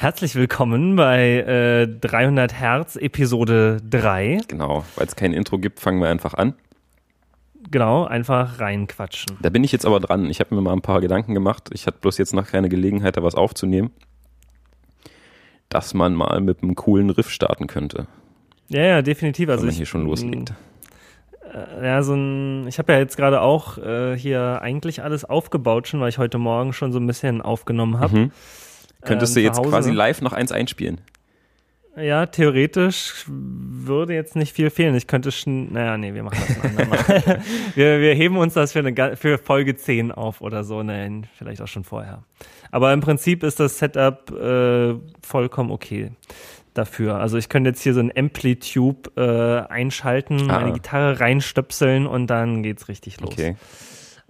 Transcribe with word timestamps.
Herzlich 0.00 0.34
willkommen 0.34 0.96
bei 0.96 1.40
äh, 1.40 1.86
300 1.86 2.54
Hertz 2.54 2.96
Episode 2.96 3.82
3. 3.90 4.38
Genau, 4.48 4.82
weil 4.96 5.06
es 5.06 5.14
kein 5.14 5.34
Intro 5.34 5.58
gibt, 5.58 5.78
fangen 5.78 6.00
wir 6.00 6.08
einfach 6.08 6.32
an. 6.32 6.54
Genau, 7.70 8.06
einfach 8.06 8.60
reinquatschen. 8.60 9.36
Da 9.42 9.50
bin 9.50 9.62
ich 9.62 9.72
jetzt 9.72 9.84
aber 9.84 10.00
dran. 10.00 10.24
Ich 10.30 10.40
habe 10.40 10.54
mir 10.54 10.62
mal 10.62 10.72
ein 10.72 10.80
paar 10.80 11.02
Gedanken 11.02 11.34
gemacht. 11.34 11.68
Ich 11.74 11.86
hatte 11.86 11.98
bloß 12.00 12.16
jetzt 12.16 12.32
noch 12.32 12.46
keine 12.46 12.70
Gelegenheit, 12.70 13.18
da 13.18 13.22
was 13.22 13.34
aufzunehmen. 13.34 13.90
Dass 15.68 15.92
man 15.92 16.14
mal 16.14 16.40
mit 16.40 16.62
einem 16.62 16.76
coolen 16.76 17.10
Riff 17.10 17.28
starten 17.28 17.66
könnte. 17.66 18.06
Ja, 18.68 18.80
ja, 18.80 19.02
definitiv. 19.02 19.50
Also 19.50 19.60
wenn 19.60 19.66
man 19.66 19.72
ich, 19.72 19.76
hier 19.76 19.86
schon 19.86 20.06
loslegt. 20.06 20.54
Äh, 21.52 21.86
ja, 21.86 22.02
so 22.02 22.14
ein, 22.14 22.66
ich 22.68 22.78
habe 22.78 22.94
ja 22.94 22.98
jetzt 23.00 23.18
gerade 23.18 23.42
auch 23.42 23.76
äh, 23.76 24.16
hier 24.16 24.62
eigentlich 24.62 25.02
alles 25.02 25.26
aufgebaut 25.26 25.88
schon, 25.88 26.00
weil 26.00 26.08
ich 26.08 26.16
heute 26.16 26.38
Morgen 26.38 26.72
schon 26.72 26.90
so 26.90 26.98
ein 26.98 27.06
bisschen 27.06 27.42
aufgenommen 27.42 28.00
habe. 28.00 28.18
Mhm. 28.18 28.32
Könntest 29.02 29.36
Ähm, 29.36 29.42
du 29.42 29.46
jetzt 29.48 29.58
Hause. 29.58 29.70
quasi 29.70 29.90
live 29.90 30.20
noch 30.22 30.32
eins 30.32 30.52
einspielen? 30.52 31.00
Ja, 31.96 32.26
theoretisch 32.26 33.24
würde 33.26 34.14
jetzt 34.14 34.36
nicht 34.36 34.54
viel 34.54 34.70
fehlen. 34.70 34.94
Ich 34.94 35.06
könnte 35.08 35.32
schon, 35.32 35.72
naja, 35.72 35.98
nee, 35.98 36.14
wir 36.14 36.22
machen 36.22 36.38
das 36.46 36.60
ein 36.64 36.70
andermal. 36.78 37.42
wir, 37.74 38.00
wir 38.00 38.14
heben 38.14 38.36
uns 38.38 38.54
das 38.54 38.72
für, 38.72 38.78
eine, 38.78 39.16
für 39.16 39.38
Folge 39.38 39.74
10 39.76 40.12
auf 40.12 40.40
oder 40.40 40.62
so, 40.62 40.82
nein, 40.82 41.26
vielleicht 41.36 41.60
auch 41.60 41.66
schon 41.68 41.82
vorher. 41.84 42.22
Aber 42.70 42.92
im 42.92 43.00
Prinzip 43.00 43.42
ist 43.42 43.58
das 43.58 43.78
Setup 43.78 44.30
äh, 44.30 44.94
vollkommen 45.20 45.72
okay 45.72 46.12
dafür. 46.74 47.16
Also 47.16 47.36
ich 47.36 47.48
könnte 47.48 47.70
jetzt 47.70 47.82
hier 47.82 47.92
so 47.92 48.00
ein 48.00 48.12
Amplitube 48.16 49.10
äh, 49.16 49.70
einschalten, 49.72 50.48
Ah. 50.48 50.60
meine 50.60 50.72
Gitarre 50.72 51.18
reinstöpseln 51.18 52.06
und 52.06 52.28
dann 52.28 52.62
geht's 52.62 52.86
richtig 52.88 53.20
los. 53.20 53.32
Okay. 53.32 53.56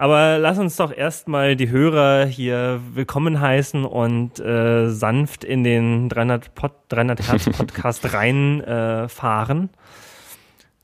Aber 0.00 0.38
lass 0.38 0.58
uns 0.58 0.76
doch 0.76 0.96
erstmal 0.96 1.56
die 1.56 1.68
Hörer 1.68 2.24
hier 2.24 2.80
willkommen 2.94 3.38
heißen 3.38 3.84
und 3.84 4.40
äh, 4.40 4.88
sanft 4.88 5.44
in 5.44 5.62
den 5.62 6.08
300, 6.08 6.54
Pod, 6.54 6.72
300 6.88 7.30
Hertz 7.30 7.50
Podcast 7.58 8.14
reinfahren. 8.14 9.64
Äh, 9.64 9.76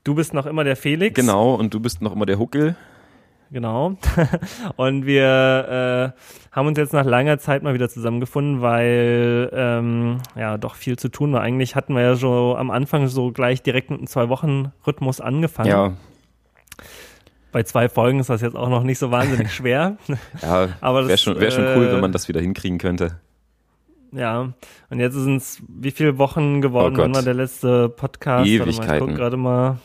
du 0.03 0.13
bist 0.13 0.35
noch 0.35 0.45
immer 0.45 0.63
der 0.63 0.75
Felix. 0.75 1.15
Genau, 1.15 1.55
und 1.55 1.73
du 1.73 1.79
bist 1.79 1.99
noch 2.03 2.13
immer 2.13 2.27
der 2.27 2.37
Huckel. 2.37 2.75
Genau. 3.49 3.95
und 4.75 5.07
wir 5.07 6.13
äh, 6.13 6.55
haben 6.55 6.67
uns 6.67 6.77
jetzt 6.77 6.93
nach 6.93 7.05
langer 7.05 7.39
Zeit 7.39 7.63
mal 7.63 7.73
wieder 7.73 7.89
zusammengefunden, 7.89 8.61
weil 8.61 9.49
ähm, 9.51 10.17
ja 10.35 10.59
doch 10.59 10.75
viel 10.75 10.99
zu 10.99 11.09
tun 11.09 11.33
war. 11.33 11.41
Eigentlich 11.41 11.75
hatten 11.75 11.95
wir 11.95 12.03
ja 12.03 12.15
so 12.15 12.55
am 12.55 12.69
Anfang 12.69 13.07
so 13.07 13.31
gleich 13.31 13.63
direkt 13.63 13.89
mit 13.89 13.97
einem 13.97 14.07
Zwei-Wochen-Rhythmus 14.07 15.21
angefangen. 15.21 15.69
Ja, 15.69 15.93
Bei 17.51 17.63
zwei 17.63 17.89
Folgen 17.89 18.19
ist 18.19 18.29
das 18.29 18.41
jetzt 18.41 18.55
auch 18.55 18.69
noch 18.69 18.83
nicht 18.83 18.99
so 18.99 19.09
wahnsinnig 19.11 19.51
schwer. 19.55 19.97
ja 20.41 20.69
Aber 20.81 21.01
das, 21.01 21.07
wäre 21.09 21.17
schon, 21.17 21.39
wär 21.39 21.51
schon 21.51 21.63
cool, 21.77 21.87
äh, 21.87 21.93
wenn 21.93 22.01
man 22.01 22.11
das 22.11 22.27
wieder 22.27 22.41
hinkriegen 22.41 22.77
könnte. 22.77 23.19
Ja, 24.11 24.53
und 24.89 24.99
jetzt 24.99 25.15
sind 25.15 25.37
es 25.37 25.61
wie 25.67 25.91
viele 25.91 26.17
Wochen 26.17 26.61
geworden? 26.61 26.95
Oh. 26.95 26.99
Wann 26.99 27.15
war 27.15 27.23
der 27.23 27.33
letzte 27.33 27.89
Podcast? 27.89 28.47
Warte 28.49 28.59
mal, 28.59 28.69
ich 28.69 28.77
Ewigkeiten. 28.77 29.07
guck 29.07 29.15
gerade 29.17 29.37
mal. 29.37 29.77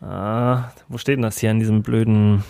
Ah, 0.00 0.70
wo 0.88 0.98
steht 0.98 1.16
denn 1.16 1.22
das 1.22 1.38
hier 1.38 1.50
in 1.50 1.58
diesem 1.58 1.82
blöden, 1.82 2.44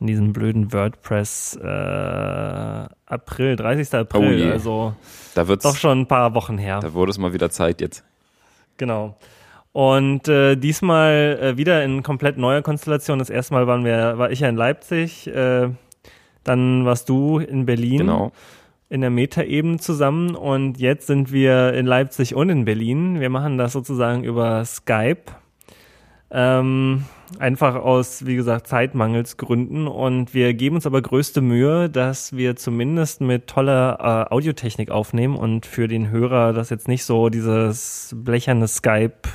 in 0.00 0.06
diesem 0.06 0.32
blöden 0.32 0.72
WordPress 0.72 1.56
äh, 1.62 2.88
April, 3.06 3.56
30. 3.56 3.94
April, 3.94 4.48
Oh 4.48 4.52
also 4.52 4.94
Da 5.34 5.46
wird's, 5.48 5.62
doch 5.64 5.76
schon 5.76 6.00
ein 6.00 6.06
paar 6.08 6.34
Wochen 6.34 6.58
her. 6.58 6.80
da 6.80 6.92
wurde 6.94 7.10
es 7.10 7.18
mal 7.18 7.32
wieder 7.34 7.50
Zeit 7.50 7.80
jetzt. 7.80 8.04
Genau. 8.78 9.16
Und 9.72 10.28
äh, 10.28 10.56
diesmal 10.56 11.38
äh, 11.40 11.56
wieder 11.56 11.82
in 11.82 12.02
komplett 12.02 12.36
neuer 12.36 12.60
Konstellation. 12.62 13.18
Das 13.18 13.30
erste 13.30 13.54
Mal 13.54 13.66
waren 13.66 13.84
wir, 13.84 14.18
war 14.18 14.30
ich 14.30 14.40
ja 14.40 14.48
in 14.48 14.56
Leipzig, 14.56 15.26
äh, 15.28 15.70
dann 16.44 16.84
warst 16.84 17.08
du 17.08 17.38
in 17.38 17.64
Berlin 17.64 17.98
Genau. 17.98 18.32
in 18.90 19.00
der 19.00 19.10
Metaebene 19.10 19.78
zusammen 19.78 20.34
und 20.34 20.78
jetzt 20.78 21.06
sind 21.06 21.32
wir 21.32 21.72
in 21.72 21.86
Leipzig 21.86 22.34
und 22.34 22.50
in 22.50 22.64
Berlin. 22.66 23.20
Wir 23.20 23.30
machen 23.30 23.56
das 23.56 23.72
sozusagen 23.72 24.24
über 24.24 24.62
Skype. 24.66 25.22
Ähm, 26.34 27.04
einfach 27.38 27.74
aus, 27.76 28.24
wie 28.26 28.36
gesagt, 28.36 28.66
Zeitmangelsgründen 28.66 29.86
und 29.86 30.32
wir 30.32 30.54
geben 30.54 30.76
uns 30.76 30.86
aber 30.86 31.00
größte 31.02 31.40
Mühe, 31.42 31.90
dass 31.90 32.34
wir 32.34 32.56
zumindest 32.56 33.20
mit 33.20 33.46
toller 33.46 34.26
äh, 34.30 34.34
Audiotechnik 34.34 34.90
aufnehmen 34.90 35.36
und 35.36 35.66
für 35.66 35.88
den 35.88 36.10
Hörer 36.10 36.52
das 36.54 36.70
jetzt 36.70 36.88
nicht 36.88 37.04
so 37.04 37.28
dieses 37.28 38.14
blecherne 38.18 38.66
Skype 38.66 39.28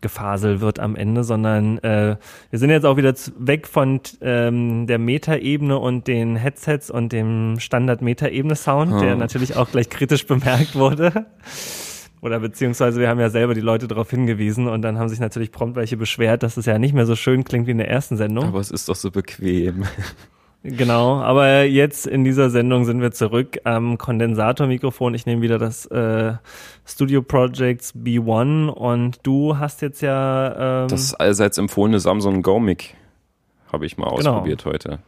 Gefasel 0.00 0.60
wird 0.60 0.78
am 0.80 0.96
Ende, 0.96 1.24
sondern 1.24 1.78
äh, 1.78 2.16
wir 2.50 2.58
sind 2.58 2.70
jetzt 2.70 2.84
auch 2.86 2.96
wieder 2.96 3.14
weg 3.38 3.66
von 3.66 4.00
ähm, 4.20 4.86
der 4.86 4.98
Metaebene 4.98 5.78
und 5.78 6.06
den 6.06 6.36
Headsets 6.36 6.90
und 6.90 7.12
dem 7.12 7.56
Standard-Metaebene-Sound, 7.58 9.00
der 9.02 9.14
Oh. 9.14 9.18
natürlich 9.18 9.56
auch 9.56 9.70
gleich 9.70 9.88
kritisch 9.90 10.26
bemerkt 10.26 10.74
wurde. 10.74 11.26
Oder 12.22 12.40
beziehungsweise 12.40 13.00
wir 13.00 13.08
haben 13.08 13.20
ja 13.20 13.30
selber 13.30 13.54
die 13.54 13.62
Leute 13.62 13.88
darauf 13.88 14.10
hingewiesen 14.10 14.68
und 14.68 14.82
dann 14.82 14.98
haben 14.98 15.08
sich 15.08 15.20
natürlich 15.20 15.52
prompt 15.52 15.76
welche 15.76 15.96
beschwert, 15.96 16.42
dass 16.42 16.56
es 16.58 16.66
ja 16.66 16.78
nicht 16.78 16.92
mehr 16.94 17.06
so 17.06 17.16
schön 17.16 17.44
klingt 17.44 17.66
wie 17.66 17.70
in 17.70 17.78
der 17.78 17.88
ersten 17.88 18.16
Sendung. 18.18 18.44
Aber 18.44 18.60
es 18.60 18.70
ist 18.70 18.88
doch 18.90 18.96
so 18.96 19.10
bequem. 19.10 19.84
Genau, 20.62 21.20
aber 21.22 21.64
jetzt 21.64 22.06
in 22.06 22.22
dieser 22.22 22.50
Sendung 22.50 22.84
sind 22.84 23.00
wir 23.00 23.12
zurück 23.12 23.58
am 23.64 23.96
Kondensatormikrofon. 23.96 25.14
Ich 25.14 25.24
nehme 25.24 25.40
wieder 25.40 25.58
das 25.58 25.86
äh, 25.86 26.34
Studio 26.84 27.22
Projects 27.22 27.94
B1 27.94 28.68
und 28.68 29.20
du 29.22 29.56
hast 29.56 29.80
jetzt 29.80 30.02
ja 30.02 30.82
ähm, 30.82 30.88
Das 30.88 31.14
allseits 31.14 31.56
empfohlene 31.56 31.98
Samsung 31.98 32.42
Go 32.42 32.60
Mic 32.60 32.94
habe 33.72 33.86
ich 33.86 33.96
mal 33.96 34.10
Genau. 34.16 34.32
ausprobiert 34.32 34.66
heute. 34.66 34.98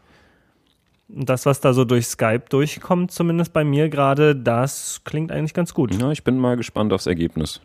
das, 1.08 1.44
was 1.44 1.60
da 1.60 1.74
so 1.74 1.84
durch 1.84 2.06
Skype 2.06 2.44
durchkommt, 2.48 3.10
zumindest 3.10 3.52
bei 3.52 3.64
mir 3.64 3.90
gerade, 3.90 4.34
das 4.34 5.02
klingt 5.04 5.30
eigentlich 5.30 5.52
ganz 5.52 5.74
gut. 5.74 5.94
Ja, 6.00 6.10
ich 6.12 6.24
bin 6.24 6.38
mal 6.38 6.56
gespannt 6.56 6.94
aufs 6.94 7.06
Ergebnis. 7.06 7.60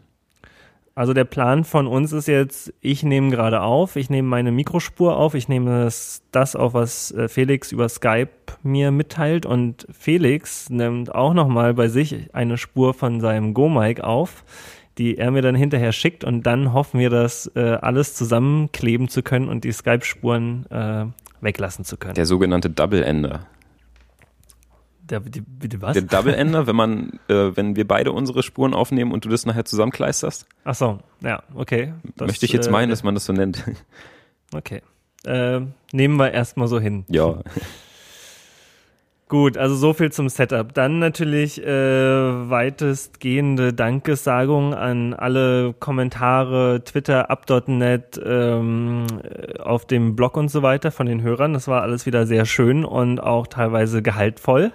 Also 0.97 1.13
der 1.13 1.25
Plan 1.25 1.63
von 1.63 1.85
uns 1.85 2.11
ist 2.11 2.27
jetzt, 2.27 2.73
ich 2.81 3.03
nehme 3.03 3.29
gerade 3.29 3.61
auf, 3.61 3.97
ich 3.97 4.09
nehme 4.09 4.27
meine 4.27 4.51
Mikrospur 4.51 5.15
auf, 5.15 5.35
ich 5.35 5.47
nehme 5.47 5.83
das, 5.83 6.23
das 6.31 6.55
auf, 6.55 6.73
was 6.73 7.11
äh, 7.11 7.27
Felix 7.27 7.71
über 7.71 7.87
Skype 7.87 8.31
mir 8.63 8.89
mitteilt 8.89 9.45
und 9.45 9.85
Felix 9.91 10.71
nimmt 10.71 11.13
auch 11.13 11.35
nochmal 11.35 11.75
bei 11.75 11.87
sich 11.87 12.33
eine 12.33 12.57
Spur 12.57 12.95
von 12.95 13.21
seinem 13.21 13.53
Go-Mic 13.53 14.01
auf, 14.01 14.43
die 14.97 15.19
er 15.19 15.29
mir 15.29 15.43
dann 15.43 15.53
hinterher 15.53 15.91
schickt 15.91 16.23
und 16.23 16.47
dann 16.47 16.73
hoffen 16.73 16.99
wir, 16.99 17.11
das 17.11 17.45
äh, 17.55 17.77
alles 17.79 18.15
zusammenkleben 18.15 19.07
zu 19.07 19.21
können 19.21 19.49
und 19.49 19.65
die 19.65 19.73
Skype-Spuren 19.73 20.65
äh, 20.71 21.05
weglassen 21.41 21.85
zu 21.85 21.97
können. 21.97 22.15
Der 22.15 22.25
sogenannte 22.25 22.71
Double 22.71 23.03
Ender. 23.03 23.41
Der, 25.09 25.19
die, 25.21 25.41
bitte 25.41 25.81
was? 25.81 25.93
Der 25.93 26.01
Double 26.01 26.33
Ender, 26.33 26.67
wenn 26.67 26.75
man, 26.75 27.19
äh, 27.29 27.55
wenn 27.55 27.75
wir 27.75 27.87
beide 27.87 28.11
unsere 28.11 28.43
Spuren 28.43 28.73
aufnehmen 28.73 29.11
und 29.11 29.25
du 29.25 29.29
das 29.29 29.45
nachher 29.45 29.65
zusammenkleisterst, 29.65 30.45
Ach 30.63 30.75
so, 30.75 30.99
ja, 31.21 31.43
okay. 31.55 31.93
Das, 32.15 32.27
möchte 32.27 32.45
ich 32.45 32.51
jetzt 32.51 32.67
äh, 32.67 32.71
meinen, 32.71 32.89
dass 32.89 33.03
man 33.03 33.13
das 33.13 33.25
so 33.25 33.33
nennt. 33.33 33.63
Okay. 34.53 34.81
Äh, 35.25 35.59
nehmen 35.91 36.15
wir 36.15 36.31
erstmal 36.31 36.69
so 36.69 36.79
hin. 36.79 37.05
ja. 37.09 37.41
Gut, 39.29 39.57
also 39.57 39.75
so 39.75 39.91
viel 39.91 40.09
zum 40.09 40.29
Setup. 40.29 40.73
Dann 40.73 40.99
natürlich 40.99 41.61
äh, 41.61 41.67
weitestgehende 42.49 43.73
Dankessagung 43.73 44.73
an 44.73 45.13
alle 45.13 45.73
Kommentare, 45.73 46.81
Twitter, 46.85 47.29
up.net, 47.29 48.21
ähm, 48.25 49.05
äh, 49.23 49.59
auf 49.59 49.85
dem 49.85 50.15
Blog 50.15 50.37
und 50.37 50.49
so 50.49 50.61
weiter 50.61 50.91
von 50.91 51.07
den 51.07 51.21
Hörern. 51.21 51.51
Das 51.51 51.67
war 51.67 51.81
alles 51.81 52.05
wieder 52.05 52.25
sehr 52.25 52.45
schön 52.45 52.85
und 52.85 53.19
auch 53.19 53.47
teilweise 53.47 54.01
gehaltvoll. 54.01 54.71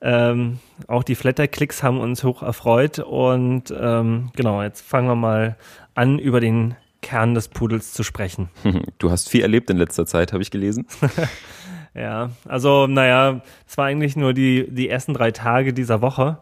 Ähm, 0.00 0.60
auch 0.86 1.02
die 1.02 1.16
Flatter-Klicks 1.16 1.82
haben 1.82 1.98
uns 1.98 2.22
hoch 2.22 2.42
erfreut 2.42 3.00
und 3.00 3.74
ähm, 3.76 4.30
genau, 4.36 4.62
jetzt 4.62 4.80
fangen 4.80 5.08
wir 5.08 5.16
mal 5.16 5.56
an, 5.96 6.20
über 6.20 6.40
den 6.40 6.76
Kern 7.02 7.34
des 7.34 7.48
Pudels 7.48 7.92
zu 7.92 8.04
sprechen. 8.04 8.48
Du 8.98 9.10
hast 9.10 9.28
viel 9.28 9.42
erlebt 9.42 9.70
in 9.70 9.76
letzter 9.76 10.06
Zeit, 10.06 10.32
habe 10.32 10.42
ich 10.42 10.50
gelesen. 10.50 10.86
Ja, 11.94 12.30
also 12.46 12.86
naja, 12.86 13.40
es 13.66 13.76
war 13.76 13.86
eigentlich 13.86 14.16
nur 14.16 14.32
die, 14.32 14.66
die 14.70 14.88
ersten 14.88 15.14
drei 15.14 15.32
Tage 15.32 15.72
dieser 15.72 16.00
Woche, 16.00 16.38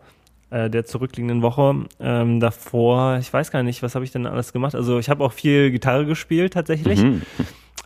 äh, 0.51 0.69
der 0.69 0.85
zurückliegenden 0.85 1.43
Woche. 1.43 1.87
Ähm, 2.01 2.41
davor, 2.41 3.19
ich 3.19 3.33
weiß 3.33 3.51
gar 3.51 3.63
nicht, 3.63 3.83
was 3.83 3.95
habe 3.95 4.05
ich 4.05 4.13
denn 4.13 4.27
alles 4.27 4.53
gemacht? 4.53 4.75
Also 4.75 4.99
ich 4.99 5.09
habe 5.09 5.25
auch 5.25 5.33
viel 5.33 5.71
Gitarre 5.71 6.05
gespielt 6.05 6.53
tatsächlich. 6.53 7.03
Mhm. 7.03 7.23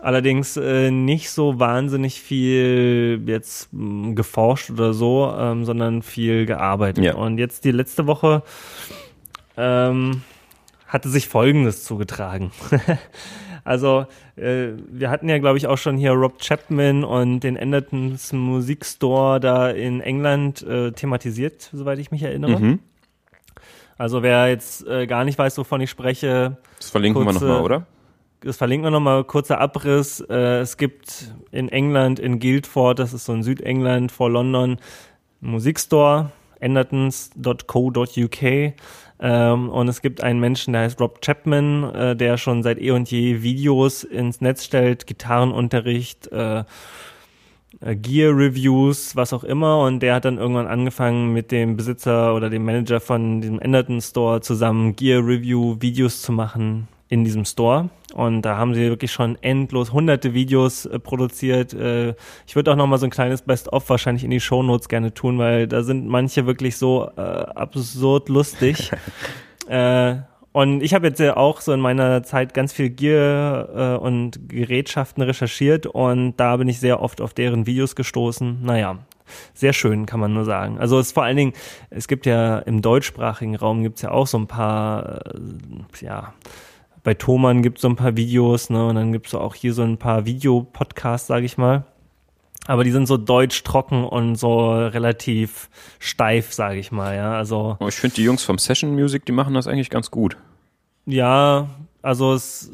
Allerdings 0.00 0.56
äh, 0.56 0.90
nicht 0.90 1.30
so 1.30 1.60
wahnsinnig 1.60 2.20
viel 2.20 3.22
jetzt 3.26 3.72
mh, 3.72 4.14
geforscht 4.14 4.70
oder 4.70 4.94
so, 4.94 5.32
ähm, 5.38 5.64
sondern 5.64 6.02
viel 6.02 6.44
gearbeitet. 6.44 7.04
Ja. 7.04 7.14
Und 7.14 7.38
jetzt 7.38 7.64
die 7.64 7.70
letzte 7.70 8.08
Woche 8.08 8.42
ähm, 9.56 10.22
hatte 10.88 11.08
sich 11.08 11.28
Folgendes 11.28 11.84
zugetragen. 11.84 12.50
also 13.64 14.06
äh, 14.36 14.68
wir 14.90 15.10
hatten 15.10 15.28
ja, 15.28 15.38
glaube 15.38 15.58
ich, 15.58 15.66
auch 15.66 15.78
schon 15.78 15.96
hier 15.96 16.12
Rob 16.12 16.38
Chapman 16.40 17.04
und 17.04 17.40
den 17.40 17.56
Endertons 17.56 18.32
Musikstore 18.32 19.40
da 19.40 19.70
in 19.70 20.00
England 20.00 20.62
äh, 20.62 20.92
thematisiert, 20.92 21.70
soweit 21.72 21.98
ich 21.98 22.10
mich 22.10 22.22
erinnere. 22.22 22.58
Mhm. 22.58 22.78
Also 23.98 24.22
wer 24.22 24.48
jetzt 24.48 24.86
äh, 24.86 25.06
gar 25.06 25.24
nicht 25.24 25.38
weiß, 25.38 25.58
wovon 25.58 25.80
ich 25.80 25.90
spreche, 25.90 26.56
Das 26.78 26.90
verlinken 26.90 27.24
Kurze- 27.24 27.40
wir 27.42 27.48
nochmal, 27.48 27.62
oder? 27.64 27.86
das 28.40 28.56
verlinken 28.56 28.86
wir 28.86 28.90
nochmal, 28.90 29.22
kurzer 29.22 29.60
Abriss. 29.60 30.18
Äh, 30.28 30.60
es 30.60 30.76
gibt 30.76 31.32
in 31.52 31.68
England, 31.68 32.18
in 32.18 32.40
Guildford, 32.40 32.98
das 32.98 33.12
ist 33.12 33.26
so 33.26 33.32
in 33.34 33.44
Südengland 33.44 34.10
vor 34.10 34.28
London, 34.30 34.78
einen 35.40 35.50
Musikstore, 35.52 36.32
endertons.co.uk 36.58 38.72
ähm, 39.22 39.68
und 39.68 39.86
es 39.86 40.02
gibt 40.02 40.20
einen 40.20 40.40
Menschen, 40.40 40.72
der 40.72 40.82
heißt 40.82 41.00
Rob 41.00 41.20
Chapman, 41.22 41.94
äh, 41.94 42.16
der 42.16 42.36
schon 42.38 42.64
seit 42.64 42.80
eh 42.80 42.90
und 42.90 43.08
je 43.08 43.42
Videos 43.42 44.02
ins 44.02 44.40
Netz 44.40 44.64
stellt, 44.64 45.06
Gitarrenunterricht, 45.06 46.26
äh, 46.32 46.64
äh, 47.80 47.94
Gear-Reviews, 47.94 49.14
was 49.14 49.32
auch 49.32 49.44
immer. 49.44 49.84
Und 49.84 50.00
der 50.00 50.16
hat 50.16 50.24
dann 50.24 50.38
irgendwann 50.38 50.66
angefangen, 50.66 51.32
mit 51.32 51.52
dem 51.52 51.76
Besitzer 51.76 52.34
oder 52.34 52.50
dem 52.50 52.64
Manager 52.64 52.98
von 52.98 53.40
diesem 53.40 53.60
Enderton 53.60 54.00
Store 54.00 54.40
zusammen 54.40 54.96
Gear-Review-Videos 54.96 56.22
zu 56.22 56.32
machen 56.32 56.88
in 57.12 57.24
diesem 57.24 57.44
Store. 57.44 57.90
Und 58.14 58.40
da 58.40 58.56
haben 58.56 58.72
sie 58.72 58.88
wirklich 58.88 59.12
schon 59.12 59.36
endlos 59.42 59.92
hunderte 59.92 60.32
Videos 60.32 60.86
äh, 60.86 60.98
produziert. 60.98 61.74
Äh, 61.74 62.14
ich 62.46 62.56
würde 62.56 62.72
auch 62.72 62.76
noch 62.76 62.86
mal 62.86 62.96
so 62.96 63.06
ein 63.06 63.10
kleines 63.10 63.42
Best-of 63.42 63.90
wahrscheinlich 63.90 64.24
in 64.24 64.30
die 64.30 64.40
Show 64.40 64.62
Notes 64.62 64.88
gerne 64.88 65.12
tun, 65.12 65.36
weil 65.36 65.68
da 65.68 65.82
sind 65.82 66.08
manche 66.08 66.46
wirklich 66.46 66.78
so 66.78 67.10
äh, 67.18 67.20
absurd 67.20 68.30
lustig. 68.30 68.90
äh, 69.68 70.14
und 70.52 70.82
ich 70.82 70.94
habe 70.94 71.06
jetzt 71.06 71.20
ja 71.20 71.36
auch 71.36 71.60
so 71.60 71.74
in 71.74 71.80
meiner 71.80 72.22
Zeit 72.22 72.54
ganz 72.54 72.72
viel 72.72 72.88
Gear 72.88 73.96
äh, 73.96 73.98
und 73.98 74.48
Gerätschaften 74.48 75.22
recherchiert 75.22 75.86
und 75.86 76.36
da 76.38 76.56
bin 76.56 76.68
ich 76.68 76.80
sehr 76.80 77.02
oft 77.02 77.20
auf 77.20 77.34
deren 77.34 77.66
Videos 77.66 77.94
gestoßen. 77.94 78.62
Naja, 78.62 78.98
sehr 79.52 79.74
schön, 79.74 80.06
kann 80.06 80.20
man 80.20 80.32
nur 80.32 80.46
sagen. 80.46 80.78
Also 80.78 80.98
es 80.98 81.08
ist 81.08 81.12
vor 81.12 81.24
allen 81.24 81.36
Dingen, 81.36 81.52
es 81.90 82.08
gibt 82.08 82.24
ja 82.24 82.58
im 82.60 82.80
deutschsprachigen 82.80 83.56
Raum 83.56 83.82
gibt's 83.82 84.02
ja 84.02 84.10
auch 84.10 84.26
so 84.26 84.38
ein 84.38 84.46
paar, 84.46 85.26
äh, 85.26 86.04
ja, 86.04 86.32
bei 87.02 87.14
Thomann 87.14 87.62
gibt's 87.62 87.82
so 87.82 87.88
ein 87.88 87.96
paar 87.96 88.16
Videos, 88.16 88.70
ne, 88.70 88.86
und 88.86 88.94
dann 88.94 89.12
gibt's 89.12 89.34
auch 89.34 89.54
hier 89.54 89.74
so 89.74 89.82
ein 89.82 89.98
paar 89.98 90.24
Videopodcasts, 90.24 91.26
sage 91.26 91.46
ich 91.46 91.58
mal. 91.58 91.84
Aber 92.66 92.84
die 92.84 92.92
sind 92.92 93.06
so 93.06 93.16
deutsch 93.16 93.64
trocken 93.64 94.04
und 94.04 94.36
so 94.36 94.70
relativ 94.70 95.68
steif, 95.98 96.52
sage 96.52 96.78
ich 96.78 96.92
mal, 96.92 97.16
ja. 97.16 97.32
Also 97.32 97.76
ich 97.88 97.96
finde 97.96 98.16
die 98.16 98.24
Jungs 98.24 98.44
vom 98.44 98.58
Session 98.58 98.94
Music, 98.94 99.26
die 99.26 99.32
machen 99.32 99.54
das 99.54 99.66
eigentlich 99.66 99.90
ganz 99.90 100.10
gut. 100.10 100.36
Ja, 101.06 101.68
also 102.02 102.34
es 102.34 102.70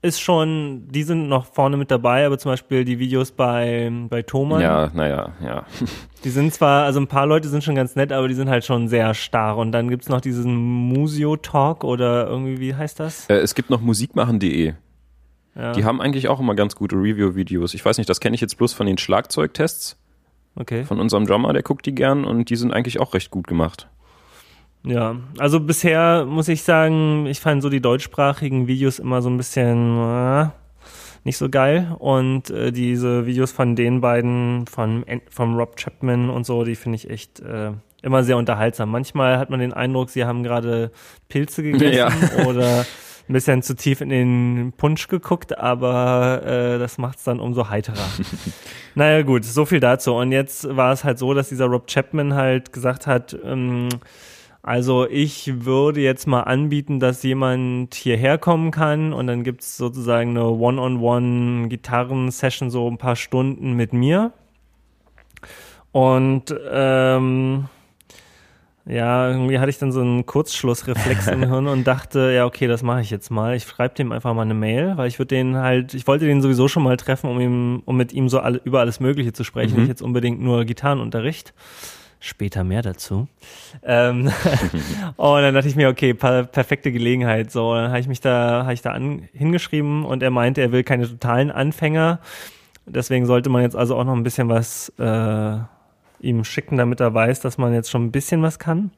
ist 0.00 0.20
schon, 0.20 0.86
die 0.88 1.02
sind 1.02 1.28
noch 1.28 1.46
vorne 1.46 1.76
mit 1.76 1.90
dabei, 1.90 2.24
aber 2.24 2.38
zum 2.38 2.52
Beispiel 2.52 2.84
die 2.84 2.98
Videos 2.98 3.32
bei, 3.32 3.90
bei 4.08 4.22
Thomann. 4.22 4.60
Ja, 4.60 4.90
naja, 4.94 5.32
ja. 5.42 5.64
Die 6.24 6.30
sind 6.30 6.52
zwar, 6.52 6.84
also 6.84 6.98
ein 6.98 7.06
paar 7.06 7.26
Leute 7.26 7.48
sind 7.48 7.62
schon 7.62 7.76
ganz 7.76 7.94
nett, 7.94 8.10
aber 8.10 8.26
die 8.26 8.34
sind 8.34 8.50
halt 8.50 8.64
schon 8.64 8.88
sehr 8.88 9.14
starr. 9.14 9.56
Und 9.56 9.70
dann 9.70 9.88
gibt's 9.88 10.08
noch 10.08 10.20
diesen 10.20 10.56
Musio 10.56 11.36
Talk 11.36 11.84
oder 11.84 12.26
irgendwie, 12.26 12.58
wie 12.58 12.74
heißt 12.74 12.98
das? 12.98 13.30
Äh, 13.30 13.34
es 13.34 13.54
gibt 13.54 13.70
noch 13.70 13.80
musikmachen.de. 13.80 14.74
Ja. 15.54 15.72
Die 15.72 15.84
haben 15.84 16.00
eigentlich 16.00 16.26
auch 16.26 16.40
immer 16.40 16.56
ganz 16.56 16.74
gute 16.74 16.96
Review-Videos. 16.96 17.72
Ich 17.74 17.84
weiß 17.84 17.98
nicht, 17.98 18.10
das 18.10 18.18
kenne 18.18 18.34
ich 18.34 18.40
jetzt 18.40 18.58
bloß 18.58 18.72
von 18.72 18.88
den 18.88 18.98
Schlagzeugtests. 18.98 19.96
Okay. 20.56 20.84
Von 20.84 20.98
unserem 20.98 21.24
Drummer, 21.24 21.52
der 21.52 21.62
guckt 21.62 21.86
die 21.86 21.94
gern 21.94 22.24
und 22.24 22.50
die 22.50 22.56
sind 22.56 22.72
eigentlich 22.72 22.98
auch 22.98 23.14
recht 23.14 23.30
gut 23.30 23.46
gemacht. 23.46 23.88
Ja, 24.88 25.16
also 25.36 25.60
bisher 25.60 26.24
muss 26.24 26.48
ich 26.48 26.62
sagen, 26.62 27.26
ich 27.26 27.40
fand 27.40 27.62
so 27.62 27.68
die 27.68 27.82
deutschsprachigen 27.82 28.66
Videos 28.66 28.98
immer 28.98 29.20
so 29.20 29.28
ein 29.28 29.36
bisschen 29.36 29.98
äh, 29.98 30.46
nicht 31.24 31.36
so 31.36 31.50
geil 31.50 31.94
und 31.98 32.48
äh, 32.48 32.72
diese 32.72 33.26
Videos 33.26 33.52
von 33.52 33.76
den 33.76 34.00
beiden, 34.00 34.66
von 34.66 35.04
vom 35.28 35.56
Rob 35.56 35.76
Chapman 35.76 36.30
und 36.30 36.46
so, 36.46 36.64
die 36.64 36.74
finde 36.74 36.96
ich 36.96 37.10
echt 37.10 37.40
äh, 37.40 37.72
immer 38.02 38.24
sehr 38.24 38.38
unterhaltsam. 38.38 38.90
Manchmal 38.90 39.38
hat 39.38 39.50
man 39.50 39.60
den 39.60 39.74
Eindruck, 39.74 40.08
sie 40.08 40.24
haben 40.24 40.42
gerade 40.42 40.90
Pilze 41.28 41.62
gegessen 41.62 42.30
ja. 42.38 42.46
oder 42.46 42.86
ein 43.28 43.32
bisschen 43.34 43.62
zu 43.62 43.76
tief 43.76 44.00
in 44.00 44.08
den 44.08 44.72
Punsch 44.74 45.08
geguckt, 45.08 45.58
aber 45.58 46.42
äh, 46.46 46.78
das 46.78 46.96
macht 46.96 47.18
es 47.18 47.24
dann 47.24 47.40
umso 47.40 47.68
heiterer. 47.68 48.08
naja 48.94 49.20
gut, 49.20 49.44
so 49.44 49.66
viel 49.66 49.80
dazu. 49.80 50.14
Und 50.14 50.32
jetzt 50.32 50.74
war 50.74 50.94
es 50.94 51.04
halt 51.04 51.18
so, 51.18 51.34
dass 51.34 51.50
dieser 51.50 51.66
Rob 51.66 51.88
Chapman 51.88 52.32
halt 52.32 52.72
gesagt 52.72 53.06
hat, 53.06 53.36
ähm, 53.44 53.90
also 54.62 55.06
ich 55.08 55.64
würde 55.64 56.00
jetzt 56.00 56.26
mal 56.26 56.42
anbieten, 56.42 57.00
dass 57.00 57.22
jemand 57.22 57.94
hierher 57.94 58.38
kommen 58.38 58.70
kann 58.70 59.12
und 59.12 59.26
dann 59.26 59.44
gibt's 59.44 59.76
sozusagen 59.76 60.30
eine 60.30 60.48
One-on-One-Gitarren-Session, 60.48 62.70
so 62.70 62.88
ein 62.88 62.96
paar 62.98 63.16
Stunden 63.16 63.74
mit 63.74 63.92
mir. 63.92 64.32
Und 65.92 66.54
ähm, 66.70 67.66
ja, 68.84 69.30
irgendwie 69.30 69.58
hatte 69.58 69.68
ich 69.68 69.78
dann 69.78 69.92
so 69.92 70.00
einen 70.00 70.24
Kurzschlussreflex 70.24 71.26
im 71.28 71.42
Hirn 71.48 71.66
und 71.66 71.86
dachte, 71.86 72.32
ja, 72.34 72.46
okay, 72.46 72.66
das 72.66 72.82
mache 72.82 73.02
ich 73.02 73.10
jetzt 73.10 73.30
mal. 73.30 73.54
Ich 73.54 73.64
schreibe 73.64 73.94
dem 73.94 74.12
einfach 74.12 74.32
mal 74.34 74.42
eine 74.42 74.54
Mail, 74.54 74.96
weil 74.96 75.08
ich 75.08 75.18
würde 75.18 75.34
den 75.34 75.56
halt, 75.56 75.94
ich 75.94 76.06
wollte 76.06 76.24
den 76.24 76.40
sowieso 76.40 76.68
schon 76.68 76.82
mal 76.82 76.96
treffen, 76.96 77.28
um 77.30 77.38
ihm, 77.38 77.82
um 77.84 77.96
mit 77.96 78.14
ihm 78.14 78.28
so 78.28 78.40
alle, 78.40 78.60
über 78.64 78.80
alles 78.80 78.98
Mögliche 78.98 79.34
zu 79.34 79.44
sprechen, 79.44 79.74
mhm. 79.74 79.80
nicht 79.80 79.88
jetzt 79.88 80.02
unbedingt 80.02 80.40
nur 80.40 80.64
Gitarrenunterricht. 80.64 81.52
Später 82.20 82.64
mehr 82.64 82.82
dazu. 82.82 83.28
Ähm, 83.84 84.30
und 85.16 85.42
dann 85.42 85.54
dachte 85.54 85.68
ich 85.68 85.76
mir, 85.76 85.88
okay, 85.88 86.14
per 86.14 86.44
perfekte 86.44 86.90
Gelegenheit. 86.90 87.52
So, 87.52 87.74
dann 87.74 87.90
habe 87.90 88.00
ich 88.00 88.08
mich 88.08 88.20
da, 88.20 88.62
habe 88.64 88.74
ich 88.74 88.82
da 88.82 88.90
an, 88.90 89.28
hingeschrieben 89.32 90.04
und 90.04 90.22
er 90.22 90.30
meinte, 90.30 90.60
er 90.60 90.72
will 90.72 90.82
keine 90.82 91.08
totalen 91.08 91.50
Anfänger. 91.50 92.18
Deswegen 92.86 93.26
sollte 93.26 93.50
man 93.50 93.62
jetzt 93.62 93.76
also 93.76 93.96
auch 93.96 94.04
noch 94.04 94.14
ein 94.14 94.24
bisschen 94.24 94.48
was 94.48 94.92
äh, 94.98 95.58
ihm 96.20 96.44
schicken, 96.44 96.76
damit 96.76 97.00
er 97.00 97.14
weiß, 97.14 97.40
dass 97.40 97.58
man 97.58 97.72
jetzt 97.72 97.90
schon 97.90 98.06
ein 98.06 98.12
bisschen 98.12 98.42
was 98.42 98.58
kann. 98.58 98.90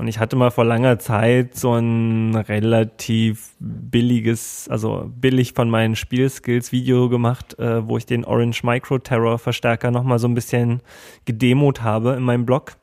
Und 0.00 0.08
ich 0.08 0.18
hatte 0.18 0.34
mal 0.34 0.50
vor 0.50 0.64
langer 0.64 0.98
Zeit 0.98 1.56
so 1.56 1.74
ein 1.74 2.34
relativ 2.34 3.50
billiges, 3.58 4.66
also 4.70 5.10
billig 5.14 5.52
von 5.52 5.68
meinen 5.68 5.94
Spielskills 5.94 6.72
Video 6.72 7.10
gemacht, 7.10 7.58
äh, 7.58 7.86
wo 7.86 7.98
ich 7.98 8.06
den 8.06 8.24
Orange 8.24 8.64
Micro 8.64 8.98
Terror 8.98 9.38
Verstärker 9.38 9.90
nochmal 9.90 10.18
so 10.18 10.26
ein 10.26 10.32
bisschen 10.32 10.80
gedemot 11.26 11.82
habe 11.82 12.14
in 12.14 12.22
meinem 12.22 12.46
Blog. 12.46 12.76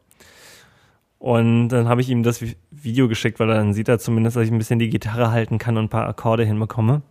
Und 1.18 1.70
dann 1.70 1.90
habe 1.90 2.02
ich 2.02 2.10
ihm 2.10 2.22
das 2.22 2.40
Video 2.70 3.08
geschickt, 3.08 3.40
weil 3.40 3.48
dann 3.48 3.74
sieht 3.74 3.90
er 3.90 3.98
zumindest, 3.98 4.36
dass 4.38 4.44
ich 4.44 4.52
ein 4.52 4.60
bisschen 4.60 4.78
die 4.78 4.92
Gitarre 4.92 5.32
halten 5.32 5.58
kann 5.58 5.76
und 5.76 5.86
ein 5.86 5.90
paar 5.90 6.08
Akkorde 6.08 6.46
hinbekomme. 6.46 7.02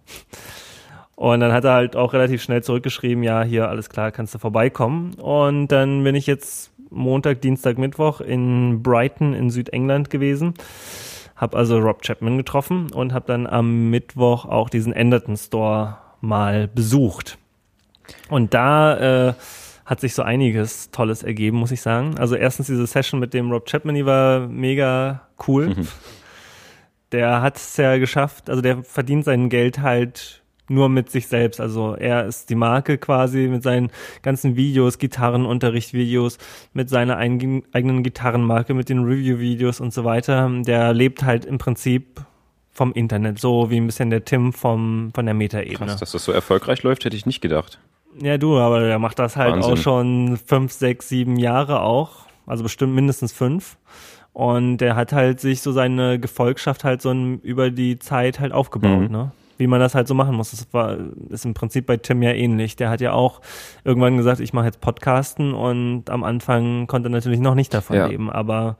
Und 1.16 1.40
dann 1.40 1.50
hat 1.50 1.64
er 1.64 1.72
halt 1.72 1.96
auch 1.96 2.12
relativ 2.12 2.42
schnell 2.42 2.62
zurückgeschrieben, 2.62 3.24
ja, 3.24 3.42
hier, 3.42 3.68
alles 3.68 3.88
klar, 3.88 4.12
kannst 4.12 4.34
du 4.34 4.38
vorbeikommen. 4.38 5.14
Und 5.14 5.68
dann 5.68 6.04
bin 6.04 6.14
ich 6.14 6.28
jetzt 6.28 6.70
Montag, 6.90 7.40
Dienstag, 7.40 7.78
Mittwoch 7.78 8.20
in 8.20 8.82
Brighton 8.82 9.34
in 9.34 9.50
Südengland 9.50 10.10
gewesen. 10.10 10.54
Hab 11.36 11.54
also 11.54 11.78
Rob 11.78 12.02
Chapman 12.02 12.38
getroffen 12.38 12.90
und 12.92 13.12
habe 13.12 13.26
dann 13.26 13.46
am 13.46 13.90
Mittwoch 13.90 14.46
auch 14.46 14.70
diesen 14.70 14.92
Enderton 14.92 15.36
Store 15.36 15.98
mal 16.20 16.68
besucht. 16.68 17.38
Und 18.30 18.54
da 18.54 19.28
äh, 19.28 19.34
hat 19.84 20.00
sich 20.00 20.14
so 20.14 20.22
einiges 20.22 20.90
Tolles 20.90 21.22
ergeben, 21.22 21.58
muss 21.58 21.70
ich 21.70 21.80
sagen. 21.80 22.18
Also 22.18 22.36
erstens 22.36 22.66
diese 22.66 22.86
Session 22.86 23.20
mit 23.20 23.34
dem 23.34 23.50
Rob 23.50 23.66
Chapman, 23.66 23.94
die 23.94 24.06
war 24.06 24.48
mega 24.48 25.22
cool. 25.46 25.68
Mhm. 25.68 25.88
Der 27.12 27.40
hat 27.40 27.56
es 27.56 27.76
ja 27.76 27.98
geschafft, 27.98 28.50
also 28.50 28.60
der 28.60 28.82
verdient 28.82 29.24
sein 29.24 29.48
Geld 29.48 29.80
halt 29.80 30.42
nur 30.68 30.88
mit 30.88 31.10
sich 31.10 31.26
selbst. 31.28 31.60
Also 31.60 31.94
er 31.94 32.26
ist 32.26 32.50
die 32.50 32.54
Marke 32.54 32.98
quasi 32.98 33.48
mit 33.48 33.62
seinen 33.62 33.90
ganzen 34.22 34.56
Videos, 34.56 34.98
Gitarrenunterricht-Videos, 34.98 36.38
mit 36.72 36.88
seiner 36.88 37.16
eigenen 37.16 38.02
Gitarrenmarke, 38.02 38.74
mit 38.74 38.88
den 38.88 39.04
Review-Videos 39.04 39.80
und 39.80 39.92
so 39.92 40.04
weiter. 40.04 40.50
Der 40.62 40.92
lebt 40.92 41.22
halt 41.22 41.44
im 41.44 41.58
Prinzip 41.58 42.20
vom 42.72 42.92
Internet, 42.92 43.38
so 43.38 43.70
wie 43.70 43.78
ein 43.78 43.86
bisschen 43.86 44.10
der 44.10 44.24
Tim 44.24 44.52
vom, 44.52 45.10
von 45.14 45.24
der 45.24 45.34
Meta-Ebene. 45.34 45.96
Dass 45.98 46.10
das 46.10 46.24
so 46.24 46.32
erfolgreich 46.32 46.82
läuft, 46.82 47.04
hätte 47.04 47.16
ich 47.16 47.24
nicht 47.24 47.40
gedacht. 47.40 47.78
Ja, 48.20 48.38
du, 48.38 48.58
aber 48.58 48.80
der 48.80 48.98
macht 48.98 49.18
das 49.18 49.36
halt 49.36 49.54
Wahnsinn. 49.54 49.72
auch 49.72 49.76
schon 49.76 50.36
fünf, 50.44 50.72
sechs, 50.72 51.08
sieben 51.08 51.36
Jahre 51.36 51.80
auch. 51.80 52.26
Also 52.46 52.62
bestimmt 52.62 52.94
mindestens 52.94 53.32
fünf. 53.32 53.76
Und 54.32 54.78
der 54.78 54.96
hat 54.96 55.12
halt 55.12 55.40
sich 55.40 55.62
so 55.62 55.72
seine 55.72 56.20
Gefolgschaft 56.20 56.84
halt 56.84 57.00
so 57.00 57.12
über 57.12 57.70
die 57.70 57.98
Zeit 57.98 58.38
halt 58.40 58.52
aufgebaut, 58.52 59.08
mhm. 59.08 59.10
ne? 59.10 59.32
Wie 59.58 59.66
man 59.66 59.80
das 59.80 59.94
halt 59.94 60.08
so 60.08 60.14
machen 60.14 60.34
muss. 60.34 60.50
Das 60.50 60.66
war, 60.72 60.96
ist 61.30 61.44
im 61.44 61.54
Prinzip 61.54 61.86
bei 61.86 61.96
Tim 61.96 62.22
ja 62.22 62.32
ähnlich. 62.32 62.76
Der 62.76 62.90
hat 62.90 63.00
ja 63.00 63.12
auch 63.12 63.40
irgendwann 63.84 64.16
gesagt, 64.16 64.40
ich 64.40 64.52
mache 64.52 64.66
jetzt 64.66 64.80
Podcasten 64.80 65.54
und 65.54 66.10
am 66.10 66.24
Anfang 66.24 66.86
konnte 66.86 67.08
er 67.08 67.12
natürlich 67.12 67.40
noch 67.40 67.54
nicht 67.54 67.72
davon 67.72 67.96
ja. 67.96 68.06
leben, 68.06 68.30
aber 68.30 68.76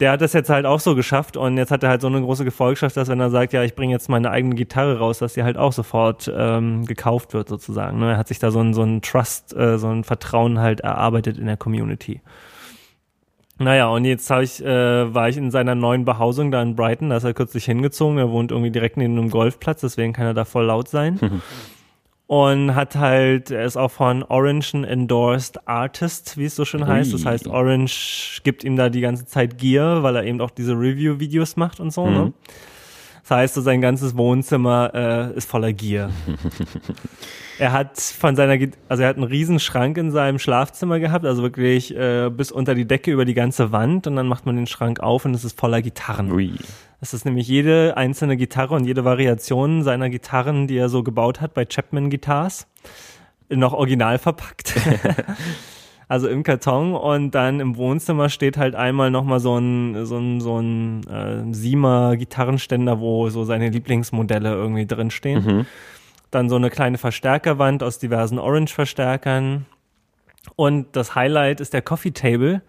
der 0.00 0.12
hat 0.12 0.20
das 0.20 0.32
jetzt 0.32 0.48
halt 0.48 0.64
auch 0.64 0.80
so 0.80 0.94
geschafft 0.94 1.36
und 1.36 1.56
jetzt 1.56 1.70
hat 1.70 1.82
er 1.82 1.90
halt 1.90 2.00
so 2.00 2.06
eine 2.06 2.20
große 2.20 2.44
Gefolgschaft, 2.44 2.96
dass 2.96 3.08
wenn 3.08 3.18
er 3.18 3.30
sagt, 3.30 3.52
ja, 3.52 3.64
ich 3.64 3.74
bringe 3.74 3.92
jetzt 3.92 4.08
meine 4.08 4.30
eigene 4.30 4.54
Gitarre 4.54 4.98
raus, 4.98 5.18
dass 5.18 5.34
sie 5.34 5.42
halt 5.42 5.56
auch 5.56 5.72
sofort 5.72 6.30
ähm, 6.34 6.84
gekauft 6.86 7.34
wird 7.34 7.48
sozusagen. 7.48 7.98
Ne? 7.98 8.12
Er 8.12 8.16
hat 8.16 8.28
sich 8.28 8.38
da 8.38 8.50
so 8.50 8.60
ein, 8.60 8.74
so 8.74 8.82
ein 8.82 9.02
Trust, 9.02 9.56
äh, 9.56 9.78
so 9.78 9.88
ein 9.88 10.04
Vertrauen 10.04 10.60
halt 10.60 10.80
erarbeitet 10.80 11.36
in 11.36 11.46
der 11.46 11.56
Community. 11.56 12.20
Naja, 13.58 13.88
und 13.88 14.04
jetzt 14.04 14.30
hab 14.30 14.42
ich, 14.42 14.64
äh, 14.64 15.14
war 15.14 15.28
ich 15.28 15.36
in 15.36 15.50
seiner 15.50 15.74
neuen 15.74 16.04
Behausung 16.04 16.50
da 16.50 16.62
in 16.62 16.76
Brighton, 16.76 17.10
da 17.10 17.16
ist 17.16 17.24
er 17.24 17.34
kürzlich 17.34 17.64
hingezogen, 17.64 18.18
er 18.18 18.30
wohnt 18.30 18.52
irgendwie 18.52 18.70
direkt 18.70 18.96
neben 18.96 19.18
einem 19.18 19.30
Golfplatz, 19.30 19.80
deswegen 19.80 20.12
kann 20.12 20.26
er 20.26 20.34
da 20.34 20.44
voll 20.44 20.66
laut 20.66 20.88
sein. 20.88 21.18
und 22.28 22.74
hat 22.74 22.94
halt, 22.94 23.50
er 23.50 23.64
ist 23.64 23.78
auch 23.78 23.90
von 23.90 24.22
Orange 24.22 24.74
ein 24.74 24.84
Endorsed 24.84 25.66
Artist, 25.66 26.36
wie 26.36 26.44
es 26.44 26.54
so 26.54 26.66
schön 26.66 26.86
heißt. 26.86 27.12
Das 27.14 27.24
heißt, 27.24 27.48
Orange 27.48 28.42
gibt 28.44 28.64
ihm 28.64 28.76
da 28.76 28.90
die 28.90 29.00
ganze 29.00 29.24
Zeit 29.24 29.56
Gear, 29.56 30.02
weil 30.02 30.14
er 30.14 30.24
eben 30.24 30.38
auch 30.42 30.50
diese 30.50 30.74
Review-Videos 30.74 31.56
macht 31.56 31.80
und 31.80 31.90
so. 31.90 32.04
Ne? 32.04 32.10
Mhm. 32.10 32.24
Ne? 32.26 32.32
Das 33.28 33.36
heißt, 33.36 33.54
so 33.56 33.60
sein 33.60 33.82
ganzes 33.82 34.16
Wohnzimmer 34.16 34.90
äh, 34.94 35.36
ist 35.36 35.50
voller 35.50 35.74
Gier. 35.74 36.08
er 37.58 37.72
hat 37.72 38.00
von 38.00 38.34
seiner, 38.34 38.68
also 38.88 39.02
er 39.02 39.08
hat 39.10 39.16
einen 39.16 39.26
riesen 39.26 39.60
Schrank 39.60 39.98
in 39.98 40.10
seinem 40.10 40.38
Schlafzimmer 40.38 40.98
gehabt, 40.98 41.26
also 41.26 41.42
wirklich 41.42 41.94
äh, 41.94 42.30
bis 42.30 42.50
unter 42.50 42.74
die 42.74 42.86
Decke 42.86 43.10
über 43.10 43.26
die 43.26 43.34
ganze 43.34 43.70
Wand 43.70 44.06
und 44.06 44.16
dann 44.16 44.28
macht 44.28 44.46
man 44.46 44.56
den 44.56 44.66
Schrank 44.66 45.00
auf 45.00 45.26
und 45.26 45.34
es 45.34 45.44
ist 45.44 45.60
voller 45.60 45.82
Gitarren. 45.82 46.32
Ui. 46.32 46.52
Es 47.02 47.12
ist 47.12 47.26
nämlich 47.26 47.46
jede 47.46 47.98
einzelne 47.98 48.38
Gitarre 48.38 48.74
und 48.74 48.86
jede 48.86 49.04
Variation 49.04 49.82
seiner 49.82 50.08
Gitarren, 50.08 50.66
die 50.66 50.78
er 50.78 50.88
so 50.88 51.02
gebaut 51.02 51.42
hat 51.42 51.52
bei 51.52 51.66
Chapman 51.66 52.08
Guitars, 52.08 52.66
noch 53.50 53.74
original 53.74 54.18
verpackt. 54.18 54.72
also 56.08 56.26
im 56.26 56.42
Karton 56.42 56.94
und 56.94 57.32
dann 57.32 57.60
im 57.60 57.76
Wohnzimmer 57.76 58.30
steht 58.30 58.56
halt 58.56 58.74
einmal 58.74 59.10
nochmal 59.10 59.40
so 59.40 59.58
ein, 59.58 60.06
so 60.06 60.16
ein, 60.16 60.40
so 60.40 60.58
ein 60.58 61.06
äh, 61.06 61.54
Siemer 61.54 62.16
Gitarrenständer, 62.16 62.98
wo 62.98 63.28
so 63.28 63.44
seine 63.44 63.68
Lieblingsmodelle 63.68 64.50
irgendwie 64.50 64.86
drinstehen. 64.86 65.44
Mhm. 65.44 65.66
Dann 66.30 66.48
so 66.48 66.56
eine 66.56 66.70
kleine 66.70 66.98
Verstärkerwand 66.98 67.82
aus 67.82 67.98
diversen 67.98 68.38
Orange-Verstärkern. 68.38 69.66
Und 70.56 70.96
das 70.96 71.14
Highlight 71.14 71.60
ist 71.60 71.74
der 71.74 71.82
Coffee 71.82 72.12
Table. 72.12 72.62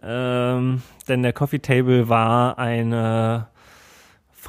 Ähm, 0.00 0.82
denn 1.08 1.22
der 1.22 1.32
Coffee 1.32 1.60
Table 1.60 2.08
war 2.08 2.58
eine 2.58 3.48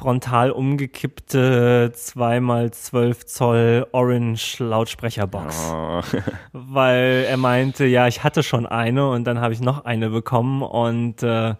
frontal 0.04 0.50
umgekippte 0.50 1.90
2x12 1.96 3.24
Zoll 3.24 3.86
Orange 3.92 4.58
Lautsprecherbox. 4.58 5.72
Oh. 5.72 6.02
Weil 6.52 7.24
er 7.26 7.38
meinte, 7.38 7.86
ja, 7.86 8.06
ich 8.06 8.22
hatte 8.22 8.42
schon 8.42 8.66
eine 8.66 9.08
und 9.08 9.24
dann 9.24 9.40
habe 9.40 9.54
ich 9.54 9.60
noch 9.62 9.86
eine 9.86 10.10
bekommen 10.10 10.60
und 10.60 11.22
äh, 11.22 11.54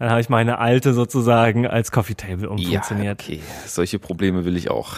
dann 0.00 0.10
habe 0.10 0.20
ich 0.20 0.28
meine 0.28 0.58
alte 0.58 0.92
sozusagen 0.92 1.68
als 1.68 1.92
Coffee 1.92 2.16
Table 2.16 2.50
umfunktioniert. 2.50 3.22
Ja, 3.22 3.36
okay, 3.36 3.40
solche 3.64 4.00
Probleme 4.00 4.44
will 4.44 4.56
ich 4.56 4.72
auch. 4.72 4.96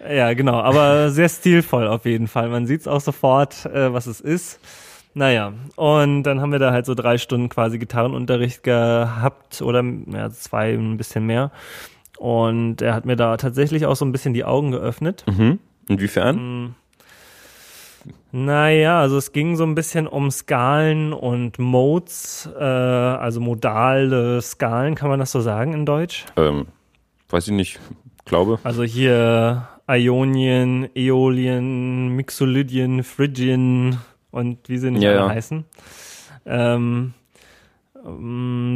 Ja, 0.00 0.34
genau, 0.34 0.60
aber 0.60 1.10
sehr 1.10 1.28
stilvoll 1.28 1.86
auf 1.86 2.06
jeden 2.06 2.26
Fall. 2.26 2.48
Man 2.48 2.66
sieht 2.66 2.80
es 2.80 2.88
auch 2.88 3.00
sofort, 3.00 3.66
äh, 3.66 3.92
was 3.92 4.06
es 4.08 4.20
ist. 4.20 4.58
Naja, 5.14 5.52
und 5.76 6.24
dann 6.24 6.40
haben 6.40 6.50
wir 6.50 6.58
da 6.58 6.72
halt 6.72 6.86
so 6.86 6.94
drei 6.94 7.18
Stunden 7.18 7.48
quasi 7.50 7.78
Gitarrenunterricht 7.78 8.64
gehabt 8.64 9.62
oder 9.62 9.84
ja, 10.12 10.28
zwei, 10.30 10.74
ein 10.74 10.96
bisschen 10.96 11.24
mehr. 11.24 11.52
Und 12.18 12.82
er 12.82 12.94
hat 12.94 13.04
mir 13.04 13.16
da 13.16 13.36
tatsächlich 13.36 13.86
auch 13.86 13.96
so 13.96 14.04
ein 14.04 14.12
bisschen 14.12 14.34
die 14.34 14.44
Augen 14.44 14.70
geöffnet. 14.70 15.24
Mhm. 15.26 15.58
Inwiefern? 15.88 16.36
Hm. 16.36 16.74
Naja, 18.32 19.00
also 19.00 19.16
es 19.16 19.32
ging 19.32 19.56
so 19.56 19.64
ein 19.64 19.74
bisschen 19.74 20.06
um 20.06 20.30
Skalen 20.30 21.12
und 21.12 21.58
Modes, 21.58 22.48
äh, 22.58 22.62
also 22.62 23.40
modale 23.40 24.40
Skalen, 24.42 24.94
kann 24.94 25.08
man 25.08 25.18
das 25.18 25.32
so 25.32 25.40
sagen 25.40 25.72
in 25.72 25.86
Deutsch? 25.86 26.24
Ähm, 26.36 26.66
weiß 27.30 27.48
ich 27.48 27.54
nicht, 27.54 27.80
glaube. 28.24 28.58
Also 28.62 28.82
hier 28.82 29.68
Ionien, 29.88 30.88
Äolien, 30.94 32.08
Mixolydien, 32.08 33.02
Phrygian 33.02 33.98
und 34.30 34.68
wie 34.68 34.78
sie 34.78 34.90
nicht 34.90 35.02
ja, 35.02 35.10
alle 35.10 35.20
ja. 35.20 35.28
heißen. 35.28 35.64
Ähm, 36.44 37.14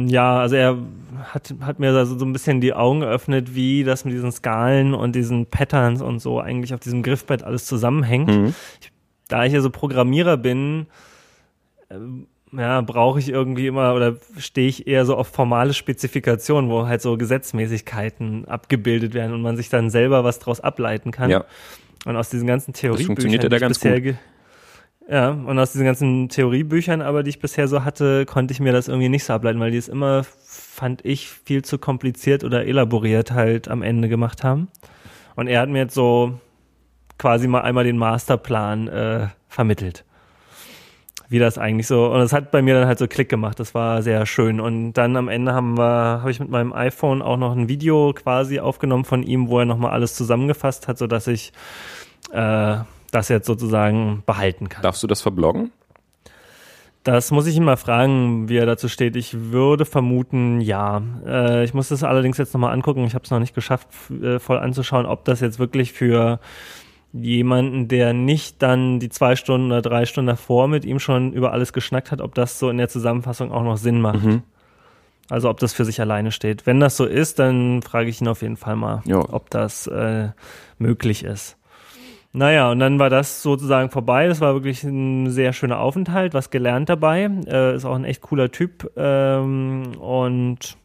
ja, 0.07 0.39
also 0.39 0.55
er 0.55 0.77
hat, 1.23 1.53
hat 1.61 1.79
mir 1.79 1.93
also 1.93 2.17
so 2.17 2.25
ein 2.25 2.33
bisschen 2.33 2.59
die 2.59 2.73
Augen 2.73 2.99
geöffnet, 2.99 3.55
wie 3.55 3.83
das 3.83 4.03
mit 4.03 4.13
diesen 4.13 4.31
Skalen 4.31 4.93
und 4.93 5.15
diesen 5.15 5.45
Patterns 5.45 6.01
und 6.01 6.19
so 6.19 6.39
eigentlich 6.39 6.73
auf 6.73 6.81
diesem 6.81 7.01
Griffbett 7.01 7.43
alles 7.43 7.65
zusammenhängt. 7.65 8.27
Mhm. 8.27 8.53
Ich, 8.81 8.91
da 9.29 9.45
ich 9.45 9.53
ja 9.53 9.61
so 9.61 9.69
Programmierer 9.69 10.35
bin, 10.35 10.87
äh, 11.89 11.95
ja, 12.57 12.81
brauche 12.81 13.19
ich 13.19 13.29
irgendwie 13.29 13.67
immer 13.67 13.95
oder 13.95 14.17
stehe 14.37 14.67
ich 14.67 14.85
eher 14.85 15.05
so 15.05 15.15
auf 15.15 15.27
formale 15.27 15.73
Spezifikationen, 15.73 16.69
wo 16.69 16.85
halt 16.85 17.01
so 17.01 17.15
Gesetzmäßigkeiten 17.15 18.45
abgebildet 18.49 19.13
werden 19.13 19.33
und 19.33 19.41
man 19.41 19.55
sich 19.55 19.69
dann 19.69 19.89
selber 19.89 20.25
was 20.25 20.39
draus 20.39 20.59
ableiten 20.59 21.11
kann. 21.11 21.29
Ja. 21.29 21.45
Und 22.03 22.17
aus 22.17 22.29
diesen 22.29 22.47
ganzen 22.47 22.73
Theoriebüchern, 22.73 23.49
die 23.49 23.55
ich 23.55 23.67
bisher 23.67 24.01
gut. 24.01 24.15
Ja, 25.11 25.31
und 25.31 25.59
aus 25.59 25.73
diesen 25.73 25.85
ganzen 25.85 26.29
Theoriebüchern, 26.29 27.01
aber 27.01 27.21
die 27.21 27.31
ich 27.31 27.41
bisher 27.41 27.67
so 27.67 27.83
hatte, 27.83 28.25
konnte 28.25 28.53
ich 28.53 28.61
mir 28.61 28.71
das 28.71 28.87
irgendwie 28.87 29.09
nicht 29.09 29.25
so 29.25 29.33
ableiten, 29.33 29.59
weil 29.59 29.71
die 29.71 29.77
es 29.77 29.89
immer, 29.89 30.23
fand 30.23 31.03
ich, 31.03 31.27
viel 31.27 31.65
zu 31.65 31.77
kompliziert 31.77 32.45
oder 32.45 32.65
elaboriert 32.65 33.31
halt 33.31 33.67
am 33.67 33.81
Ende 33.81 34.07
gemacht 34.07 34.45
haben. 34.45 34.69
Und 35.35 35.47
er 35.47 35.59
hat 35.59 35.67
mir 35.67 35.79
jetzt 35.79 35.95
so 35.95 36.39
quasi 37.17 37.49
mal 37.49 37.59
einmal 37.59 37.83
den 37.83 37.97
Masterplan 37.97 38.87
äh, 38.87 39.27
vermittelt. 39.49 40.05
Wie 41.27 41.39
das 41.39 41.57
eigentlich 41.57 41.87
so, 41.87 42.09
und 42.09 42.21
es 42.21 42.31
hat 42.31 42.49
bei 42.49 42.61
mir 42.61 42.75
dann 42.75 42.87
halt 42.87 42.99
so 42.99 43.07
Klick 43.07 43.27
gemacht, 43.27 43.59
das 43.59 43.75
war 43.75 44.01
sehr 44.03 44.25
schön. 44.25 44.61
Und 44.61 44.93
dann 44.93 45.17
am 45.17 45.27
Ende 45.27 45.53
haben 45.53 45.77
wir, 45.77 46.21
habe 46.21 46.31
ich 46.31 46.39
mit 46.39 46.49
meinem 46.49 46.71
iPhone 46.71 47.21
auch 47.21 47.37
noch 47.37 47.53
ein 47.53 47.67
Video 47.67 48.13
quasi 48.13 48.61
aufgenommen 48.61 49.03
von 49.03 49.23
ihm, 49.23 49.49
wo 49.49 49.59
er 49.59 49.65
nochmal 49.65 49.91
alles 49.91 50.15
zusammengefasst 50.15 50.87
hat, 50.87 50.97
so 50.97 51.05
dass 51.05 51.27
ich 51.27 51.51
äh, 52.31 52.77
das 53.11 53.29
jetzt 53.29 53.45
sozusagen 53.45 54.23
behalten 54.25 54.69
kann. 54.69 54.83
Darfst 54.83 55.03
du 55.03 55.07
das 55.07 55.21
verbloggen? 55.21 55.71
Das 57.03 57.31
muss 57.31 57.47
ich 57.47 57.55
ihn 57.55 57.63
mal 57.63 57.77
fragen, 57.77 58.47
wie 58.47 58.57
er 58.57 58.67
dazu 58.67 58.87
steht. 58.87 59.15
Ich 59.15 59.51
würde 59.51 59.85
vermuten, 59.85 60.61
ja. 60.61 61.01
Äh, 61.25 61.63
ich 61.63 61.73
muss 61.73 61.89
das 61.89 62.03
allerdings 62.03 62.37
jetzt 62.37 62.53
nochmal 62.53 62.73
angucken. 62.73 63.05
Ich 63.05 63.15
habe 63.15 63.25
es 63.25 63.31
noch 63.31 63.39
nicht 63.39 63.55
geschafft, 63.55 63.87
äh, 64.21 64.37
voll 64.37 64.59
anzuschauen, 64.59 65.07
ob 65.07 65.25
das 65.25 65.39
jetzt 65.39 65.57
wirklich 65.57 65.93
für 65.93 66.39
jemanden, 67.11 67.87
der 67.87 68.13
nicht 68.13 68.61
dann 68.61 68.99
die 68.99 69.09
zwei 69.09 69.35
Stunden 69.35 69.67
oder 69.67 69.81
drei 69.81 70.05
Stunden 70.05 70.27
davor 70.27 70.67
mit 70.67 70.85
ihm 70.85 70.99
schon 70.99 71.33
über 71.33 71.51
alles 71.51 71.73
geschnackt 71.73 72.11
hat, 72.11 72.21
ob 72.21 72.35
das 72.35 72.59
so 72.59 72.69
in 72.69 72.77
der 72.77 72.87
Zusammenfassung 72.87 73.51
auch 73.51 73.63
noch 73.63 73.77
Sinn 73.77 73.99
macht. 73.99 74.23
Mhm. 74.23 74.43
Also 75.27 75.49
ob 75.49 75.59
das 75.59 75.73
für 75.73 75.85
sich 75.85 75.99
alleine 76.01 76.31
steht. 76.31 76.65
Wenn 76.65 76.79
das 76.79 76.97
so 76.97 77.05
ist, 77.05 77.39
dann 77.39 77.81
frage 77.81 78.09
ich 78.09 78.21
ihn 78.21 78.27
auf 78.27 78.41
jeden 78.41 78.57
Fall 78.57 78.75
mal, 78.75 79.01
jo. 79.05 79.25
ob 79.31 79.49
das 79.49 79.87
äh, 79.87 80.29
möglich 80.77 81.23
ist. 81.23 81.57
Naja, 82.33 82.71
und 82.71 82.79
dann 82.79 82.97
war 82.97 83.09
das 83.09 83.41
sozusagen 83.41 83.89
vorbei. 83.89 84.27
Das 84.27 84.39
war 84.39 84.53
wirklich 84.53 84.83
ein 84.83 85.29
sehr 85.29 85.51
schöner 85.51 85.79
Aufenthalt, 85.79 86.33
was 86.33 86.49
gelernt 86.49 86.87
dabei. 86.87 87.29
Äh, 87.47 87.75
ist 87.75 87.85
auch 87.85 87.95
ein 87.95 88.05
echt 88.05 88.21
cooler 88.21 88.51
Typ. 88.51 88.89
Ähm, 88.95 89.97
und 89.99 90.77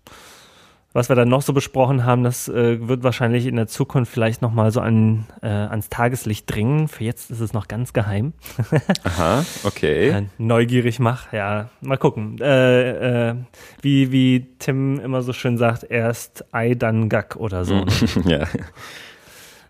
was 0.96 1.10
wir 1.10 1.14
dann 1.14 1.28
noch 1.28 1.42
so 1.42 1.52
besprochen 1.52 2.04
haben, 2.04 2.24
das 2.24 2.48
äh, 2.48 2.88
wird 2.88 3.02
wahrscheinlich 3.04 3.44
in 3.44 3.56
der 3.56 3.66
Zukunft 3.66 4.10
vielleicht 4.10 4.40
nochmal 4.40 4.72
so 4.72 4.80
an, 4.80 5.26
äh, 5.42 5.46
ans 5.46 5.90
Tageslicht 5.90 6.50
dringen. 6.52 6.88
Für 6.88 7.04
jetzt 7.04 7.30
ist 7.30 7.40
es 7.40 7.52
noch 7.52 7.68
ganz 7.68 7.92
geheim. 7.92 8.32
Aha, 9.04 9.44
okay. 9.64 10.08
Äh, 10.08 10.22
neugierig 10.38 10.98
mach, 10.98 11.34
ja. 11.34 11.68
Mal 11.82 11.98
gucken. 11.98 12.38
Äh, 12.40 13.28
äh, 13.28 13.34
wie, 13.82 14.10
wie 14.10 14.46
Tim 14.58 14.98
immer 14.98 15.20
so 15.20 15.34
schön 15.34 15.58
sagt, 15.58 15.84
erst 15.84 16.46
Ei, 16.52 16.74
dann 16.74 17.10
Gack 17.10 17.36
oder 17.36 17.66
so. 17.66 17.84
Ne? 17.84 17.86
ja. 18.24 18.44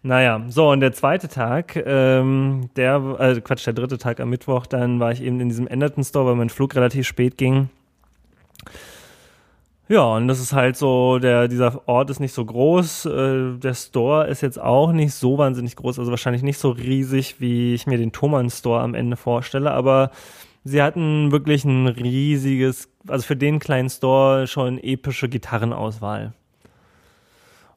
Naja, 0.06 0.44
so 0.46 0.70
und 0.70 0.78
der 0.78 0.92
zweite 0.92 1.26
Tag, 1.26 1.75
ähm, 1.84 2.70
der, 2.76 3.16
äh, 3.18 3.40
Quatsch, 3.40 3.66
der 3.66 3.72
dritte 3.72 3.98
Tag 3.98 4.20
am 4.20 4.30
Mittwoch, 4.30 4.66
dann 4.66 5.00
war 5.00 5.10
ich 5.10 5.20
eben 5.20 5.40
in 5.40 5.48
diesem 5.48 5.66
Enderton 5.66 6.04
Store, 6.04 6.26
weil 6.26 6.36
mein 6.36 6.48
Flug 6.48 6.76
relativ 6.76 7.08
spät 7.08 7.36
ging. 7.36 7.70
Ja, 9.88 10.04
und 10.04 10.28
das 10.28 10.38
ist 10.38 10.52
halt 10.52 10.76
so, 10.76 11.18
der, 11.18 11.48
dieser 11.48 11.88
Ort 11.88 12.10
ist 12.10 12.20
nicht 12.20 12.34
so 12.34 12.44
groß, 12.44 13.06
äh, 13.06 13.58
der 13.58 13.75
Store 13.75 14.28
ist 14.28 14.42
jetzt 14.42 14.60
auch 14.60 14.92
nicht 14.92 15.12
so 15.12 15.38
wahnsinnig 15.38 15.75
groß, 15.75 15.98
also 15.98 16.12
wahrscheinlich 16.12 16.44
nicht 16.44 16.58
so 16.58 16.70
riesig, 16.70 17.40
wie 17.40 17.75
ich 17.75 17.88
mir 17.88 17.98
den 17.98 18.12
Thomann 18.12 18.48
Store 18.48 18.82
am 18.82 18.94
Ende 18.94 19.16
vorstelle, 19.16 19.72
aber 19.72 20.12
sie 20.62 20.82
hatten 20.82 21.32
wirklich 21.32 21.64
ein 21.64 21.88
riesiges, 21.88 22.88
also 23.08 23.26
für 23.26 23.36
den 23.36 23.58
kleinen 23.58 23.90
Store 23.90 24.46
schon 24.46 24.78
epische 24.78 25.28
Gitarrenauswahl. 25.28 26.32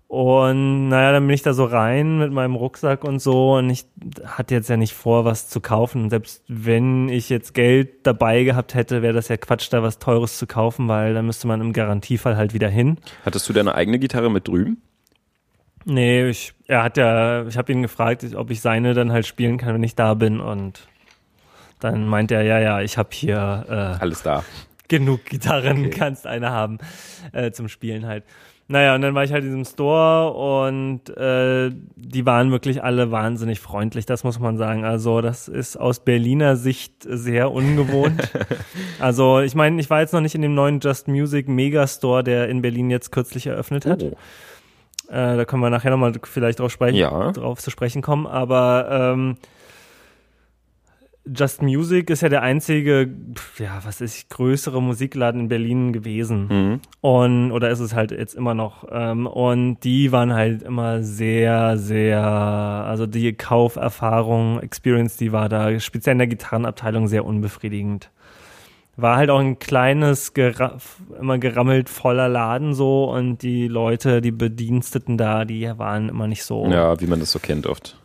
Und 0.09 0.89
naja, 0.89 1.11
dann 1.11 1.27
bin 1.27 1.35
ich 1.35 1.43
da 1.43 1.53
so 1.53 1.65
rein 1.65 2.17
mit 2.17 2.31
meinem 2.31 2.55
Rucksack 2.55 3.03
und 3.03 3.19
so 3.19 3.57
und 3.57 3.69
ich 3.69 3.85
hatte 4.25 4.55
jetzt 4.55 4.67
ja 4.67 4.75
nicht 4.75 4.95
vor, 4.95 5.23
was 5.23 5.49
zu 5.49 5.61
kaufen. 5.61 6.01
Und 6.01 6.09
selbst 6.09 6.43
wenn 6.47 7.09
ich 7.09 7.29
jetzt 7.29 7.53
Geld 7.53 8.07
dabei 8.07 8.43
gehabt 8.43 8.73
hätte, 8.73 9.03
wäre 9.03 9.13
das 9.13 9.27
ja 9.27 9.37
Quatsch, 9.37 9.71
da 9.71 9.83
was 9.83 9.99
Teures 9.99 10.39
zu 10.39 10.47
kaufen, 10.47 10.87
weil 10.87 11.13
dann 11.13 11.27
müsste 11.27 11.45
man 11.45 11.61
im 11.61 11.73
Garantiefall 11.73 12.37
halt 12.37 12.55
wieder 12.55 12.69
hin. 12.69 12.97
Hattest 13.23 13.47
du 13.47 13.53
deine 13.53 13.75
eigene 13.75 13.99
Gitarre 13.99 14.31
mit 14.31 14.47
drüben? 14.47 14.81
Nee, 15.85 16.27
ich, 16.27 16.55
er 16.65 16.81
hat 16.81 16.97
ja, 16.97 17.45
ich 17.45 17.55
habe 17.55 17.71
ihn 17.71 17.83
gefragt, 17.83 18.25
ob 18.33 18.49
ich 18.49 18.61
seine 18.61 18.95
dann 18.95 19.11
halt 19.11 19.27
spielen 19.27 19.59
kann, 19.59 19.75
wenn 19.75 19.83
ich 19.83 19.93
da 19.93 20.15
bin 20.15 20.39
und 20.39 20.87
dann 21.79 22.07
meint 22.07 22.31
er, 22.31 22.41
ja, 22.41 22.59
ja, 22.59 22.81
ich 22.81 22.97
habe 22.97 23.09
hier 23.13 23.63
äh, 23.69 24.01
alles 24.01 24.23
da. 24.23 24.43
Genug 24.87 25.25
Gitarren, 25.25 25.85
okay. 25.85 25.89
kannst 25.91 26.25
eine 26.25 26.49
haben 26.49 26.79
äh, 27.31 27.51
zum 27.51 27.67
Spielen 27.67 28.07
halt. 28.07 28.23
Naja, 28.71 28.93
und 28.93 29.01
dann 29.01 29.15
war 29.15 29.23
ich 29.23 29.31
halt 29.31 29.43
in 29.43 29.49
diesem 29.49 29.65
Store 29.65 30.31
und 30.61 31.09
äh, 31.17 31.71
die 31.95 32.25
waren 32.27 32.51
wirklich 32.51 32.83
alle 32.83 33.09
wahnsinnig 33.09 33.59
freundlich, 33.59 34.05
das 34.05 34.23
muss 34.23 34.39
man 34.39 34.57
sagen. 34.57 34.85
Also 34.85 35.21
das 35.21 35.47
ist 35.47 35.75
aus 35.75 36.01
Berliner 36.05 36.55
Sicht 36.55 36.93
sehr 37.01 37.51
ungewohnt. 37.51 38.31
also 38.99 39.39
ich 39.39 39.55
meine, 39.55 39.81
ich 39.81 39.89
war 39.89 40.01
jetzt 40.01 40.13
noch 40.13 40.21
nicht 40.21 40.35
in 40.35 40.43
dem 40.43 40.53
neuen 40.53 40.81
Just 40.81 41.07
Music 41.07 41.47
Megastore, 41.47 42.23
der 42.23 42.47
in 42.47 42.61
Berlin 42.61 42.91
jetzt 42.91 43.11
kürzlich 43.11 43.47
eröffnet 43.47 43.87
hat. 43.87 44.03
Oh. 44.03 44.15
Äh, 45.11 45.35
da 45.35 45.45
können 45.45 45.63
wir 45.63 45.71
nachher 45.71 45.89
nochmal 45.89 46.13
vielleicht 46.23 46.59
drauf, 46.59 46.71
sprechen, 46.71 46.97
ja. 46.97 47.31
drauf 47.31 47.57
zu 47.57 47.71
sprechen 47.71 48.03
kommen. 48.03 48.27
Aber 48.27 48.87
ähm, 48.91 49.37
Just 51.35 51.61
Music 51.61 52.09
ist 52.09 52.21
ja 52.21 52.29
der 52.29 52.41
einzige, 52.41 53.09
ja, 53.57 53.79
was 53.83 54.01
ist 54.01 54.17
ich, 54.17 54.29
größere 54.29 54.81
Musikladen 54.81 55.41
in 55.41 55.47
Berlin 55.47 55.93
gewesen. 55.93 56.47
Mhm. 56.47 56.79
Und, 57.01 57.51
oder 57.51 57.69
ist 57.69 57.79
es 57.79 57.93
halt 57.93 58.11
jetzt 58.11 58.35
immer 58.35 58.53
noch. 58.53 58.85
Ähm, 58.91 59.27
und 59.27 59.83
die 59.83 60.11
waren 60.11 60.33
halt 60.33 60.63
immer 60.63 61.03
sehr, 61.03 61.77
sehr, 61.77 62.21
also 62.23 63.05
die 63.05 63.33
Kauferfahrung, 63.33 64.59
Experience, 64.61 65.17
die 65.17 65.31
war 65.31 65.49
da 65.49 65.79
speziell 65.79 66.13
in 66.13 66.19
der 66.19 66.27
Gitarrenabteilung 66.27 67.07
sehr 67.07 67.25
unbefriedigend. 67.25 68.09
War 68.95 69.17
halt 69.17 69.29
auch 69.29 69.39
ein 69.39 69.59
kleines, 69.59 70.33
gera 70.33 70.77
immer 71.19 71.37
gerammelt 71.37 71.89
voller 71.89 72.27
Laden 72.27 72.73
so 72.73 73.09
und 73.09 73.41
die 73.41 73.67
Leute, 73.67 74.21
die 74.21 74.31
Bediensteten 74.31 75.17
da, 75.17 75.45
die 75.45 75.71
waren 75.77 76.09
immer 76.09 76.27
nicht 76.27 76.43
so. 76.43 76.65
Ja, 76.67 76.99
wie 76.99 77.07
man 77.07 77.19
das 77.19 77.31
so 77.31 77.39
kennt 77.39 77.67
oft. 77.67 77.98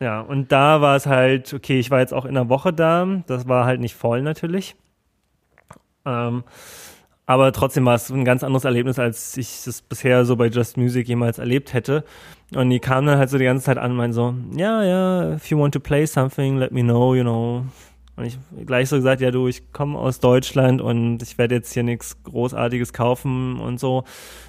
Ja, 0.00 0.20
und 0.20 0.52
da 0.52 0.80
war 0.80 0.96
es 0.96 1.06
halt, 1.06 1.52
okay, 1.52 1.80
ich 1.80 1.90
war 1.90 1.98
jetzt 2.00 2.14
auch 2.14 2.24
in 2.24 2.34
der 2.34 2.48
Woche 2.48 2.72
da, 2.72 3.04
das 3.26 3.48
war 3.48 3.64
halt 3.64 3.80
nicht 3.80 3.94
voll 3.96 4.22
natürlich. 4.22 4.76
Ähm, 6.06 6.44
aber 7.26 7.52
trotzdem 7.52 7.84
war 7.84 7.94
es 7.94 8.08
ein 8.08 8.24
ganz 8.24 8.42
anderes 8.42 8.64
Erlebnis, 8.64 8.98
als 8.98 9.36
ich 9.36 9.66
es 9.66 9.82
bisher 9.82 10.24
so 10.24 10.36
bei 10.36 10.46
Just 10.46 10.78
Music 10.78 11.06
jemals 11.08 11.38
erlebt 11.38 11.74
hätte. 11.74 12.04
Und 12.54 12.70
die 12.70 12.78
kamen 12.78 13.06
dann 13.06 13.18
halt 13.18 13.28
so 13.28 13.36
die 13.36 13.44
ganze 13.44 13.66
Zeit 13.66 13.76
an 13.76 13.90
und 13.90 13.96
meinten 13.98 14.14
so, 14.14 14.34
ja, 14.56 14.82
ja, 14.82 15.34
if 15.34 15.50
you 15.50 15.58
want 15.58 15.74
to 15.74 15.80
play 15.80 16.06
something, 16.06 16.56
let 16.56 16.72
me 16.72 16.82
know, 16.82 17.14
you 17.14 17.22
know, 17.22 17.66
und 18.18 18.24
ich 18.24 18.38
gleich 18.66 18.88
so 18.88 18.96
gesagt, 18.96 19.20
ja 19.20 19.30
du, 19.30 19.46
ich 19.46 19.72
komme 19.72 19.96
aus 19.96 20.18
Deutschland 20.18 20.82
und 20.82 21.22
ich 21.22 21.38
werde 21.38 21.54
jetzt 21.54 21.72
hier 21.72 21.84
nichts 21.84 22.20
Großartiges 22.24 22.92
kaufen 22.92 23.60
und 23.60 23.78
so. 23.78 24.02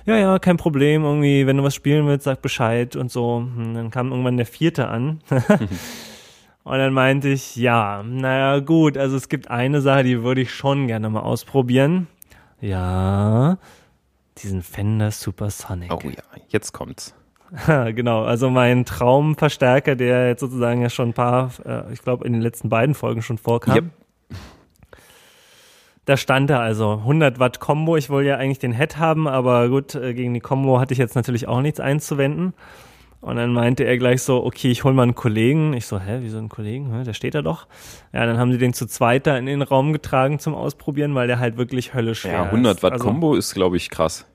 Ja, 0.06 0.18
ja, 0.18 0.40
kein 0.40 0.58
Problem, 0.58 1.04
irgendwie, 1.04 1.46
wenn 1.46 1.58
du 1.58 1.64
was 1.64 1.76
spielen 1.76 2.08
willst, 2.08 2.24
sag 2.24 2.42
Bescheid 2.42 2.96
und 2.96 3.12
so. 3.12 3.36
Und 3.36 3.76
dann 3.76 3.92
kam 3.92 4.10
irgendwann 4.10 4.38
der 4.38 4.48
vierte 4.48 4.88
an. 4.88 5.20
und 6.64 6.78
dann 6.78 6.94
meinte 6.94 7.30
ich, 7.30 7.56
ja, 7.56 8.02
naja, 8.02 8.60
gut, 8.60 8.98
also 8.98 9.16
es 9.16 9.30
gibt 9.30 9.52
eine 9.52 9.82
Sache, 9.82 10.04
die 10.04 10.24
würde 10.24 10.42
ich 10.42 10.52
schon 10.52 10.88
gerne 10.88 11.08
mal 11.12 11.22
ausprobieren. 11.22 12.08
Ja, 12.62 13.60
diesen 14.40 14.64
Fender 14.64 15.12
Supersonic. 15.12 15.94
Oh 15.94 16.02
ja, 16.04 16.24
jetzt 16.48 16.72
kommt's. 16.72 17.14
genau, 17.96 18.24
also 18.24 18.50
mein 18.50 18.86
Traumverstärker, 18.86 19.96
der 19.96 20.28
jetzt 20.28 20.42
sozusagen 20.42 20.82
ja 20.82 20.90
schon 20.90 21.10
ein 21.10 21.14
paar, 21.14 21.52
äh, 21.66 21.92
ich 21.94 22.02
glaube 22.02 22.26
in 22.26 22.34
den 22.34 22.42
letzten 22.42 22.70
beiden 22.70 22.96
Folgen 22.96 23.22
schon 23.22 23.38
vorkam. 23.38 23.76
Yep. 23.76 23.86
Da 26.06 26.18
stand 26.18 26.50
er 26.50 26.60
also 26.60 26.94
100 26.94 27.40
Watt 27.40 27.60
Combo. 27.60 27.96
Ich 27.96 28.10
wollte 28.10 28.30
ja 28.30 28.38
eigentlich 28.38 28.58
den 28.60 28.74
Head 28.74 28.98
haben, 28.98 29.28
aber 29.28 29.70
gut, 29.70 29.94
äh, 29.94 30.14
gegen 30.16 30.34
die 30.34 30.40
Combo 30.40 30.80
hatte 30.80 30.94
ich 30.94 30.98
jetzt 30.98 31.16
natürlich 31.16 31.48
auch 31.48 31.62
nichts 31.62 31.80
einzuwenden. 31.80 32.54
Und 33.22 33.36
dann 33.36 33.52
meinte 33.54 33.84
er 33.84 33.98
gleich 33.98 34.24
so, 34.24 34.44
okay, 34.46 34.72
ich 34.72 34.86
hol 34.86 34.94
mal 34.94 35.04
einen 35.04 35.14
Kollegen. 35.14 35.74
Ich 35.74 35.86
so, 35.86 36.00
hä, 36.00 36.20
wieso 36.22 36.38
einen 36.38 36.48
Kollegen? 36.50 36.92
Hä, 36.98 37.04
der 37.04 37.14
steht 37.14 37.36
da 37.36 37.42
doch. 37.42 37.68
Ja, 38.14 38.26
dann 38.26 38.38
haben 38.38 38.52
sie 38.52 38.58
den 38.58 38.74
zu 38.74 38.88
zweit 38.88 39.28
da 39.28 39.38
in 39.38 39.46
den 39.46 39.62
Raum 39.62 39.92
getragen 39.92 40.40
zum 40.40 40.56
Ausprobieren, 40.56 41.14
weil 41.16 41.28
der 41.28 41.38
halt 41.38 41.58
wirklich 41.58 41.94
höllisch 41.94 42.22
schwer 42.22 42.32
Ja, 42.32 42.44
100 42.46 42.78
ist. 42.78 42.84
Watt 42.84 42.94
Also- 42.94 43.06
Combo 43.06 43.36
ist, 43.36 43.54
glaube 43.54 43.76
ich, 43.78 43.90
krass. 43.90 44.26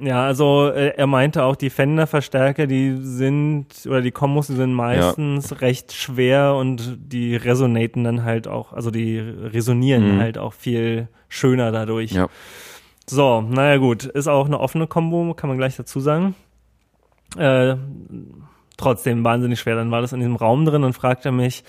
Ja, 0.00 0.24
also 0.24 0.68
äh, 0.68 0.94
er 0.96 1.06
meinte 1.06 1.42
auch, 1.44 1.56
die 1.56 1.70
Fender-Verstärker, 1.70 2.66
die 2.66 2.96
sind, 3.00 3.66
oder 3.86 4.00
die 4.00 4.10
Kombos, 4.12 4.46
die 4.46 4.54
sind 4.54 4.72
meistens 4.72 5.60
recht 5.60 5.92
schwer 5.92 6.54
und 6.54 6.98
die 7.00 7.34
resonaten 7.36 8.04
dann 8.04 8.24
halt 8.24 8.46
auch, 8.48 8.72
also 8.72 8.90
die 8.90 9.18
resonieren 9.18 10.16
Mhm. 10.16 10.20
halt 10.20 10.38
auch 10.38 10.52
viel 10.52 11.08
schöner 11.28 11.72
dadurch. 11.72 12.12
Ja. 12.12 12.28
So, 13.06 13.40
naja 13.40 13.78
gut, 13.78 14.04
ist 14.04 14.28
auch 14.28 14.46
eine 14.46 14.60
offene 14.60 14.86
Kombo, 14.86 15.34
kann 15.34 15.48
man 15.48 15.58
gleich 15.58 15.76
dazu 15.76 15.98
sagen. 16.00 16.34
Äh, 17.36 17.76
trotzdem 18.76 19.24
wahnsinnig 19.24 19.58
schwer. 19.60 19.76
Dann 19.76 19.90
war 19.90 20.00
das 20.00 20.12
in 20.12 20.20
diesem 20.20 20.36
Raum 20.36 20.64
drin 20.64 20.84
und 20.84 20.92
fragte 20.92 21.32
mich, 21.32 21.64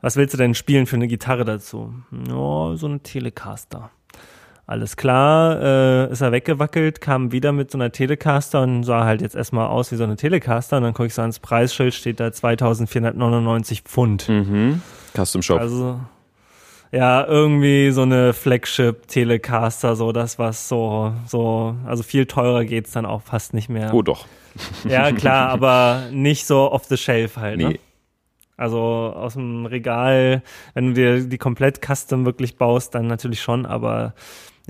was 0.00 0.16
willst 0.16 0.34
du 0.34 0.38
denn 0.38 0.54
spielen 0.54 0.86
für 0.86 0.96
eine 0.96 1.06
Gitarre 1.08 1.44
dazu? 1.44 1.92
Ja, 2.10 2.74
so 2.76 2.86
eine 2.86 3.00
Telecaster. 3.00 3.90
Alles 4.70 4.96
klar, 4.96 5.60
äh, 5.60 6.12
ist 6.12 6.20
er 6.20 6.30
weggewackelt, 6.30 7.00
kam 7.00 7.32
wieder 7.32 7.50
mit 7.50 7.72
so 7.72 7.76
einer 7.76 7.90
Telecaster 7.90 8.62
und 8.62 8.84
sah 8.84 9.02
halt 9.02 9.20
jetzt 9.20 9.34
erstmal 9.34 9.66
aus 9.66 9.90
wie 9.90 9.96
so 9.96 10.04
eine 10.04 10.14
Telecaster. 10.14 10.76
Und 10.76 10.84
dann 10.84 10.94
gucke 10.94 11.08
ich 11.08 11.14
so 11.14 11.22
ans 11.22 11.40
Preisschild, 11.40 11.92
steht 11.92 12.20
da 12.20 12.30
2499 12.30 13.82
Pfund. 13.82 14.28
Mhm. 14.28 14.80
Custom 15.12 15.42
Shop. 15.42 15.58
Also, 15.58 15.98
ja, 16.92 17.26
irgendwie 17.26 17.90
so 17.90 18.02
eine 18.02 18.32
Flagship 18.32 19.08
Telecaster, 19.08 19.96
so 19.96 20.12
das 20.12 20.38
was 20.38 20.68
so, 20.68 21.14
so, 21.26 21.74
also 21.84 22.04
viel 22.04 22.26
teurer 22.26 22.64
geht's 22.64 22.92
dann 22.92 23.06
auch 23.06 23.22
fast 23.22 23.54
nicht 23.54 23.70
mehr. 23.70 23.92
oh 23.92 24.02
doch. 24.02 24.28
Ja, 24.88 25.10
klar, 25.10 25.48
aber 25.50 26.04
nicht 26.12 26.46
so 26.46 26.70
off 26.70 26.84
the 26.84 26.96
shelf 26.96 27.38
halt, 27.38 27.58
ne? 27.58 27.70
Nee. 27.70 27.80
Also 28.56 28.78
aus 28.78 29.32
dem 29.32 29.66
Regal, 29.66 30.44
wenn 30.74 30.88
du 30.88 30.92
dir 30.92 31.24
die 31.24 31.38
komplett 31.38 31.84
custom 31.84 32.24
wirklich 32.24 32.56
baust, 32.56 32.94
dann 32.94 33.08
natürlich 33.08 33.42
schon, 33.42 33.66
aber 33.66 34.14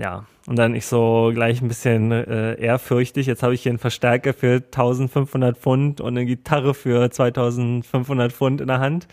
ja. 0.01 0.25
Und 0.47 0.57
dann 0.57 0.73
ich 0.73 0.85
so 0.87 1.31
gleich 1.33 1.61
ein 1.61 1.67
bisschen 1.67 2.11
äh, 2.11 2.59
ehrfürchtig. 2.59 3.27
Jetzt 3.27 3.43
habe 3.43 3.53
ich 3.53 3.61
hier 3.61 3.71
einen 3.71 3.79
Verstärker 3.79 4.33
für 4.33 4.55
1500 4.55 5.57
Pfund 5.57 6.01
und 6.01 6.07
eine 6.09 6.25
Gitarre 6.25 6.73
für 6.73 7.09
2500 7.09 8.31
Pfund 8.33 8.59
in 8.59 8.67
der 8.67 8.79
Hand. 8.79 9.07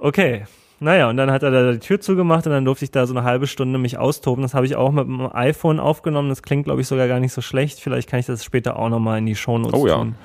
Okay. 0.00 0.44
Naja, 0.78 1.08
und 1.08 1.16
dann 1.16 1.30
hat 1.30 1.42
er 1.42 1.50
da 1.50 1.72
die 1.72 1.78
Tür 1.78 2.00
zugemacht 2.00 2.46
und 2.46 2.52
dann 2.52 2.66
durfte 2.66 2.84
ich 2.84 2.90
da 2.90 3.06
so 3.06 3.14
eine 3.14 3.24
halbe 3.24 3.46
Stunde 3.46 3.78
mich 3.78 3.96
austoben. 3.96 4.42
Das 4.42 4.52
habe 4.52 4.66
ich 4.66 4.76
auch 4.76 4.92
mit 4.92 5.06
dem 5.06 5.34
iPhone 5.34 5.80
aufgenommen. 5.80 6.28
Das 6.28 6.42
klingt, 6.42 6.64
glaube 6.64 6.82
ich, 6.82 6.86
sogar 6.86 7.08
gar 7.08 7.18
nicht 7.18 7.32
so 7.32 7.40
schlecht. 7.40 7.80
Vielleicht 7.80 8.10
kann 8.10 8.20
ich 8.20 8.26
das 8.26 8.44
später 8.44 8.78
auch 8.78 8.90
nochmal 8.90 9.18
in 9.18 9.26
die 9.26 9.36
Shownotes 9.36 9.80
Oh 9.80 9.86
ja. 9.86 9.96
tun. 9.96 10.16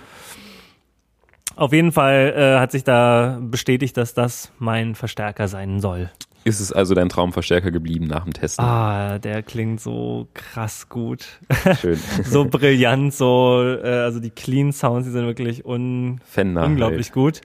Auf 1.55 1.71
jeden 1.71 1.91
Fall 1.91 2.33
äh, 2.35 2.59
hat 2.59 2.71
sich 2.71 2.83
da 2.83 3.39
bestätigt, 3.41 3.95
dass 3.95 4.13
das 4.13 4.51
mein 4.59 4.95
Verstärker 4.95 5.47
sein 5.47 5.79
soll. 5.79 6.09
Ist 6.43 6.59
es 6.59 6.71
also 6.71 6.95
dein 6.95 7.09
Traumverstärker 7.09 7.71
geblieben 7.71 8.07
nach 8.07 8.23
dem 8.23 8.33
Testen? 8.33 8.65
Ah, 8.65 9.19
der 9.19 9.43
klingt 9.43 9.79
so 9.79 10.27
krass 10.33 10.89
gut. 10.89 11.25
Schön. 11.79 11.99
so 12.23 12.45
brillant, 12.45 13.13
so, 13.13 13.61
äh, 13.61 13.87
also 13.87 14.19
die 14.19 14.31
Clean 14.31 14.71
Sounds, 14.71 15.05
die 15.05 15.11
sind 15.11 15.25
wirklich 15.25 15.65
un 15.65 16.19
Fender. 16.25 16.65
unglaublich 16.65 17.11
gut. 17.11 17.41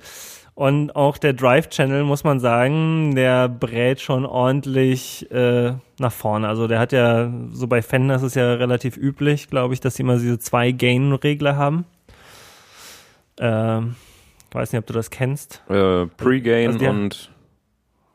Und 0.54 0.96
auch 0.96 1.18
der 1.18 1.34
Drive-Channel, 1.34 2.04
muss 2.04 2.24
man 2.24 2.40
sagen, 2.40 3.14
der 3.14 3.46
brät 3.46 4.00
schon 4.00 4.24
ordentlich 4.24 5.30
äh, 5.30 5.74
nach 5.98 6.12
vorne. 6.12 6.48
Also 6.48 6.66
der 6.66 6.78
hat 6.78 6.92
ja, 6.92 7.30
so 7.52 7.66
bei 7.66 7.82
Fender 7.82 8.16
ist 8.16 8.22
es 8.22 8.34
ja 8.34 8.54
relativ 8.54 8.96
üblich, 8.96 9.50
glaube 9.50 9.74
ich, 9.74 9.80
dass 9.80 9.96
sie 9.96 10.02
immer 10.02 10.16
diese 10.16 10.38
zwei 10.38 10.72
Gain-Regler 10.72 11.56
haben. 11.56 11.84
Ähm, 13.38 13.96
ich 14.48 14.54
weiß 14.54 14.72
nicht, 14.72 14.78
ob 14.78 14.86
du 14.86 14.94
das 14.94 15.10
kennst. 15.10 15.62
Halt. 15.68 16.08
Äh, 16.08 16.14
Pre-Gain 16.16 16.72
Also 16.72 16.86
und 16.88 17.30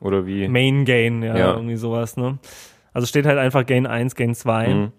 oder 0.02 0.26
wie? 0.26 0.48
Main 0.50 0.84
Gain, 0.84 1.24
ja, 1.24 1.38
Ja. 1.38 1.54
irgendwie 1.54 1.78
sowas, 1.78 2.18
ne? 2.18 2.38
Also 2.94 3.08
steht 3.08 3.26
halt 3.26 3.38
einfach 3.40 3.66
Gain 3.66 3.88
1, 3.88 4.16
Gain 4.16 4.36
2. 4.36 4.68
Mhm. 4.68 4.92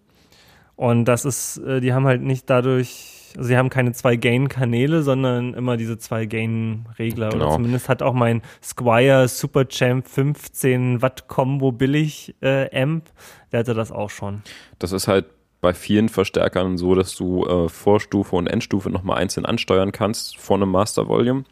Und 0.77 1.05
das 1.05 1.25
ist, 1.27 1.59
äh, 1.59 1.81
die 1.81 1.93
haben 1.93 2.07
halt 2.07 2.23
nicht 2.23 2.49
dadurch, 2.49 3.35
also 3.37 3.47
sie 3.49 3.57
haben 3.59 3.69
keine 3.69 3.93
zwei 3.93 4.17
Gain-Kanäle, 4.17 5.03
sondern 5.03 5.53
immer 5.55 5.77
diese 5.77 5.99
zwei 5.99 6.25
Gain-Regler. 6.27 7.29
Oder 7.29 7.39
Genau. 7.39 7.55
zumindest 7.55 7.89
hat 7.91 8.03
auch 8.03 8.15
mein 8.15 8.41
Squire 8.63 9.29
Super 9.29 9.69
Champ 9.69 10.09
15 10.09 11.03
Watt 11.03 11.29
Combo 11.29 11.73
billig 11.73 12.35
äh, 12.41 12.69
Amp, 12.83 13.05
der 13.53 13.61
hatte 13.61 13.75
das 13.75 13.93
auch 13.93 14.11
schon. 14.11 14.43
Das 14.79 14.93
ist 14.93 15.07
halt 15.09 15.27
bei 15.61 15.75
vielen 15.75 16.09
Verstärkern 16.09 16.77
so, 16.79 16.95
dass 16.95 17.15
du 17.15 17.45
äh, 17.47 17.69
Vorstufe 17.69 18.35
und 18.35 18.47
Endstufe 18.49 18.91
nochmal 18.91 19.19
einzeln 19.19 19.47
ansteuern 19.47 19.93
kannst 19.93 20.37
vor 20.39 20.57
einem 20.57 20.71
Master 20.71 21.07
Volume. 21.09 21.45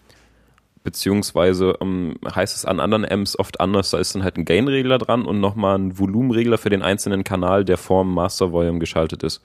Beziehungsweise 0.83 1.77
ähm, 1.83 2.17
heißt 2.35 2.57
es 2.57 2.65
an 2.65 2.81
anderen 2.81 3.05
Amps 3.05 3.39
oft 3.39 3.61
anders, 3.61 3.91
da 3.91 3.99
ist 3.99 4.15
dann 4.15 4.25
halt 4.25 4.39
ein 4.39 4.47
Gain-Regler 4.47 4.97
dran 4.97 5.27
und 5.27 5.39
nochmal 5.39 5.79
ein 5.79 5.99
Volumenregler 5.99 6.57
für 6.57 6.71
den 6.71 6.83
einzelnen 6.83 7.23
Kanal, 7.23 7.67
der 7.67 7.77
vorm 7.77 8.15
Master 8.15 8.51
Volume 8.53 8.79
geschaltet 8.79 9.23
ist. 9.23 9.43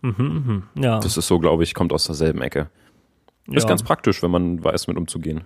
Mhm, 0.00 0.14
mhm. 0.74 0.82
Ja. 0.82 1.00
Das 1.00 1.16
ist 1.16 1.26
so, 1.26 1.38
glaube 1.38 1.64
ich, 1.64 1.74
kommt 1.74 1.92
aus 1.92 2.04
derselben 2.04 2.40
Ecke. 2.40 2.70
Ist 3.50 3.64
ja. 3.64 3.68
ganz 3.68 3.82
praktisch, 3.82 4.22
wenn 4.22 4.30
man 4.30 4.62
weiß, 4.64 4.88
mit 4.88 4.96
umzugehen. 4.96 5.42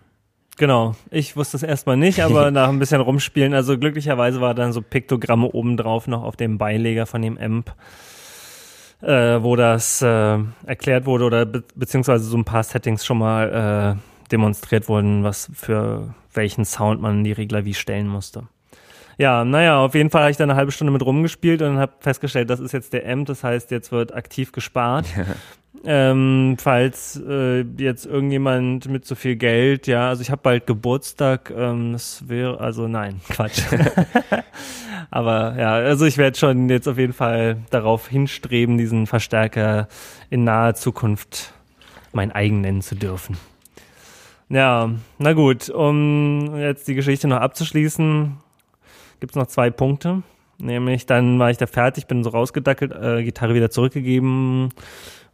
Genau. 0.57 0.95
Ich 1.11 1.37
wusste 1.37 1.57
es 1.57 1.63
erstmal 1.63 1.97
nicht, 1.97 2.21
aber 2.21 2.51
nach 2.53 2.69
ein 2.69 2.79
bisschen 2.79 3.01
rumspielen, 3.01 3.55
also 3.55 3.79
glücklicherweise 3.79 4.41
war 4.41 4.55
dann 4.55 4.73
so 4.73 4.83
Piktogramme 4.83 5.49
obendrauf 5.49 6.07
noch 6.07 6.23
auf 6.23 6.37
dem 6.37 6.59
Beileger 6.59 7.07
von 7.07 7.23
dem 7.23 7.39
Amp, 7.39 7.75
äh, 9.01 9.43
wo 9.43 9.57
das 9.57 10.03
äh, 10.03 10.39
erklärt 10.67 11.07
wurde 11.07 11.25
oder 11.25 11.47
be 11.47 11.65
beziehungsweise 11.75 12.25
so 12.25 12.37
ein 12.37 12.45
paar 12.45 12.63
Settings 12.63 13.05
schon 13.05 13.19
mal 13.19 13.97
äh, 13.97 14.20
demonstriert 14.33 14.89
wurden, 14.89 15.25
was 15.25 15.51
für 15.55 16.15
welchen 16.33 16.65
Sound 16.65 17.01
man 17.01 17.25
die 17.25 17.33
Regler 17.33 17.65
wie 17.65 17.75
stellen 17.75 18.09
musste. 18.09 18.45
Ja, 19.19 19.45
naja, 19.45 19.85
auf 19.85 19.95
jeden 19.95 20.09
Fall 20.09 20.23
habe 20.23 20.31
ich 20.31 20.39
dann 20.39 20.49
eine 20.49 20.57
halbe 20.57 20.73
Stunde 20.73 20.93
mit 20.93 21.05
rumgespielt 21.05 21.61
und 21.61 21.77
habe 21.77 21.93
festgestellt, 22.01 22.49
das 22.49 22.59
ist 22.59 22.73
jetzt 22.73 22.95
der 22.95 23.07
Amp, 23.07 23.27
das 23.27 23.45
heißt, 23.45 23.71
jetzt 23.71 23.93
wird 23.93 24.15
aktiv 24.15 24.51
gespart. 24.53 25.07
Ähm, 25.85 26.57
falls 26.59 27.21
äh, 27.27 27.61
jetzt 27.79 28.05
irgendjemand 28.05 28.89
mit 28.89 29.07
so 29.07 29.15
viel 29.15 29.37
Geld, 29.37 29.87
ja, 29.87 30.09
also 30.09 30.21
ich 30.21 30.31
habe 30.31 30.43
bald 30.43 30.67
Geburtstag, 30.67 31.53
ähm, 31.57 31.93
das 31.93 32.29
wäre, 32.29 32.61
also 32.61 32.89
nein, 32.89 33.21
Quatsch. 33.29 33.63
Aber 35.11 35.55
ja, 35.59 35.75
also 35.75 36.05
ich 36.07 36.19
werde 36.19 36.39
schon 36.39 36.69
jetzt 36.69 36.89
auf 36.89 36.99
jeden 36.99 37.13
Fall 37.13 37.59
darauf 37.71 38.09
hinstreben, 38.09 38.79
diesen 38.79 39.07
Verstärker 39.07 39.89
in 40.29 40.45
naher 40.45 40.75
Zukunft 40.75 41.53
mein 42.13 42.33
eigen 42.33 42.61
nennen 42.61 42.83
zu 42.83 42.95
dürfen. 42.95 43.37
Ja, 44.51 44.91
na 45.19 45.33
gut, 45.33 45.71
um 45.71 46.57
jetzt 46.57 46.89
die 46.89 46.95
Geschichte 46.95 47.29
noch 47.29 47.37
abzuschließen, 47.37 48.37
gibt 49.21 49.33
es 49.33 49.37
noch 49.37 49.47
zwei 49.47 49.71
Punkte. 49.71 50.25
Nämlich, 50.59 51.07
dann 51.07 51.39
war 51.39 51.51
ich 51.51 51.57
da 51.57 51.67
fertig, 51.67 52.09
bin 52.09 52.25
so 52.25 52.31
rausgedackelt, 52.31 52.93
äh, 52.93 53.23
Gitarre 53.23 53.55
wieder 53.55 53.71
zurückgegeben. 53.71 54.71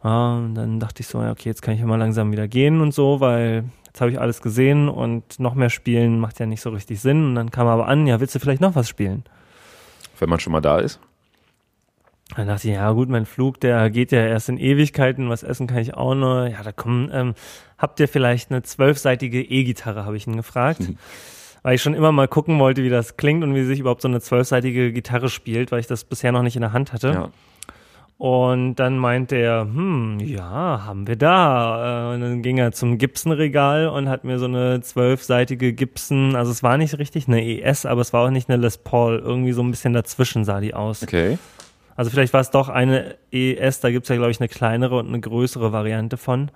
Ja, 0.03 0.35
und 0.35 0.53
dann 0.53 0.79
dachte 0.79 1.01
ich 1.01 1.07
so, 1.07 1.19
ja, 1.21 1.31
okay, 1.31 1.49
jetzt 1.49 1.63
kann 1.63 1.73
ich 1.73 1.79
ja 1.79 1.87
mal 1.87 1.97
langsam 1.97 2.31
wieder 2.31 2.47
gehen 2.47 2.79
und 2.79 2.93
so, 2.93 3.19
weil 3.19 3.65
jetzt 3.87 3.99
habe 4.01 4.11
ich 4.11 4.19
alles 4.19 4.41
gesehen 4.41 4.87
und 4.87 5.39
noch 5.39 5.55
mehr 5.55 5.71
spielen 5.71 6.19
macht 6.19 6.39
ja 6.39 6.45
nicht 6.45 6.61
so 6.61 6.69
richtig 6.69 7.01
Sinn. 7.01 7.29
Und 7.29 7.35
dann 7.35 7.49
kam 7.49 7.65
aber 7.65 7.87
an, 7.87 8.05
ja, 8.05 8.19
willst 8.19 8.35
du 8.35 8.39
vielleicht 8.39 8.61
noch 8.61 8.75
was 8.75 8.87
spielen? 8.87 9.23
Wenn 10.19 10.29
man 10.29 10.39
schon 10.39 10.53
mal 10.53 10.61
da 10.61 10.77
ist. 10.77 10.99
Dann 12.35 12.47
dachte 12.47 12.67
ich, 12.67 12.73
ja 12.73 12.91
gut, 12.91 13.09
mein 13.09 13.25
Flug, 13.25 13.59
der 13.61 13.89
geht 13.89 14.11
ja 14.11 14.19
erst 14.19 14.49
in 14.49 14.57
Ewigkeiten, 14.57 15.29
was 15.29 15.43
essen 15.43 15.65
kann 15.67 15.77
ich 15.77 15.93
auch 15.93 16.13
nur. 16.13 16.47
Ja, 16.47 16.61
da 16.61 16.71
kommen, 16.71 17.09
ähm, 17.13 17.33
habt 17.77 17.99
ihr 17.99 18.07
vielleicht 18.07 18.51
eine 18.51 18.63
zwölfseitige 18.63 19.41
E-Gitarre, 19.41 20.05
habe 20.05 20.17
ich 20.17 20.27
ihn 20.27 20.35
gefragt. 20.35 20.81
Mhm. 20.81 20.97
Weil 21.63 21.75
ich 21.75 21.81
schon 21.81 21.95
immer 21.95 22.11
mal 22.11 22.27
gucken 22.27 22.59
wollte, 22.59 22.83
wie 22.83 22.89
das 22.89 23.17
klingt 23.17 23.43
und 23.43 23.55
wie 23.55 23.63
sich 23.63 23.79
überhaupt 23.79 24.01
so 24.01 24.07
eine 24.07 24.21
zwölfseitige 24.21 24.93
Gitarre 24.93 25.27
spielt, 25.27 25.71
weil 25.71 25.81
ich 25.81 25.87
das 25.87 26.05
bisher 26.05 26.31
noch 26.31 26.43
nicht 26.43 26.55
in 26.55 26.61
der 26.61 26.71
Hand 26.71 26.93
hatte. 26.93 27.07
Ja. 27.09 27.29
Und 28.17 28.75
dann 28.75 28.97
meinte 28.97 29.35
er, 29.35 29.61
hm, 29.61 30.19
ja, 30.19 30.83
haben 30.85 31.07
wir 31.07 31.17
da. 31.17 32.11
Äh, 32.11 32.15
und 32.15 32.21
dann 32.21 32.41
ging 32.41 32.57
er 32.57 32.71
zum 32.71 32.97
Gibson-Regal 32.97 33.89
und 33.89 34.09
hat 34.09 34.23
mir 34.23 34.39
so 34.39 34.45
eine 34.45 34.81
zwölfseitige 34.81 35.73
Gibson, 35.73 36.35
also 36.35 36.51
es 36.51 36.63
war 36.63 36.77
nicht 36.77 36.97
richtig 36.97 37.27
eine 37.27 37.43
ES, 37.43 37.85
aber 37.85 38.01
es 38.01 38.13
war 38.13 38.25
auch 38.25 38.31
nicht 38.31 38.49
eine 38.49 38.61
Les 38.61 38.77
Paul, 38.77 39.19
irgendwie 39.19 39.51
so 39.51 39.61
ein 39.61 39.69
bisschen 39.69 39.93
dazwischen 39.93 40.45
sah 40.45 40.61
die 40.61 40.73
aus. 40.73 41.03
Okay. 41.03 41.37
Also 41.97 42.11
vielleicht 42.11 42.31
war 42.31 42.41
es 42.41 42.51
doch 42.51 42.69
eine 42.69 43.15
ES, 43.31 43.81
da 43.81 43.91
gibt's 43.91 44.07
ja, 44.07 44.15
glaube 44.15 44.31
ich, 44.31 44.39
eine 44.39 44.47
kleinere 44.47 44.97
und 44.97 45.07
eine 45.07 45.19
größere 45.19 45.73
Variante 45.73 46.15
von. 46.15 46.51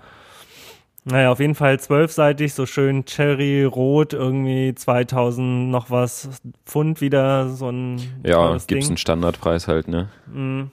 Naja, 1.04 1.32
auf 1.32 1.40
jeden 1.40 1.56
Fall 1.56 1.80
zwölfseitig, 1.80 2.54
so 2.54 2.68
schön 2.68 3.06
Cherry-Rot, 3.06 4.14
irgendwie 4.14 4.76
2000 4.76 5.72
noch 5.72 5.90
was 5.90 6.30
Pfund 6.68 7.02
wieder, 7.02 7.50
so 7.50 7.70
ein 7.70 8.00
Ja, 8.24 8.56
gibt's 8.68 8.88
einen 8.88 8.98
Standardpreis 8.98 9.68
halt, 9.68 9.88
ne? 9.88 10.10
Mhm. 10.32 10.70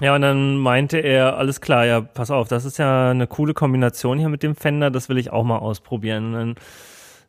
Ja, 0.00 0.14
und 0.14 0.20
dann 0.20 0.58
meinte 0.58 0.98
er, 0.98 1.38
alles 1.38 1.62
klar, 1.62 1.86
ja, 1.86 2.02
pass 2.02 2.30
auf, 2.30 2.46
das 2.46 2.66
ist 2.66 2.78
ja 2.78 3.10
eine 3.10 3.26
coole 3.26 3.54
Kombination 3.54 4.18
hier 4.18 4.28
mit 4.28 4.42
dem 4.42 4.54
Fender, 4.54 4.90
das 4.90 5.08
will 5.08 5.16
ich 5.16 5.32
auch 5.32 5.44
mal 5.44 5.58
ausprobieren. 5.58 6.34
Und 6.34 6.34
dann 6.34 6.54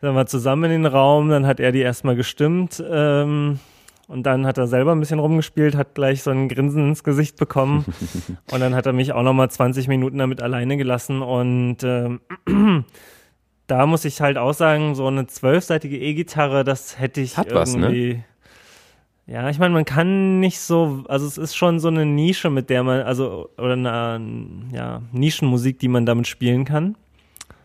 sind 0.01 0.13
wir 0.13 0.25
zusammen 0.25 0.65
in 0.65 0.83
den 0.83 0.91
Raum, 0.91 1.29
dann 1.29 1.47
hat 1.47 1.61
er 1.61 1.71
die 1.71 1.79
erstmal 1.79 2.17
gestimmt, 2.17 2.83
ähm, 2.91 3.59
und 4.09 4.23
dann 4.23 4.47
hat 4.47 4.57
er 4.57 4.65
selber 4.65 4.91
ein 4.91 4.99
bisschen 4.99 5.19
rumgespielt, 5.19 5.75
hat 5.75 5.93
gleich 5.93 6.23
so 6.23 6.31
ein 6.31 6.49
Grinsen 6.49 6.89
ins 6.89 7.03
Gesicht 7.03 7.37
bekommen. 7.37 7.85
und 8.51 8.59
dann 8.59 8.73
hat 8.73 8.87
er 8.87 8.93
mich 8.93 9.13
auch 9.13 9.21
nochmal 9.21 9.51
20 9.51 9.87
Minuten 9.87 10.17
damit 10.17 10.41
alleine 10.41 10.77
gelassen. 10.77 11.21
Und 11.21 11.83
äh, 11.83 12.09
da 13.67 13.85
muss 13.85 14.05
ich 14.05 14.19
halt 14.19 14.39
auch 14.39 14.55
sagen, 14.55 14.95
so 14.95 15.05
eine 15.05 15.27
zwölfseitige 15.27 15.95
E-Gitarre, 15.95 16.63
das 16.63 16.99
hätte 16.99 17.21
ich 17.21 17.37
hat 17.37 17.51
irgendwie. 17.51 17.61
Was, 17.61 17.75
ne? 17.75 18.23
Ja, 19.27 19.47
ich 19.51 19.59
meine, 19.59 19.75
man 19.75 19.85
kann 19.85 20.39
nicht 20.39 20.59
so, 20.59 21.03
also 21.07 21.27
es 21.27 21.37
ist 21.37 21.55
schon 21.55 21.79
so 21.79 21.89
eine 21.89 22.03
Nische, 22.03 22.49
mit 22.49 22.71
der 22.71 22.81
man, 22.81 23.01
also, 23.01 23.51
oder 23.59 23.73
eine 23.73 24.21
ja, 24.73 25.03
Nischenmusik, 25.11 25.77
die 25.77 25.87
man 25.87 26.07
damit 26.07 26.25
spielen 26.25 26.65
kann. 26.65 26.95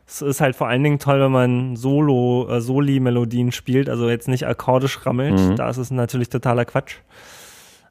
Es 0.06 0.20
ist 0.20 0.40
halt 0.40 0.54
vor 0.54 0.68
allen 0.68 0.82
Dingen 0.82 0.98
toll, 0.98 1.20
wenn 1.20 1.32
man 1.32 1.76
Solo, 1.76 2.46
äh, 2.50 2.60
Soli-Melodien 2.60 3.52
spielt, 3.52 3.88
also 3.88 4.08
jetzt 4.08 4.28
nicht 4.28 4.46
akkordisch 4.46 5.04
rammelt. 5.06 5.40
Mhm. 5.40 5.56
Da 5.56 5.70
ist 5.70 5.78
es 5.78 5.90
natürlich 5.90 6.28
totaler 6.28 6.64
Quatsch. 6.64 6.96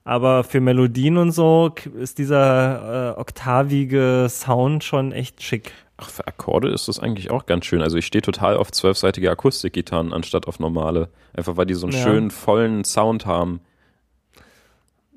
Aber 0.06 0.44
für 0.44 0.60
Melodien 0.60 1.18
und 1.18 1.32
so 1.32 1.72
ist 1.98 2.18
dieser 2.18 3.16
äh, 3.16 3.20
oktavige 3.20 4.28
Sound 4.30 4.84
schon 4.84 5.12
echt 5.12 5.42
schick. 5.42 5.72
Ach, 5.98 6.10
für 6.10 6.28
Akkorde 6.28 6.70
ist 6.70 6.88
das 6.88 7.00
eigentlich 7.00 7.32
auch 7.32 7.46
ganz 7.46 7.66
schön. 7.66 7.82
Also 7.82 7.98
ich 7.98 8.06
stehe 8.06 8.22
total 8.22 8.58
auf 8.58 8.72
zwölfseitige 8.72 9.32
Akustikgitarren 9.32 10.12
anstatt 10.12 10.48
auf 10.48 10.60
normale. 10.60 11.10
Einfach 11.34 11.56
weil 11.56 11.66
die 11.66 11.76
so 11.76 11.88
einen 11.88 11.96
ja. 11.96 12.04
schönen, 12.04 12.32
vollen 12.32 12.84
Sound 12.84 13.26
haben. 13.26 13.62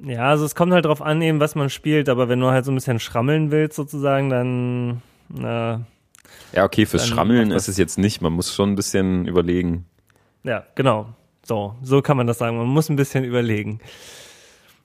Ja, 0.03 0.29
also 0.29 0.45
es 0.45 0.55
kommt 0.55 0.73
halt 0.73 0.85
drauf 0.85 1.03
an, 1.03 1.21
eben, 1.23 1.41
was 1.41 1.55
man 1.55 1.71
spielt, 1.71 2.09
aber 2.09 2.29
wenn 2.29 2.39
du 2.39 2.49
halt 2.49 2.65
so 2.65 2.71
ein 2.71 2.75
bisschen 2.75 3.01
schrammeln 3.01 3.51
willst, 3.51 3.77
sozusagen, 3.77 4.29
dann 4.29 5.03
na, 5.29 5.87
ja, 6.53 6.65
okay, 6.65 6.87
fürs 6.87 7.07
Schrammeln 7.07 7.51
ist 7.51 7.69
es 7.69 7.77
jetzt 7.77 7.99
nicht. 7.99 8.21
Man 8.21 8.33
muss 8.33 8.55
schon 8.55 8.73
ein 8.73 8.77
bisschen 8.77 9.27
überlegen. 9.27 9.87
Ja, 10.43 10.65
genau. 10.75 11.09
So, 11.45 11.75
so 11.83 12.03
kann 12.03 12.17
man 12.17 12.27
das 12.27 12.39
sagen. 12.39 12.57
Man 12.57 12.67
muss 12.67 12.89
ein 12.89 12.97
bisschen 12.97 13.25
überlegen. 13.25 13.81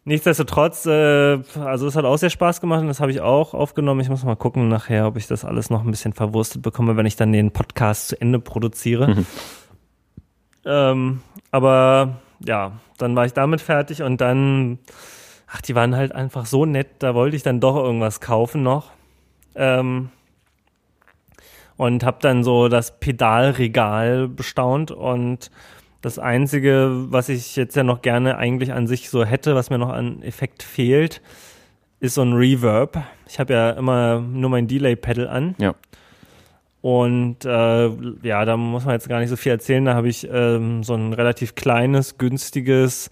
Nichtsdestotrotz, 0.03 0.87
äh, 0.87 1.39
also 1.59 1.85
es 1.85 1.95
hat 1.95 2.05
auch 2.05 2.17
sehr 2.17 2.31
Spaß 2.31 2.59
gemacht 2.59 2.81
und 2.81 2.87
das 2.87 2.99
habe 2.99 3.11
ich 3.11 3.21
auch 3.21 3.53
aufgenommen. 3.53 4.01
Ich 4.01 4.09
muss 4.09 4.23
mal 4.23 4.35
gucken 4.35 4.67
nachher, 4.67 5.05
ob 5.05 5.15
ich 5.15 5.27
das 5.27 5.45
alles 5.45 5.69
noch 5.69 5.83
ein 5.83 5.91
bisschen 5.91 6.13
verwurstet 6.13 6.63
bekomme, 6.63 6.97
wenn 6.97 7.05
ich 7.05 7.15
dann 7.15 7.31
den 7.31 7.51
Podcast 7.51 8.07
zu 8.07 8.19
Ende 8.19 8.39
produziere. 8.39 9.09
Mhm. 9.09 9.25
Ähm, 10.65 11.21
aber 11.51 12.19
ja, 12.39 12.73
dann 12.97 13.15
war 13.15 13.25
ich 13.25 13.33
damit 13.33 13.61
fertig 13.61 14.01
und 14.01 14.21
dann, 14.21 14.79
ach, 15.47 15.61
die 15.61 15.75
waren 15.75 15.95
halt 15.95 16.13
einfach 16.13 16.47
so 16.47 16.65
nett, 16.65 16.87
da 16.99 17.13
wollte 17.13 17.35
ich 17.35 17.43
dann 17.43 17.59
doch 17.59 17.75
irgendwas 17.75 18.21
kaufen 18.21 18.63
noch. 18.63 18.89
Ähm, 19.53 20.09
und 21.81 22.03
habe 22.03 22.19
dann 22.21 22.43
so 22.43 22.67
das 22.67 22.99
Pedalregal 22.99 24.27
bestaunt 24.27 24.91
und 24.91 25.49
das 26.03 26.19
einzige, 26.19 26.91
was 27.09 27.27
ich 27.27 27.55
jetzt 27.55 27.75
ja 27.75 27.81
noch 27.81 28.03
gerne 28.03 28.37
eigentlich 28.37 28.71
an 28.71 28.85
sich 28.85 29.09
so 29.09 29.25
hätte, 29.25 29.55
was 29.55 29.71
mir 29.71 29.79
noch 29.79 29.89
an 29.89 30.21
Effekt 30.21 30.61
fehlt, 30.61 31.23
ist 31.99 32.13
so 32.13 32.21
ein 32.21 32.33
Reverb. 32.33 33.03
Ich 33.27 33.39
habe 33.39 33.53
ja 33.53 33.71
immer 33.71 34.19
nur 34.19 34.51
mein 34.51 34.67
Delay-Pedal 34.67 35.27
an. 35.27 35.55
Ja. 35.57 35.73
Und 36.81 37.45
äh, 37.45 37.89
ja, 38.21 38.45
da 38.45 38.57
muss 38.57 38.85
man 38.85 38.93
jetzt 38.93 39.09
gar 39.09 39.19
nicht 39.19 39.29
so 39.29 39.35
viel 39.35 39.51
erzählen. 39.51 39.83
Da 39.83 39.95
habe 39.95 40.07
ich 40.07 40.29
ähm, 40.31 40.83
so 40.83 40.93
ein 40.93 41.13
relativ 41.13 41.55
kleines, 41.55 42.19
günstiges 42.19 43.09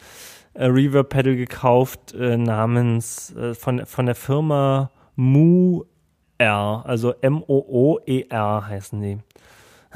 äh, 0.54 0.66
Reverb-Pedal 0.66 1.36
gekauft 1.36 2.14
äh, 2.14 2.38
namens 2.38 3.36
äh, 3.36 3.56
von, 3.56 3.84
von 3.88 4.06
der 4.06 4.16
Firma 4.16 4.92
Mu 5.16 5.86
R, 6.40 6.84
also 6.86 7.14
M-O-O-E-R 7.22 8.68
heißen 8.68 9.02
die. 9.02 9.18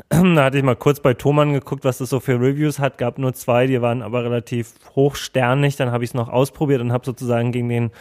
da 0.09 0.43
hatte 0.45 0.57
ich 0.57 0.63
mal 0.63 0.75
kurz 0.75 0.99
bei 0.99 1.13
Thomann 1.13 1.53
geguckt, 1.53 1.83
was 1.85 1.99
das 1.99 2.09
so 2.09 2.19
für 2.19 2.39
Reviews 2.39 2.79
hat. 2.79 2.97
Gab 2.97 3.17
nur 3.17 3.33
zwei, 3.33 3.67
die 3.67 3.81
waren 3.81 4.01
aber 4.01 4.23
relativ 4.23 4.73
hochsternig. 4.95 5.75
Dann 5.75 5.91
habe 5.91 6.03
ich 6.03 6.11
es 6.11 6.13
noch 6.13 6.29
ausprobiert 6.29 6.81
und 6.81 6.91
habe 6.91 7.05
sozusagen 7.05 7.51
gegen 7.51 7.69
den 7.69 7.91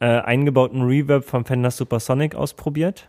äh, 0.00 0.06
eingebauten 0.06 0.82
Reverb 0.82 1.24
vom 1.24 1.44
Fender 1.44 1.70
Supersonic 1.70 2.34
ausprobiert. 2.34 3.08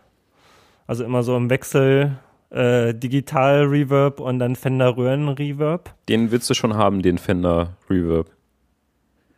Also 0.86 1.04
immer 1.04 1.22
so 1.22 1.36
im 1.36 1.50
Wechsel 1.50 2.18
äh, 2.50 2.94
Digital 2.94 3.64
Reverb 3.64 4.20
und 4.20 4.38
dann 4.38 4.56
Fender 4.56 4.96
Röhren 4.96 5.28
Reverb. 5.28 5.94
Den 6.08 6.30
willst 6.30 6.48
du 6.50 6.54
schon 6.54 6.74
haben, 6.74 7.02
den 7.02 7.18
Fender 7.18 7.76
Reverb. 7.88 8.30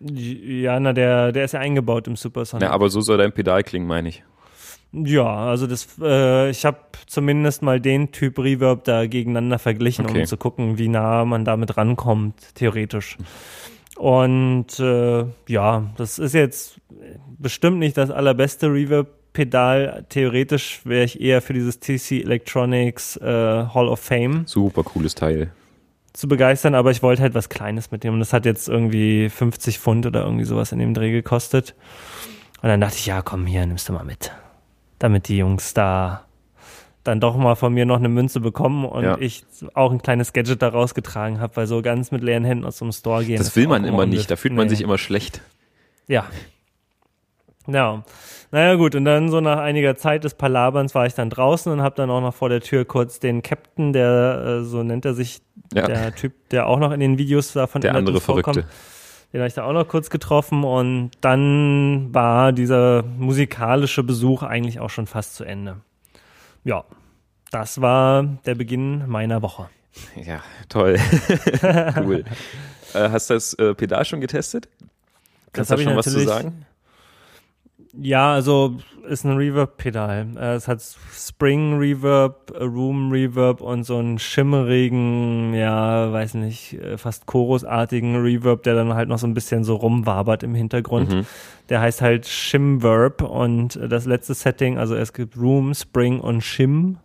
Ja, 0.00 0.78
na, 0.78 0.92
der, 0.92 1.32
der 1.32 1.44
ist 1.44 1.52
ja 1.52 1.60
eingebaut 1.60 2.06
im 2.06 2.16
Supersonic. 2.16 2.62
Ja, 2.62 2.70
aber 2.70 2.88
so 2.88 3.00
soll 3.00 3.18
dein 3.18 3.32
Pedal 3.32 3.62
klingen, 3.64 3.86
meine 3.86 4.10
ich. 4.10 4.22
Ja, 4.92 5.46
also 5.46 5.66
das, 5.66 5.86
äh, 6.00 6.50
ich 6.50 6.64
habe 6.64 6.78
zumindest 7.06 7.62
mal 7.62 7.80
den 7.80 8.10
Typ 8.10 8.38
Reverb 8.38 8.84
da 8.84 9.06
gegeneinander 9.06 9.58
verglichen, 9.58 10.06
okay. 10.06 10.20
um 10.20 10.26
zu 10.26 10.36
gucken, 10.36 10.78
wie 10.78 10.88
nah 10.88 11.24
man 11.24 11.44
damit 11.44 11.76
rankommt, 11.76 12.54
theoretisch. 12.54 13.18
Und 13.96 14.78
äh, 14.78 15.24
ja, 15.48 15.90
das 15.96 16.18
ist 16.18 16.32
jetzt 16.32 16.80
bestimmt 17.36 17.78
nicht 17.78 17.96
das 17.98 18.10
allerbeste 18.10 18.72
Reverb-Pedal. 18.72 20.06
Theoretisch 20.08 20.80
wäre 20.84 21.04
ich 21.04 21.20
eher 21.20 21.42
für 21.42 21.52
dieses 21.52 21.80
TC 21.80 22.22
Electronics 22.22 23.16
äh, 23.16 23.24
Hall 23.26 23.88
of 23.88 24.00
Fame. 24.00 24.44
Super 24.46 24.84
cooles 24.84 25.14
Teil. 25.14 25.50
Zu 26.14 26.28
begeistern, 26.28 26.74
aber 26.74 26.92
ich 26.92 27.02
wollte 27.02 27.22
halt 27.22 27.34
was 27.34 27.48
Kleines 27.48 27.90
mit 27.90 28.04
dem. 28.04 28.14
Und 28.14 28.20
das 28.20 28.32
hat 28.32 28.46
jetzt 28.46 28.68
irgendwie 28.68 29.28
50 29.28 29.78
Pfund 29.78 30.06
oder 30.06 30.24
irgendwie 30.24 30.44
sowas 30.44 30.72
in 30.72 30.78
dem 30.78 30.94
Dreh 30.94 31.10
gekostet. 31.10 31.74
Und 32.62 32.68
dann 32.68 32.80
dachte 32.80 32.96
ich, 32.96 33.06
ja, 33.06 33.20
komm, 33.20 33.46
hier, 33.46 33.66
nimmst 33.66 33.88
du 33.88 33.92
mal 33.92 34.04
mit 34.04 34.32
damit 34.98 35.28
die 35.28 35.38
Jungs 35.38 35.74
da 35.74 36.24
dann 37.04 37.20
doch 37.20 37.36
mal 37.36 37.54
von 37.54 37.72
mir 37.72 37.86
noch 37.86 37.96
eine 37.96 38.08
Münze 38.08 38.40
bekommen 38.40 38.84
und 38.84 39.02
ja. 39.02 39.16
ich 39.18 39.44
auch 39.74 39.90
ein 39.90 40.02
kleines 40.02 40.32
Gadget 40.32 40.60
da 40.60 40.68
rausgetragen 40.68 41.40
habe, 41.40 41.56
weil 41.56 41.66
so 41.66 41.80
ganz 41.80 42.10
mit 42.10 42.22
leeren 42.22 42.44
Händen 42.44 42.64
aus 42.64 42.78
dem 42.78 42.92
Store 42.92 43.24
gehen. 43.24 43.38
Das 43.38 43.56
will 43.56 43.66
man 43.66 43.84
immer 43.84 44.04
nicht, 44.04 44.30
da 44.30 44.36
fühlt 44.36 44.54
man 44.54 44.68
sich 44.68 44.82
immer 44.82 44.98
schlecht. 44.98 45.40
Ja. 46.06 46.26
Ja. 47.66 48.02
Naja 48.50 48.74
gut, 48.76 48.94
und 48.94 49.04
dann 49.04 49.30
so 49.30 49.40
nach 49.40 49.58
einiger 49.58 49.96
Zeit 49.96 50.24
des 50.24 50.34
Palaberns 50.34 50.94
war 50.94 51.06
ich 51.06 51.14
dann 51.14 51.28
draußen 51.28 51.70
und 51.70 51.82
habe 51.82 51.94
dann 51.96 52.10
auch 52.10 52.20
noch 52.20 52.34
vor 52.34 52.48
der 52.48 52.60
Tür 52.60 52.84
kurz 52.86 53.20
den 53.20 53.42
Captain, 53.42 53.92
der, 53.92 54.60
äh, 54.60 54.64
so 54.64 54.82
nennt 54.82 55.04
er 55.04 55.12
sich, 55.14 55.42
ja. 55.74 55.86
der 55.86 56.14
Typ, 56.14 56.32
der 56.50 56.66
auch 56.66 56.78
noch 56.78 56.92
in 56.92 57.00
den 57.00 57.18
Videos 57.18 57.52
davon 57.52 57.82
Der 57.82 57.94
andere 57.94 58.20
Verrückte. 58.20 58.64
Den 59.32 59.40
habe 59.40 59.48
ich 59.48 59.54
da 59.54 59.64
auch 59.64 59.72
noch 59.72 59.86
kurz 59.86 60.08
getroffen 60.08 60.64
und 60.64 61.10
dann 61.20 62.14
war 62.14 62.52
dieser 62.52 63.02
musikalische 63.02 64.02
Besuch 64.02 64.42
eigentlich 64.42 64.80
auch 64.80 64.88
schon 64.88 65.06
fast 65.06 65.34
zu 65.34 65.44
Ende. 65.44 65.76
Ja, 66.64 66.84
das 67.50 67.80
war 67.80 68.22
der 68.22 68.54
Beginn 68.54 69.06
meiner 69.06 69.42
Woche. 69.42 69.68
Ja, 70.16 70.40
toll. 70.68 70.96
cool. 71.98 72.24
Äh, 72.94 73.10
hast 73.10 73.28
du 73.28 73.34
das 73.34 73.54
äh, 73.54 73.74
Pedal 73.74 74.04
schon 74.04 74.20
getestet? 74.20 74.68
Kannst 75.52 75.70
du 75.70 75.76
da 75.76 75.82
schon 75.82 75.96
was 75.96 76.06
zu 76.06 76.20
sagen? 76.20 76.66
Ja, 77.94 78.32
also 78.32 78.76
ist 79.08 79.24
ein 79.24 79.36
Reverb-Pedal. 79.36 80.28
Äh, 80.36 80.54
Es 80.54 80.68
hat 80.68 80.82
Spring 80.82 81.78
Reverb, 81.78 82.52
Room 82.60 83.10
Reverb 83.10 83.60
und 83.60 83.84
so 83.84 83.96
einen 83.96 84.18
schimmerigen, 84.18 85.54
ja, 85.54 86.12
weiß 86.12 86.34
nicht, 86.34 86.74
äh, 86.74 86.98
fast 86.98 87.26
chorusartigen 87.26 88.16
Reverb, 88.16 88.62
der 88.64 88.74
dann 88.74 88.94
halt 88.94 89.08
noch 89.08 89.18
so 89.18 89.26
ein 89.26 89.34
bisschen 89.34 89.64
so 89.64 89.76
rumwabert 89.76 90.42
im 90.42 90.54
Hintergrund. 90.54 91.12
Mhm. 91.12 91.26
Der 91.70 91.80
heißt 91.80 92.02
halt 92.02 92.26
Shimverb 92.26 93.22
und 93.22 93.76
äh, 93.76 93.88
das 93.88 94.04
letzte 94.04 94.34
Setting, 94.34 94.78
also 94.78 94.94
es 94.94 95.12
gibt 95.12 95.36
Room, 95.38 95.74
Spring 95.74 96.20
und 96.20 96.42
Shim. 96.42 96.98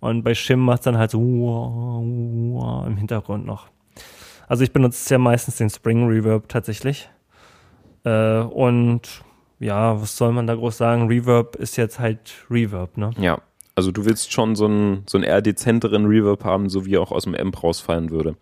Und 0.00 0.22
bei 0.22 0.34
Shim 0.34 0.60
macht 0.60 0.80
es 0.80 0.84
dann 0.84 0.98
halt 0.98 1.10
so 1.10 1.18
uah, 1.20 2.00
uah 2.00 2.86
im 2.86 2.96
Hintergrund 2.96 3.44
noch. 3.44 3.68
Also 4.48 4.62
ich 4.64 4.72
benutze 4.72 5.12
ja 5.12 5.18
meistens 5.18 5.56
den 5.56 5.68
Spring 5.68 6.06
Reverb 6.06 6.48
tatsächlich. 6.48 7.10
Äh, 8.04 8.38
und 8.38 9.24
ja, 9.58 10.00
was 10.00 10.16
soll 10.16 10.32
man 10.32 10.46
da 10.46 10.54
groß 10.54 10.76
sagen? 10.76 11.08
Reverb 11.08 11.56
ist 11.56 11.76
jetzt 11.76 11.98
halt 11.98 12.18
Reverb, 12.50 12.96
ne? 12.96 13.10
Ja. 13.18 13.38
Also 13.74 13.92
du 13.92 14.06
willst 14.06 14.32
schon 14.32 14.56
so 14.56 14.64
einen, 14.64 15.02
so 15.06 15.18
einen 15.18 15.24
eher 15.24 15.42
dezenteren 15.42 16.06
Reverb 16.06 16.44
haben, 16.44 16.70
so 16.70 16.86
wie 16.86 16.94
er 16.94 17.02
auch 17.02 17.12
aus 17.12 17.24
dem 17.24 17.34
Amp 17.34 17.62
rausfallen 17.62 18.10
würde. 18.10 18.34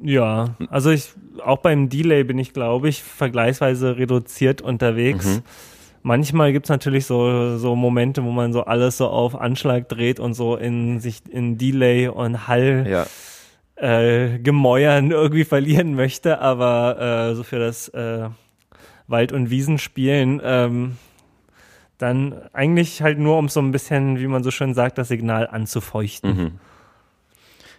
Ja, 0.00 0.56
also 0.70 0.90
ich, 0.90 1.12
auch 1.44 1.58
beim 1.58 1.88
Delay 1.90 2.24
bin 2.24 2.38
ich, 2.38 2.52
glaube 2.54 2.88
ich, 2.88 3.02
vergleichsweise 3.02 3.96
reduziert 3.98 4.62
unterwegs. 4.62 5.26
Mhm. 5.26 5.42
Manchmal 6.02 6.52
gibt's 6.52 6.68
natürlich 6.68 7.04
so, 7.06 7.58
so 7.58 7.74
Momente, 7.76 8.22
wo 8.24 8.30
man 8.30 8.52
so 8.52 8.62
alles 8.64 8.96
so 8.98 9.08
auf 9.08 9.34
Anschlag 9.38 9.88
dreht 9.88 10.20
und 10.20 10.34
so 10.34 10.56
in 10.56 11.00
sich 11.00 11.20
in 11.28 11.58
Delay 11.58 12.08
und 12.08 12.46
Hall 12.46 12.86
Ja. 12.88 13.06
äh, 13.76 14.38
Gemäuern 14.38 15.10
irgendwie 15.10 15.44
verlieren 15.44 15.94
möchte, 15.94 16.40
aber 16.40 17.30
äh, 17.30 17.34
so 17.34 17.42
für 17.42 17.58
das 17.58 17.88
äh, 17.88 18.28
Wald- 19.08 19.32
und 19.32 19.50
Wiesenspielen 19.50 20.40
ähm, 20.44 20.96
dann 21.98 22.34
eigentlich 22.52 23.02
halt 23.02 23.18
nur, 23.18 23.38
um 23.38 23.48
so 23.48 23.60
ein 23.60 23.72
bisschen, 23.72 24.18
wie 24.18 24.26
man 24.26 24.42
so 24.42 24.50
schön 24.50 24.74
sagt, 24.74 24.98
das 24.98 25.08
Signal 25.08 25.46
anzufeuchten. 25.46 26.36
Mhm. 26.36 26.50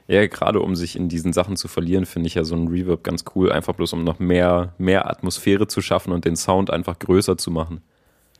Ja, 0.07 0.25
gerade 0.25 0.61
um 0.61 0.75
sich 0.75 0.95
in 0.95 1.09
diesen 1.09 1.33
Sachen 1.33 1.57
zu 1.57 1.67
verlieren, 1.67 2.05
finde 2.05 2.27
ich 2.27 2.35
ja 2.35 2.45
so 2.45 2.55
ein 2.55 2.69
Reverb 2.69 3.03
ganz 3.03 3.25
cool, 3.35 3.51
einfach 3.51 3.73
bloß 3.73 3.91
um 3.93 4.03
noch 4.05 4.19
mehr, 4.19 4.73
mehr 4.77 5.09
Atmosphäre 5.09 5.67
zu 5.67 5.81
schaffen 5.81 6.13
und 6.13 6.23
den 6.23 6.37
Sound 6.37 6.71
einfach 6.71 6.97
größer 6.97 7.37
zu 7.37 7.51
machen. 7.51 7.81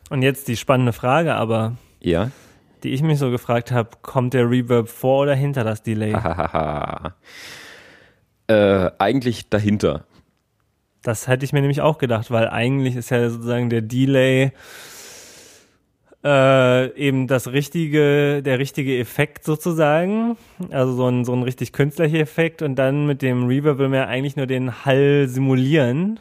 Und 0.09 0.21
jetzt 0.21 0.47
die 0.47 0.55
spannende 0.55 0.93
Frage, 0.93 1.35
aber 1.35 1.75
Ja. 1.99 2.31
die 2.83 2.89
ich 2.91 3.01
mich 3.01 3.19
so 3.19 3.29
gefragt 3.31 3.71
habe, 3.73 3.89
kommt 4.01 4.33
der 4.33 4.49
Reverb 4.49 4.87
vor 4.87 5.23
oder 5.23 5.35
hinter 5.35 5.65
das 5.65 5.83
Delay? 5.83 6.13
Äh, 8.47 8.91
eigentlich 8.97 9.49
dahinter. 9.49 10.05
Das 11.01 11.27
hätte 11.27 11.45
ich 11.45 11.53
mir 11.53 11.61
nämlich 11.61 11.81
auch 11.81 11.97
gedacht, 11.97 12.31
weil 12.31 12.47
eigentlich 12.49 12.95
ist 12.95 13.11
ja 13.11 13.29
sozusagen 13.29 13.69
der 13.69 13.81
Delay 13.81 14.51
äh, 16.23 16.93
eben 16.95 17.27
das 17.27 17.51
richtige, 17.51 18.41
der 18.43 18.59
richtige 18.59 18.97
Effekt 18.97 19.43
sozusagen. 19.43 20.37
Also 20.71 20.93
so 20.93 21.07
ein, 21.07 21.25
so 21.25 21.33
ein 21.33 21.43
richtig 21.43 21.71
künstlicher 21.71 22.19
Effekt 22.19 22.61
und 22.61 22.75
dann 22.75 23.05
mit 23.05 23.21
dem 23.21 23.47
Reverb 23.47 23.77
will 23.77 23.89
man 23.89 23.99
ja 23.99 24.07
eigentlich 24.07 24.35
nur 24.35 24.47
den 24.47 24.85
Hall 24.85 25.27
simulieren, 25.27 26.19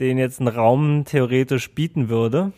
den 0.00 0.18
jetzt 0.18 0.40
ein 0.40 0.48
Raum 0.48 1.04
theoretisch 1.04 1.74
bieten 1.74 2.08
würde. 2.08 2.52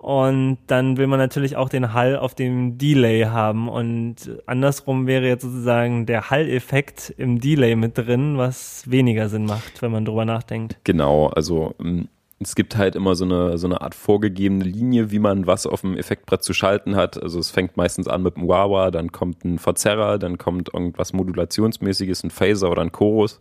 Und 0.00 0.58
dann 0.68 0.96
will 0.96 1.08
man 1.08 1.18
natürlich 1.18 1.56
auch 1.56 1.68
den 1.68 1.92
Hall 1.92 2.16
auf 2.16 2.34
dem 2.34 2.78
Delay 2.78 3.24
haben. 3.24 3.68
Und 3.68 4.16
andersrum 4.46 5.06
wäre 5.06 5.26
jetzt 5.26 5.42
sozusagen 5.42 6.06
der 6.06 6.30
Hall-Effekt 6.30 7.12
im 7.16 7.40
Delay 7.40 7.74
mit 7.74 7.98
drin, 7.98 8.38
was 8.38 8.88
weniger 8.88 9.28
Sinn 9.28 9.44
macht, 9.44 9.82
wenn 9.82 9.90
man 9.90 10.04
drüber 10.04 10.24
nachdenkt. 10.24 10.78
Genau, 10.84 11.26
also 11.26 11.74
ähm, 11.80 12.08
es 12.40 12.54
gibt 12.54 12.76
halt 12.76 12.94
immer 12.94 13.16
so 13.16 13.24
eine, 13.24 13.58
so 13.58 13.66
eine 13.66 13.80
Art 13.80 13.94
vorgegebene 13.96 14.64
Linie, 14.64 15.10
wie 15.10 15.18
man 15.18 15.46
was 15.46 15.66
auf 15.66 15.80
dem 15.80 15.96
Effektbrett 15.96 16.44
zu 16.44 16.54
schalten 16.54 16.94
hat. 16.94 17.20
Also 17.20 17.40
es 17.40 17.50
fängt 17.50 17.76
meistens 17.76 18.06
an 18.06 18.22
mit 18.22 18.36
einem 18.36 18.46
Wah-Wah, 18.46 18.90
dann 18.92 19.10
kommt 19.10 19.44
ein 19.44 19.58
Verzerrer, 19.58 20.18
dann 20.18 20.38
kommt 20.38 20.72
irgendwas 20.72 21.12
Modulationsmäßiges, 21.12 22.22
ein 22.22 22.30
Phaser 22.30 22.70
oder 22.70 22.82
ein 22.82 22.92
Chorus, 22.92 23.40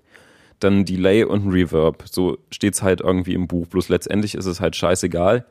dann 0.60 0.80
ein 0.80 0.86
Delay 0.86 1.24
und 1.24 1.46
ein 1.46 1.52
Reverb. 1.52 2.06
So 2.08 2.40
steht's 2.50 2.82
halt 2.82 3.02
irgendwie 3.02 3.36
im 3.36 3.48
Buch. 3.48 3.68
Bloß 3.68 3.90
letztendlich 3.90 4.34
ist 4.34 4.48
es 4.48 4.60
halt 4.60 4.76
scheißegal. 4.76 5.46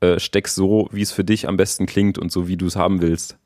Äh, 0.00 0.18
steck's 0.18 0.54
so, 0.54 0.88
wie 0.92 1.02
es 1.02 1.12
für 1.12 1.24
dich 1.24 1.46
am 1.48 1.56
besten 1.56 1.86
klingt 1.86 2.18
und 2.18 2.32
so, 2.32 2.48
wie 2.48 2.56
du 2.56 2.66
es 2.66 2.76
haben 2.76 3.00
willst. 3.02 3.36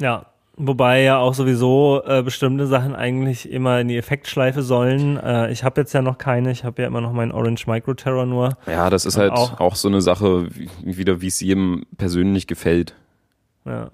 Ja, 0.00 0.26
wobei 0.56 1.02
ja 1.02 1.18
auch 1.18 1.34
sowieso 1.34 2.02
äh, 2.04 2.22
bestimmte 2.22 2.66
Sachen 2.66 2.94
eigentlich 2.94 3.50
immer 3.50 3.80
in 3.80 3.88
die 3.88 3.96
Effektschleife 3.96 4.62
sollen. 4.62 5.16
Äh, 5.16 5.52
ich 5.52 5.64
habe 5.64 5.80
jetzt 5.80 5.92
ja 5.92 6.02
noch 6.02 6.18
keine, 6.18 6.50
ich 6.50 6.64
habe 6.64 6.82
ja 6.82 6.88
immer 6.88 7.00
noch 7.00 7.12
meinen 7.12 7.32
Orange 7.32 7.66
Micro 7.66 7.94
Terror 7.94 8.26
nur. 8.26 8.56
Ja, 8.66 8.90
das 8.90 9.06
ist 9.06 9.16
Und 9.16 9.22
halt 9.22 9.32
auch- 9.32 9.60
auch, 9.60 9.76
so 9.76 9.88
eine 9.88 10.00
Sache, 10.00 10.48
wie, 10.54 10.68
wieder 10.82 11.20
wie 11.20 11.26
es 11.28 11.40
jedem 11.40 11.84
persönlich 11.98 12.46
gefällt. 12.46 12.94
Ja, 13.64 13.90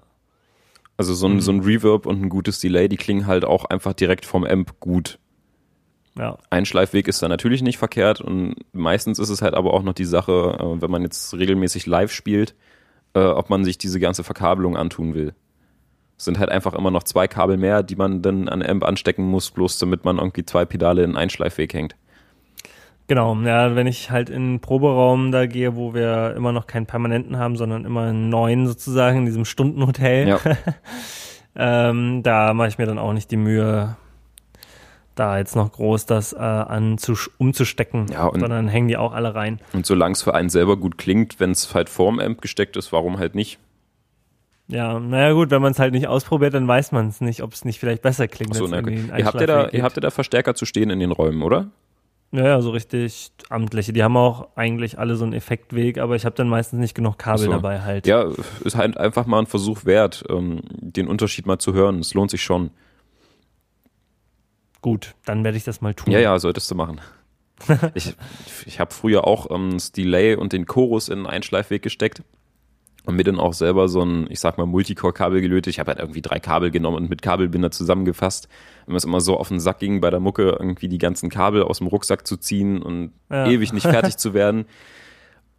Also 0.97 1.13
so 1.13 1.27
ein, 1.27 1.41
so 1.41 1.51
ein 1.51 1.59
Reverb 1.59 2.05
und 2.05 2.21
ein 2.21 2.29
gutes 2.29 2.59
Delay, 2.59 2.87
die 2.87 2.97
klingen 2.97 3.27
halt 3.27 3.43
auch 3.45 3.65
einfach 3.65 3.93
direkt 3.93 4.25
vom 4.25 4.45
Amp 4.45 4.79
gut. 4.79 5.19
Ja, 6.17 6.37
Einschleifweg 6.49 7.07
ist 7.07 7.21
da 7.21 7.27
natürlich 7.27 7.61
nicht 7.61 7.77
verkehrt 7.77 8.21
und 8.21 8.55
meistens 8.71 9.19
ist 9.19 9.29
es 9.29 9.41
halt 9.41 9.53
aber 9.53 9.73
auch 9.73 9.83
noch 9.83 9.93
die 9.93 10.05
Sache, 10.05 10.57
äh, 10.59 10.81
wenn 10.81 10.91
man 10.91 11.01
jetzt 11.01 11.33
regelmäßig 11.33 11.85
live 11.87 12.11
spielt, 12.11 12.55
äh, 13.13 13.19
ob 13.19 13.49
man 13.49 13.65
sich 13.65 13.77
diese 13.77 13.99
ganze 13.99 14.23
Verkabelung 14.23 14.77
antun 14.77 15.13
will. 15.13 15.33
Es 16.17 16.23
sind 16.23 16.39
halt 16.39 16.49
einfach 16.49 16.73
immer 16.73 16.91
noch 16.91 17.03
zwei 17.03 17.27
Kabel 17.27 17.57
mehr, 17.57 17.83
die 17.83 17.97
man 17.97 18.21
dann 18.21 18.47
an 18.47 18.61
Amp 18.61 18.85
anstecken 18.85 19.25
muss, 19.25 19.51
bloß 19.51 19.77
damit 19.79 20.05
man 20.05 20.17
irgendwie 20.17 20.45
zwei 20.45 20.63
Pedale 20.63 21.03
in 21.03 21.17
Einschleifweg 21.17 21.73
hängt. 21.73 21.95
genau. 23.07 23.35
Ja, 23.41 23.75
wenn 23.75 23.87
ich 23.87 24.11
halt 24.11 24.29
in 24.29 24.43
einen 24.43 24.59
Proberaum 24.61 25.33
da 25.33 25.45
gehe, 25.45 25.75
wo 25.75 25.93
wir 25.93 26.33
immer 26.37 26.53
noch 26.53 26.67
keinen 26.67 26.85
permanenten 26.85 27.37
haben, 27.37 27.57
sondern 27.57 27.83
immer 27.83 28.03
einen 28.03 28.29
neuen 28.29 28.67
sozusagen 28.67 29.19
in 29.19 29.25
diesem 29.25 29.43
Stundenhotel, 29.43 30.29
Ja, 30.29 30.39
ähm, 31.89 32.23
da 32.23 32.53
mache 32.53 32.69
ich 32.69 32.77
mir 32.77 32.85
dann 32.85 32.99
auch 32.99 33.11
nicht 33.11 33.29
die 33.29 33.37
Mühe, 33.37 33.97
da 35.15 35.37
jetzt 35.37 35.55
noch 35.55 35.71
groß 35.71 36.05
das 36.05 36.33
äh, 36.33 36.37
anzusch- 36.37 37.29
umzustecken, 37.37 38.07
Ja, 38.11 38.27
und- 38.27 38.39
sondern 38.39 38.67
hängen 38.67 38.87
die 38.87 38.97
auch 38.97 39.13
alle 39.13 39.33
rein. 39.35 39.59
und 39.73 39.85
solange 39.85 40.13
es 40.13 40.21
für 40.23 40.33
einen 40.35 40.49
selber 40.49 40.77
gut 40.77 40.97
klingt, 40.97 41.39
wenn 41.39 41.51
es 41.51 41.73
halt 41.73 41.89
vorm 41.89 42.19
Amp 42.19 42.41
gesteckt 42.41 42.77
ist, 42.77 42.91
warum 42.91 43.17
halt 43.19 43.35
nicht? 43.35 43.59
Ja, 44.67 44.99
naja 44.99 45.31
gut, 45.33 45.51
wenn 45.51 45.61
man 45.61 45.73
es 45.73 45.79
halt 45.79 45.93
nicht 45.93 46.07
ausprobiert, 46.07 46.53
dann 46.55 46.67
weiß 46.67 46.91
man 46.91 47.07
es 47.07 47.21
nicht, 47.21 47.43
ob 47.43 47.53
es 47.53 47.65
nicht 47.65 47.79
vielleicht 47.79 48.01
besser 48.01 48.27
klingt. 48.27 48.59
Als 48.59 48.69
na, 48.71 48.79
okay. 48.79 48.99
ihr, 49.15 49.25
habt 49.25 49.39
ja 49.39 49.45
da, 49.47 49.69
ihr 49.69 49.83
habt 49.83 49.95
ja 49.95 50.01
da 50.01 50.09
Verstärker 50.09 50.55
zu 50.55 50.65
stehen 50.65 50.89
in 50.89 50.99
den 50.99 51.11
Räumen, 51.11 51.43
oder? 51.43 51.69
Ja, 52.31 52.45
ja, 52.45 52.61
so 52.61 52.71
richtig 52.71 53.31
amtliche. 53.49 53.93
Die 53.93 54.03
haben 54.03 54.17
auch 54.17 54.47
eigentlich 54.55 54.97
alle 54.97 55.15
so 55.15 55.23
einen 55.23 55.33
Effektweg, 55.33 55.99
aber 55.99 56.15
ich 56.15 56.25
habe 56.25 56.35
dann 56.35 56.49
meistens 56.49 56.79
nicht 56.79 56.95
genug 56.95 57.19
Kabel 57.19 57.45
so. 57.45 57.51
dabei 57.51 57.81
halt. 57.81 58.07
Ja, 58.07 58.27
ist 58.63 58.75
halt 58.75 58.97
einfach 58.97 59.27
mal 59.27 59.39
ein 59.39 59.45
Versuch 59.45 59.85
wert, 59.85 60.25
ähm, 60.29 60.61
den 60.81 61.07
Unterschied 61.07 61.45
mal 61.45 61.59
zu 61.59 61.73
hören. 61.73 61.99
Es 61.99 62.15
lohnt 62.15 62.31
sich 62.31 62.41
schon. 62.41 62.71
Gut, 64.85 65.15
dann 65.25 65.43
werde 65.43 65.57
ich 65.57 65.63
das 65.63 65.81
mal 65.81 65.95
tun. 65.95 66.13
Ja, 66.13 66.19
ja, 66.19 66.37
solltest 66.37 66.69
du 66.69 66.75
machen. 66.75 67.01
ich 67.95 68.13
ich 68.67 68.79
habe 68.79 68.93
früher 68.93 69.25
auch 69.25 69.49
ähm, 69.49 69.71
das 69.71 69.91
Delay 69.91 70.35
und 70.35 70.53
den 70.53 70.67
Chorus 70.67 71.09
in 71.09 71.17
einen 71.17 71.25
Einschleifweg 71.25 71.81
gesteckt 71.81 72.21
und 73.03 73.15
mir 73.15 73.23
dann 73.23 73.39
auch 73.39 73.53
selber 73.53 73.87
so 73.87 74.03
ein, 74.03 74.27
ich 74.29 74.39
sag 74.39 74.59
mal, 74.59 74.67
Multicore-Kabel 74.67 75.41
gelötet. 75.41 75.73
Ich 75.73 75.79
habe 75.79 75.89
halt 75.89 75.99
irgendwie 75.99 76.21
drei 76.21 76.39
Kabel 76.39 76.69
genommen 76.69 76.97
und 76.97 77.09
mit 77.09 77.23
Kabelbinder 77.23 77.71
zusammengefasst. 77.71 78.47
Wenn 78.85 78.95
es 78.95 79.05
immer 79.05 79.21
so 79.21 79.37
auf 79.39 79.47
den 79.47 79.59
Sack 79.59 79.79
ging, 79.79 80.01
bei 80.01 80.11
der 80.11 80.19
Mucke 80.19 80.55
irgendwie 80.59 80.87
die 80.87 80.99
ganzen 80.99 81.31
Kabel 81.31 81.63
aus 81.63 81.79
dem 81.79 81.87
Rucksack 81.87 82.27
zu 82.27 82.37
ziehen 82.37 82.83
und 82.83 83.11
Ja. 83.31 83.47
ewig 83.47 83.73
nicht 83.73 83.87
fertig 83.87 84.17
zu 84.17 84.35
werden. 84.35 84.65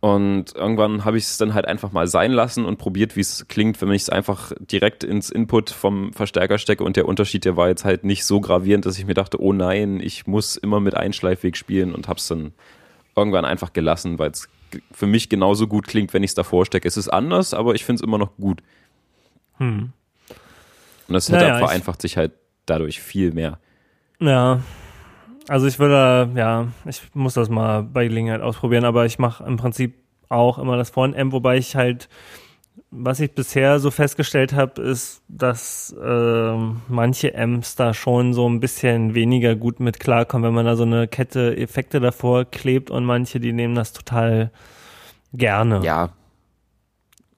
Und 0.07 0.55
irgendwann 0.55 1.05
habe 1.05 1.19
ich 1.19 1.25
es 1.25 1.37
dann 1.37 1.53
halt 1.53 1.66
einfach 1.66 1.90
mal 1.90 2.07
sein 2.07 2.31
lassen 2.31 2.64
und 2.64 2.77
probiert, 2.77 3.16
wie 3.16 3.23
es 3.23 3.49
klingt, 3.49 3.83
wenn 3.83 3.90
ich 3.90 4.03
es 4.03 4.09
einfach 4.09 4.53
direkt 4.61 5.03
ins 5.03 5.31
Input 5.31 5.71
vom 5.71 6.12
Verstärker 6.12 6.59
stecke. 6.59 6.85
Und 6.85 6.97
der 6.97 7.09
Unterschied, 7.09 7.45
der 7.45 7.57
war 7.57 7.66
jetzt 7.66 7.85
halt 7.85 8.05
nicht 8.05 8.25
so 8.25 8.40
gravierend, 8.40 8.87
dass 8.87 8.99
ich 8.99 9.05
mir 9.05 9.14
dachte, 9.14 9.42
oh 9.42 9.53
nein, 9.53 9.99
ich 9.99 10.29
muss 10.29 10.55
immer 10.55 10.79
mit 10.79 10.95
Einschleifweg 10.95 11.57
spielen 11.57 11.92
und 11.92 12.07
habe 12.07 12.19
es 12.21 12.29
dann 12.29 12.53
irgendwann 13.16 13.45
einfach 13.45 13.73
gelassen, 13.73 14.21
weil 14.21 14.31
es 14.31 14.49
für 14.92 15.09
mich 15.09 15.29
genauso 15.29 15.66
gut 15.66 15.88
klingt, 15.88 16.14
wenn 16.14 16.23
ich 16.23 16.31
es 16.31 16.35
davor 16.37 16.66
stecke. 16.66 16.87
Es 16.87 16.97
ist 16.97 17.09
anders, 17.09 17.53
aber 17.53 17.75
ich 17.75 17.85
finde 17.85 17.99
es 18.01 18.07
immer 18.07 18.19
noch 18.19 18.37
gut. 18.37 18.62
Hm. 19.59 19.90
Und 21.09 21.14
das 21.14 21.27
Setup 21.27 21.49
Naja, 21.49 21.59
vereinfacht 21.59 22.01
sich 22.01 22.16
halt 22.16 22.31
dadurch 22.64 23.01
viel 23.01 23.33
mehr. 23.33 23.59
Ja. 24.21 24.61
Also 25.48 25.66
ich 25.66 25.78
würde, 25.78 26.30
ja, 26.35 26.68
ich 26.87 27.02
muss 27.14 27.35
das 27.35 27.48
mal 27.48 27.82
bei 27.82 28.06
Gelegenheit 28.06 28.40
ausprobieren, 28.40 28.85
aber 28.85 29.06
ich 29.06 29.18
mache 29.18 29.44
im 29.44 29.56
Prinzip 29.56 29.94
auch 30.28 30.59
immer 30.59 30.76
das 30.76 30.90
Front-Amp, 30.90 31.32
wobei 31.32 31.56
ich 31.56 31.76
halt, 31.76 32.09
was 32.90 33.20
ich 33.20 33.32
bisher 33.32 33.78
so 33.78 33.92
festgestellt 33.92 34.54
habe, 34.54 34.82
ist, 34.82 35.22
dass 35.28 35.94
ähm, 36.02 36.82
manche 36.88 37.37
Amps 37.38 37.76
da 37.76 37.94
schon 37.94 38.32
so 38.32 38.48
ein 38.48 38.59
bisschen 38.59 39.14
weniger 39.14 39.54
gut 39.54 39.78
mit 39.78 40.00
klarkommen, 40.00 40.48
wenn 40.48 40.54
man 40.54 40.66
da 40.66 40.74
so 40.74 40.82
eine 40.82 41.06
Kette 41.06 41.56
Effekte 41.56 42.00
davor 42.00 42.44
klebt 42.44 42.90
und 42.90 43.04
manche, 43.04 43.38
die 43.38 43.52
nehmen 43.52 43.76
das 43.76 43.92
total 43.92 44.50
gerne. 45.32 45.80
Ja, 45.85 46.11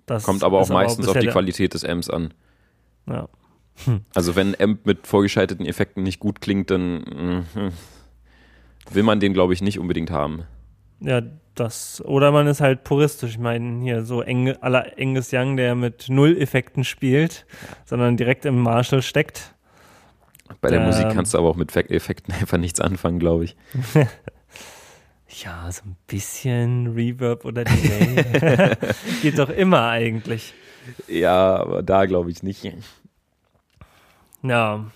das 0.06 0.22
kommt 0.22 0.42
aber 0.42 0.58
auch 0.58 0.62
ist 0.62 0.70
meistens 0.70 1.06
auf 1.06 1.14
bisher 1.14 1.28
die 1.28 1.32
Qualität 1.32 1.74
des 1.74 1.84
Amps 1.84 2.08
an. 2.08 2.32
Ja. 3.06 3.28
Also 4.14 4.34
wenn 4.34 4.54
ein 4.54 4.60
Amp 4.60 4.86
mit 4.86 5.06
vorgeschalteten 5.06 5.66
Effekten 5.66 6.02
nicht 6.02 6.18
gut 6.18 6.40
klingt, 6.40 6.70
dann 6.70 7.44
mhm, 7.54 7.72
will 8.90 9.03
man 9.03 9.20
den, 9.20 9.33
glaube 9.35 9.53
ich, 9.55 9.62
nicht 9.62 9.79
unbedingt 9.79 10.11
haben. 10.11 10.44
Ja, 11.01 11.22
das. 11.55 12.03
Oder 12.05 12.33
man 12.33 12.46
ist 12.46 12.61
halt 12.61 12.85
puristisch. 12.85 13.33
Ich 13.33 13.38
meine, 13.38 13.83
hier 13.83 14.05
so 14.05 14.22
Eng, 14.22 14.51
aller 14.61 14.87
Angus 14.98 15.31
Young, 15.33 15.57
der 15.57 15.74
mit 15.74 16.09
Null-Effekten 16.09 16.85
spielt, 16.85 17.46
sondern 17.85 18.16
direkt 18.16 18.44
im 18.46 18.59
Marshall 18.61 19.03
steckt. 19.03 19.55
Bei 20.61 20.70
der 20.70 20.81
Ähm. 20.81 20.87
Musik 20.87 21.11
kannst 21.12 21.35
du 21.35 21.38
aber 21.38 21.48
auch 21.48 21.57
mit 21.57 21.70
Fe- 21.72 21.88
Effekten 21.90 22.33
einfach 22.40 22.59
nichts 22.59 22.81
anfangen, 22.81 23.18
glaube 23.18 23.44
ich. 23.44 23.57
Ja, 25.44 25.70
so 25.70 25.83
ein 25.85 25.96
bisschen 26.07 26.94
Reverb 26.94 27.44
oder 27.44 27.62
Delay. 27.62 28.74
Geht 29.22 29.38
doch 29.38 29.51
immer 29.51 29.87
eigentlich. 29.88 30.55
Ja, 31.07 31.57
aber 31.57 31.83
da 31.83 32.07
glaube 32.07 32.31
ich 32.31 32.42
nicht. 32.42 32.66
Ja. 34.42 34.87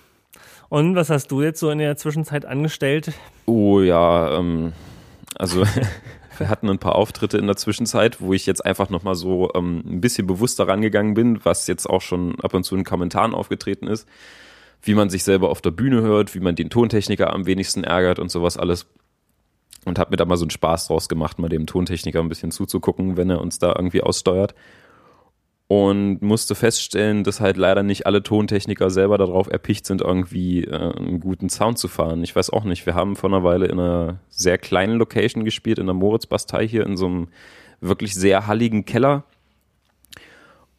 Und 0.73 0.97
was 0.97 1.11
hast 1.11 1.31
du 1.31 1.43
jetzt 1.43 1.61
so 1.61 1.69
in 1.69 1.81
der 1.81 1.99
Zwischenzeit 1.99 2.47
angestellt? 2.47 3.13
Oh 3.45 3.83
ja, 3.83 4.39
ähm, 4.39 4.73
also 5.35 5.65
wir 6.39 6.49
hatten 6.49 6.71
ein 6.71 6.79
paar 6.79 6.95
Auftritte 6.95 7.37
in 7.37 7.47
der 7.47 7.57
Zwischenzeit, 7.57 8.23
wo 8.23 8.33
ich 8.33 8.47
jetzt 8.47 8.65
einfach 8.65 8.89
nochmal 8.89 9.15
so 9.15 9.51
ähm, 9.55 9.83
ein 9.85 10.01
bisschen 10.01 10.27
bewusster 10.27 10.67
rangegangen 10.67 11.13
bin, 11.13 11.45
was 11.45 11.67
jetzt 11.67 11.85
auch 11.91 12.01
schon 12.01 12.41
ab 12.41 12.55
und 12.55 12.65
zu 12.65 12.75
in 12.75 12.85
Kommentaren 12.85 13.35
aufgetreten 13.35 13.87
ist, 13.87 14.09
wie 14.81 14.95
man 14.95 15.11
sich 15.11 15.25
selber 15.25 15.51
auf 15.51 15.61
der 15.61 15.73
Bühne 15.73 16.01
hört, 16.01 16.35
wie 16.35 16.41
man 16.41 16.57
den 16.57 16.71
Tontechniker 16.71 17.35
am 17.35 17.45
wenigsten 17.45 17.85
ärgert 17.85 18.19
und 18.19 18.31
sowas 18.31 18.57
alles. 18.57 18.87
Und 19.85 19.99
habe 19.99 20.13
mir 20.13 20.17
da 20.17 20.25
mal 20.25 20.39
so 20.39 20.45
einen 20.45 20.51
Spaß 20.51 20.87
draus 20.87 21.07
gemacht, 21.11 21.39
mal 21.39 21.51
dem 21.51 21.67
Tontechniker 21.67 22.21
ein 22.21 22.31
bisschen 22.31 22.51
zuzugucken, 22.51 23.19
wenn 23.19 23.29
er 23.29 23.43
uns 23.43 23.59
da 23.59 23.75
irgendwie 23.77 24.01
aussteuert. 24.01 24.55
Und 25.75 26.21
musste 26.21 26.55
feststellen, 26.55 27.25
dass 27.25 27.41
halt 27.41 27.57
leider 27.57 27.83
nicht 27.83 28.05
alle 28.05 28.23
Tontechniker 28.23 28.91
selber 28.91 29.17
darauf 29.17 29.51
erpicht 29.51 29.87
sind, 29.87 30.03
irgendwie 30.03 30.65
äh, 30.65 30.95
einen 30.95 31.19
guten 31.19 31.49
Sound 31.49 31.79
zu 31.79 31.89
fahren. 31.89 32.23
Ich 32.23 32.37
weiß 32.37 32.51
auch 32.51 32.65
nicht. 32.65 32.85
Wir 32.85 32.95
haben 32.95 33.17
vor 33.17 33.31
einer 33.31 33.43
Weile 33.43 33.65
in 33.65 33.81
einer 33.81 34.19
sehr 34.29 34.59
kleinen 34.59 34.99
Location 34.99 35.47
gespielt, 35.47 35.79
in 35.79 35.87
der 35.87 35.95
Moritzbastei 35.95 36.69
hier, 36.69 36.85
in 36.85 36.99
so 36.99 37.07
einem 37.07 37.29
wirklich 37.81 38.15
sehr 38.15 38.47
halligen 38.47 38.85
Keller. 38.85 39.25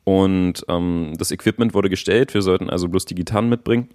Und 0.03 0.63
ähm, 0.67 1.13
das 1.17 1.32
Equipment 1.32 1.73
wurde 1.73 1.89
gestellt. 1.89 2.36
Wir 2.36 2.43
sollten 2.43 2.69
also 2.69 2.88
bloß 2.88 3.06
die 3.06 3.15
Gitarren 3.15 3.49
mitbringen 3.49 3.89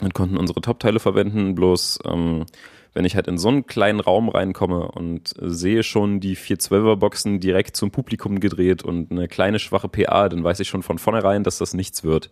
und 0.00 0.14
konnten 0.14 0.36
unsere 0.36 0.60
Top-Teile 0.60 1.00
verwenden. 1.00 1.56
Bloß, 1.56 1.98
ähm, 2.04 2.46
wenn 2.94 3.04
ich 3.04 3.16
halt 3.16 3.26
in 3.26 3.38
so 3.38 3.48
einen 3.48 3.66
kleinen 3.66 4.00
Raum 4.00 4.28
reinkomme 4.28 4.88
und 4.92 5.34
äh, 5.40 5.50
sehe 5.50 5.82
schon 5.82 6.20
die 6.20 6.36
412er-Boxen 6.36 7.40
direkt 7.40 7.76
zum 7.76 7.90
Publikum 7.90 8.40
gedreht 8.40 8.82
und 8.82 9.10
eine 9.10 9.28
kleine 9.28 9.58
schwache 9.58 9.88
PA, 9.88 10.28
dann 10.28 10.44
weiß 10.44 10.60
ich 10.60 10.68
schon 10.68 10.82
von 10.82 10.98
vornherein, 10.98 11.42
dass 11.42 11.58
das 11.58 11.74
nichts 11.74 12.04
wird. 12.04 12.30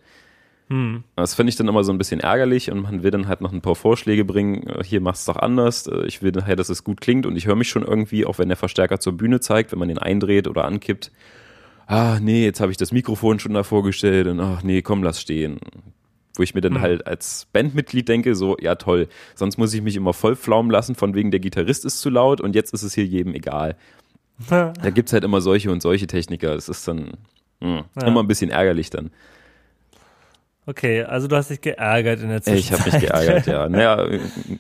Hm. 0.68 1.02
Das 1.16 1.34
finde 1.34 1.50
ich 1.50 1.56
dann 1.56 1.68
immer 1.68 1.82
so 1.84 1.92
ein 1.92 1.98
bisschen 1.98 2.20
ärgerlich 2.20 2.70
und 2.70 2.80
man 2.82 3.02
will 3.02 3.10
dann 3.10 3.26
halt 3.26 3.40
noch 3.40 3.52
ein 3.52 3.60
paar 3.60 3.74
Vorschläge 3.74 4.24
bringen. 4.24 4.66
äh, 4.68 4.84
Hier 4.84 5.00
machst 5.00 5.26
du 5.28 5.32
doch 5.32 5.40
anders. 5.40 5.86
Äh, 5.88 6.06
Ich 6.06 6.22
will 6.22 6.32
halt, 6.44 6.58
dass 6.58 6.68
es 6.68 6.84
gut 6.84 7.00
klingt 7.00 7.26
und 7.26 7.36
ich 7.36 7.46
höre 7.46 7.56
mich 7.56 7.68
schon 7.68 7.82
irgendwie, 7.84 8.24
auch 8.24 8.38
wenn 8.38 8.48
der 8.48 8.56
Verstärker 8.56 9.00
zur 9.00 9.14
Bühne 9.16 9.40
zeigt, 9.40 9.72
wenn 9.72 9.78
man 9.80 9.88
den 9.88 9.98
eindreht 9.98 10.46
oder 10.48 10.64
ankippt. 10.64 11.10
Ah, 11.86 12.18
nee, 12.22 12.44
jetzt 12.44 12.60
habe 12.60 12.70
ich 12.70 12.78
das 12.78 12.92
Mikrofon 12.92 13.40
schon 13.40 13.54
davor 13.54 13.82
gestellt 13.82 14.28
und 14.28 14.40
ach 14.40 14.62
nee, 14.62 14.80
komm, 14.82 15.02
lass 15.02 15.20
stehen. 15.20 15.58
Wo 16.34 16.42
ich 16.42 16.54
mir 16.54 16.60
dann 16.62 16.76
Hm. 16.76 16.80
halt 16.80 17.06
als 17.06 17.46
Bandmitglied 17.52 18.08
denke, 18.08 18.34
so, 18.34 18.56
ja 18.58 18.74
toll, 18.76 19.08
sonst 19.34 19.58
muss 19.58 19.74
ich 19.74 19.82
mich 19.82 19.96
immer 19.96 20.12
voll 20.14 20.34
pflaumen 20.36 20.70
lassen, 20.70 20.94
von 20.94 21.14
wegen 21.14 21.30
der 21.30 21.40
Gitarrist 21.40 21.84
ist 21.84 22.00
zu 22.00 22.08
laut 22.10 22.40
und 22.40 22.54
jetzt 22.54 22.72
ist 22.72 22.82
es 22.82 22.94
hier 22.94 23.04
jedem 23.04 23.34
egal. 23.34 23.76
Da 24.48 24.72
gibt's 24.90 25.12
halt 25.12 25.24
immer 25.24 25.40
solche 25.40 25.70
und 25.70 25.82
solche 25.82 26.06
Techniker. 26.06 26.54
Das 26.54 26.68
ist 26.68 26.88
dann 26.88 27.12
hm, 27.60 27.84
Ja. 28.00 28.06
immer 28.06 28.22
ein 28.22 28.26
bisschen 28.28 28.50
ärgerlich 28.50 28.90
dann. 28.90 29.10
Okay, 30.64 31.02
also 31.02 31.26
du 31.26 31.36
hast 31.36 31.50
dich 31.50 31.60
geärgert 31.60 32.20
in 32.20 32.28
der 32.28 32.38
Ich 32.38 32.44
Zwischenzeit. 32.44 32.78
habe 32.80 32.90
mich 32.92 33.00
geärgert, 33.00 33.46
ja. 33.46 33.68
Naja, 33.68 34.08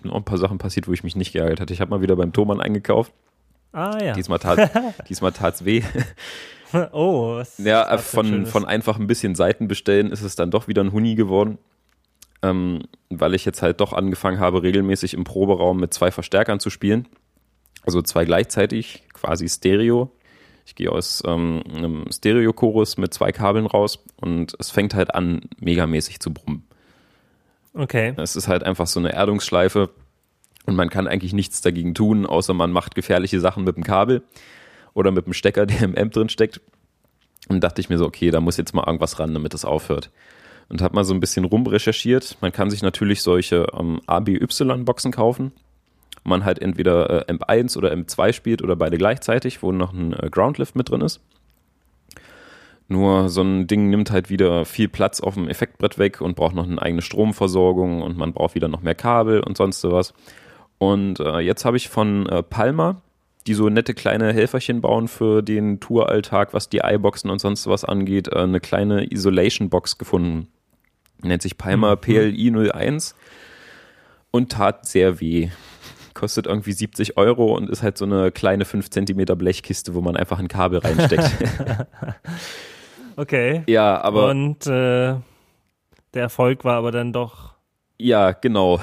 noch 0.02 0.16
ein 0.16 0.24
paar 0.24 0.38
Sachen 0.38 0.58
passiert, 0.58 0.88
wo 0.88 0.92
ich 0.92 1.04
mich 1.04 1.14
nicht 1.16 1.32
geärgert 1.32 1.60
hatte. 1.60 1.72
Ich 1.72 1.80
habe 1.80 1.90
mal 1.90 2.02
wieder 2.02 2.16
beim 2.16 2.32
Thomann 2.32 2.60
eingekauft. 2.60 3.12
Ah 3.72 3.98
ja. 4.02 4.12
Diesmal 4.12 4.38
tat 4.40 4.70
diesmal 5.08 5.32
tat's 5.32 5.64
weh. 5.64 5.82
Oh, 6.92 7.36
was 7.36 7.58
Ja, 7.58 7.88
das 7.88 8.08
für 8.08 8.16
von, 8.16 8.46
von 8.46 8.64
einfach 8.64 8.98
ein 8.98 9.06
bisschen 9.06 9.34
Seiten 9.34 9.68
bestellen 9.68 10.10
ist 10.10 10.22
es 10.22 10.36
dann 10.36 10.50
doch 10.50 10.68
wieder 10.68 10.82
ein 10.82 10.92
Huni 10.92 11.14
geworden. 11.14 11.58
Ähm, 12.42 12.82
weil 13.08 13.34
ich 13.34 13.44
jetzt 13.44 13.62
halt 13.62 13.80
doch 13.80 13.92
angefangen 13.92 14.40
habe, 14.40 14.64
regelmäßig 14.64 15.14
im 15.14 15.22
Proberaum 15.22 15.78
mit 15.78 15.94
zwei 15.94 16.10
Verstärkern 16.10 16.58
zu 16.58 16.70
spielen. 16.70 17.06
Also 17.84 18.02
zwei 18.02 18.24
gleichzeitig, 18.24 19.04
quasi 19.12 19.48
Stereo. 19.48 20.10
Ich 20.66 20.74
gehe 20.74 20.90
aus 20.90 21.22
ähm, 21.24 21.62
einem 21.72 22.06
Stereo-Chorus 22.10 22.96
mit 22.96 23.14
zwei 23.14 23.30
Kabeln 23.30 23.66
raus 23.66 24.04
und 24.16 24.54
es 24.58 24.70
fängt 24.70 24.94
halt 24.94 25.14
an, 25.14 25.42
megamäßig 25.60 26.20
zu 26.20 26.32
brummen. 26.32 26.66
Okay. 27.74 28.14
Es 28.16 28.36
ist 28.36 28.48
halt 28.48 28.64
einfach 28.64 28.86
so 28.86 28.98
eine 29.00 29.12
Erdungsschleife 29.12 29.90
und 30.66 30.74
man 30.74 30.90
kann 30.90 31.06
eigentlich 31.06 31.32
nichts 31.32 31.60
dagegen 31.60 31.94
tun, 31.94 32.26
außer 32.26 32.54
man 32.54 32.72
macht 32.72 32.94
gefährliche 32.94 33.40
Sachen 33.40 33.64
mit 33.64 33.76
dem 33.76 33.84
Kabel 33.84 34.22
oder 34.94 35.10
mit 35.10 35.26
dem 35.26 35.32
Stecker, 35.32 35.66
der 35.66 35.82
im 35.82 35.96
Amp 35.96 36.12
drin 36.12 36.28
steckt. 36.28 36.60
Und 37.48 37.62
dachte 37.62 37.80
ich 37.80 37.88
mir 37.88 37.98
so, 37.98 38.06
okay, 38.06 38.30
da 38.30 38.40
muss 38.40 38.56
jetzt 38.56 38.74
mal 38.74 38.84
irgendwas 38.86 39.18
ran, 39.18 39.34
damit 39.34 39.52
es 39.52 39.64
aufhört. 39.64 40.10
Und 40.68 40.80
habe 40.80 40.94
mal 40.94 41.04
so 41.04 41.12
ein 41.12 41.20
bisschen 41.20 41.44
rumrecherchiert. 41.44 42.38
Man 42.40 42.52
kann 42.52 42.70
sich 42.70 42.82
natürlich 42.82 43.22
solche 43.22 43.66
ähm, 43.78 44.00
ABY-Boxen 44.06 45.12
kaufen. 45.12 45.52
Man 46.24 46.44
halt 46.44 46.60
entweder 46.60 47.28
äh, 47.28 47.32
MP1 47.32 47.76
oder 47.76 47.92
MP2 47.92 48.32
spielt 48.32 48.62
oder 48.62 48.76
beide 48.76 48.96
gleichzeitig, 48.96 49.62
wo 49.62 49.72
noch 49.72 49.92
ein 49.92 50.12
äh, 50.12 50.30
Groundlift 50.30 50.76
mit 50.76 50.88
drin 50.88 51.00
ist. 51.00 51.20
Nur 52.88 53.28
so 53.28 53.42
ein 53.42 53.66
Ding 53.66 53.90
nimmt 53.90 54.10
halt 54.10 54.30
wieder 54.30 54.64
viel 54.64 54.88
Platz 54.88 55.20
auf 55.20 55.34
dem 55.34 55.48
Effektbrett 55.48 55.98
weg 55.98 56.20
und 56.20 56.36
braucht 56.36 56.54
noch 56.54 56.68
eine 56.68 56.80
eigene 56.80 57.02
Stromversorgung 57.02 58.02
und 58.02 58.16
man 58.16 58.32
braucht 58.32 58.54
wieder 58.54 58.68
noch 58.68 58.82
mehr 58.82 58.94
Kabel 58.94 59.40
und 59.40 59.56
sonst 59.56 59.82
was. 59.84 60.14
Und 60.78 61.18
äh, 61.20 61.38
jetzt 61.38 61.64
habe 61.64 61.76
ich 61.76 61.88
von 61.88 62.28
äh, 62.28 62.42
Palma, 62.42 63.00
die 63.46 63.54
so 63.54 63.68
nette 63.68 63.94
kleine 63.94 64.32
Helferchen 64.32 64.80
bauen 64.80 65.08
für 65.08 65.42
den 65.42 65.80
Touralltag, 65.80 66.54
was 66.54 66.68
die 66.68 66.80
iBoxen 66.82 67.30
und 67.30 67.40
sonst 67.40 67.66
was 67.66 67.84
angeht, 67.84 68.28
äh, 68.28 68.38
eine 68.38 68.60
kleine 68.60 69.10
Isolation-Box 69.10 69.98
gefunden. 69.98 70.48
Nennt 71.22 71.42
sich 71.42 71.58
Palma 71.58 71.96
PLI 71.96 72.70
01 72.72 73.14
und 74.30 74.52
tat 74.52 74.86
sehr 74.86 75.20
weh. 75.20 75.50
Kostet 76.14 76.46
irgendwie 76.46 76.72
70 76.72 77.16
Euro 77.16 77.56
und 77.56 77.70
ist 77.70 77.82
halt 77.82 77.96
so 77.96 78.04
eine 78.04 78.30
kleine 78.32 78.64
5 78.64 78.90
Zentimeter 78.90 79.36
Blechkiste, 79.36 79.94
wo 79.94 80.00
man 80.00 80.16
einfach 80.16 80.38
ein 80.38 80.48
Kabel 80.48 80.78
reinsteckt. 80.80 81.30
Okay. 83.16 83.62
ja, 83.66 84.00
aber 84.00 84.30
Und 84.30 84.66
äh, 84.66 85.14
der 86.14 86.22
Erfolg 86.22 86.64
war 86.64 86.76
aber 86.76 86.92
dann 86.92 87.12
doch. 87.12 87.51
Ja, 88.02 88.32
genau. 88.32 88.80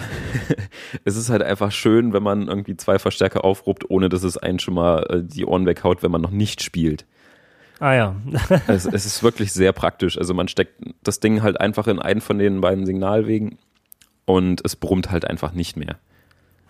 es 1.03 1.17
ist 1.17 1.29
halt 1.29 1.43
einfach 1.43 1.73
schön, 1.73 2.13
wenn 2.13 2.23
man 2.23 2.47
irgendwie 2.47 2.77
zwei 2.77 2.99
Verstärker 2.99 3.43
aufruppt, 3.43 3.89
ohne 3.89 4.07
dass 4.07 4.23
es 4.23 4.37
einen 4.37 4.59
schon 4.59 4.75
mal 4.75 5.05
äh, 5.09 5.21
die 5.21 5.45
Ohren 5.45 5.65
weghaut, 5.65 6.01
wenn 6.03 6.11
man 6.11 6.21
noch 6.21 6.31
nicht 6.31 6.63
spielt. 6.63 7.05
Ah 7.79 7.93
ja. 7.93 8.15
Es, 8.67 8.85
es 8.85 9.05
ist 9.05 9.21
wirklich 9.21 9.51
sehr 9.51 9.73
praktisch. 9.73 10.17
Also 10.17 10.33
man 10.33 10.47
steckt 10.47 10.81
das 11.03 11.19
Ding 11.19 11.41
halt 11.41 11.59
einfach 11.59 11.87
in 11.87 11.99
einen 11.99 12.21
von 12.21 12.39
den 12.39 12.61
beiden 12.61 12.85
Signalwegen 12.85 13.57
und 14.23 14.61
es 14.63 14.77
brummt 14.77 15.11
halt 15.11 15.25
einfach 15.25 15.51
nicht 15.51 15.75
mehr. 15.75 15.97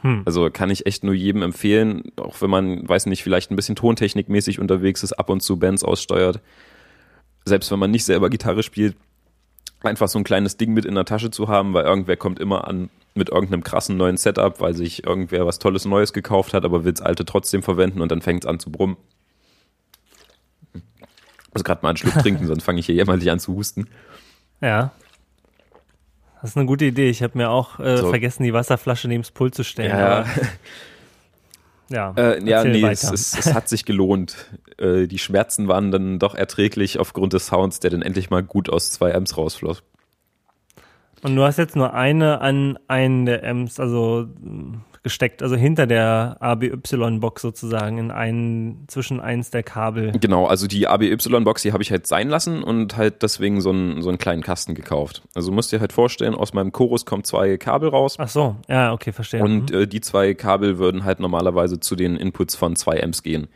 Hm. 0.02 0.24
Also 0.26 0.50
kann 0.50 0.72
ich 0.72 0.88
echt 0.88 1.04
nur 1.04 1.14
jedem 1.14 1.44
empfehlen, 1.44 2.12
auch 2.16 2.42
wenn 2.42 2.50
man, 2.50 2.88
weiß 2.90 3.06
nicht, 3.06 3.22
vielleicht 3.22 3.52
ein 3.52 3.58
bisschen 3.58 3.76
tontechnikmäßig 3.76 4.60
unterwegs 4.60 5.04
ist, 5.04 5.14
ab 5.14 5.30
und 5.30 5.42
zu 5.42 5.60
Bands 5.60 5.84
aussteuert. 5.84 6.42
Selbst 7.46 7.70
wenn 7.70 7.80
man 7.80 7.92
nicht 7.92 8.06
selber 8.06 8.32
Gitarre 8.32 8.64
spielt, 8.64 8.96
einfach 9.82 10.08
so 10.08 10.20
ein 10.20 10.24
kleines 10.24 10.58
Ding 10.58 10.74
mit 10.74 10.86
in 10.86 10.96
der 10.96 11.06
Tasche 11.06 11.32
zu 11.32 11.48
haben, 11.48 11.74
weil 11.74 11.86
irgendwer 11.86 12.18
kommt 12.18 12.40
immer 12.40 12.68
an 12.68 12.90
mit 13.16 13.30
irgendeinem 13.30 13.64
krassen 13.64 13.98
neuen 13.98 14.18
Setup, 14.18 14.60
weil 14.62 14.74
sich 14.76 15.06
irgendwer 15.06 15.46
was 15.46 15.60
Tolles 15.60 15.86
Neues 15.86 16.14
gekauft 16.14 16.54
hat, 16.54 16.64
aber 16.66 16.84
will 16.86 16.94
das 16.94 17.02
alte 17.02 17.26
trotzdem 17.26 17.64
verwenden 17.64 18.02
und 18.02 18.12
dann 18.12 18.22
fängt 18.22 18.44
es 18.44 18.50
an 18.50 18.60
zu 18.60 18.72
brummen. 18.72 18.98
Also 21.54 21.64
gerade 21.64 21.82
mal 21.82 21.90
einen 21.90 21.98
Schluck 21.98 22.14
trinken, 22.22 22.46
sonst 22.48 22.64
fange 22.64 22.80
ich 22.80 22.86
hier 22.86 22.96
jämmerlich 22.96 23.30
an 23.32 23.40
zu 23.40 23.54
husten. 23.56 23.88
Ja. 24.62 24.92
Das 26.42 26.52
ist 26.52 26.58
eine 26.58 26.68
gute 26.68 26.86
Idee. 26.86 27.10
Ich 27.10 27.22
habe 27.22 27.38
mir 27.38 27.50
auch 27.50 27.80
äh, 27.80 27.98
So. 27.98 28.10
vergessen, 28.10 28.44
die 28.44 28.54
Wasserflasche 28.54 29.08
neben 29.08 29.24
das 29.24 29.32
Pult 29.32 29.56
zu 29.56 29.64
stellen. 29.64 29.90
Ja, 29.90 30.20
aber, 30.20 30.28
ja. 31.90 32.14
äh, 32.16 32.44
ja 32.44 32.64
nee, 32.64 32.86
es, 32.86 33.04
es, 33.04 33.38
es 33.38 33.54
hat 33.54 33.70
sich 33.70 33.86
gelohnt. 33.86 34.36
Äh, 34.78 35.08
die 35.08 35.20
Schmerzen 35.20 35.68
waren 35.68 35.92
dann 35.92 36.20
doch 36.20 36.36
erträglich 36.36 37.00
aufgrund 37.00 37.34
des 37.34 37.48
Sounds, 37.48 37.80
der 37.80 37.92
dann 37.92 38.02
endlich 38.02 38.30
mal 38.30 38.44
gut 38.44 38.70
aus 38.70 38.92
zwei 38.92 39.14
Amps 39.14 39.38
rausfloss. 39.38 39.84
Und 41.22 41.36
du 41.36 41.44
hast 41.44 41.58
jetzt 41.58 41.76
nur 41.76 41.94
eine 41.94 42.42
an 42.42 42.80
einen 42.88 43.26
der 43.26 43.44
Amps, 43.44 43.80
also 43.80 44.28
gesteckt, 45.04 45.42
also 45.42 45.56
hinter 45.56 45.88
der 45.88 46.38
ABY-Box 46.40 47.42
sozusagen, 47.42 47.98
in 47.98 48.12
einen, 48.12 48.86
zwischen 48.88 49.20
eins 49.20 49.50
der 49.50 49.64
Kabel. 49.64 50.12
Genau, 50.20 50.46
also 50.48 50.68
die 50.68 50.88
ABY-Box, 50.88 51.62
die 51.62 51.72
habe 51.74 51.84
ich 51.84 51.92
halt 51.92 52.06
sein 52.08 52.30
lassen 52.30 52.64
und 52.64 52.98
halt 52.98 53.22
deswegen 53.24 53.62
so 53.62 53.70
einen, 53.70 54.02
so 54.02 54.10
einen 54.10 54.18
kleinen 54.18 54.44
Kasten 54.44 54.76
gekauft. 54.76 55.22
Also 55.36 55.52
musst 55.52 55.72
dir 55.72 55.80
halt 55.80 55.94
vorstellen, 55.94 56.36
aus 56.36 56.54
meinem 56.54 56.72
Chorus 56.72 57.06
kommen 57.06 57.24
zwei 57.24 57.58
Kabel 57.58 57.90
raus 57.90 58.16
Ach 58.20 58.28
so, 58.30 58.56
ja, 58.68 58.92
okay, 58.94 59.12
verstehe. 59.12 59.42
und 59.44 59.72
Mhm. 59.72 59.78
äh, 59.82 59.88
die 59.88 60.02
zwei 60.02 60.34
Kabel 60.34 60.78
würden 60.80 61.04
halt 61.06 61.20
normalerweise 61.20 61.80
zu 61.80 61.96
den 61.96 62.16
Inputs 62.16 62.56
von 62.56 62.76
zwei 62.76 63.02
Amps 63.04 63.24
gehen. 63.24 63.48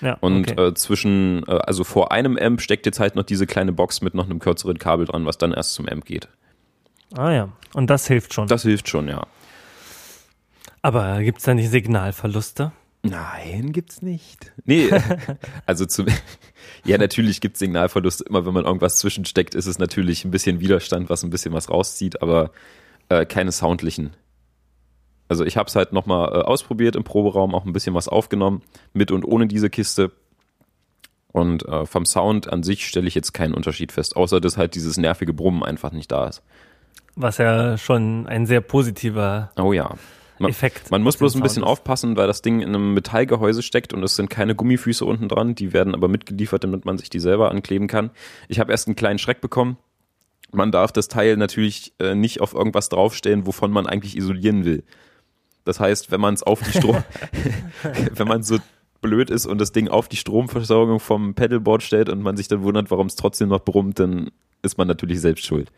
ja, 0.00 0.16
Und 0.20 0.50
okay. 0.50 0.68
äh, 0.68 0.74
zwischen, 0.74 1.44
äh, 1.48 1.52
also 1.52 1.84
vor 1.84 2.12
einem 2.12 2.36
Amp 2.36 2.60
steckt 2.60 2.86
jetzt 2.86 3.00
halt 3.00 3.14
noch 3.16 3.24
diese 3.24 3.46
kleine 3.46 3.72
Box 3.72 4.00
mit 4.02 4.14
noch 4.14 4.24
einem 4.26 4.38
kürzeren 4.40 4.78
Kabel 4.78 5.06
dran, 5.06 5.24
was 5.26 5.38
dann 5.38 5.52
erst 5.52 5.74
zum 5.74 5.88
Amp 5.88 6.04
geht. 6.04 6.28
ah 7.16 7.30
ja, 7.32 7.48
und 7.74 7.88
das 7.88 8.06
hilft 8.06 8.34
schon. 8.34 8.48
Das 8.48 8.62
hilft 8.62 8.88
schon, 8.88 9.08
ja. 9.08 9.26
Aber 10.88 11.22
gibt 11.22 11.36
es 11.36 11.44
da 11.44 11.52
nicht 11.52 11.68
Signalverluste? 11.68 12.72
Nein, 13.02 13.72
gibt's 13.72 14.00
nicht. 14.00 14.54
Nee, 14.64 14.88
also 15.66 15.84
zu, 15.84 16.06
ja, 16.86 16.96
natürlich 16.96 17.42
gibt's 17.42 17.58
Signalverluste. 17.58 18.24
Immer 18.24 18.46
wenn 18.46 18.54
man 18.54 18.64
irgendwas 18.64 18.96
zwischensteckt, 18.96 19.54
ist 19.54 19.66
es 19.66 19.78
natürlich 19.78 20.24
ein 20.24 20.30
bisschen 20.30 20.60
Widerstand, 20.60 21.10
was 21.10 21.22
ein 21.24 21.28
bisschen 21.28 21.52
was 21.52 21.68
rauszieht, 21.68 22.22
aber 22.22 22.52
äh, 23.10 23.26
keine 23.26 23.52
soundlichen. 23.52 24.16
Also 25.28 25.44
ich 25.44 25.58
habe 25.58 25.66
es 25.66 25.76
halt 25.76 25.92
nochmal 25.92 26.28
äh, 26.28 26.40
ausprobiert 26.40 26.96
im 26.96 27.04
Proberaum, 27.04 27.54
auch 27.54 27.66
ein 27.66 27.74
bisschen 27.74 27.92
was 27.92 28.08
aufgenommen, 28.08 28.62
mit 28.94 29.10
und 29.10 29.26
ohne 29.26 29.46
diese 29.46 29.68
Kiste. 29.68 30.12
Und 31.32 31.68
äh, 31.68 31.84
vom 31.84 32.06
Sound 32.06 32.50
an 32.50 32.62
sich 32.62 32.86
stelle 32.86 33.08
ich 33.08 33.14
jetzt 33.14 33.34
keinen 33.34 33.52
Unterschied 33.52 33.92
fest, 33.92 34.16
außer 34.16 34.40
dass 34.40 34.56
halt 34.56 34.74
dieses 34.74 34.96
nervige 34.96 35.34
Brummen 35.34 35.62
einfach 35.62 35.92
nicht 35.92 36.10
da 36.10 36.28
ist. 36.28 36.42
Was 37.14 37.36
ja 37.36 37.76
schon 37.76 38.26
ein 38.26 38.46
sehr 38.46 38.62
positiver 38.62 39.50
Oh 39.58 39.74
ja. 39.74 39.94
Man, 40.38 40.50
Effekt. 40.50 40.90
man 40.90 41.02
muss 41.02 41.16
bloß 41.16 41.34
ein 41.34 41.42
bisschen 41.42 41.64
aufpassen, 41.64 42.16
weil 42.16 42.26
das 42.26 42.42
Ding 42.42 42.60
in 42.60 42.68
einem 42.68 42.94
Metallgehäuse 42.94 43.62
steckt 43.62 43.92
und 43.92 44.02
es 44.02 44.16
sind 44.16 44.30
keine 44.30 44.54
Gummifüße 44.54 45.04
unten 45.04 45.28
dran. 45.28 45.54
Die 45.54 45.72
werden 45.72 45.94
aber 45.94 46.08
mitgeliefert, 46.08 46.64
damit 46.64 46.84
man 46.84 46.98
sich 46.98 47.10
die 47.10 47.20
selber 47.20 47.50
ankleben 47.50 47.88
kann. 47.88 48.10
Ich 48.48 48.60
habe 48.60 48.72
erst 48.72 48.86
einen 48.86 48.96
kleinen 48.96 49.18
Schreck 49.18 49.40
bekommen. 49.40 49.78
Man 50.52 50.72
darf 50.72 50.92
das 50.92 51.08
Teil 51.08 51.36
natürlich 51.36 51.92
äh, 51.98 52.14
nicht 52.14 52.40
auf 52.40 52.54
irgendwas 52.54 52.88
draufstellen, 52.88 53.46
wovon 53.46 53.70
man 53.70 53.86
eigentlich 53.86 54.16
isolieren 54.16 54.64
will. 54.64 54.84
Das 55.64 55.80
heißt, 55.80 56.10
wenn 56.10 56.20
man 56.20 56.34
es 56.34 56.42
auf 56.42 56.62
die 56.62 56.78
Strom, 56.78 57.02
wenn 58.14 58.28
man 58.28 58.42
so 58.42 58.58
blöd 59.00 59.30
ist 59.30 59.46
und 59.46 59.58
das 59.58 59.72
Ding 59.72 59.88
auf 59.88 60.08
die 60.08 60.16
Stromversorgung 60.16 61.00
vom 61.00 61.34
Pedalboard 61.34 61.82
stellt 61.82 62.08
und 62.08 62.22
man 62.22 62.36
sich 62.36 62.48
dann 62.48 62.62
wundert, 62.62 62.90
warum 62.90 63.06
es 63.06 63.16
trotzdem 63.16 63.48
noch 63.48 63.60
brummt, 63.60 63.98
dann 63.98 64.30
ist 64.62 64.78
man 64.78 64.88
natürlich 64.88 65.20
selbst 65.20 65.44
schuld. 65.44 65.70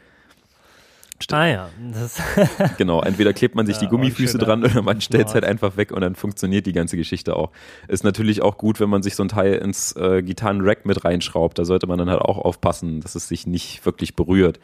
Ah 1.30 1.46
ja, 1.46 1.68
das, 1.92 2.20
Genau, 2.78 3.02
entweder 3.02 3.32
klebt 3.32 3.54
man 3.54 3.66
sich 3.66 3.76
Ja, 3.76 3.82
die 3.82 3.88
Gummifüße 3.88 4.38
dran 4.38 4.64
oder 4.64 4.82
man 4.82 5.00
stellt 5.00 5.28
es 5.28 5.34
halt 5.34 5.44
einfach 5.44 5.76
weg 5.76 5.92
und 5.92 6.00
dann 6.00 6.14
funktioniert 6.14 6.66
die 6.66 6.72
ganze 6.72 6.96
Geschichte 6.96 7.36
auch. 7.36 7.50
Ist 7.88 8.04
natürlich 8.04 8.42
auch 8.42 8.58
gut, 8.58 8.80
wenn 8.80 8.88
man 8.88 9.02
sich 9.02 9.14
so 9.14 9.22
ein 9.22 9.28
Teil 9.28 9.54
ins 9.54 9.92
äh, 9.96 10.22
Gitarrenrack 10.22 10.86
mit 10.86 11.04
reinschraubt. 11.04 11.58
Da 11.58 11.64
sollte 11.64 11.86
man 11.86 11.98
dann 11.98 12.10
halt 12.10 12.22
auch 12.22 12.38
aufpassen, 12.38 13.00
dass 13.00 13.14
es 13.14 13.28
sich 13.28 13.46
nicht 13.46 13.84
wirklich 13.84 14.16
berührt, 14.16 14.58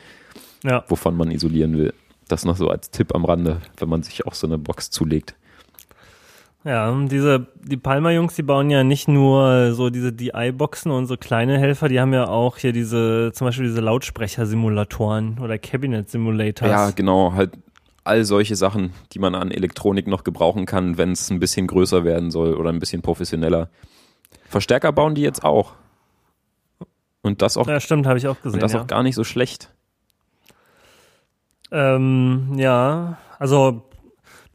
ja. 0.65 0.85
wovon 0.89 1.17
man 1.17 1.31
isolieren 1.31 1.77
will. 1.77 1.95
Das 2.29 2.45
noch 2.45 2.57
so 2.57 2.69
als 2.69 2.91
Tipp 2.91 3.15
am 3.15 3.25
Rande, 3.25 3.61
wenn 3.77 3.89
man 3.89 4.03
sich 4.03 4.27
auch 4.27 4.35
so 4.35 4.47
eine 4.47 4.59
Box 4.59 4.91
zulegt. 4.91 5.37
Ja, 6.67 6.93
diese, 7.07 7.47
die 7.63 7.77
Palmer-Jungs, 7.77 8.35
die 8.35 8.43
bauen 8.43 8.71
ja 8.71 8.83
nicht 8.83 9.07
nur 9.07 9.73
so 9.73 9.89
diese 9.89 10.13
DI-Boxen 10.13 10.91
und 10.91 11.07
so 11.07 11.17
kleine 11.17 11.61
Helfer, 11.61 11.89
die 11.89 12.01
haben 12.01 12.13
ja 12.13 12.27
auch 12.27 12.57
hier 12.57 12.73
diese, 12.73 13.31
zum 13.33 13.47
Beispiel 13.47 13.67
diese 13.67 13.81
Lautsprecher-Simulatoren 13.81 15.39
oder 15.39 15.59
Cabinet-Simulators. 15.59 16.69
Ja, 16.69 16.91
genau, 16.91 17.35
halt 17.35 17.53
all 18.03 18.25
solche 18.25 18.57
Sachen, 18.57 18.93
die 19.13 19.21
man 19.21 19.37
an 19.37 19.53
Elektronik 19.53 20.09
noch 20.09 20.25
gebrauchen 20.25 20.67
kann, 20.67 20.99
wenn 20.99 21.13
es 21.13 21.31
ein 21.31 21.39
bisschen 21.39 21.69
größer 21.69 22.03
werden 22.03 22.33
soll 22.33 22.55
oder 22.55 22.71
ein 22.71 22.81
bisschen 22.81 23.01
professioneller. 23.01 23.69
Verstärker 24.49 24.91
bauen 24.91 25.15
die 25.15 25.23
jetzt 25.23 25.45
auch. 25.45 25.75
Und 27.23 27.43
das 27.43 27.57
auch, 27.57 27.69
ja 27.69 27.79
stimmt, 27.79 28.09
habe 28.09 28.19
ich 28.19 28.27
auch 28.27 28.43
gesehen. 28.43 28.55
und 28.55 28.63
das 28.63 28.73
ja. 28.73 28.81
auch 28.81 28.89
gar 28.89 29.05
nicht 29.05 29.15
so 29.15 29.23
schlecht. 29.23 29.73
Ähm, 31.71 32.55
ja, 32.57 33.19
also 33.39 33.86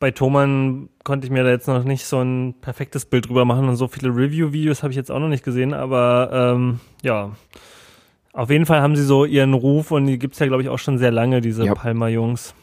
bei 0.01 0.11
Thomann 0.11 0.89
konnte 1.03 1.27
ich 1.27 1.31
mir 1.31 1.43
da 1.43 1.51
jetzt 1.51 1.67
noch 1.67 1.83
nicht 1.83 2.05
so 2.05 2.19
ein 2.19 2.55
perfektes 2.59 3.05
Bild 3.05 3.29
drüber 3.29 3.45
machen 3.45 3.69
und 3.69 3.75
so 3.75 3.87
viele 3.87 4.09
Review-Videos 4.09 4.81
habe 4.81 4.91
ich 4.91 4.97
jetzt 4.97 5.11
auch 5.11 5.19
noch 5.19 5.29
nicht 5.29 5.45
gesehen, 5.45 5.73
aber 5.75 6.29
ähm, 6.33 6.79
ja, 7.03 7.31
auf 8.33 8.49
jeden 8.49 8.65
Fall 8.65 8.81
haben 8.81 8.95
sie 8.95 9.03
so 9.03 9.25
ihren 9.25 9.53
Ruf 9.53 9.91
und 9.91 10.07
die 10.07 10.17
gibt's 10.17 10.39
ja, 10.39 10.47
glaube 10.47 10.63
ich, 10.63 10.69
auch 10.69 10.79
schon 10.79 10.97
sehr 10.97 11.11
lange, 11.11 11.39
diese 11.39 11.65
Ja. 11.65 11.75
Palmer-Jungs. 11.75 12.55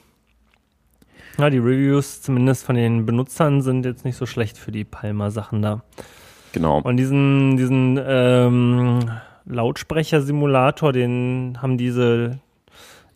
Ja, 1.38 1.48
die 1.48 1.58
Reviews, 1.58 2.22
zumindest 2.22 2.64
von 2.64 2.74
den 2.74 3.06
Benutzern, 3.06 3.62
sind 3.62 3.86
jetzt 3.86 4.04
nicht 4.04 4.16
so 4.16 4.26
schlecht 4.26 4.58
für 4.58 4.72
die 4.72 4.84
Palmer-Sachen 4.84 5.62
da. 5.62 5.84
Genau. 6.52 6.80
Und 6.80 6.96
diesen, 6.96 7.56
diesen 7.56 8.00
ähm, 8.04 9.10
Lautsprecher-Simulator, 9.44 10.92
den 10.92 11.58
haben 11.62 11.78
diese 11.78 12.40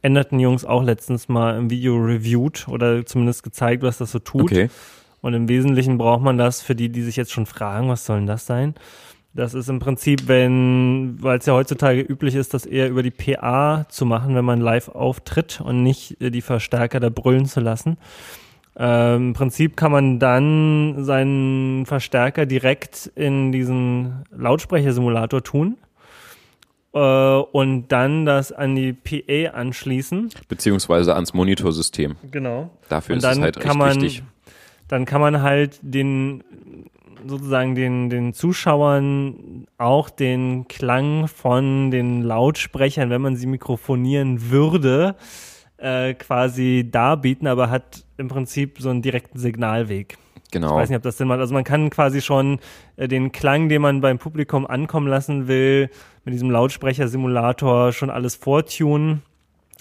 änderten 0.03 0.41
Jungs 0.41 0.65
auch 0.65 0.83
letztens 0.83 1.29
mal 1.29 1.57
im 1.57 1.71
Video 1.71 1.97
reviewed 1.97 2.69
oder 2.69 3.07
zumindest 3.07 3.43
gezeigt, 3.43 3.83
was 3.83 3.99
das 3.99 4.11
so 4.11 4.19
tut. 4.19 4.43
Okay. 4.43 4.69
Und 5.21 5.35
im 5.35 5.49
Wesentlichen 5.49 5.99
braucht 5.99 6.23
man 6.23 6.37
das 6.37 6.61
für 6.61 6.75
die, 6.75 6.89
die 6.89 7.03
sich 7.03 7.17
jetzt 7.17 7.31
schon 7.31 7.47
fragen, 7.47 7.89
was 7.89 8.05
soll 8.05 8.19
denn 8.19 8.27
das 8.27 8.45
sein? 8.45 8.75
Das 9.35 9.55
ist 9.55 9.69
im 9.69 9.79
Prinzip, 9.79 10.29
wenn, 10.29 11.17
weil 11.21 11.39
es 11.39 11.47
ja 11.47 11.55
heutzutage 11.55 12.03
üblich 12.03 12.35
ist, 12.35 12.53
das 12.53 12.67
eher 12.67 12.91
über 12.91 13.03
die 13.03 13.13
PA 13.13 13.87
zu 13.89 14.05
machen, 14.05 14.35
wenn 14.35 14.45
man 14.45 14.61
live 14.61 14.89
auftritt 14.89 15.61
und 15.63 15.83
nicht 15.83 16.21
äh, 16.21 16.31
die 16.31 16.43
Verstärker 16.43 17.01
da 17.01 17.09
brüllen 17.09 17.47
zu 17.47 17.61
lassen. 17.61 17.97
Ähm, 18.77 19.29
Im 19.29 19.33
Prinzip 19.33 19.77
kann 19.77 19.93
man 19.93 20.19
dann 20.19 21.05
seinen 21.05 21.87
Verstärker 21.87 22.45
direkt 22.45 23.11
in 23.15 23.53
diesen 23.53 24.25
Lautsprechersimulator 24.37 25.43
tun 25.43 25.79
und 26.99 27.89
dann 27.89 28.27
das 28.27 28.53
an 28.53 28.75
die 28.77 28.93
PA 28.93 29.57
anschließen. 29.57 30.31
Beziehungsweise 30.49 31.15
ans 31.15 31.33
Monitorsystem. 31.33 32.17
Genau. 32.31 32.71
Dafür 32.89 33.17
ist 33.17 33.25
es 33.25 33.41
halt 33.41 33.61
kann 33.61 33.79
man, 33.79 34.01
wichtig. 34.03 34.23
dann 34.89 35.07
kann 35.07 35.21
man 35.21 35.41
halt 35.41 35.79
den 35.81 36.45
sozusagen 37.27 37.75
den, 37.75 38.11
den 38.11 38.35
Zuschauern 38.35 39.67
auch 39.79 40.11
den 40.11 40.67
Klang 40.69 41.29
von 41.29 41.91
den 41.91 42.23
Lautsprechern, 42.23 43.11
wenn 43.11 43.23
man 43.23 43.37
sie 43.37 43.47
mikrofonieren 43.47 44.51
würde, 44.51 45.15
äh, 45.79 46.15
quasi 46.15 46.89
darbieten, 46.91 47.47
aber 47.47 47.71
hat 47.71 48.05
im 48.17 48.29
Prinzip 48.29 48.79
so 48.81 48.91
einen 48.91 49.03
direkten 49.03 49.39
Signalweg. 49.39 50.19
Ich 50.53 50.61
Genau. 50.61 50.77
weiß 50.77 50.91
nicht, 50.91 50.99
ob 50.99 51.03
das 51.03 51.17
Sinn 51.17 51.29
macht. 51.29 51.41
Also 51.41 51.55
man 51.55 51.65
kann 51.65 51.89
quasi 51.89 52.21
schon 52.21 52.59
äh, 52.97 53.09
den 53.09 53.33
Klang, 53.33 53.71
den 53.71 53.81
man 53.81 54.03
beim 54.03 54.19
Publikum 54.19 54.67
ankommen 54.67 55.07
lassen 55.09 55.49
will, 55.49 55.89
mit 56.27 56.35
diesem 56.35 56.51
Lautsprecher-Simulator 56.51 57.93
schon 57.93 58.11
alles 58.11 58.35
vortunen. 58.35 59.23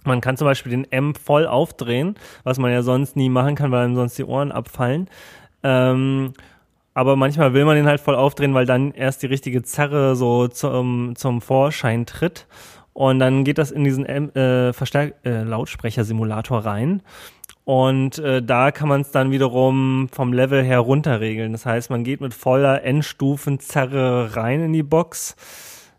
Man 0.06 0.22
kann 0.22 0.38
zum 0.38 0.46
Beispiel 0.46 0.72
den 0.72 0.88
Amp 0.94 1.18
voll 1.18 1.46
aufdrehen, 1.46 2.16
was 2.46 2.58
man 2.58 2.72
ja 2.72 2.84
sonst 2.84 3.18
nie 3.18 3.28
machen 3.28 3.56
kann, 3.56 3.72
weil 3.72 3.84
einem 3.84 3.96
sonst 3.96 4.18
die 4.18 4.24
Ohren 4.24 4.54
abfallen. 4.54 5.10
Ähm, 5.62 6.32
aber 6.94 7.18
manchmal 7.18 7.54
will 7.54 7.66
man 7.66 7.76
den 7.76 7.86
halt 7.86 8.00
voll 8.00 8.16
aufdrehen, 8.16 8.54
weil 8.54 8.66
dann 8.66 8.94
erst 8.94 9.24
die 9.24 9.28
richtige 9.28 9.64
Zerre 9.64 10.16
so 10.16 10.48
zum, 10.48 11.16
zum 11.18 11.42
Vorschein 11.42 12.06
tritt. 12.06 12.48
Und 12.94 13.20
dann 13.20 13.44
geht 13.44 13.58
das 13.58 13.72
in 13.72 13.84
diesen 13.84 14.06
äh, 14.06 14.74
Verstärk 14.74 15.16
äh, 15.24 15.44
Lautsprecher-Simulator 15.44 16.60
rein. 16.66 17.02
Und 17.64 18.18
äh, 18.18 18.42
da 18.42 18.72
kann 18.72 18.90
man 18.90 19.02
es 19.02 19.12
dann 19.12 19.32
wiederum 19.32 20.10
vom 20.12 20.34
Level 20.34 20.64
her 20.64 20.80
runterregeln. 20.80 21.52
Das 21.52 21.66
heißt, 21.66 21.90
man 21.90 22.04
geht 22.04 22.22
mit 22.22 22.34
voller 22.34 22.84
Endstufenzerre 22.84 24.36
rein 24.36 24.62
in 24.62 24.74
die 24.74 24.84
Box, 24.84 25.36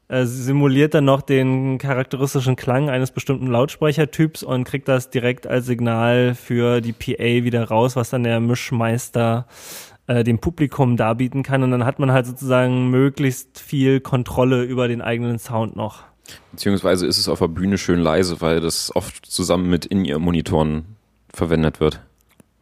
äh, 0.09 0.25
simuliert 0.25 0.95
dann 0.95 1.05
noch 1.05 1.23
den 1.23 1.79
charakteristischen 1.79 2.57
Klang 2.57 2.91
eines 2.91 3.13
bestimmten 3.13 3.47
Lautsprechertyps 3.47 4.43
und 4.43 4.65
kriegt 4.65 4.89
das 4.89 5.11
direkt 5.11 5.47
als 5.47 5.67
Signal 5.67 6.35
für 6.35 6.81
die 6.81 6.93
PA 6.93 7.45
wieder 7.45 7.65
raus, 7.65 7.95
was 7.95 8.11
dann 8.11 8.25
der 8.25 8.41
Mischmeister 8.41 9.47
äh, 10.09 10.25
dem 10.25 10.41
Publikum 10.41 10.97
darbieten 10.97 11.45
kann. 11.45 11.63
Und 11.63 11.71
dann 11.71 11.85
hat 11.85 12.01
man 12.01 12.11
halt 12.11 12.27
sozusagen 12.27 12.91
möglichst 12.91 13.61
viel 13.61 14.01
Kontrolle 14.01 14.65
über 14.65 14.89
den 14.89 15.01
eigenen 15.01 15.39
Sound 15.39 15.77
noch. 15.77 16.03
Beziehungsweise 16.51 17.07
ist 17.07 17.19
es 17.19 17.29
auf 17.29 17.39
der 17.39 17.49
Bühne 17.49 17.79
schön 17.79 18.01
leise, 18.01 18.41
weil 18.41 18.61
das 18.61 18.95
oft 18.95 19.25
zusammen 19.27 19.71
mit 19.71 19.87
In-Ear-Monitoren 19.87 20.97
verwendet 21.33 21.81
wird. 21.81 22.01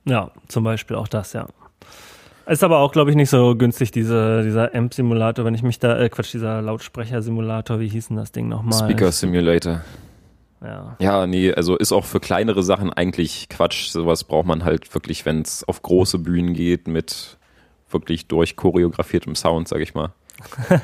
Ja, 0.04 0.30
zum 0.48 0.64
Beispiel 0.64 0.96
auch 0.96 1.08
das, 1.08 1.32
ja. 1.32 1.46
Ist 2.46 2.64
aber 2.64 2.78
auch, 2.78 2.90
glaube 2.90 3.10
ich, 3.10 3.16
nicht 3.16 3.30
so 3.30 3.54
günstig, 3.54 3.92
diese, 3.92 4.42
dieser 4.42 4.74
Amp-Simulator, 4.74 5.44
wenn 5.44 5.54
ich 5.54 5.62
mich 5.62 5.78
da, 5.78 5.98
äh, 5.98 6.08
Quatsch, 6.08 6.32
dieser 6.32 6.60
Lautsprecher-Simulator, 6.62 7.78
wie 7.78 7.88
hieß 7.88 8.08
denn 8.08 8.16
das 8.16 8.32
Ding 8.32 8.48
nochmal? 8.48 8.78
Speaker 8.78 9.12
Simulator. 9.12 9.82
Ja. 10.62 10.96
Ja, 10.98 11.26
nee, 11.26 11.52
also 11.52 11.76
ist 11.76 11.92
auch 11.92 12.04
für 12.04 12.20
kleinere 12.20 12.62
Sachen 12.62 12.92
eigentlich 12.92 13.48
Quatsch. 13.48 13.90
Sowas 13.90 14.24
braucht 14.24 14.46
man 14.46 14.64
halt 14.64 14.92
wirklich, 14.94 15.24
wenn 15.24 15.42
es 15.42 15.64
auf 15.64 15.82
große 15.82 16.18
Bühnen 16.18 16.54
geht 16.54 16.88
mit 16.88 17.38
wirklich 17.88 18.26
durchchoreografiertem 18.26 19.34
Sound, 19.36 19.68
sag 19.68 19.80
ich 19.80 19.94
mal. 19.94 20.12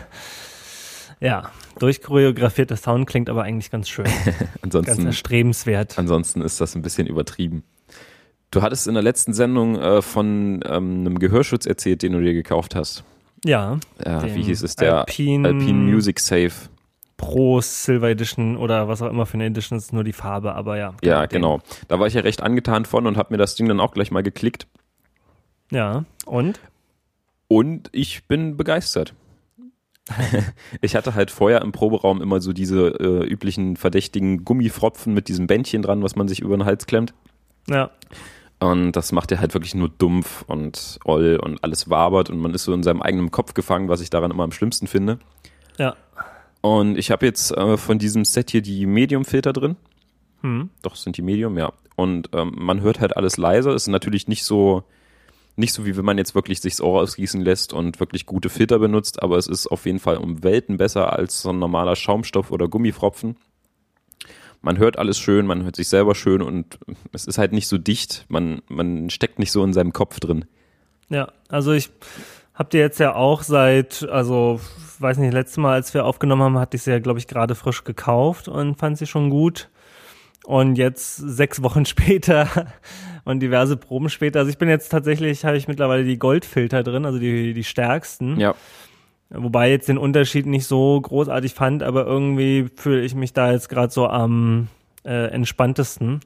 Ja, 1.19 1.51
durchchoreografierter 1.79 2.77
Sound 2.77 3.07
klingt 3.07 3.31
aber 3.31 3.43
eigentlich 3.43 3.71
ganz 3.71 3.89
schön. 3.89 4.05
ganz 4.61 4.75
Ansonsten, 4.77 5.07
erstrebenswert. 5.07 5.99
ansonsten 5.99 6.43
ist 6.43 6.61
das 6.61 6.75
ein 6.75 6.83
bisschen 6.83 7.07
übertrieben. 7.07 7.63
Du 8.51 8.63
hattest 8.63 8.87
in 8.87 8.95
der 8.95 9.03
letzten 9.03 9.33
Sendung 9.33 9.77
äh, 9.77 10.03
von 10.03 10.61
ähm, 10.67 11.01
einem 11.01 11.19
Gehörschutz 11.19 11.67
erzählt, 11.67 12.03
den 12.03 12.13
du 12.13 12.21
dir 12.21 12.33
gekauft 12.33 12.75
hast. 12.75 13.05
Ja, 13.45 13.79
Ja, 14.05 14.23
wie 14.35 14.43
hieß 14.43 14.63
es? 14.63 14.77
Der 14.77 15.01
Alpine- 15.07 15.47
Alpine 15.49 15.79
Music 15.93 16.21
Safe. 16.21 16.53
Pro 17.17 17.61
Silver 17.61 18.11
Edition 18.11 18.57
oder 18.57 18.89
was 18.89 19.01
auch 19.03 19.11
immer 19.11 19.25
für 19.27 19.35
eine 19.35 19.47
Edition 19.47 19.79
ist 19.79 19.93
nur 19.93 20.05
die 20.05 20.13
Farbe, 20.13 20.55
aber 20.55 20.77
ja. 20.79 20.95
Ja, 21.03 21.27
den. 21.27 21.37
genau. 21.41 21.61
Da 21.89 21.99
war 21.99 22.07
ich 22.07 22.15
ja 22.15 22.21
recht 22.21 22.43
angetan 22.43 22.85
von 22.85 23.07
und 23.07 23.17
habe 23.17 23.33
mir 23.33 23.39
das 23.39 23.55
Ding 23.55 23.69
dann 23.69 23.81
auch 23.81 23.93
gleich 23.93 24.11
mal 24.11 24.23
geklickt. 24.23 24.67
Ja, 25.71 26.05
und? 26.27 26.61
Und 27.49 27.89
ich 27.93 28.25
bin 28.27 28.57
begeistert. 28.57 29.15
ich 30.83 30.95
hatte 30.95 31.15
halt 31.15 31.31
vorher 31.31 31.63
im 31.63 31.73
Proberaum 31.73 32.23
immer 32.23 32.41
so 32.41 32.53
diese 32.53 32.89
äh, 33.01 33.27
üblichen 33.27 33.77
verdächtigen 33.77 34.45
Gummifropfen 34.45 35.15
mit 35.15 35.29
diesem 35.29 35.47
Bändchen 35.47 35.83
dran, 35.83 36.03
was 36.03 36.17
man 36.17 36.29
sich 36.29 36.41
über 36.41 36.57
den 36.57 36.65
Hals 36.65 36.87
klemmt. 36.87 37.13
Ja, 37.69 37.91
Und 38.59 38.93
das 38.93 39.13
macht 39.13 39.31
er 39.33 39.41
halt 39.41 39.53
wirklich 39.55 39.75
nur 39.75 39.91
dumpf 39.91 40.43
und 40.47 40.99
oll 41.05 41.39
und 41.43 41.63
alles 41.63 41.91
wabert 41.91 42.31
und 42.31 42.39
man 42.39 42.55
ist 42.55 42.65
so 42.65 42.73
in 42.73 42.83
seinem 42.83 43.03
eigenen 43.03 43.31
Kopf 43.31 43.53
gefangen, 43.53 43.89
was 43.89 44.01
ich 44.01 44.09
daran 44.09 44.31
immer 44.31 44.45
am 44.45 44.53
schlimmsten 44.53 44.87
finde. 44.87 45.19
Ja. 45.79 45.95
Und 46.63 46.97
ich 46.97 47.11
habe 47.11 47.27
jetzt 47.27 47.53
äh, 47.53 47.77
von 47.77 47.99
diesem 47.99 48.25
Set 48.25 48.51
hier 48.51 48.63
die 48.63 48.87
Medium-Filter 48.87 49.53
drin. 49.53 49.77
Hm. 50.41 50.71
Doch, 50.83 50.97
sind 50.97 51.17
die 51.19 51.23
Medium, 51.23 51.59
ja. 51.59 51.73
Und 51.97 52.31
ähm, 52.33 52.55
man 52.57 52.81
hört 52.81 53.01
halt 53.01 53.17
alles 53.17 53.37
leiser. 53.37 53.75
Ist 53.75 53.89
natürlich 53.89 54.27
nicht 54.27 54.45
so, 54.45 54.85
nicht 55.57 55.73
so, 55.73 55.85
wie 55.85 55.97
wenn 55.97 56.05
man 56.05 56.19
jetzt 56.19 56.35
wirklich 56.35 56.61
sich's 56.61 56.81
Ohr 56.81 57.01
ausgießen 57.01 57.41
lässt 57.41 57.73
und 57.73 58.01
wirklich 58.01 58.27
gute 58.27 58.49
Filter 58.49 58.79
benutzt, 58.79 59.23
aber 59.23 59.37
es 59.37 59.47
ist 59.47 59.67
auf 59.67 59.87
jeden 59.87 59.99
Fall 59.99 60.17
um 60.17 60.43
Welten 60.43 60.77
besser 60.77 61.13
als 61.13 61.43
so 61.43 61.51
ein 61.51 61.59
normaler 61.59 61.95
Schaumstoff 61.95 62.51
oder 62.51 62.69
Gummifropfen. 62.69 63.37
Man 64.67 64.79
hört 64.79 64.99
alles 64.99 65.17
schön, 65.17 65.47
man 65.47 65.63
hört 65.63 65.77
sich 65.77 65.87
selber 65.87 66.17
schön 66.17 66.43
und 66.43 66.81
es 67.13 67.25
ist 67.25 67.39
halt 67.39 67.53
nicht 67.53 67.69
so 67.69 67.79
dicht. 67.79 68.27
Man, 68.29 68.63
man 68.67 69.11
steckt 69.11 69.39
nicht 69.39 69.53
so 69.53 69.63
in 69.63 69.73
seinem 69.73 69.93
Kopf 69.93 70.19
drin. 70.19 70.45
Ja, 71.09 71.29
also 71.49 71.71
ich 71.71 71.91
hab 72.53 72.71
dir 72.71 72.81
jetzt 72.81 72.99
ja 72.99 73.15
auch 73.15 73.45
seit, 73.45 74.03
also 74.11 74.59
weiß 74.99 75.19
nicht, 75.19 75.33
letztes 75.33 75.59
Mal, 75.59 75.75
als 75.75 75.95
wir 75.95 76.05
aufgenommen 76.05 76.43
haben, 76.43 76.59
hatte 76.59 76.77
ich 76.77 76.83
sie 76.83 76.91
ja, 76.91 76.99
glaube 76.99 77.21
ich, 77.21 77.29
gerade 77.29 77.55
frisch 77.55 77.85
gekauft 77.85 78.49
und 78.49 78.77
fand 78.77 78.99
sie 78.99 79.07
schon 79.07 79.31
gut. 79.31 79.69
Und 80.45 80.75
jetzt 80.79 81.15
sechs 81.15 81.63
Wochen 81.63 81.87
später 81.87 82.67
und 83.25 83.39
diverse 83.39 83.77
Proben 83.77 84.09
später. 84.09 84.41
Also 84.41 84.51
ich 84.51 84.59
bin 84.59 84.69
jetzt 84.69 84.89
tatsächlich, 84.89 85.45
habe 85.45 85.57
ich 85.57 85.69
mittlerweile 85.69 86.03
die 86.03 86.19
Goldfilter 86.19 86.83
drin, 86.83 87.07
also 87.07 87.21
die, 87.21 87.55
die 87.55 87.63
stärksten. 87.63 88.41
Ja. 88.41 88.57
Wobei 89.31 89.71
jetzt 89.71 89.89
den 89.89 89.99
Unterschied 89.99 90.47
nicht 90.47 90.67
so 90.67 91.01
großartig 91.01 91.55
fand, 91.55 91.83
aber 91.83 92.07
irgendwie 92.07 92.69
fühle 92.77 93.03
ich 93.03 93.15
mich 93.15 93.33
da 93.33 93.51
jetzt 93.53 93.69
gerade 93.69 93.93
so 93.93 94.07
am 94.07 94.69
äh, 95.05 95.31
entspanntesten. 95.31 96.21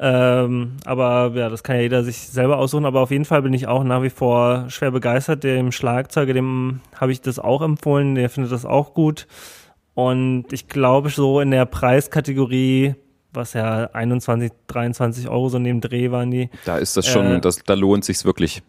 Ähm, 0.00 0.76
aber 0.84 1.32
ja, 1.34 1.48
das 1.48 1.62
kann 1.62 1.76
ja 1.76 1.82
jeder 1.82 2.04
sich 2.04 2.16
selber 2.18 2.58
aussuchen. 2.58 2.86
Aber 2.86 3.00
auf 3.00 3.10
jeden 3.10 3.24
Fall 3.24 3.42
bin 3.42 3.52
ich 3.52 3.66
auch 3.66 3.84
nach 3.84 4.02
wie 4.02 4.10
vor 4.10 4.66
schwer 4.68 4.90
begeistert. 4.90 5.44
Dem 5.44 5.72
Schlagzeuger, 5.72 6.32
dem 6.32 6.80
habe 6.94 7.12
ich 7.12 7.20
das 7.20 7.38
auch 7.38 7.62
empfohlen. 7.62 8.14
Der 8.14 8.30
findet 8.30 8.52
das 8.52 8.64
auch 8.64 8.94
gut. 8.94 9.26
Und 9.94 10.46
ich 10.52 10.68
glaube, 10.68 11.10
so 11.10 11.40
in 11.40 11.50
der 11.50 11.66
Preiskategorie, 11.66 12.94
was 13.32 13.52
ja 13.54 13.90
21, 13.92 14.52
23 14.68 15.28
Euro 15.28 15.48
so 15.48 15.58
dem 15.58 15.80
Dreh 15.80 16.12
waren 16.12 16.30
die, 16.30 16.48
Da 16.64 16.78
ist 16.78 16.96
das 16.96 17.06
schon, 17.06 17.26
Äh, 17.26 17.40
das, 17.40 17.58
da 17.66 17.74
lohnt 17.74 18.04
sich's 18.04 18.24
wirklich. 18.24 18.62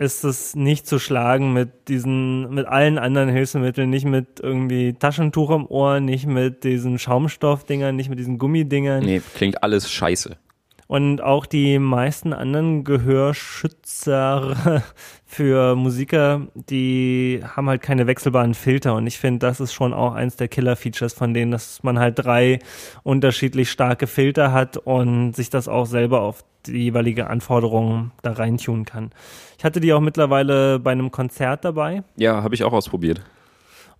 Ist 0.00 0.24
es 0.24 0.56
nicht 0.56 0.86
zu 0.86 0.98
schlagen 0.98 1.52
mit 1.52 1.88
diesen, 1.88 2.54
mit 2.54 2.66
allen 2.66 2.98
anderen 2.98 3.28
Hilfsmitteln, 3.28 3.90
nicht 3.90 4.06
mit 4.06 4.40
irgendwie 4.40 4.94
Taschentuch 4.94 5.50
im 5.50 5.66
Ohr, 5.66 6.00
nicht 6.00 6.26
mit 6.26 6.64
diesen 6.64 6.98
Schaumstoffdingern, 6.98 7.94
nicht 7.94 8.08
mit 8.08 8.18
diesen 8.18 8.38
Gummidingern. 8.38 9.04
Nee, 9.04 9.20
klingt 9.34 9.62
alles 9.62 9.90
scheiße. 9.92 10.38
Und 10.86 11.20
auch 11.20 11.44
die 11.44 11.78
meisten 11.78 12.32
anderen 12.32 12.82
Gehörschützer 12.84 14.82
für 15.30 15.76
Musiker, 15.76 16.48
die 16.54 17.40
haben 17.54 17.68
halt 17.68 17.82
keine 17.82 18.08
wechselbaren 18.08 18.54
Filter. 18.54 18.96
Und 18.96 19.06
ich 19.06 19.20
finde, 19.20 19.46
das 19.46 19.60
ist 19.60 19.72
schon 19.72 19.94
auch 19.94 20.12
eins 20.12 20.34
der 20.34 20.48
Killer-Features 20.48 21.12
von 21.12 21.32
denen, 21.32 21.52
dass 21.52 21.84
man 21.84 22.00
halt 22.00 22.18
drei 22.18 22.58
unterschiedlich 23.04 23.70
starke 23.70 24.08
Filter 24.08 24.50
hat 24.50 24.76
und 24.76 25.36
sich 25.36 25.48
das 25.48 25.68
auch 25.68 25.86
selber 25.86 26.22
auf 26.22 26.44
die 26.66 26.82
jeweilige 26.82 27.28
Anforderung 27.28 28.10
da 28.22 28.32
reintun 28.32 28.84
kann. 28.84 29.12
Ich 29.56 29.64
hatte 29.64 29.78
die 29.78 29.92
auch 29.92 30.00
mittlerweile 30.00 30.80
bei 30.80 30.90
einem 30.90 31.12
Konzert 31.12 31.64
dabei. 31.64 32.02
Ja, 32.16 32.42
habe 32.42 32.56
ich 32.56 32.64
auch 32.64 32.72
ausprobiert. 32.72 33.22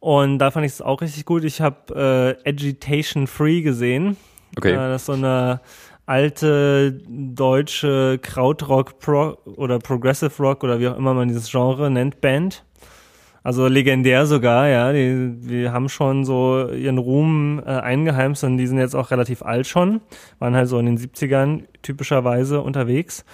Und 0.01 0.41
da 0.41 0.51
fand 0.51 0.67
ich 0.67 0.73
es 0.73 0.83
auch 0.83 1.01
richtig 1.01 1.27
gut. 1.27 1.45
Ich 1.45 1.61
habe 1.61 2.37
äh, 2.45 2.49
Agitation 2.49 3.29
Free 3.29 3.61
gesehen. 3.63 4.17
Okay. 4.57 4.73
Äh, 4.73 4.77
das 4.77 5.03
ist 5.03 5.07
so 5.07 5.13
eine 5.13 5.61
alte 6.11 7.01
deutsche 7.09 8.19
Krautrock 8.21 8.99
Pro 8.99 9.39
oder 9.45 9.79
Progressive 9.79 10.43
Rock 10.43 10.65
oder 10.65 10.81
wie 10.81 10.89
auch 10.89 10.97
immer 10.97 11.15
man 11.15 11.29
dieses 11.29 11.49
Genre 11.49 11.89
nennt, 11.89 12.21
Band. 12.21 12.65
Also 13.45 13.69
legendär 13.69 14.27
sogar, 14.27 14.69
ja. 14.69 14.93
Die, 14.93 15.37
die 15.39 15.69
haben 15.71 15.89
schon 15.89 16.25
so 16.25 16.69
ihren 16.69 16.99
Ruhm 16.99 17.63
äh, 17.65 17.71
eingeheimst 17.71 18.43
und 18.43 18.59
die 18.59 18.67
sind 18.67 18.79
jetzt 18.79 18.97
auch 18.97 19.13
relativ 19.13 19.43
alt 19.43 19.69
schon. 19.69 20.01
Waren 20.41 20.57
halt 20.57 20.69
so 20.69 20.81
in 20.81 20.87
den 20.87 20.99
70ern 20.99 21.63
typischerweise 21.81 22.61
unterwegs. 22.61 23.25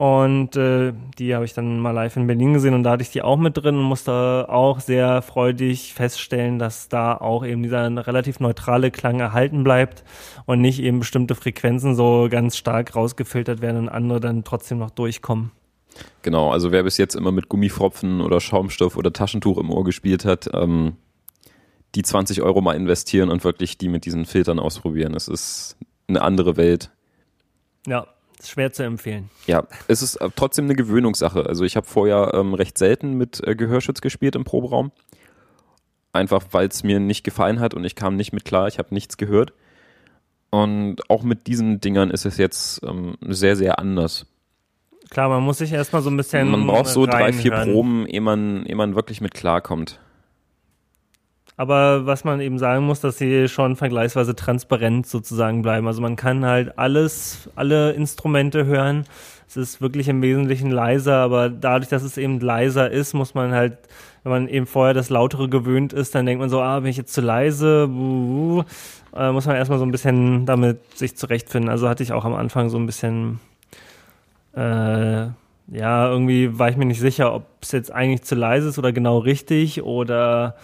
Und 0.00 0.56
äh, 0.56 0.94
die 1.18 1.34
habe 1.34 1.44
ich 1.44 1.52
dann 1.52 1.78
mal 1.78 1.90
live 1.90 2.16
in 2.16 2.26
Berlin 2.26 2.54
gesehen 2.54 2.72
und 2.72 2.84
da 2.84 2.92
hatte 2.92 3.02
ich 3.02 3.10
die 3.10 3.20
auch 3.20 3.36
mit 3.36 3.58
drin 3.58 3.76
und 3.76 3.82
musste 3.82 4.46
auch 4.48 4.80
sehr 4.80 5.20
freudig 5.20 5.92
feststellen, 5.92 6.58
dass 6.58 6.88
da 6.88 7.14
auch 7.14 7.44
eben 7.44 7.62
dieser 7.62 8.06
relativ 8.06 8.40
neutrale 8.40 8.90
Klang 8.90 9.20
erhalten 9.20 9.62
bleibt 9.62 10.02
und 10.46 10.62
nicht 10.62 10.80
eben 10.80 11.00
bestimmte 11.00 11.34
Frequenzen 11.34 11.94
so 11.94 12.28
ganz 12.30 12.56
stark 12.56 12.96
rausgefiltert 12.96 13.60
werden 13.60 13.76
und 13.76 13.88
andere 13.90 14.20
dann 14.20 14.42
trotzdem 14.42 14.78
noch 14.78 14.88
durchkommen. 14.88 15.50
Genau, 16.22 16.50
also 16.50 16.72
wer 16.72 16.82
bis 16.82 16.96
jetzt 16.96 17.14
immer 17.14 17.30
mit 17.30 17.50
Gummifropfen 17.50 18.22
oder 18.22 18.40
Schaumstoff 18.40 18.96
oder 18.96 19.12
Taschentuch 19.12 19.58
im 19.58 19.70
Ohr 19.70 19.84
gespielt 19.84 20.24
hat, 20.24 20.48
ähm, 20.54 20.96
die 21.94 22.02
20 22.02 22.40
Euro 22.40 22.62
mal 22.62 22.74
investieren 22.74 23.28
und 23.28 23.44
wirklich 23.44 23.76
die 23.76 23.90
mit 23.90 24.06
diesen 24.06 24.24
Filtern 24.24 24.60
ausprobieren. 24.60 25.12
Es 25.12 25.28
ist 25.28 25.76
eine 26.08 26.22
andere 26.22 26.56
Welt. 26.56 26.90
Ja, 27.86 28.06
schwer 28.48 28.72
zu 28.72 28.82
empfehlen. 28.82 29.30
Ja, 29.46 29.66
es 29.88 30.02
ist 30.02 30.16
äh, 30.16 30.28
trotzdem 30.34 30.66
eine 30.66 30.74
Gewöhnungssache. 30.74 31.46
Also 31.46 31.64
ich 31.64 31.76
habe 31.76 31.86
vorher 31.86 32.32
ähm, 32.34 32.54
recht 32.54 32.78
selten 32.78 33.14
mit 33.14 33.46
äh, 33.46 33.54
Gehörschutz 33.54 34.00
gespielt 34.00 34.36
im 34.36 34.44
Proberaum. 34.44 34.92
Einfach 36.12 36.46
weil 36.50 36.68
es 36.68 36.82
mir 36.82 36.98
nicht 36.98 37.22
gefallen 37.22 37.60
hat 37.60 37.74
und 37.74 37.84
ich 37.84 37.94
kam 37.94 38.16
nicht 38.16 38.32
mit 38.32 38.44
klar, 38.44 38.66
ich 38.68 38.78
habe 38.78 38.92
nichts 38.92 39.16
gehört. 39.16 39.52
Und 40.50 41.08
auch 41.08 41.22
mit 41.22 41.46
diesen 41.46 41.80
Dingern 41.80 42.10
ist 42.10 42.26
es 42.26 42.36
jetzt 42.36 42.82
ähm, 42.84 43.16
sehr, 43.20 43.54
sehr 43.54 43.78
anders. 43.78 44.26
Klar, 45.10 45.28
man 45.28 45.42
muss 45.42 45.58
sich 45.58 45.72
erstmal 45.72 46.02
so 46.02 46.10
ein 46.10 46.16
bisschen. 46.16 46.50
Man 46.50 46.66
braucht 46.66 46.88
so 46.88 47.06
drei, 47.06 47.32
vier. 47.32 47.52
Proben, 47.52 48.06
ehe 48.06 48.20
man, 48.20 48.64
ehe 48.66 48.76
man 48.76 48.94
wirklich 48.94 49.20
mit 49.20 49.34
klarkommt. 49.34 50.00
Aber 51.60 52.06
was 52.06 52.24
man 52.24 52.40
eben 52.40 52.58
sagen 52.58 52.86
muss, 52.86 53.00
dass 53.00 53.18
sie 53.18 53.46
schon 53.46 53.76
vergleichsweise 53.76 54.34
transparent 54.34 55.06
sozusagen 55.06 55.60
bleiben. 55.60 55.86
Also 55.86 56.00
man 56.00 56.16
kann 56.16 56.46
halt 56.46 56.78
alles, 56.78 57.50
alle 57.54 57.92
Instrumente 57.92 58.64
hören. 58.64 59.04
Es 59.46 59.58
ist 59.58 59.82
wirklich 59.82 60.08
im 60.08 60.22
Wesentlichen 60.22 60.70
leiser, 60.70 61.16
aber 61.16 61.50
dadurch, 61.50 61.90
dass 61.90 62.02
es 62.02 62.16
eben 62.16 62.40
leiser 62.40 62.90
ist, 62.90 63.12
muss 63.12 63.34
man 63.34 63.52
halt, 63.52 63.76
wenn 64.22 64.32
man 64.32 64.48
eben 64.48 64.64
vorher 64.64 64.94
das 64.94 65.10
Lautere 65.10 65.50
gewöhnt 65.50 65.92
ist, 65.92 66.14
dann 66.14 66.24
denkt 66.24 66.40
man 66.40 66.48
so, 66.48 66.62
ah, 66.62 66.80
bin 66.80 66.88
ich 66.88 66.96
jetzt 66.96 67.12
zu 67.12 67.20
leise, 67.20 67.88
buh, 67.88 68.62
äh, 69.14 69.30
muss 69.30 69.44
man 69.44 69.56
erstmal 69.56 69.78
so 69.78 69.84
ein 69.84 69.92
bisschen 69.92 70.46
damit 70.46 70.96
sich 70.96 71.14
zurechtfinden. 71.14 71.68
Also 71.68 71.90
hatte 71.90 72.02
ich 72.02 72.14
auch 72.14 72.24
am 72.24 72.34
Anfang 72.36 72.70
so 72.70 72.78
ein 72.78 72.86
bisschen, 72.86 73.38
äh, 74.56 75.26
ja, 75.72 76.08
irgendwie 76.10 76.58
war 76.58 76.70
ich 76.70 76.78
mir 76.78 76.86
nicht 76.86 77.00
sicher, 77.00 77.34
ob 77.34 77.44
es 77.60 77.72
jetzt 77.72 77.92
eigentlich 77.92 78.22
zu 78.22 78.34
leise 78.34 78.70
ist 78.70 78.78
oder 78.78 78.94
genau 78.94 79.18
richtig 79.18 79.82
oder 79.82 80.56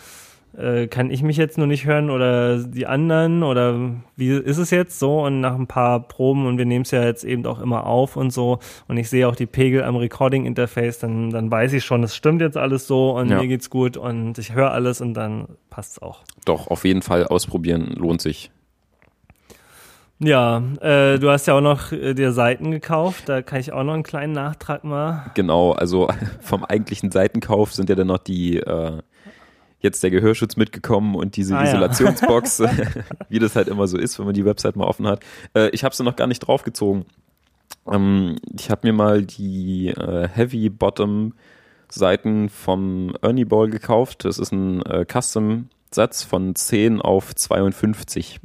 äh, 0.59 0.87
kann 0.87 1.11
ich 1.11 1.23
mich 1.23 1.37
jetzt 1.37 1.59
nur 1.59 1.67
nicht 1.67 1.85
hören 1.87 2.11
oder 2.11 2.59
die 2.63 2.87
anderen 2.87 3.43
oder 3.43 3.91
wie 4.17 4.31
ist 4.31 4.59
es 4.59 4.71
jetzt 4.71 4.99
so 4.99 5.21
und 5.25 5.41
nach 5.41 5.55
ein 5.55 5.67
paar 5.67 6.01
Proben 6.01 6.47
und 6.47 6.59
wir 6.59 6.65
nehmen 6.65 6.83
es 6.83 6.91
ja 6.91 7.05
jetzt 7.05 7.25
eben 7.25 7.45
auch 7.47 7.61
immer 7.61 7.87
auf 7.87 8.17
und 8.17 8.33
so 8.33 8.59
und 8.89 8.97
ich 8.97 9.09
sehe 9.11 9.29
auch 9.29 9.37
die 9.37 9.47
Pegel 9.47 9.83
am 9.85 9.97
Recording 9.97 10.47
Interface, 10.47 10.99
dann, 10.99 11.31
dann 11.31 11.51
weiß 11.51 11.73
ich 11.75 11.85
schon, 11.85 12.03
es 12.03 12.17
stimmt 12.17 12.41
jetzt 12.41 12.57
alles 12.57 12.87
so 12.87 13.11
und 13.17 13.29
Ja. 13.29 13.41
mir 13.41 13.49
geht's 13.49 13.71
gut 13.71 13.97
und 13.97 14.39
ich 14.39 14.55
höre 14.55 14.71
alles 14.73 15.01
und 15.01 15.15
dann 15.15 15.47
passt's 15.71 16.01
auch. 16.01 16.21
Doch, 16.45 16.69
auf 16.69 16.85
jeden 16.85 17.03
Fall 17.03 17.27
ausprobieren 17.27 17.93
lohnt 17.97 18.21
sich. 18.23 18.51
Ja, 20.19 20.63
äh, 20.81 21.19
du 21.19 21.29
hast 21.31 21.47
ja 21.47 21.55
auch 21.55 21.61
noch 21.61 21.93
äh, 21.93 22.15
dir 22.15 22.33
Seiten 22.33 22.71
gekauft, 22.71 23.29
da 23.29 23.43
kann 23.43 23.61
ich 23.61 23.73
auch 23.73 23.83
noch 23.85 23.93
einen 23.93 24.03
kleinen 24.03 24.33
Nachtrag 24.33 24.83
mal. 24.83 25.31
Genau, 25.35 25.73
also 25.73 26.09
vom 26.41 26.65
eigentlichen 26.65 27.11
Seitenkauf 27.11 27.75
sind 27.75 27.91
ja 27.91 27.95
dann 27.97 28.07
noch 28.07 28.17
die, 28.19 28.57
äh, 28.57 29.03
jetzt 29.87 30.03
der 30.03 30.11
Gehörschutz 30.11 30.57
mitgekommen 30.57 31.15
und 31.15 31.37
diese 31.37 31.57
Ah, 31.57 31.65
ja. 31.65 31.71
Isolationsbox, 31.71 32.63
wie 33.29 33.39
das 33.39 33.57
halt 33.57 33.69
immer 33.69 33.87
so 33.87 33.97
ist, 33.97 34.19
wenn 34.19 34.27
man 34.27 34.35
die 34.35 34.45
Website 34.45 34.77
mal 34.77 34.85
offen 34.87 35.07
hat. 35.07 35.21
Äh, 35.55 35.71
ich 35.71 35.85
habe 35.85 35.95
sie 35.95 36.05
noch 36.05 36.17
gar 36.17 36.27
nicht 36.27 36.41
draufgezogen. 36.41 37.07
Ähm, 37.91 38.37
ich 38.59 38.71
habe 38.71 38.87
mir 38.87 38.93
mal 38.93 39.23
die 39.25 39.89
äh, 39.89 40.29
Heavy 40.29 40.69
Bottom 40.69 41.35
Seiten 41.89 42.49
vom 42.49 43.15
Ernie 43.23 43.45
Ball 43.45 43.71
gekauft. 43.71 44.25
Das 44.25 44.39
ist 44.39 44.53
ein 44.53 44.83
äh, 44.83 45.05
Custom-Satz 45.05 46.25
von 46.25 46.55
10 46.55 47.01
auf 47.01 47.35
52. 47.35 48.41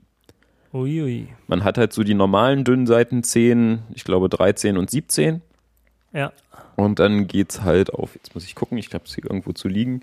Uiui. 0.73 1.27
Man 1.47 1.63
hat 1.63 1.77
halt 1.77 1.91
so 1.91 2.03
die 2.03 2.13
normalen 2.13 2.63
dünnen 2.63 2.87
Seiten 2.87 3.23
10, 3.23 3.79
ich 3.93 4.03
glaube 4.03 4.29
13 4.29 4.77
und 4.77 4.89
17. 4.89 5.41
Ja, 6.13 6.31
Und 6.75 6.99
dann 6.99 7.27
geht's 7.27 7.61
halt 7.61 7.93
auf, 7.93 8.15
jetzt 8.15 8.35
muss 8.35 8.45
ich 8.45 8.55
gucken, 8.55 8.77
ich 8.77 8.93
habe 8.93 9.03
es 9.05 9.15
hier 9.15 9.25
irgendwo 9.25 9.51
zu 9.53 9.67
liegen, 9.67 10.01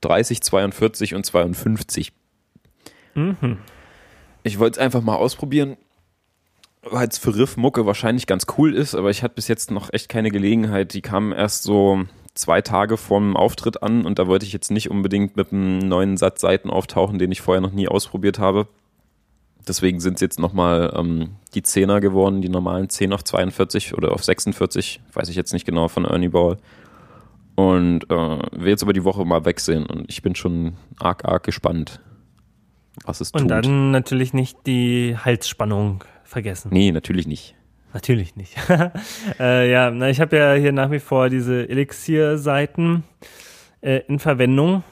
30, 0.00 0.42
42 0.42 1.14
und 1.14 1.24
52. 1.24 2.12
mhm. 3.14 3.58
Ich 4.44 4.58
wollte 4.58 4.78
es 4.78 4.84
einfach 4.84 5.02
mal 5.02 5.16
ausprobieren, 5.16 5.76
weil 6.82 7.08
es 7.08 7.18
für 7.18 7.34
Riff-Mucke 7.34 7.86
wahrscheinlich 7.86 8.26
ganz 8.26 8.46
cool 8.56 8.74
ist, 8.74 8.94
aber 8.94 9.10
ich 9.10 9.22
hatte 9.22 9.34
bis 9.34 9.48
jetzt 9.48 9.70
noch 9.70 9.92
echt 9.92 10.08
keine 10.08 10.30
Gelegenheit. 10.30 10.94
Die 10.94 11.02
kamen 11.02 11.32
erst 11.32 11.64
so 11.64 12.04
zwei 12.34 12.62
Tage 12.62 12.96
vorm 12.96 13.36
Auftritt 13.36 13.82
an 13.82 14.06
und 14.06 14.18
da 14.18 14.26
wollte 14.26 14.46
ich 14.46 14.52
jetzt 14.52 14.70
nicht 14.70 14.90
unbedingt 14.90 15.36
mit 15.36 15.52
einem 15.52 15.78
neuen 15.80 16.16
Satz 16.16 16.40
Seiten 16.40 16.70
auftauchen, 16.70 17.18
den 17.18 17.32
ich 17.32 17.40
vorher 17.40 17.60
noch 17.60 17.72
nie 17.72 17.88
ausprobiert 17.88 18.38
habe. 18.38 18.68
deswegen 19.66 20.00
sind 20.00 20.14
es 20.14 20.20
jetzt 20.22 20.38
nochmal 20.38 20.94
ähm, 20.96 21.36
die 21.54 21.62
Zehner 21.62 22.00
geworden, 22.00 22.40
die 22.40 22.48
normalen 22.48 22.88
10 22.88 23.12
auf 23.12 23.22
42 23.22 23.94
oder 23.94 24.12
auf 24.12 24.24
46, 24.24 25.00
weiß 25.12 25.28
ich 25.28 25.36
jetzt 25.36 25.52
nicht 25.52 25.66
genau 25.66 25.88
von 25.88 26.06
Ernie 26.06 26.28
Ball. 26.28 26.56
Und 27.58 28.04
äh, 28.08 28.14
will 28.52 28.68
jetzt 28.68 28.82
über 28.82 28.92
die 28.92 29.02
Woche 29.02 29.24
mal 29.24 29.44
wechseln 29.44 29.84
und 29.84 30.04
ich 30.08 30.22
bin 30.22 30.36
schon 30.36 30.74
arg, 31.00 31.24
arg 31.24 31.42
gespannt, 31.42 32.00
was 33.04 33.20
es 33.20 33.32
Und 33.32 33.48
tut. 33.48 33.50
dann 33.50 33.90
natürlich 33.90 34.32
nicht 34.32 34.58
die 34.68 35.16
Halsspannung 35.18 36.04
vergessen. 36.22 36.68
nee, 36.72 36.92
natürlich 36.92 37.26
nicht. 37.26 37.56
Natürlich 37.92 38.36
nicht. 38.36 38.56
äh, 39.40 39.68
ja, 39.72 39.90
na, 39.90 40.08
ich 40.08 40.20
habe 40.20 40.36
ja 40.36 40.52
hier 40.54 40.70
nach 40.70 40.92
wie 40.92 41.00
vor 41.00 41.30
diese 41.30 41.68
Elixier-Seiten 41.68 43.02
äh, 43.80 44.02
in 44.06 44.20
Verwendung. 44.20 44.84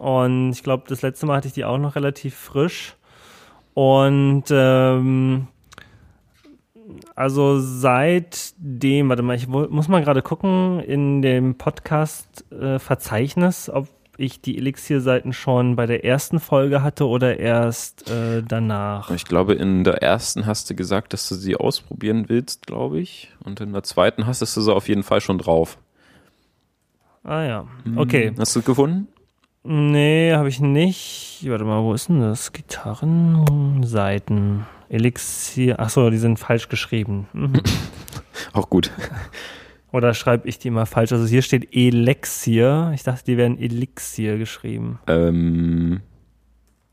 Und 0.00 0.50
ich 0.50 0.64
glaube, 0.64 0.86
das 0.88 1.02
letzte 1.02 1.24
Mal 1.26 1.36
hatte 1.36 1.46
ich 1.46 1.54
die 1.54 1.64
auch 1.64 1.78
noch 1.78 1.94
relativ 1.94 2.34
frisch. 2.34 2.96
Und 3.74 4.46
ähm, 4.50 5.46
also 7.14 7.60
seitdem, 7.60 9.08
warte 9.08 9.22
mal, 9.22 9.36
ich 9.36 9.46
muss 9.48 9.88
mal 9.88 10.02
gerade 10.02 10.20
gucken 10.22 10.80
in 10.80 11.22
dem 11.22 11.56
Podcast-Verzeichnis, 11.56 13.70
ob 13.70 13.88
ich 14.18 14.40
die 14.40 14.58
Elixier-Seiten 14.58 15.32
schon 15.32 15.76
bei 15.76 15.86
der 15.86 16.04
ersten 16.04 16.40
Folge 16.40 16.82
hatte 16.82 17.06
oder 17.06 17.38
erst 17.38 18.10
äh, 18.10 18.42
danach. 18.42 19.10
Ich 19.10 19.24
glaube, 19.24 19.54
in 19.54 19.84
der 19.84 20.02
ersten 20.02 20.44
hast 20.44 20.68
du 20.68 20.74
gesagt, 20.74 21.12
dass 21.12 21.28
du 21.28 21.36
sie 21.36 21.56
ausprobieren 21.56 22.28
willst, 22.28 22.66
glaube 22.66 22.98
ich. 22.98 23.30
Und 23.44 23.60
in 23.60 23.72
der 23.72 23.84
zweiten 23.84 24.26
hast 24.26 24.42
du 24.42 24.46
sie 24.46 24.74
auf 24.74 24.88
jeden 24.88 25.04
Fall 25.04 25.20
schon 25.20 25.38
drauf. 25.38 25.78
Ah 27.22 27.44
ja, 27.44 27.68
okay. 27.96 28.32
Hast 28.38 28.56
du 28.56 28.60
es 28.60 28.64
gefunden? 28.64 29.08
Nee, 29.64 30.32
habe 30.34 30.48
ich 30.48 30.60
nicht. 30.60 31.44
Warte 31.48 31.64
mal, 31.64 31.82
wo 31.82 31.92
ist 31.94 32.08
denn 32.08 32.20
das? 32.20 32.52
Gitarrenseiten. 32.52 34.66
Elixier. 34.88 35.80
Achso, 35.80 36.08
die 36.10 36.18
sind 36.18 36.38
falsch 36.38 36.68
geschrieben. 36.68 37.26
Mhm. 37.32 37.60
Auch 38.52 38.70
gut. 38.70 38.92
Oder 39.92 40.14
schreibe 40.14 40.48
ich 40.48 40.58
die 40.58 40.70
mal 40.70 40.86
falsch? 40.86 41.12
Also 41.12 41.26
hier 41.26 41.42
steht 41.42 41.74
Elixier. 41.74 42.92
Ich 42.94 43.02
dachte, 43.02 43.24
die 43.24 43.36
wären 43.36 43.58
Elixier 43.58 44.38
geschrieben. 44.38 44.98
Ähm, 45.06 46.00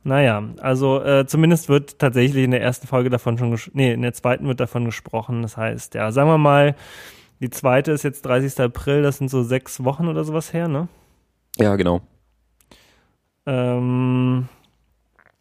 Naja, 0.04 0.44
also 0.60 1.02
äh, 1.04 1.26
zumindest 1.28 1.70
wird 1.70 2.00
tatsächlich 2.00 2.44
in 2.44 2.52
der 2.52 2.62
ersten 2.62 2.88
Folge 2.88 3.10
davon 3.10 3.38
schon, 3.38 3.54
ges- 3.54 3.70
nee, 3.74 3.94
in 3.94 4.02
der 4.02 4.14
zweiten 4.14 4.48
wird 4.48 4.60
davon 4.62 4.86
gesprochen. 4.86 5.42
Das 5.42 5.58
heißt, 5.58 5.94
ja, 5.96 6.12
sagen 6.12 6.30
wir 6.30 6.38
mal, 6.38 6.76
die 7.42 7.50
zweite 7.50 7.92
ist 7.92 8.04
jetzt 8.04 8.26
30. 8.26 8.60
April, 8.62 9.02
das 9.02 9.18
sind 9.18 9.30
so 9.30 9.44
sechs 9.44 9.84
Wochen 9.84 10.08
oder 10.08 10.24
sowas 10.24 10.54
her, 10.54 10.68
ne? 10.70 10.88
ja, 11.58 11.76
genau. 11.76 12.02
Ähm, 13.46 14.48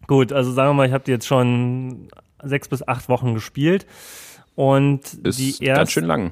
gut, 0.06 0.32
also 0.32 0.52
sagen 0.52 0.70
wir 0.70 0.74
mal, 0.74 0.86
ich 0.86 0.92
habe 0.92 1.04
die 1.04 1.10
jetzt 1.12 1.26
schon 1.26 2.08
sechs 2.42 2.68
bis 2.68 2.86
acht 2.86 3.08
Wochen 3.08 3.34
gespielt. 3.34 3.86
Und 4.54 5.14
Ist 5.24 5.38
die 5.38 5.50
ganz 5.64 5.78
erste, 5.78 5.92
schön 5.92 6.04
lang. 6.04 6.30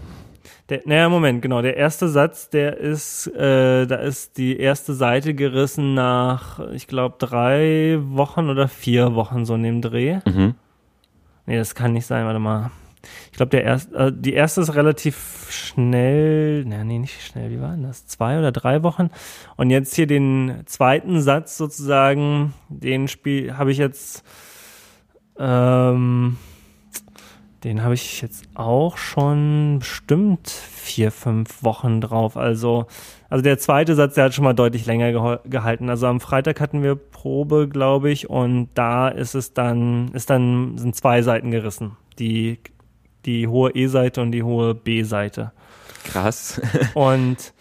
der, 0.68 0.82
naja, 0.84 1.08
Moment, 1.08 1.42
genau, 1.42 1.60
der 1.60 1.76
erste 1.76 2.08
Satz, 2.08 2.50
der 2.50 2.76
ist, 2.76 3.26
äh, 3.28 3.86
da 3.86 3.96
ist 3.96 4.38
die 4.38 4.58
erste 4.58 4.94
Seite 4.94 5.34
gerissen 5.34 5.94
nach, 5.94 6.60
ich 6.70 6.86
glaube, 6.86 7.16
drei 7.18 7.98
Wochen 8.00 8.48
oder 8.48 8.68
vier 8.68 9.14
Wochen 9.16 9.44
so 9.44 9.54
in 9.54 9.64
dem 9.64 9.82
Dreh. 9.82 10.20
Mhm. 10.24 10.54
Nee, 11.46 11.56
das 11.56 11.74
kann 11.74 11.92
nicht 11.92 12.06
sein, 12.06 12.24
warte 12.24 12.38
mal. 12.38 12.70
Ich 13.30 13.36
glaube, 13.36 13.50
der 13.50 13.64
erste, 13.64 13.94
äh, 13.96 14.12
die 14.14 14.32
erste 14.32 14.60
ist 14.60 14.74
relativ 14.74 15.46
schnell, 15.50 16.64
na, 16.66 16.84
nee, 16.84 16.98
nicht 16.98 17.20
schnell, 17.22 17.50
wie 17.50 17.60
war 17.60 17.72
denn 17.72 17.82
das? 17.82 18.06
Zwei 18.06 18.38
oder 18.38 18.52
drei 18.52 18.82
Wochen. 18.82 19.10
Und 19.56 19.70
jetzt 19.70 19.94
hier 19.94 20.06
den 20.06 20.62
zweiten 20.66 21.20
Satz 21.20 21.56
sozusagen, 21.56 22.54
den 22.68 23.08
Spiel 23.08 23.56
habe 23.56 23.72
ich 23.72 23.78
jetzt, 23.78 24.24
ähm, 25.38 26.36
den 27.64 27.82
habe 27.82 27.94
ich 27.94 28.20
jetzt 28.22 28.44
auch 28.54 28.96
schon 28.96 29.78
bestimmt 29.78 30.48
vier, 30.48 31.12
fünf 31.12 31.62
Wochen 31.62 32.00
drauf. 32.00 32.36
Also, 32.36 32.86
also 33.30 33.42
der 33.42 33.58
zweite 33.58 33.94
Satz, 33.94 34.14
der 34.14 34.24
hat 34.24 34.34
schon 34.34 34.44
mal 34.44 34.52
deutlich 34.52 34.84
länger 34.84 35.10
geho- 35.10 35.48
gehalten. 35.48 35.88
Also 35.88 36.08
am 36.08 36.20
Freitag 36.20 36.60
hatten 36.60 36.82
wir 36.82 36.96
Probe, 36.96 37.68
glaube 37.68 38.10
ich, 38.10 38.28
und 38.28 38.68
da 38.74 39.08
ist 39.08 39.34
es 39.34 39.54
dann, 39.54 40.08
ist 40.12 40.28
dann, 40.28 40.76
sind 40.76 40.96
zwei 40.96 41.22
Seiten 41.22 41.52
gerissen. 41.52 41.96
Die, 42.18 42.58
die 43.24 43.46
hohe 43.48 43.70
E-Seite 43.70 44.20
und 44.20 44.32
die 44.32 44.42
hohe 44.42 44.74
B-Seite. 44.74 45.52
Krass. 46.04 46.60
Und 46.94 47.52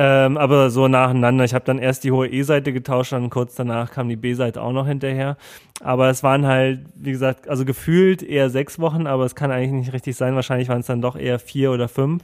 ähm, 0.00 0.36
aber 0.36 0.70
so 0.70 0.86
nacheinander. 0.86 1.44
Ich 1.44 1.54
habe 1.54 1.64
dann 1.64 1.80
erst 1.80 2.04
die 2.04 2.12
hohe 2.12 2.28
E-Seite 2.28 2.72
getauscht, 2.72 3.10
dann 3.10 3.30
kurz 3.30 3.56
danach 3.56 3.90
kam 3.90 4.08
die 4.08 4.14
B-Seite 4.14 4.62
auch 4.62 4.70
noch 4.70 4.86
hinterher. 4.86 5.36
Aber 5.80 6.08
es 6.08 6.22
waren 6.22 6.46
halt, 6.46 6.82
wie 6.94 7.10
gesagt, 7.10 7.48
also 7.48 7.64
gefühlt 7.64 8.22
eher 8.22 8.48
sechs 8.48 8.78
Wochen, 8.78 9.08
aber 9.08 9.24
es 9.24 9.34
kann 9.34 9.50
eigentlich 9.50 9.72
nicht 9.72 9.92
richtig 9.92 10.14
sein. 10.14 10.36
Wahrscheinlich 10.36 10.68
waren 10.68 10.80
es 10.80 10.86
dann 10.86 11.02
doch 11.02 11.16
eher 11.16 11.40
vier 11.40 11.72
oder 11.72 11.88
fünf. 11.88 12.22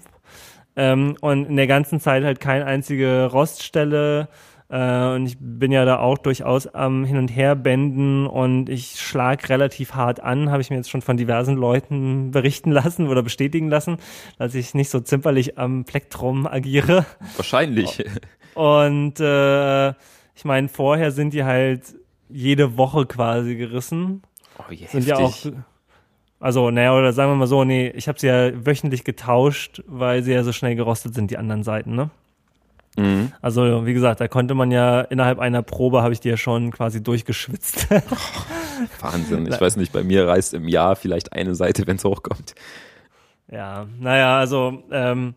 Ähm, 0.76 1.16
und 1.20 1.46
in 1.46 1.56
der 1.56 1.66
ganzen 1.66 1.98
Zeit 1.98 2.22
halt 2.22 2.38
keine 2.38 2.64
einzige 2.64 3.26
Roststelle. 3.26 4.28
Äh, 4.68 5.14
und 5.14 5.26
ich 5.26 5.36
bin 5.38 5.72
ja 5.72 5.84
da 5.84 5.98
auch 5.98 6.18
durchaus 6.18 6.66
am 6.66 7.04
Hin 7.04 7.16
und 7.16 7.28
Her 7.28 7.54
bänden 7.54 8.26
und 8.26 8.68
ich 8.68 9.00
schlag 9.00 9.48
relativ 9.48 9.94
hart 9.94 10.20
an, 10.20 10.50
habe 10.50 10.62
ich 10.62 10.70
mir 10.70 10.76
jetzt 10.76 10.90
schon 10.90 11.02
von 11.02 11.16
diversen 11.16 11.56
Leuten 11.56 12.30
berichten 12.32 12.70
lassen 12.70 13.08
oder 13.08 13.22
bestätigen 13.22 13.68
lassen, 13.68 13.98
dass 14.38 14.54
ich 14.54 14.74
nicht 14.74 14.90
so 14.90 15.00
zimperlich 15.00 15.58
am 15.58 15.84
Plektrum 15.84 16.46
agiere. 16.46 17.04
Wahrscheinlich. 17.36 18.04
Und 18.54 19.20
äh, 19.20 19.90
ich 20.34 20.44
meine, 20.44 20.68
vorher 20.68 21.10
sind 21.10 21.34
die 21.34 21.44
halt 21.44 21.82
jede 22.28 22.76
Woche 22.76 23.06
quasi 23.06 23.56
gerissen. 23.56 24.22
Oh, 24.58 24.64
wie 24.68 24.86
Sind 24.86 25.06
ja 25.06 25.16
auch, 25.16 25.36
also 26.40 26.70
naja, 26.70 26.96
oder 26.96 27.12
sagen 27.12 27.32
wir 27.32 27.36
mal 27.36 27.46
so, 27.46 27.64
nee, 27.64 27.88
ich 27.94 28.08
habe 28.08 28.18
sie 28.18 28.28
ja 28.28 28.66
wöchentlich 28.66 29.04
getauscht, 29.04 29.82
weil 29.86 30.22
sie 30.22 30.32
ja 30.32 30.42
so 30.42 30.52
schnell 30.52 30.74
gerostet 30.74 31.14
sind, 31.14 31.30
die 31.30 31.38
anderen 31.38 31.62
Seiten, 31.62 31.94
ne? 31.94 32.10
Mhm. 32.96 33.32
Also 33.40 33.86
wie 33.86 33.94
gesagt, 33.94 34.20
da 34.20 34.28
konnte 34.28 34.54
man 34.54 34.70
ja 34.70 35.00
innerhalb 35.00 35.38
einer 35.38 35.62
Probe 35.62 36.02
habe 36.02 36.12
ich 36.12 36.20
die 36.20 36.28
ja 36.28 36.36
schon 36.36 36.70
quasi 36.70 37.02
durchgeschwitzt. 37.02 37.88
Wahnsinn. 39.00 39.46
Ich 39.46 39.60
weiß 39.60 39.76
nicht, 39.76 39.92
bei 39.92 40.02
mir 40.02 40.28
reißt 40.28 40.54
im 40.54 40.68
Jahr 40.68 40.96
vielleicht 40.96 41.32
eine 41.32 41.54
Seite, 41.54 41.86
wenn 41.86 41.96
es 41.96 42.04
hochkommt. 42.04 42.54
ja, 43.50 43.86
naja, 43.98 44.38
also 44.38 44.82
ähm, 44.90 45.34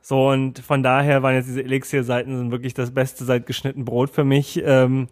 so 0.00 0.28
und 0.28 0.60
von 0.60 0.82
daher 0.82 1.22
waren 1.22 1.34
jetzt 1.34 1.48
diese 1.48 1.62
Elixier-Seiten 1.62 2.36
sind 2.36 2.50
wirklich 2.50 2.74
das 2.74 2.92
Beste 2.92 3.24
seit 3.24 3.46
geschnitten 3.46 3.84
Brot 3.84 4.10
für 4.10 4.24
mich. 4.24 4.62
Ähm, 4.64 5.08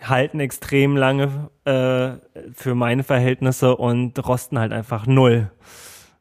halten 0.00 0.40
extrem 0.40 0.96
lange 0.96 1.50
äh, 1.64 2.12
für 2.54 2.74
meine 2.74 3.02
Verhältnisse 3.02 3.76
und 3.76 4.26
rosten 4.26 4.58
halt 4.58 4.72
einfach 4.72 5.06
null. 5.06 5.50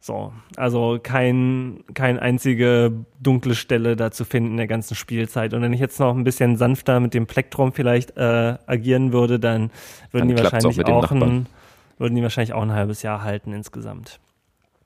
So, 0.08 0.32
also 0.56 1.00
kein, 1.04 1.84
kein 1.94 2.18
einzige 2.18 2.94
dunkle 3.20 3.56
Stelle 3.56 3.98
da 3.98 4.10
zu 4.10 4.24
finden 4.24 4.52
in 4.52 4.58
der 4.58 4.68
ganzen 4.68 4.96
Spielzeit. 4.96 5.54
Und 5.54 5.62
wenn 5.62 5.74
ich 5.74 5.82
jetzt 5.82 6.00
noch 6.00 6.16
ein 6.16 6.24
bisschen 6.24 6.56
sanfter 6.56 7.02
mit 7.02 7.14
dem 7.14 7.28
Plektrum 7.28 7.74
vielleicht 7.74 8.16
äh, 8.16 8.56
agieren 8.68 9.12
würde, 9.12 9.38
dann 9.38 9.70
würden 10.12 10.30
Dann 10.30 10.38
die 10.38 10.42
auch 10.42 10.44
wahrscheinlich 10.54 10.78
den 10.78 10.86
auch, 10.86 11.12
ein, 11.12 11.48
würden 11.98 12.16
die 12.16 12.24
wahrscheinlich 12.24 12.54
auch 12.54 12.62
ein 12.62 12.72
halbes 12.72 13.02
Jahr 13.02 13.22
halten 13.22 13.52
insgesamt. 13.52 14.22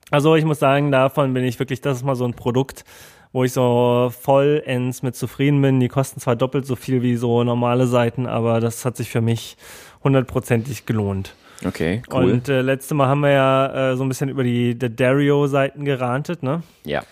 Also 0.09 0.35
ich 0.35 0.43
muss 0.43 0.57
sagen, 0.57 0.91
davon 0.91 1.35
bin 1.35 1.43
ich 1.43 1.59
wirklich, 1.59 1.81
das 1.81 1.97
ist 1.97 2.03
mal 2.03 2.15
so 2.15 2.25
ein 2.25 2.33
Produkt, 2.33 2.83
wo 3.31 3.43
ich 3.43 3.53
so 3.53 4.11
vollends 4.19 5.03
mit 5.03 5.15
zufrieden 5.15 5.61
bin. 5.61 5.79
Die 5.79 5.87
kosten 5.87 6.19
zwar 6.19 6.35
doppelt 6.35 6.65
so 6.65 6.75
viel 6.75 7.03
wie 7.03 7.15
so 7.15 7.43
normale 7.43 7.85
Seiten, 7.85 8.25
aber 8.25 8.59
das 8.59 8.85
hat 8.85 8.97
sich 8.97 9.11
für 9.11 9.21
mich 9.21 9.55
hundertprozentig 10.03 10.87
gelohnt. 10.87 11.35
Okay, 11.65 12.01
cool. 12.11 12.31
Und 12.31 12.49
äh, 12.49 12.61
letzte 12.61 12.95
Mal 12.95 13.07
haben 13.07 13.21
wir 13.21 13.31
ja 13.31 13.91
äh, 13.91 13.95
so 13.95 14.03
ein 14.03 14.09
bisschen 14.09 14.29
über 14.29 14.43
die 14.43 14.77
Dario-Seiten 14.77 15.85
gerantet, 15.85 16.43
ne? 16.43 16.63
ja. 16.83 17.03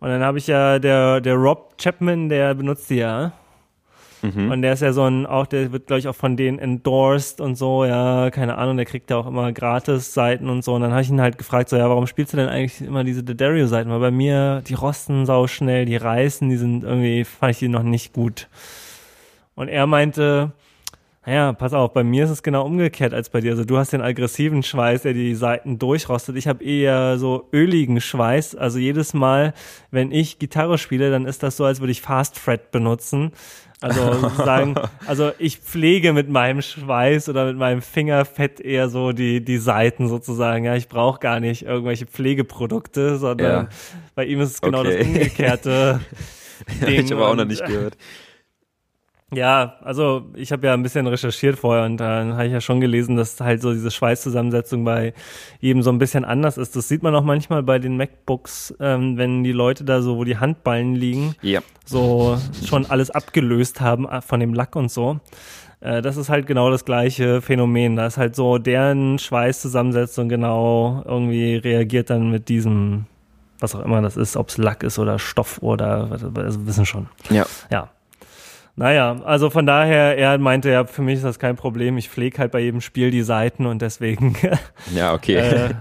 Und 0.00 0.08
dann 0.08 0.22
habe 0.22 0.38
ich 0.38 0.46
ja 0.46 0.78
der 0.78 1.20
der 1.20 1.34
Rob 1.34 1.76
Chapman, 1.76 2.30
der 2.30 2.54
benutzt 2.54 2.88
die 2.88 2.96
ja. 2.96 3.32
Mhm. 4.22 4.50
Und 4.50 4.62
der 4.62 4.74
ist 4.74 4.82
ja 4.82 4.92
so 4.92 5.04
ein, 5.04 5.26
auch, 5.26 5.46
der 5.46 5.72
wird, 5.72 5.86
glaube 5.86 6.00
ich, 6.00 6.08
auch 6.08 6.14
von 6.14 6.36
denen 6.36 6.58
endorsed 6.58 7.40
und 7.40 7.56
so, 7.56 7.84
ja, 7.84 8.30
keine 8.30 8.58
Ahnung, 8.58 8.76
der 8.76 8.86
kriegt 8.86 9.10
ja 9.10 9.16
auch 9.16 9.26
immer 9.26 9.52
gratis 9.52 10.12
Seiten 10.12 10.48
und 10.50 10.62
so. 10.62 10.74
Und 10.74 10.82
dann 10.82 10.92
habe 10.92 11.02
ich 11.02 11.10
ihn 11.10 11.20
halt 11.20 11.38
gefragt, 11.38 11.68
so, 11.68 11.76
ja, 11.76 11.88
warum 11.88 12.06
spielst 12.06 12.32
du 12.32 12.36
denn 12.36 12.48
eigentlich 12.48 12.80
immer 12.82 13.04
diese 13.04 13.22
Dario-Seiten? 13.22 13.90
Weil 13.90 14.00
bei 14.00 14.10
mir, 14.10 14.62
die 14.66 14.74
rosten 14.74 15.24
sau 15.26 15.46
schnell, 15.46 15.86
die 15.86 15.96
reißen, 15.96 16.48
die 16.48 16.56
sind 16.56 16.84
irgendwie, 16.84 17.24
fand 17.24 17.52
ich 17.52 17.58
die 17.58 17.68
noch 17.68 17.82
nicht 17.82 18.12
gut. 18.12 18.48
Und 19.54 19.68
er 19.68 19.86
meinte, 19.86 20.52
naja, 21.26 21.52
pass 21.52 21.74
auf, 21.74 21.92
bei 21.92 22.02
mir 22.02 22.24
ist 22.24 22.30
es 22.30 22.42
genau 22.42 22.64
umgekehrt 22.64 23.12
als 23.12 23.28
bei 23.28 23.40
dir. 23.40 23.50
Also 23.52 23.64
du 23.64 23.76
hast 23.76 23.92
den 23.92 24.00
aggressiven 24.00 24.62
Schweiß, 24.62 25.02
der 25.02 25.12
die 25.12 25.34
Seiten 25.34 25.78
durchrostet. 25.78 26.36
Ich 26.36 26.48
habe 26.48 26.64
eher 26.64 27.18
so 27.18 27.48
öligen 27.52 28.00
Schweiß. 28.00 28.54
Also 28.56 28.78
jedes 28.78 29.12
Mal, 29.12 29.52
wenn 29.90 30.12
ich 30.12 30.38
Gitarre 30.38 30.78
spiele, 30.78 31.10
dann 31.10 31.26
ist 31.26 31.42
das 31.42 31.56
so, 31.58 31.64
als 31.66 31.80
würde 31.80 31.92
ich 31.92 32.00
Fast 32.00 32.38
Fret 32.38 32.70
benutzen. 32.70 33.32
Also 33.82 34.12
sozusagen, 34.20 34.74
also 35.06 35.32
ich 35.38 35.58
pflege 35.58 36.12
mit 36.14 36.30
meinem 36.30 36.62
Schweiß 36.62 37.28
oder 37.28 37.46
mit 37.46 37.56
meinem 37.58 37.82
Fingerfett 37.82 38.58
eher 38.60 38.88
so 38.88 39.12
die, 39.12 39.44
die 39.44 39.58
Seiten 39.58 40.08
sozusagen. 40.08 40.64
Ja, 40.64 40.74
ich 40.74 40.88
brauche 40.88 41.18
gar 41.20 41.38
nicht 41.40 41.62
irgendwelche 41.64 42.06
Pflegeprodukte, 42.06 43.18
sondern 43.18 43.64
Ja. 43.64 43.68
bei 44.14 44.24
ihm 44.24 44.40
ist 44.40 44.52
es 44.52 44.60
genau 44.62 44.80
Okay. 44.80 44.98
das 44.98 45.06
Umgekehrte. 45.06 46.00
Hab 46.80 46.88
ich 46.88 46.96
Ding 47.06 47.12
aber 47.12 47.28
auch 47.28 47.36
noch 47.36 47.46
nicht 47.46 47.64
gehört. 47.64 47.96
Ja, 49.32 49.74
also 49.82 50.26
ich 50.34 50.50
habe 50.50 50.66
ja 50.66 50.74
ein 50.74 50.82
bisschen 50.82 51.06
recherchiert 51.06 51.56
vorher 51.58 51.84
und 51.84 51.98
dann 51.98 52.32
habe 52.34 52.46
ich 52.46 52.52
ja 52.52 52.60
schon 52.60 52.80
gelesen, 52.80 53.16
dass 53.16 53.40
halt 53.40 53.62
so 53.62 53.72
diese 53.72 53.90
Schweißzusammensetzung 53.90 54.84
bei 54.84 55.14
jedem 55.60 55.82
so 55.82 55.90
ein 55.90 55.98
bisschen 55.98 56.24
anders 56.24 56.58
ist. 56.58 56.74
Das 56.74 56.88
sieht 56.88 57.02
man 57.04 57.14
auch 57.14 57.22
manchmal 57.22 57.62
bei 57.62 57.78
den 57.78 57.96
MacBooks, 57.96 58.74
ähm, 58.80 59.16
wenn 59.16 59.44
die 59.44 59.52
Leute 59.52 59.84
da 59.84 60.02
so, 60.02 60.16
wo 60.16 60.24
die 60.24 60.38
Handballen 60.38 60.96
liegen, 60.96 61.36
Ja. 61.42 61.60
so 61.84 62.38
schon 62.66 62.86
alles 62.86 63.10
abgelöst 63.10 63.80
haben 63.80 64.08
äh, 64.08 64.20
von 64.20 64.40
dem 64.40 64.52
Lack 64.52 64.74
und 64.74 64.90
so. 64.90 65.20
Äh, 65.80 66.02
das 66.02 66.16
ist 66.16 66.28
halt 66.28 66.48
genau 66.48 66.68
das 66.70 66.84
gleiche 66.84 67.40
Phänomen. 67.40 67.94
Da 67.96 68.06
ist 68.06 68.16
halt 68.16 68.34
so 68.34 68.58
deren 68.58 69.18
Schweißzusammensetzung 69.20 70.28
genau 70.28 71.02
irgendwie 71.06 71.54
reagiert 71.54 72.10
dann 72.10 72.30
mit 72.32 72.48
diesem, 72.48 73.06
was 73.60 73.74
auch 73.76 73.84
immer 73.84 74.02
das 74.02 74.16
ist, 74.16 74.36
ob 74.36 74.48
es 74.48 74.58
Lack 74.58 74.82
ist 74.82 74.98
oder 74.98 75.18
Stoff 75.20 75.58
oder, 75.62 76.08
also 76.34 76.66
wissen 76.66 76.84
schon. 76.84 77.08
Ja. 77.30 77.46
Ja. 77.70 77.90
Naja, 78.76 79.20
also 79.24 79.50
von 79.50 79.66
daher, 79.66 80.16
er 80.16 80.38
meinte 80.38 80.70
ja, 80.70 80.84
für 80.86 81.02
mich 81.02 81.16
ist 81.16 81.24
das 81.24 81.38
kein 81.38 81.56
Problem. 81.56 81.98
Ich 81.98 82.08
pflege 82.08 82.38
halt 82.38 82.52
bei 82.52 82.60
jedem 82.60 82.80
Spiel 82.80 83.10
die 83.10 83.22
Seiten 83.22 83.66
und 83.66 83.82
deswegen. 83.82 84.36
Ja, 84.94 85.12
okay. 85.14 85.36
äh, 85.36 85.74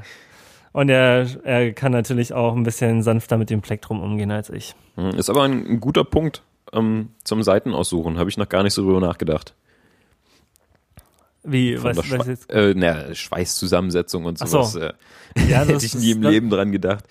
und 0.71 0.89
er, 0.89 1.25
er 1.43 1.71
kann 1.73 1.91
natürlich 1.91 2.33
auch 2.33 2.55
ein 2.55 2.63
bisschen 2.63 3.01
sanfter 3.01 3.37
mit 3.37 3.49
dem 3.49 3.61
Plektrum 3.61 4.01
umgehen 4.01 4.31
als 4.31 4.49
ich. 4.49 4.75
Hm, 4.95 5.11
Ist 5.11 5.29
aber 5.29 5.43
ein, 5.43 5.65
ein 5.65 5.79
guter 5.79 6.03
Punkt 6.03 6.43
ähm, 6.73 7.09
zum 7.23 7.41
Seitenaussuchen. 7.43 8.17
Habe 8.19 8.29
ich 8.29 8.37
noch 8.37 8.49
gar 8.49 8.63
nicht 8.63 8.73
so 8.73 8.83
drüber 8.83 8.99
nachgedacht. 8.99 9.55
Wie, 11.43 11.77
Von 11.77 11.91
was, 11.91 11.97
was 11.97 12.05
Schwe 12.05 12.23
jetzt? 12.27 12.49
äh, 12.51 12.73
na, 12.75 13.13
Schweißzusammensetzung 13.15 14.25
und 14.25 14.41
Ach 14.41 14.47
so. 14.47 14.63
sowas. 14.63 14.75
Äh, 14.75 14.93
Ja, 15.49 15.59
hätte 15.61 15.73
das 15.73 15.83
ich 15.83 15.95
nie 15.95 16.11
im 16.11 16.21
Leben 16.21 16.49
dran 16.49 16.71
gedacht. 16.71 17.05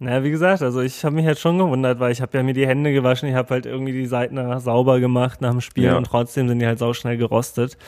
Na, 0.00 0.24
wie 0.24 0.30
gesagt, 0.30 0.60
also 0.62 0.80
ich 0.80 1.04
habe 1.04 1.14
mich 1.14 1.24
jetzt 1.24 1.40
schon 1.40 1.58
gewundert, 1.58 2.00
weil 2.00 2.10
ich 2.12 2.20
habe 2.20 2.36
ja 2.36 2.42
mir 2.42 2.52
die 2.52 2.66
Hände 2.66 2.92
gewaschen, 2.92 3.28
ich 3.28 3.34
habe 3.34 3.50
halt 3.50 3.64
irgendwie 3.64 3.92
die 3.92 4.06
Seiten 4.06 4.36
danach 4.36 4.60
sauber 4.60 4.98
gemacht 5.00 5.40
nach 5.40 5.52
dem 5.52 5.60
Spiel 5.60 5.84
Ja. 5.84 5.96
und 5.96 6.04
trotzdem 6.06 6.48
sind 6.48 6.58
die 6.58 6.66
halt 6.66 6.78
sauschnell 6.78 7.16
gerostet. 7.16 7.78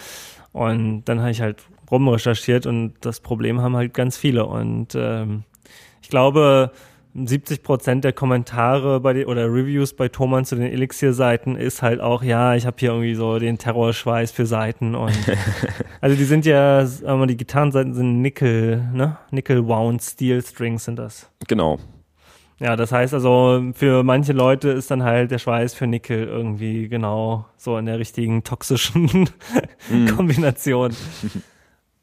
Und 0.53 1.05
dann 1.05 1.21
habe 1.21 1.31
ich 1.33 1.41
halt 1.43 1.63
rumrecherchiert 1.91 2.65
und 2.67 2.95
das 3.01 3.21
Problem 3.21 3.61
haben 3.61 3.77
halt 3.77 3.93
ganz 3.93 4.17
viele. 4.17 4.47
Und 4.47 4.95
ähm, 4.95 5.43
ich 6.01 6.09
glaube, 6.09 6.71
70 7.15 7.63
Prozent 7.63 8.05
der 8.05 8.13
Kommentare 8.13 9.01
bei 9.01 9.13
den, 9.13 9.27
oder 9.27 9.47
Reviews 9.47 9.95
bei 9.95 10.09
Thomann 10.09 10.45
zu 10.45 10.55
den 10.57 10.71
Elixir-Seiten 10.73 11.57
ist 11.57 11.83
halt 11.83 12.01
auch, 12.01 12.23
ja, 12.23 12.55
ich 12.55 12.67
habe 12.67 12.77
hier 12.79 12.91
irgendwie 12.91 13.15
so 13.15 13.39
den 13.39 13.59
Terrorschweiß 13.59 14.31
für 14.31 14.47
Seiten 14.47 14.95
und 14.95 15.13
also 16.01 16.17
die 16.17 16.25
sind 16.25 16.47
ja, 16.47 16.87
wir, 16.87 17.27
die 17.27 17.37
Gitarrenseiten 17.37 17.95
sind 17.95 18.23
Nickel, 18.23 18.89
ne? 18.93 19.17
Nickel-wound 19.31 20.03
Steel 20.03 20.43
Strings 20.43 20.85
sind 20.85 20.99
das. 20.99 21.31
Genau. 21.49 21.79
Ja, 22.59 22.75
das 22.75 22.91
heißt 22.91 23.13
also, 23.13 23.71
für 23.75 24.03
manche 24.03 24.33
Leute 24.33 24.71
ist 24.71 24.91
dann 24.91 25.03
halt 25.03 25.31
der 25.31 25.39
Schweiß 25.39 25.75
für 25.75 25.87
Nickel 25.87 26.27
irgendwie 26.27 26.89
genau 26.89 27.45
so 27.59 27.77
in 27.77 27.85
der 27.85 27.99
richtigen 27.99 28.45
toxischen 28.45 29.29
Kombination. 30.17 30.97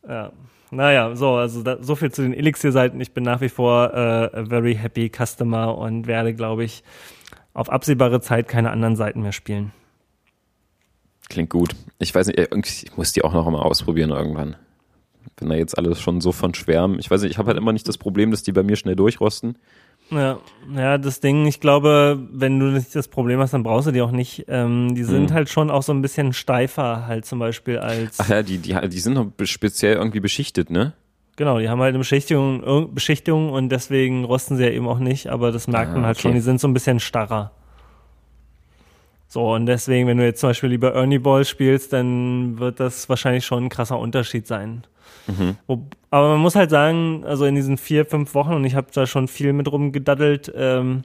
ja. 0.07 0.31
Naja, 0.69 1.15
so, 1.15 1.35
also 1.35 1.61
da, 1.61 1.77
so 1.81 1.95
viel 1.95 2.11
zu 2.11 2.23
den 2.23 2.33
Elixir-Seiten. 2.33 2.99
Ich 2.99 3.13
bin 3.13 3.23
nach 3.23 3.41
wie 3.41 3.49
vor 3.49 3.93
äh, 3.93 4.39
a 4.39 4.45
very 4.45 4.73
happy 4.75 5.07
Customer 5.07 5.77
und 5.77 6.07
werde, 6.07 6.33
glaube 6.33 6.63
ich, 6.63 6.83
auf 7.53 7.69
absehbare 7.69 8.21
Zeit 8.21 8.47
keine 8.47 8.71
anderen 8.71 8.95
Seiten 8.95 9.21
mehr 9.21 9.33
spielen. 9.33 9.71
Klingt 11.29 11.51
gut. 11.51 11.75
Ich 11.99 12.13
weiß 12.13 12.27
nicht, 12.27 12.39
äh, 12.39 12.47
ich 12.63 12.97
muss 12.97 13.13
die 13.13 13.23
auch 13.23 13.33
noch 13.33 13.47
mal 13.49 13.61
ausprobieren 13.61 14.09
irgendwann. 14.09 14.55
Wenn 15.37 15.49
da 15.49 15.55
jetzt 15.55 15.77
alles 15.77 16.01
schon 16.01 16.21
so 16.21 16.31
von 16.31 16.55
schwärmen. 16.55 16.97
Ich 16.99 17.09
weiß 17.09 17.21
nicht, 17.21 17.31
ich 17.31 17.37
habe 17.37 17.47
halt 17.49 17.57
immer 17.57 17.73
nicht 17.73 17.87
das 17.87 17.99
Problem, 17.99 18.31
dass 18.31 18.41
die 18.41 18.51
bei 18.51 18.63
mir 18.63 18.75
schnell 18.75 18.95
durchrosten. 18.95 19.57
Ja, 20.11 20.39
ja, 20.75 20.97
das 20.99 21.19
Ding, 21.21 21.45
ich 21.47 21.59
glaube, 21.59 22.19
wenn 22.31 22.59
du 22.59 22.67
nicht 22.67 22.95
das 22.95 23.07
Problem 23.07 23.39
hast, 23.39 23.53
dann 23.53 23.63
brauchst 23.63 23.87
du 23.87 23.91
die 23.91 24.01
auch 24.01 24.11
nicht. 24.11 24.45
Ähm, 24.47 24.93
die 24.95 25.03
sind 25.03 25.31
Mhm. 25.31 25.33
halt 25.33 25.49
schon 25.49 25.71
auch 25.71 25.81
so 25.83 25.91
ein 25.91 26.01
bisschen 26.03 26.33
steifer 26.33 27.07
halt 27.07 27.25
zum 27.25 27.39
Beispiel 27.39 27.79
als 27.79 28.19
Ach 28.19 28.29
ja, 28.29 28.43
die, 28.43 28.59
die, 28.59 28.75
die 28.89 28.99
sind 28.99 29.13
noch 29.13 29.31
speziell 29.45 29.95
irgendwie 29.95 30.19
beschichtet, 30.19 30.69
ne? 30.69 30.93
Genau, 31.35 31.57
die 31.57 31.67
haben 31.67 31.79
halt 31.81 31.89
eine 31.89 31.97
Beschichtung, 31.97 32.93
Beschichtung 32.93 33.49
und 33.49 33.69
deswegen 33.69 34.23
rosten 34.23 34.55
sie 34.55 34.65
ja 34.65 34.69
eben 34.69 34.87
auch 34.87 34.99
nicht, 34.99 35.27
aber 35.27 35.51
das 35.51 35.67
merkt 35.67 35.93
Ah, 35.93 35.95
man 35.95 36.05
halt 36.05 36.17
okay. 36.17 36.21
schon, 36.27 36.33
die 36.35 36.41
sind 36.41 36.59
so 36.59 36.67
ein 36.67 36.75
bisschen 36.75 36.99
starrer. 36.99 37.51
So, 39.33 39.55
und 39.55 39.65
deswegen, 39.65 40.07
wenn 40.07 40.19
du 40.19 40.25
jetzt 40.25 40.41
zum 40.41 40.51
Beispiel 40.51 40.69
lieber 40.69 40.93
Ernie 40.93 41.17
Ball 41.17 41.43
spielst, 41.43 41.91
dann 41.91 42.59
wird 42.59 42.79
das 42.79 43.09
wahrscheinlich 43.09 43.43
schon 43.43 43.63
ein 43.63 43.69
krasser 43.69 43.97
Unterschied 43.97 44.45
sein. 44.45 44.83
Mhm. 45.25 45.55
Wo, 45.65 45.87
aber 46.11 46.29
man 46.33 46.39
muss 46.39 46.55
halt 46.55 46.69
sagen, 46.69 47.23
also 47.25 47.45
in 47.45 47.55
diesen 47.55 47.77
vier, 47.77 48.05
fünf 48.05 48.35
Wochen, 48.35 48.53
und 48.53 48.63
ich 48.63 48.75
habe 48.75 48.89
da 48.93 49.07
schon 49.07 49.27
viel 49.27 49.51
mit 49.53 49.71
rumgedaddelt, 49.71 50.53
ähm, 50.55 51.01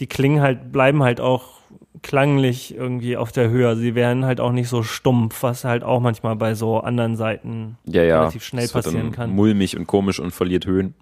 die 0.00 0.08
klingen 0.08 0.42
halt, 0.42 0.72
bleiben 0.72 1.04
halt 1.04 1.20
auch 1.20 1.60
klanglich 2.02 2.74
irgendwie 2.74 3.16
auf 3.16 3.30
der 3.30 3.48
Höhe. 3.48 3.76
Sie 3.76 3.94
werden 3.94 4.24
halt 4.24 4.40
auch 4.40 4.50
nicht 4.50 4.68
so 4.68 4.82
stumpf, 4.82 5.44
was 5.44 5.62
halt 5.62 5.84
auch 5.84 6.00
manchmal 6.00 6.34
bei 6.34 6.56
so 6.56 6.80
anderen 6.80 7.14
Seiten 7.14 7.78
Ja, 7.84 8.02
ja. 8.02 8.18
relativ 8.18 8.42
schnell 8.42 8.66
dann 8.66 8.82
passieren 8.82 9.12
kann. 9.12 9.30
Mulmig 9.30 9.76
und 9.76 9.86
komisch 9.86 10.18
und 10.18 10.32
verliert 10.32 10.66
Höhen. 10.66 10.94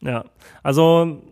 Ja, 0.00 0.24
also 0.62 1.22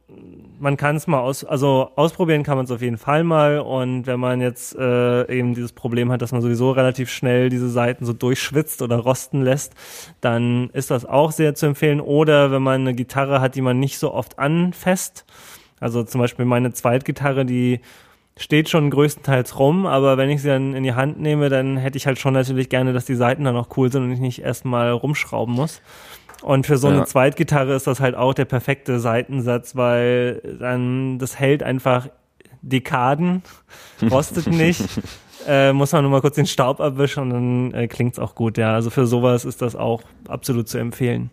man 0.61 0.77
kann 0.77 0.97
es 0.97 1.07
mal 1.07 1.21
aus, 1.21 1.43
also 1.43 1.91
ausprobieren 1.97 2.43
kann 2.43 2.57
man 2.57 2.67
es 2.67 2.71
auf 2.71 2.83
jeden 2.83 2.99
Fall 2.99 3.25
mal 3.25 3.61
und 3.61 4.07
wenn 4.07 4.21
man 4.21 4.41
jetzt 4.41 4.77
äh, 4.77 5.27
eben 5.33 5.55
dieses 5.55 5.73
Problem 5.73 6.13
hat, 6.13 6.21
dass 6.21 6.33
man 6.33 6.43
sowieso 6.43 6.71
relativ 6.71 7.11
schnell 7.11 7.49
diese 7.49 7.71
Seiten 7.71 8.05
so 8.05 8.13
durchschwitzt 8.13 8.83
oder 8.83 8.99
rosten 8.99 9.43
lässt, 9.43 9.73
dann 10.21 10.69
ist 10.71 10.91
das 10.91 11.07
auch 11.07 11.33
sehr 11.33 11.55
zu 11.55 11.67
empfehlen. 11.67 12.01
Oder 12.01 12.53
wenn 12.53 12.63
man 12.63 12.83
eine 12.83 12.95
Gitarre 12.95 13.41
hat, 13.41 13.55
die 13.55 13.63
man 13.63 13.81
nicht 13.81 13.99
so 13.99 14.13
oft 14.13 14.39
anfasst, 14.39 15.25
also 15.81 16.03
zum 16.03 16.21
Beispiel 16.21 16.45
meine 16.45 16.73
Zweitgitarre, 16.73 17.47
die 17.47 17.81
steht 18.37 18.69
schon 18.69 18.91
größtenteils 18.91 19.59
rum, 19.59 19.87
aber 19.87 20.17
wenn 20.17 20.31
ich 20.31 20.43
sie 20.43 20.49
dann 20.49 20.75
in 20.75 20.83
die 20.83 20.95
Hand 20.95 21.21
nehme, 21.21 21.49
dann 21.49 21.77
hätte 21.79 21.97
ich 21.97 22.07
halt 22.07 22.19
schon 22.19 22.35
natürlich 22.35 22.69
gerne, 22.69 22.93
dass 22.93 23.07
die 23.07 23.15
Seiten 23.15 23.45
dann 23.45 23.57
auch 23.57 23.77
cool 23.77 23.91
sind 23.91 24.05
und 24.05 24.13
ich 24.13 24.21
nicht 24.21 24.43
erstmal 24.43 24.91
rumschrauben 24.93 25.55
muss. 25.55 25.81
Und 26.43 26.67
für 26.67 26.79
so 26.79 26.89
Ja. 26.89 26.95
eine 26.95 27.05
Zweitgitarre 27.05 27.75
ist 27.75 27.87
das 27.87 28.01
halt 28.01 28.15
auch 28.15 28.33
der 28.35 28.45
perfekte 28.47 28.99
Seitensatz, 29.01 29.77
weil 29.77 30.57
dann 30.59 31.19
das 31.19 31.39
hält 31.39 31.63
einfach 31.63 32.09
Dekaden, 32.63 33.43
rostet 34.11 34.47
nicht, 34.47 34.83
äh, 35.47 35.73
muss 35.73 35.93
man 35.93 36.03
nur 36.03 36.11
mal 36.11 36.21
kurz 36.21 36.35
den 36.37 36.47
Staub 36.47 36.81
abwischen 36.81 37.23
und 37.25 37.31
dann 37.31 37.75
äh, 37.75 37.89
klingt's 37.89 38.19
auch 38.19 38.35
gut. 38.35 38.59
Ja, 38.59 38.75
also 38.75 38.91
für 38.91 39.07
sowas 39.07 39.45
ist 39.45 39.63
das 39.63 39.77
auch 39.77 40.03
absolut 40.29 40.69
zu 40.69 40.79
empfehlen. 40.79 41.31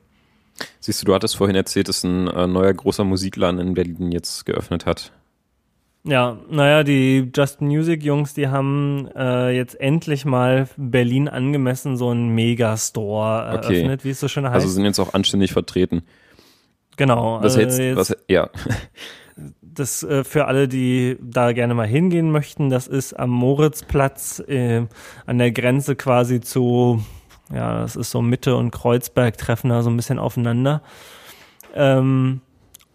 Siehst 0.79 1.01
du, 1.01 1.05
du 1.05 1.13
hattest 1.13 1.35
vorhin 1.37 1.55
erzählt, 1.55 1.87
dass 1.87 2.03
ein 2.03 2.27
äh, 2.27 2.47
neuer 2.47 2.73
großer 2.73 3.03
Musikladen 3.03 3.59
in 3.59 3.73
Berlin 3.75 4.11
jetzt 4.11 4.45
geöffnet 4.45 4.85
hat. 4.85 5.11
Ja, 6.03 6.37
naja, 6.49 6.83
die 6.83 7.29
Just 7.35 7.59
Music 7.59 8.01
Jungs, 8.03 8.33
die 8.33 8.47
haben 8.47 9.09
äh, 9.15 9.49
jetzt 9.49 9.79
endlich 9.79 10.23
mal 10.23 10.69
Berlin 10.77 11.27
angemessen 11.27 11.97
so 11.97 12.09
einen 12.09 12.29
Megastore 12.29 13.57
Okay. 13.59 13.73
eröffnet, 13.79 14.05
wie 14.05 14.11
es 14.11 14.19
so 14.21 14.27
schön 14.29 14.45
heißt. 14.45 14.55
Also 14.55 14.69
sind 14.69 14.85
jetzt 14.85 14.99
auch 14.99 15.13
anständig 15.13 15.51
vertreten. 15.51 16.03
genau. 16.95 17.39
Was 17.41 17.55
äh, 17.57 17.59
hältst 17.61 17.79
jetzt- 17.79 17.97
was, 17.97 18.15
ja. 18.29 18.49
das 19.61 20.01
äh, 20.03 20.23
für 20.23 20.45
alle, 20.45 20.67
die 20.69 21.17
da 21.21 21.51
gerne 21.51 21.73
mal 21.73 21.85
hingehen 21.87 22.31
möchten, 22.31 22.69
das 22.69 22.87
ist 22.87 23.13
am 23.13 23.29
Moritzplatz 23.29 24.39
äh, 24.47 24.85
an 25.25 25.37
der 25.37 25.51
Grenze 25.51 25.95
quasi 25.97 26.39
zu, 26.41 27.03
ja, 27.53 27.81
das 27.81 27.95
ist 27.97 28.11
so 28.11 28.21
Mitte 28.21 28.55
und 28.55 28.71
Kreuzberg 28.71 29.37
treffen 29.37 29.69
da 29.69 29.81
so 29.83 29.89
ein 29.89 29.95
bisschen 29.97 30.19
aufeinander. 30.19 30.81
Ähm, 31.75 32.41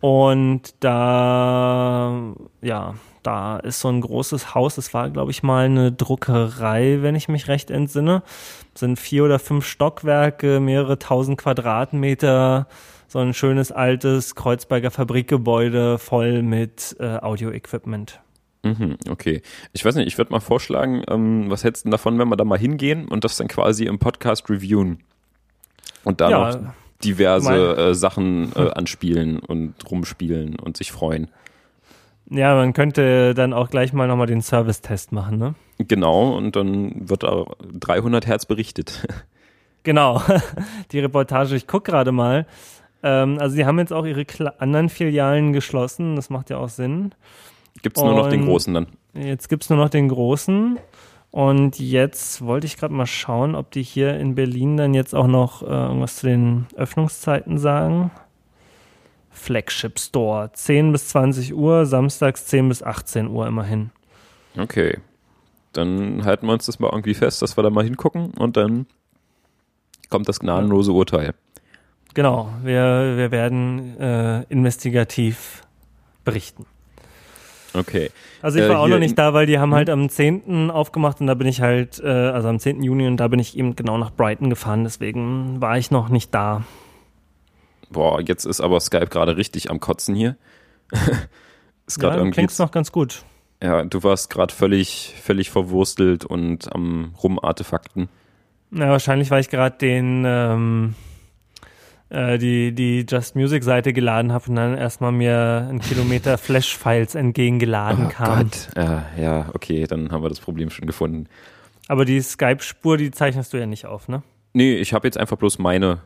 und 0.03 0.75
da, 0.81 2.35
ja, 2.61 2.95
da 3.23 3.57
ist 3.59 3.79
so 3.79 3.89
ein 3.89 4.01
großes 4.01 4.53
Haus, 4.53 4.75
das 4.75 4.93
war, 4.93 5.09
glaube 5.11 5.31
ich, 5.31 5.45
mal 5.45 5.67
eine 5.67 5.93
Druckerei, 5.93 6.99
wenn 7.03 7.15
ich 7.15 7.29
mich 7.29 7.47
recht 7.47 7.71
entsinne. 7.71 8.25
Das 8.73 8.81
sind 8.81 8.99
vier 8.99 9.23
oder 9.23 9.39
fünf 9.39 9.65
Stockwerke, 9.65 10.59
mehrere 10.59 10.99
tausend 10.99 11.39
Quadratmeter, 11.39 12.67
so 13.07 13.21
ein 13.21 13.33
schönes 13.33 13.71
altes 13.71 14.35
Kreuzberger 14.35 14.91
Fabrikgebäude 14.91 15.99
voll 15.99 16.43
mit 16.43 16.97
äh, 16.99 17.19
Audio-Equipment. 17.19 18.19
Mhm, 18.65 18.97
okay. 19.09 19.41
Ich 19.73 19.85
weiß 19.85 19.95
nicht, 19.95 20.09
ich 20.09 20.19
würde 20.19 20.33
mal 20.33 20.41
vorschlagen, 20.41 21.05
ähm, 21.09 21.49
was 21.49 21.63
hältst 21.63 21.85
du 21.87 21.91
davon, 21.91 22.19
wenn 22.19 22.27
wir 22.27 22.37
da 22.37 22.45
mal 22.45 22.59
hingehen 22.59 23.07
und 23.07 23.23
das 23.23 23.37
dann 23.37 23.47
quasi 23.47 23.85
im 23.85 24.01
Podcast 24.01 24.51
reviewen? 24.51 24.99
Und 26.03 26.21
da 26.21 26.29
Ja, 26.29 26.57
noch 26.57 26.75
diverse 27.05 27.77
äh, 27.77 27.95
Sachen 27.95 28.53
äh, 28.55 28.71
anspielen 28.75 29.39
und 29.39 29.75
rumspielen 29.91 30.57
und 30.59 30.77
sich 30.77 30.93
freuen. 30.93 31.29
Ja, 32.31 32.55
man 32.55 32.73
könnte 32.73 33.35
dann 33.35 33.53
auch 33.53 33.69
gleich 33.69 33.93
mal 33.93 34.09
nochmal 34.09 34.27
den 34.27 34.41
Service-Test 34.41 35.13
machen, 35.13 35.39
ne? 35.39 35.55
Genau, 35.79 36.35
und 36.37 36.57
dann 36.57 37.09
wird 37.09 37.25
da 37.25 37.45
300 37.73 38.27
Hertz 38.27 38.47
berichtet. 38.47 39.07
Genau, 39.85 40.23
die 40.93 41.01
Reportage, 41.01 41.57
ich 41.57 41.67
guck 41.67 41.85
gerade 41.85 42.13
mal. 42.13 42.47
Ähm, 43.03 43.39
also 43.41 43.57
die 43.57 43.67
haben 43.67 43.81
jetzt 43.81 43.93
auch 43.93 44.07
ihre 44.07 44.25
anderen 44.61 44.89
Filialen 44.89 45.53
geschlossen, 45.53 46.15
das 46.15 46.31
macht 46.31 46.51
ja 46.51 46.59
auch 46.59 46.69
Sinn. 46.69 47.13
Gibt's 47.83 48.01
nur 48.01 48.15
noch 48.15 48.29
den 48.29 48.45
großen 48.45 48.73
dann. 48.73 48.87
Jetzt 49.13 49.49
gibt's 49.49 49.71
nur 49.71 49.79
noch 49.81 49.89
den 49.89 50.09
großen. 50.09 50.79
Und 51.33 51.79
jetzt 51.79 52.45
wollte 52.45 52.67
ich 52.67 52.77
gerade 52.77 52.93
mal 52.93 53.07
schauen, 53.07 53.55
ob 53.55 53.71
die 53.71 53.83
hier 53.83 54.19
in 54.21 54.35
Berlin 54.35 54.77
dann 54.77 54.93
jetzt 54.93 55.15
auch 55.15 55.27
noch 55.27 55.63
äh, 55.63 55.67
irgendwas 55.67 56.17
zu 56.17 56.27
den 56.27 56.67
Öffnungszeiten 56.77 57.57
sagen. 57.57 58.11
Flagship 59.31 59.99
Store, 59.99 60.51
10 60.53 60.93
bis 60.93 61.09
20 61.09 61.55
Uhr, 61.55 61.87
samstags 61.87 62.45
10 62.47 62.69
bis 62.69 62.83
18 62.83 63.29
Uhr 63.29 63.47
immerhin. 63.47 63.91
Okay. 64.59 64.99
dann 65.73 66.23
halten 66.27 66.47
wir 66.47 66.53
uns 66.53 66.67
das 66.67 66.79
mal 66.79 66.91
irgendwie 66.93 67.15
fest, 67.15 67.41
dass 67.41 67.57
wir 67.57 67.63
da 67.63 67.71
mal 67.71 67.83
hingucken 67.85 68.33
und 68.33 68.59
dann 68.59 68.85
kommt 70.11 70.29
das 70.29 70.39
gnadenlose 70.39 70.93
Urteil. 70.93 71.33
Genau, 72.13 72.53
wir, 72.63 73.17
wir 73.17 73.31
werden 73.31 73.99
äh, 73.99 74.43
investigativ 74.51 75.67
berichten. 76.27 76.67
Okay. 77.75 78.11
Also 78.43 78.59
ich 78.59 78.65
Äh, 78.65 78.69
war 78.69 78.81
auch 78.81 78.87
hier 78.87 78.95
noch 78.97 79.01
nicht 79.01 79.19
da, 79.19 79.33
weil 79.35 79.47
die 79.47 79.59
haben 79.59 79.75
halt 79.75 79.89
am 79.91 80.09
10. 80.09 80.71
aufgemacht 80.71 81.21
und 81.21 81.27
da 81.27 81.35
bin 81.35 81.47
ich 81.47 81.61
halt, 81.61 82.01
äh, 82.01 82.07
also 82.09 82.49
am 82.49 82.59
10. 82.59 82.83
Juni 82.83 83.07
und 83.07 83.17
da 83.17 83.29
bin 83.29 83.39
ich 83.41 83.57
eben 83.57 83.77
genau 83.77 83.97
nach 83.99 84.11
Brighton 84.13 84.51
gefahren, 84.51 84.85
deswegen 84.85 85.61
war 85.61 85.79
ich 85.79 85.91
noch 85.91 86.09
nicht 86.09 86.35
da. 86.35 86.65
Boah, 87.91 88.21
jetzt 88.21 88.45
ist 88.45 88.61
aber 88.61 88.81
Skype 88.81 89.07
gerade 89.09 89.37
richtig 89.37 89.71
am 89.71 89.81
Kotzen 89.81 90.15
hier. 90.15 90.37
ist 91.87 91.99
gerade 91.99 92.15
Ja, 92.17 92.21
irgendwie. 92.21 92.35
klingt's 92.35 92.59
noch 92.59 92.71
ganz 92.71 92.93
gut. 92.93 93.23
Ja, 93.63 93.85
du 93.85 94.03
warst 94.03 94.29
gerade 94.31 94.53
völlig, 94.53 95.15
völlig 95.23 95.51
verwurstelt 95.51 96.25
und 96.25 96.73
am 96.75 97.15
Rumartefakten. 97.23 98.09
Na, 98.71 98.89
wahrscheinlich, 98.89 99.31
weil 99.31 99.41
ich 99.41 99.51
gerade 99.51 99.77
den 99.79 100.25
ähm, 100.27 100.95
äh, 102.13 102.39
die, 102.39 102.73
die 102.73 103.07
Just 103.09 103.35
Music 103.37 103.65
Seite 103.65 103.93
geladen 103.93 104.33
habe 104.33 104.49
und 104.51 104.57
dann 104.57 104.77
erstmal 104.77 105.11
mir 105.13 105.67
ein 105.71 105.81
Kilometer 105.81 106.37
Flash-Files 106.39 107.15
entgegengeladen 107.15 108.09
kam. 108.11 108.51
Ja, 108.77 109.05
ja, 109.19 109.47
okay, 109.55 109.87
dann 109.87 110.13
haben 110.13 110.23
wir 110.23 110.29
das 110.29 110.41
Problem 110.41 110.71
schon 110.71 110.87
gefunden. 110.87 111.27
Aber 111.89 112.05
die 112.05 112.21
Skype-Spur, 112.21 112.97
die 112.99 113.11
zeichnest 113.11 113.53
du 113.53 113.57
ja 113.57 113.67
nicht 113.67 113.87
auf, 113.87 114.09
ne? 114.09 114.23
Nee, 114.53 114.75
ich 114.77 114.93
habe 114.93 115.07
jetzt 115.07 115.17
einfach 115.19 115.37
bloß 115.39 115.59
meine, 115.59 116.01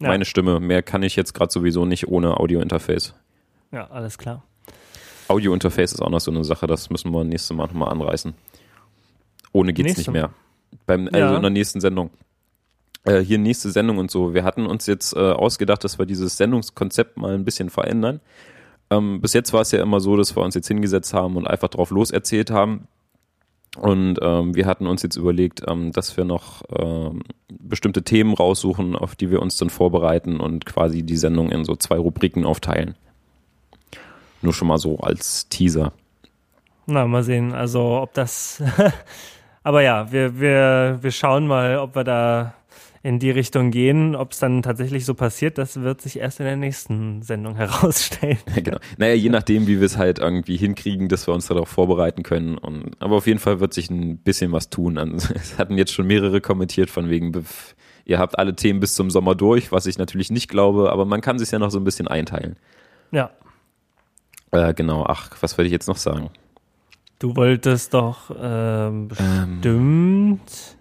Ja. 0.00 0.08
meine 0.08 0.24
Stimme. 0.24 0.58
Mehr 0.60 0.82
kann 0.82 1.02
ich 1.02 1.14
jetzt 1.16 1.34
gerade 1.34 1.52
sowieso 1.52 1.84
nicht 1.84 2.08
ohne 2.08 2.38
Audiointerface. 2.40 3.14
Ja, 3.70 3.90
alles 3.90 4.16
klar. 4.18 4.42
Audiointerface 5.28 5.92
ist 5.92 6.00
auch 6.02 6.10
noch 6.10 6.20
so 6.20 6.30
eine 6.30 6.44
Sache, 6.44 6.66
das 6.66 6.90
müssen 6.90 7.10
wir 7.12 7.24
nächstes 7.24 7.56
Mal 7.56 7.66
nochmal 7.66 7.90
anreißen. 7.90 8.34
Ohne 9.52 9.72
geht's 9.72 9.86
Nächste 9.96 10.00
nicht 10.00 10.12
mehr. 10.12 10.30
Beim, 10.86 11.06
also 11.06 11.18
Ja. 11.18 11.36
in 11.36 11.42
der 11.42 11.50
nächsten 11.50 11.80
Sendung. 11.80 12.10
Äh, 13.04 13.20
hier 13.20 13.38
nächste 13.38 13.70
Sendung 13.70 13.98
und 13.98 14.10
so. 14.10 14.34
Wir 14.34 14.44
hatten 14.44 14.66
uns 14.66 14.86
jetzt 14.86 15.14
äh, 15.14 15.18
ausgedacht, 15.18 15.84
dass 15.84 15.98
wir 15.98 16.06
dieses 16.06 16.36
Sendungskonzept 16.36 17.16
mal 17.16 17.34
ein 17.34 17.44
bisschen 17.44 17.70
verändern. 17.70 18.20
Ähm, 18.90 19.20
bis 19.20 19.32
jetzt 19.34 19.52
war 19.52 19.60
es 19.60 19.72
ja 19.72 19.82
immer 19.82 20.00
so, 20.00 20.16
dass 20.16 20.36
wir 20.36 20.42
uns 20.42 20.54
jetzt 20.54 20.68
hingesetzt 20.68 21.12
haben 21.14 21.36
und 21.36 21.46
einfach 21.46 21.68
drauf 21.68 21.90
loserzählt 21.90 22.50
haben. 22.50 22.88
Und 23.76 24.18
ähm, 24.22 24.54
wir 24.54 24.66
hatten 24.66 24.86
uns 24.86 25.02
jetzt 25.02 25.16
überlegt, 25.16 25.62
ähm, 25.66 25.92
dass 25.92 26.16
wir 26.16 26.24
noch 26.24 26.62
ähm, 26.70 27.22
bestimmte 27.48 28.02
Themen 28.04 28.32
raussuchen, 28.32 28.94
auf 28.94 29.16
die 29.16 29.30
wir 29.30 29.42
uns 29.42 29.56
dann 29.56 29.68
vorbereiten 29.68 30.38
und 30.38 30.64
quasi 30.64 31.02
die 31.02 31.16
Sendung 31.16 31.50
in 31.50 31.64
so 31.64 31.74
zwei 31.74 31.98
Rubriken 31.98 32.44
aufteilen. 32.44 32.94
Nur 34.42 34.52
schon 34.52 34.68
mal 34.68 34.78
so 34.78 34.98
als 34.98 35.48
Teaser. 35.48 35.92
Na, 36.86 37.06
mal 37.06 37.24
sehen, 37.24 37.52
also 37.52 38.00
ob 38.00 38.14
das. 38.14 38.62
Aber 39.64 39.82
ja, 39.82 40.12
wir, 40.12 40.38
wir, 40.38 40.98
wir 41.00 41.10
schauen 41.10 41.46
mal, 41.46 41.78
ob 41.78 41.96
wir 41.96 42.04
da 42.04 42.54
in 43.04 43.18
die 43.18 43.30
Richtung 43.30 43.70
gehen. 43.70 44.16
Ob 44.16 44.32
es 44.32 44.38
dann 44.38 44.62
tatsächlich 44.62 45.04
so 45.04 45.12
passiert, 45.14 45.58
das 45.58 45.82
wird 45.82 46.00
sich 46.00 46.18
erst 46.18 46.40
in 46.40 46.46
der 46.46 46.56
nächsten 46.56 47.20
Sendung 47.20 47.54
herausstellen. 47.56 48.38
Ja, 48.56 48.62
genau. 48.62 48.78
Naja, 48.96 49.12
je 49.14 49.28
nachdem, 49.28 49.66
wie 49.66 49.78
wir 49.78 49.86
es 49.86 49.98
halt 49.98 50.18
irgendwie 50.18 50.56
hinkriegen, 50.56 51.08
dass 51.08 51.28
wir 51.28 51.34
uns 51.34 51.46
darauf 51.46 51.68
vorbereiten 51.68 52.22
können. 52.22 52.56
Und, 52.56 52.96
aber 53.00 53.16
auf 53.16 53.26
jeden 53.26 53.38
Fall 53.38 53.60
wird 53.60 53.74
sich 53.74 53.90
ein 53.90 54.16
bisschen 54.16 54.50
was 54.52 54.70
tun. 54.70 54.94
Es 55.34 55.58
hatten 55.58 55.76
jetzt 55.76 55.92
schon 55.92 56.06
mehrere 56.06 56.40
kommentiert 56.40 56.88
von 56.88 57.10
wegen, 57.10 57.32
ihr 58.06 58.18
habt 58.18 58.38
alle 58.38 58.56
Themen 58.56 58.80
bis 58.80 58.94
zum 58.94 59.10
Sommer 59.10 59.34
durch, 59.34 59.70
was 59.70 59.84
ich 59.84 59.98
natürlich 59.98 60.30
nicht 60.30 60.48
glaube, 60.48 60.90
aber 60.90 61.04
man 61.04 61.20
kann 61.20 61.38
sich 61.38 61.50
ja 61.50 61.58
noch 61.58 61.70
so 61.70 61.78
ein 61.78 61.84
bisschen 61.84 62.08
einteilen. 62.08 62.56
Ja, 63.12 63.30
Äh, 64.50 64.72
genau, 64.72 65.04
ach, 65.06 65.30
was 65.40 65.58
wollte 65.58 65.66
ich 65.66 65.72
jetzt 65.72 65.88
noch 65.88 65.98
sagen? 65.98 66.30
du 67.18 67.36
wolltest 67.36 67.94
doch 67.94 68.30
ähm, 68.38 69.08
bestimmt. 69.08 70.73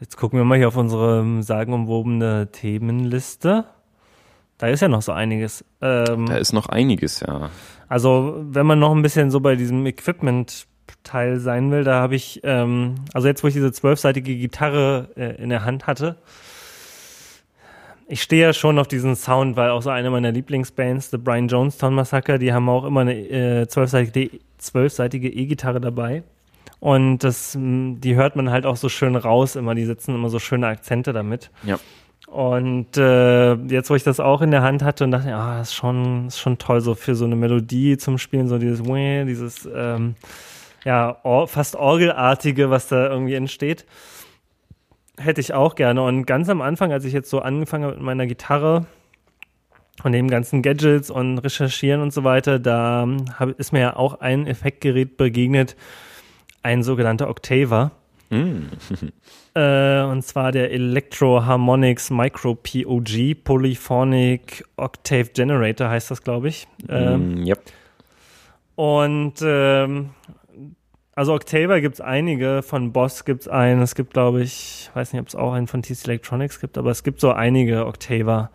Jetzt 0.00 0.16
gucken 0.16 0.38
wir 0.38 0.44
mal 0.44 0.58
hier 0.58 0.68
auf 0.68 0.76
unsere 0.76 1.42
sagenumwobene 1.42 2.48
Themenliste. 2.52 3.64
Da 4.58 4.68
ist 4.68 4.80
ja 4.80 4.88
noch 4.88 5.02
so 5.02 5.12
einiges. 5.12 5.64
Ähm, 5.80 6.26
Da 6.26 6.36
ist 6.36 6.52
noch 6.52 6.68
einiges, 6.68 7.20
ja. 7.20 7.50
Also, 7.88 8.36
wenn 8.40 8.66
man 8.66 8.78
noch 8.78 8.94
ein 8.94 9.02
bisschen 9.02 9.30
so 9.30 9.40
bei 9.40 9.56
diesem 9.56 9.84
Equipment-Teil 9.86 11.38
sein 11.40 11.70
will, 11.70 11.84
da 11.84 12.00
habe 12.00 12.14
ich, 12.14 12.40
ähm, 12.42 12.96
also 13.14 13.28
jetzt, 13.28 13.42
wo 13.42 13.48
ich 13.48 13.54
diese 13.54 13.72
zwölfseitige 13.72 14.36
Gitarre 14.36 15.10
äh, 15.16 15.42
in 15.42 15.50
der 15.50 15.64
Hand 15.64 15.86
hatte, 15.86 16.16
ich 18.08 18.22
stehe 18.22 18.42
ja 18.42 18.52
schon 18.52 18.78
auf 18.78 18.86
diesen 18.86 19.16
Sound, 19.16 19.56
weil 19.56 19.70
auch 19.70 19.82
so 19.82 19.90
eine 19.90 20.10
meiner 20.10 20.30
Lieblingsbands, 20.30 21.10
The 21.10 21.18
Brian 21.18 21.48
Jonestown 21.48 21.94
Massacre, 21.94 22.38
die 22.38 22.52
haben 22.52 22.68
auch 22.68 22.84
immer 22.84 23.00
eine 23.00 23.14
äh, 23.14 23.66
zwölfseitige 23.66 24.38
zwölfseitige 24.58 25.28
E-Gitarre 25.28 25.80
dabei. 25.80 26.22
Und 26.78 27.18
das, 27.18 27.56
die 27.58 28.14
hört 28.14 28.36
man 28.36 28.50
halt 28.50 28.66
auch 28.66 28.76
so 28.76 28.88
schön 28.88 29.16
raus 29.16 29.56
immer, 29.56 29.74
die 29.74 29.84
setzen 29.84 30.14
immer 30.14 30.28
so 30.28 30.38
schöne 30.38 30.66
Akzente 30.66 31.12
damit. 31.12 31.50
Ja. 31.64 31.78
Und 32.26 32.96
äh, 32.96 33.54
jetzt, 33.54 33.88
wo 33.88 33.94
ich 33.94 34.02
das 34.02 34.20
auch 34.20 34.42
in 34.42 34.50
der 34.50 34.62
Hand 34.62 34.82
hatte 34.82 35.04
und 35.04 35.10
dachte, 35.12 35.30
ja, 35.30 35.58
das 35.58 35.68
ist 35.68 35.74
schon, 35.74 36.26
ist 36.26 36.38
schon 36.38 36.58
toll, 36.58 36.80
so 36.80 36.94
für 36.94 37.14
so 37.14 37.24
eine 37.24 37.36
Melodie 37.36 37.96
zum 37.96 38.18
Spielen, 38.18 38.48
so 38.48 38.58
dieses 38.58 38.82
dieses 38.82 39.68
ähm, 39.72 40.16
ja, 40.84 41.18
or 41.24 41.48
fast 41.48 41.76
Orgelartige, 41.76 42.70
was 42.70 42.88
da 42.88 43.08
irgendwie 43.08 43.34
entsteht. 43.34 43.86
Hätte 45.18 45.40
ich 45.40 45.54
auch 45.54 45.74
gerne. 45.74 46.02
Und 46.02 46.26
ganz 46.26 46.48
am 46.48 46.60
Anfang, 46.60 46.92
als 46.92 47.04
ich 47.04 47.12
jetzt 47.12 47.30
so 47.30 47.40
angefangen 47.40 47.84
habe 47.84 47.94
mit 47.94 48.04
meiner 48.04 48.26
Gitarre 48.26 48.86
und 50.04 50.12
den 50.12 50.28
ganzen 50.28 50.62
Gadgets 50.62 51.10
und 51.10 51.38
Recherchieren 51.38 52.02
und 52.02 52.12
so 52.12 52.22
weiter, 52.22 52.58
da 52.58 53.08
hab, 53.38 53.58
ist 53.58 53.72
mir 53.72 53.80
ja 53.80 53.96
auch 53.96 54.20
ein 54.20 54.46
Effektgerät 54.46 55.16
begegnet, 55.16 55.76
ein 56.66 56.82
sogenannter 56.82 57.28
Octaver. 57.30 57.92
Hm. 58.30 58.68
Äh, 59.54 60.02
und 60.02 60.22
zwar 60.22 60.52
der 60.52 60.70
Electro 60.70 61.46
Harmonics 61.46 62.10
Micro 62.10 62.54
POG, 62.56 63.42
Polyphonic 63.42 64.66
Octave 64.76 65.30
Generator 65.32 65.88
heißt 65.88 66.10
das, 66.10 66.22
glaube 66.22 66.48
ich. 66.48 66.68
Ähm, 66.90 67.36
Mm, 67.40 67.42
ja. 67.44 67.56
und 68.74 69.32
ähm, 69.42 70.10
also 71.14 71.32
Octaver 71.32 71.80
gibt 71.80 71.94
es 71.94 72.00
einige, 72.02 72.62
von 72.62 72.92
Boss 72.92 73.24
gibt 73.24 73.40
es 73.42 73.48
einen, 73.48 73.80
es 73.80 73.94
gibt, 73.94 74.12
glaube 74.12 74.42
ich, 74.42 74.90
weiß 74.92 75.14
nicht, 75.14 75.22
ob 75.22 75.28
es 75.28 75.34
auch 75.34 75.54
einen 75.54 75.68
von 75.68 75.80
TC 75.80 76.04
Electronics 76.04 76.60
gibt, 76.60 76.76
aber 76.76 76.90
es 76.90 77.02
gibt 77.02 77.20
so 77.20 77.32
einige 77.32 77.86
Octaver. 77.86 78.50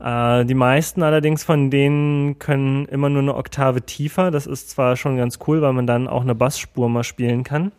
Äh, 0.00 0.44
die 0.44 0.54
meisten 0.54 1.02
allerdings 1.02 1.44
von 1.44 1.70
denen 1.70 2.38
können 2.38 2.86
immer 2.86 3.08
nur 3.08 3.22
eine 3.22 3.34
Oktave 3.34 3.82
tiefer. 3.82 4.30
Das 4.30 4.46
ist 4.46 4.70
zwar 4.70 4.96
schon 4.96 5.16
ganz 5.16 5.38
cool, 5.46 5.62
weil 5.62 5.72
man 5.72 5.86
dann 5.86 6.08
auch 6.08 6.22
eine 6.22 6.34
Bassspur 6.34 6.88
mal 6.88 7.04
spielen 7.04 7.44
kann. 7.44 7.72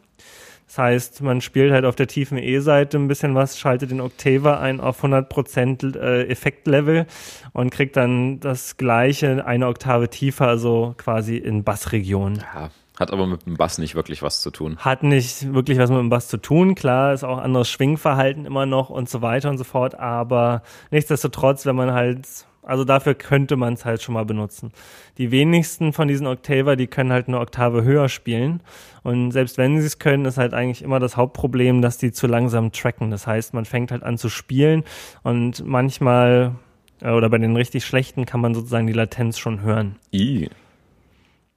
Das 0.68 0.80
heißt, 0.80 1.22
man 1.22 1.40
spielt 1.40 1.72
halt 1.72 1.86
auf 1.86 1.96
der 1.96 2.08
tiefen 2.08 2.38
E-Seite 2.38 2.98
ein 2.98 3.08
bisschen 3.08 3.36
was, 3.36 3.58
schaltet 3.58 3.90
den 3.90 4.02
Octaver 4.02 4.60
ein 4.60 4.82
auf 4.82 5.02
100% 5.02 5.98
äh, 5.98 6.28
Effektlevel 6.28 7.06
und 7.54 7.70
kriegt 7.70 7.96
dann 7.96 8.42
das 8.42 8.76
gleiche 8.76 9.46
eine 9.46 9.68
Oktave 9.68 10.10
tiefer, 10.10 10.48
also 10.48 10.94
quasi 10.98 11.38
in 11.38 11.64
Bassregion. 11.64 12.44
ja. 12.54 12.70
Hat 13.00 13.14
aber 13.14 13.28
mit 13.28 13.46
dem 13.46 13.58
Bass 13.58 13.78
nicht 13.78 13.94
wirklich 13.94 14.24
was 14.24 14.42
zu 14.42 14.50
tun. 14.50 14.78
Hat 14.78 15.04
nicht 15.04 15.54
wirklich 15.54 15.78
was 15.78 15.92
mit 15.92 16.00
dem 16.00 16.10
Bass 16.10 16.28
zu 16.30 16.38
tun. 16.38 16.74
Klar, 16.74 17.14
ist 17.14 17.24
auch 17.24 17.38
anderes 17.38 17.70
Schwingverhalten 17.70 18.46
immer 18.46 18.66
noch 18.66 18.90
und 18.90 19.08
so 19.08 19.22
weiter 19.22 19.52
und 19.52 19.60
so 19.60 19.64
fort. 19.64 20.00
Aber 20.00 20.64
nichtsdestotrotz, 20.90 21.68
wenn 21.68 21.76
man 21.76 21.92
halt, 21.94 22.28
also 22.64 22.86
dafür 22.86 23.14
könnte 23.14 23.56
man 23.56 23.76
es 23.76 23.86
halt 23.86 24.02
schon 24.02 24.14
mal 24.14 24.26
benutzen. 24.26 24.72
Die 25.20 25.30
wenigsten 25.30 25.94
von 25.94 26.08
diesen 26.08 26.26
Octaver, 26.26 26.76
die 26.76 26.88
können 26.88 27.12
halt 27.12 27.28
eine 27.28 27.40
Oktave 27.40 27.84
höher 27.84 28.10
spielen. 28.10 28.62
Und 29.04 29.30
selbst 29.30 29.60
wenn 29.60 29.80
sie 29.80 29.86
es 29.86 30.00
können, 30.00 30.26
ist 30.26 30.40
halt 30.40 30.56
eigentlich 30.56 30.82
immer 30.82 31.00
das 31.00 31.18
Hauptproblem, 31.18 31.84
dass 31.84 32.00
die 32.00 32.12
zu 32.12 32.26
langsam 32.26 32.72
tracken. 32.72 33.12
Das 33.12 33.28
heißt, 33.28 33.54
man 33.54 33.66
fängt 33.66 33.92
halt 33.92 34.02
an 34.02 34.18
zu 34.18 34.28
spielen 34.28 34.84
und 35.22 35.64
manchmal, 35.64 36.56
äh, 37.02 37.12
oder 37.12 37.30
bei 37.30 37.38
den 37.38 37.56
richtig 37.56 37.86
schlechten, 37.86 38.26
kann 38.26 38.42
man 38.42 38.56
sozusagen 38.56 38.88
die 38.88 38.94
Latenz 38.94 39.38
schon 39.38 39.62
hören. 39.62 39.98
I. 40.12 40.50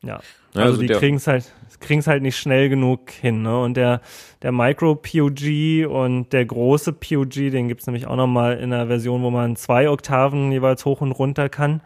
Ja. 0.03 0.21
Also, 0.55 0.61
also 0.69 0.81
die 0.81 0.87
der- 0.89 0.99
kriegen's 0.99 1.27
halt, 1.27 1.53
kriegen's 1.81 2.07
halt 2.07 2.23
nicht 2.23 2.37
schnell 2.37 2.69
genug 2.69 3.11
hin, 3.11 3.43
ne? 3.43 3.61
Und 3.61 3.77
der, 3.77 4.01
der 4.43 4.53
Micro 4.53 4.95
POG 4.97 5.87
und 5.87 6.33
der 6.33 6.45
große 6.45 6.93
POG, 6.93 7.51
den 7.51 7.69
gibt's 7.69 7.87
nämlich 7.87 8.07
auch 8.07 8.17
nochmal 8.17 8.59
in 8.59 8.73
einer 8.73 8.87
Version, 8.87 9.23
wo 9.23 9.31
man 9.31 9.57
zwei 9.57 9.89
Oktaven 9.89 10.51
jeweils 10.53 10.85
hoch 10.85 11.01
und 11.01 11.13
runter 11.13 11.49
kann. 11.49 11.81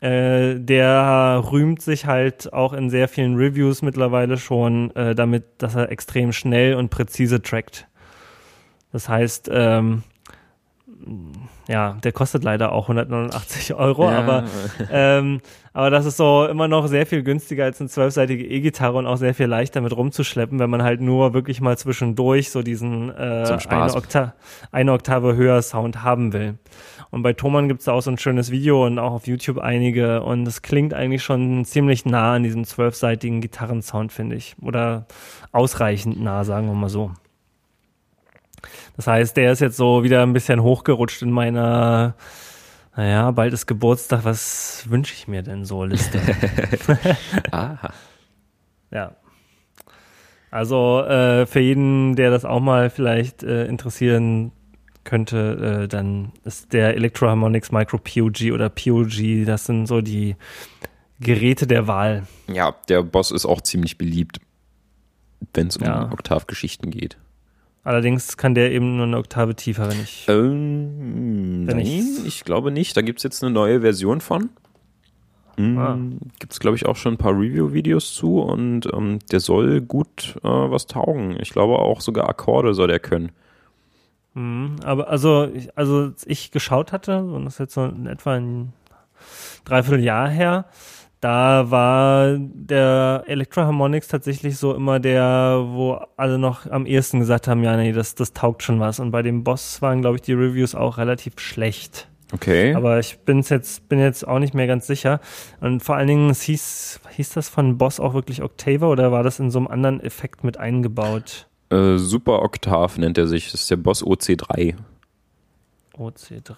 Äh, 0.00 0.60
der 0.60 1.42
rühmt 1.50 1.82
sich 1.82 2.06
halt 2.06 2.52
auch 2.52 2.72
in 2.72 2.88
sehr 2.90 3.08
vielen 3.08 3.34
Reviews 3.36 3.82
mittlerweile 3.82 4.36
schon 4.38 4.94
äh, 4.94 5.14
damit, 5.16 5.44
dass 5.58 5.74
er 5.74 5.90
extrem 5.90 6.32
schnell 6.32 6.74
und 6.74 6.90
präzise 6.90 7.42
trackt. 7.42 7.88
Das 8.92 9.08
heißt, 9.08 9.50
ähm, 9.52 10.02
ja, 11.68 11.96
der 12.02 12.12
kostet 12.12 12.44
leider 12.44 12.72
auch 12.72 12.84
189 12.88 13.74
Euro, 13.74 14.10
Ja. 14.10 14.18
aber, 14.18 14.44
ähm, 14.90 15.40
aber 15.72 15.90
das 15.90 16.06
ist 16.06 16.16
so 16.16 16.46
immer 16.46 16.66
noch 16.66 16.86
sehr 16.88 17.06
viel 17.06 17.22
günstiger 17.22 17.64
als 17.64 17.80
eine 17.80 17.88
zwölfseitige 17.88 18.44
E-Gitarre 18.44 18.96
und 18.98 19.06
auch 19.06 19.16
sehr 19.16 19.34
viel 19.34 19.46
leichter 19.46 19.80
mit 19.80 19.96
rumzuschleppen, 19.96 20.58
wenn 20.58 20.70
man 20.70 20.82
halt 20.82 21.00
nur 21.00 21.34
wirklich 21.34 21.60
mal 21.60 21.76
zwischendurch 21.78 22.50
so 22.50 22.62
diesen 22.62 23.10
äh, 23.10 23.58
eine, 23.68 23.94
Okta 23.94 24.34
eine 24.72 24.92
Oktave 24.92 25.36
höher 25.36 25.62
Sound 25.62 26.02
haben 26.02 26.32
will. 26.32 26.58
Und 27.10 27.22
bei 27.22 27.32
Thomann 27.32 27.68
gibt's 27.68 27.84
da 27.86 27.92
auch 27.92 28.02
so 28.02 28.10
ein 28.10 28.18
schönes 28.18 28.50
Video 28.50 28.84
und 28.84 28.98
auch 28.98 29.12
auf 29.12 29.26
YouTube 29.26 29.58
einige 29.58 30.22
und 30.22 30.46
es 30.46 30.62
klingt 30.62 30.92
eigentlich 30.94 31.22
schon 31.22 31.64
ziemlich 31.64 32.04
nah 32.04 32.34
an 32.34 32.42
diesem 32.42 32.64
zwölfseitigen 32.64 33.40
Gitarrensound, 33.40 34.12
finde 34.12 34.36
ich. 34.36 34.56
Oder 34.60 35.06
ausreichend 35.52 36.20
nah, 36.22 36.44
sagen 36.44 36.66
wir 36.66 36.74
mal 36.74 36.88
so. 36.90 37.12
Das 38.98 39.06
heißt, 39.06 39.36
der 39.36 39.52
ist 39.52 39.60
jetzt 39.60 39.76
so 39.76 40.02
wieder 40.02 40.24
ein 40.24 40.32
bisschen 40.32 40.60
hochgerutscht 40.60 41.22
in 41.22 41.30
meiner, 41.30 42.16
naja, 42.96 43.30
bald 43.30 43.52
ist 43.52 43.66
Geburtstag, 43.66 44.24
was 44.24 44.86
wünsche 44.88 45.14
ich 45.14 45.28
mir 45.28 45.42
denn 45.42 45.64
so 45.64 45.84
Liste? 45.84 46.20
Aha. 47.52 47.92
ja. 48.90 49.12
Also 50.50 51.02
äh, 51.04 51.46
für 51.46 51.60
jeden, 51.60 52.16
der 52.16 52.32
das 52.32 52.44
auch 52.44 52.58
mal 52.58 52.90
vielleicht 52.90 53.44
äh, 53.44 53.66
interessieren 53.66 54.50
könnte, 55.04 55.84
äh, 55.84 55.88
dann 55.88 56.32
ist 56.42 56.72
der 56.72 56.96
Electroharmonics 56.96 57.70
Micro 57.70 57.98
POG 57.98 58.52
oder 58.52 58.68
POG, 58.68 59.46
das 59.46 59.66
sind 59.66 59.86
so 59.86 60.00
die 60.00 60.34
Geräte 61.20 61.68
der 61.68 61.86
Wahl. 61.86 62.26
Ja, 62.52 62.74
der 62.88 63.04
Boss 63.04 63.30
ist 63.30 63.46
auch 63.46 63.60
ziemlich 63.60 63.96
beliebt, 63.96 64.40
wenn 65.54 65.68
es 65.68 65.76
um 65.76 65.84
Ja. 65.84 66.10
Oktavgeschichten 66.10 66.90
geht. 66.90 67.16
Allerdings 67.88 68.36
kann 68.36 68.54
der 68.54 68.70
eben 68.72 68.96
nur 68.98 69.06
eine 69.06 69.16
Oktave 69.16 69.54
tiefer, 69.56 69.88
wenn 69.88 69.98
ich. 70.02 70.26
Ähm, 70.28 71.62
Wenn 71.66 71.76
nein, 71.78 71.86
ich- 71.86 72.26
ich 72.26 72.44
glaube 72.44 72.70
nicht. 72.70 72.94
Da 72.98 73.00
gibt 73.00 73.18
es 73.20 73.22
jetzt 73.22 73.42
eine 73.42 73.50
neue 73.50 73.80
Version 73.80 74.20
von. 74.20 74.50
Mhm. 75.56 75.78
Ah. 75.78 75.98
Gibt 76.38 76.52
es, 76.52 76.60
glaube 76.60 76.76
ich, 76.76 76.84
auch 76.84 76.96
schon 76.96 77.14
ein 77.14 77.16
paar 77.16 77.32
Review-Videos 77.32 78.14
zu 78.14 78.40
und 78.42 78.86
ähm, 78.92 79.20
der 79.32 79.40
soll 79.40 79.80
gut 79.80 80.36
äh, 80.44 80.48
was 80.48 80.86
taugen. 80.86 81.38
Ich 81.40 81.48
glaube 81.48 81.78
auch 81.78 82.02
sogar 82.02 82.28
Akkorde 82.28 82.74
soll 82.74 82.88
der 82.88 83.00
können. 83.00 83.32
Mhm, 84.34 84.76
aber 84.84 85.08
also, 85.08 85.48
ich, 85.54 85.76
also 85.76 86.02
als 86.08 86.26
ich 86.26 86.50
geschaut 86.50 86.92
hatte, 86.92 87.24
und 87.24 87.46
das 87.46 87.54
ist 87.54 87.58
jetzt 87.60 87.74
so 87.74 87.86
in 87.86 88.06
etwa 88.06 88.34
ein 88.34 88.74
Dreivierteljahr 89.64 90.28
her, 90.28 90.66
da 91.20 91.70
war 91.70 92.36
der 92.38 93.24
Electroharmonics 93.26 94.08
tatsächlich 94.08 94.56
so 94.56 94.74
immer 94.74 95.00
der, 95.00 95.64
wo 95.66 96.00
alle 96.16 96.38
noch 96.38 96.70
am 96.70 96.86
ehesten 96.86 97.20
gesagt 97.20 97.48
haben, 97.48 97.62
ja, 97.64 97.76
nee, 97.76 97.92
das, 97.92 98.14
das 98.14 98.32
taugt 98.32 98.62
schon 98.62 98.78
was. 98.80 99.00
Und 99.00 99.10
bei 99.10 99.22
dem 99.22 99.42
Boss 99.44 99.82
waren, 99.82 100.00
glaube 100.00 100.16
ich, 100.16 100.22
die 100.22 100.32
Reviews 100.34 100.74
auch 100.74 100.98
relativ 100.98 101.40
schlecht. 101.40 102.08
Okay. 102.32 102.74
Aber 102.74 102.98
ich 102.98 103.18
bin's 103.20 103.48
jetzt, 103.48 103.88
bin 103.88 103.98
jetzt 103.98 104.26
auch 104.28 104.38
nicht 104.38 104.54
mehr 104.54 104.66
ganz 104.66 104.86
sicher. 104.86 105.20
Und 105.60 105.82
vor 105.82 105.96
allen 105.96 106.08
Dingen, 106.08 106.32
hieß, 106.32 107.00
hieß 107.16 107.30
das 107.30 107.48
von 107.48 107.78
Boss 107.78 108.00
auch 108.00 108.14
wirklich 108.14 108.42
Octava 108.42 108.86
oder 108.86 109.10
war 109.12 109.22
das 109.22 109.40
in 109.40 109.50
so 109.50 109.58
einem 109.58 109.68
anderen 109.68 110.00
Effekt 110.00 110.44
mit 110.44 110.58
eingebaut? 110.58 111.46
äh, 111.70 111.96
Super 111.96 112.42
Oktav 112.42 112.98
nennt 112.98 113.18
er 113.18 113.26
sich. 113.26 113.50
Das 113.50 113.62
ist 113.62 113.70
der 113.70 113.76
Boss 113.76 114.04
OC3. 114.04 114.74
OC3. 115.96 116.52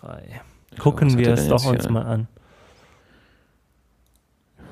was 0.70 0.78
Gucken 0.78 1.10
hat 1.12 1.18
wir 1.18 1.32
es 1.32 1.48
doch 1.48 1.64
uns 1.64 1.82
hier? 1.84 1.92
mal 1.92 2.02
an. 2.02 2.28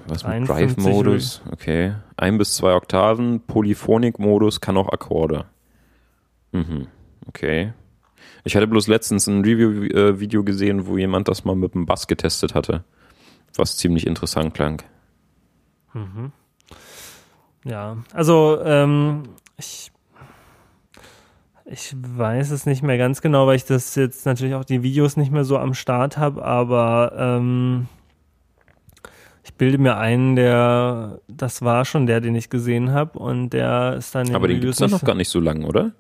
Was 0.09 0.25
mit 0.25 0.49
53 0.49 0.77
Drive-Modus? 0.77 1.43
Okay. 1.53 1.95
Ein 2.17 2.39
bis 2.39 2.55
zwei 2.55 2.75
Oktaven, 2.75 3.41
Polyphonik-Modus, 3.47 4.61
kann 4.61 4.77
auch 4.77 4.89
Akkorde. 4.89 5.47
Mhm. 6.53 6.89
Okay. 7.27 7.73
Ich 8.45 8.57
hatte 8.57 8.67
bloß 8.67 8.87
letztens 8.89 9.27
ein 9.27 9.43
Review-Video 9.43 10.45
gesehen, 10.45 10.87
wo 10.87 10.97
jemand 10.97 11.29
das 11.29 11.45
mal 11.45 11.55
mit 11.55 11.75
dem 11.75 11.87
Bass 11.87 12.07
getestet 12.07 12.55
hatte. 12.55 12.85
Was 13.57 13.77
ziemlich 13.77 14.07
interessant 14.07 14.55
klang. 14.55 14.83
Ja, 17.65 17.99
also 18.13 18.61
ähm, 18.65 19.25
ich, 19.57 19.91
ich 21.65 21.95
weiß 21.97 22.51
es 22.51 22.67
nicht 22.67 22.83
mehr 22.83 22.99
ganz 22.99 23.21
genau, 23.21 23.47
weil 23.47 23.57
ich 23.57 23.65
das 23.65 23.95
jetzt 23.95 24.27
natürlich 24.27 24.55
auch 24.55 24.65
die 24.65 24.83
Videos 24.83 25.17
nicht 25.17 25.33
mehr 25.33 25.45
so 25.45 25.59
am 25.59 25.75
Start 25.75 26.17
habe, 26.19 26.45
aber 26.45 27.13
ähm, 27.17 27.89
ich 29.45 29.55
bilde 29.55 29.79
mir 29.79 29.97
ein, 29.97 30.37
der, 30.37 31.21
das 31.29 31.63
war 31.63 31.85
schon 31.85 32.07
der, 32.07 32.21
den 32.21 32.35
ich 32.35 32.51
gesehen 32.51 32.93
habe 32.93 33.19
und 33.19 33.51
der 33.51 33.95
ist 33.99 34.15
dann 34.15 34.35
Aber 34.35 34.49
den 34.49 34.61
gibt 34.61 34.73
es 34.73 34.81
noch 34.81 35.03
gar 35.05 35.15
nicht 35.15 35.29
so 35.31 35.41
lange, 35.41 35.67
oder? 35.67 35.93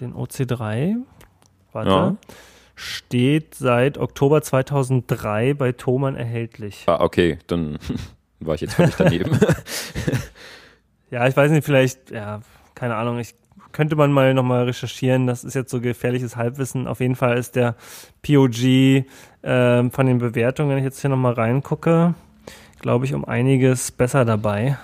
den 0.00 0.12
OC3, 0.14 0.96
warte, 1.72 1.90
Ja. 1.90 2.16
steht 2.74 3.54
seit 3.54 3.96
Oktober 3.98 4.42
2003 4.42 5.54
bei 5.54 5.72
Thomann 5.72 6.16
erhältlich. 6.16 6.84
Ah, 6.86 7.00
okay, 7.00 7.38
dann 7.46 7.78
war 8.40 8.54
ich 8.56 8.60
jetzt 8.62 8.74
völlig 8.74 8.94
daneben. 8.96 9.38
Ja, 11.10 11.26
ich 11.28 11.36
weiß 11.36 11.52
nicht, 11.52 11.64
vielleicht, 11.64 12.10
ja, 12.10 12.40
keine 12.74 12.96
Ahnung, 12.96 13.20
ich 13.20 13.34
könnte 13.70 13.94
man 13.94 14.10
mal 14.10 14.34
nochmal 14.34 14.64
recherchieren, 14.64 15.26
das 15.28 15.44
ist 15.44 15.54
jetzt 15.54 15.70
so 15.70 15.80
gefährliches 15.80 16.34
Halbwissen. 16.36 16.88
Auf 16.88 16.98
jeden 17.00 17.14
Fall 17.14 17.38
ist 17.38 17.54
der 17.54 17.76
POG 18.22 19.04
ähm, 19.44 19.90
von 19.92 20.06
den 20.06 20.18
Bewertungen, 20.18 20.70
wenn 20.70 20.78
ich 20.78 20.84
jetzt 20.84 21.00
hier 21.00 21.10
nochmal 21.10 21.34
reingucke, 21.34 22.14
glaube 22.80 23.04
ich, 23.04 23.14
um 23.14 23.24
einiges 23.24 23.90
besser 23.90 24.24
dabei. 24.24 24.76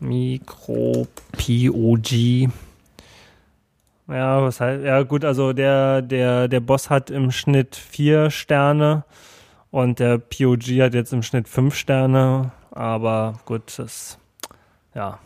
Mikro 0.00 1.06
POG. 1.32 2.50
Ja, 4.08 4.42
was 4.42 4.60
heißt, 4.60 4.84
ja 4.84 5.02
gut, 5.02 5.24
also 5.24 5.52
der, 5.54 6.02
der, 6.02 6.48
der 6.48 6.60
Boss 6.60 6.90
hat 6.90 7.10
im 7.10 7.30
Schnitt 7.30 7.74
vier 7.74 8.30
Sterne 8.30 9.04
und 9.70 9.98
der 9.98 10.18
POG 10.18 10.62
hat 10.82 10.92
jetzt 10.94 11.12
im 11.14 11.22
Schnitt 11.22 11.48
fünf 11.48 11.74
Sterne, 11.74 12.52
aber 12.70 13.40
gut, 13.46 13.62
das, 13.78 14.18
ja, 14.94 15.18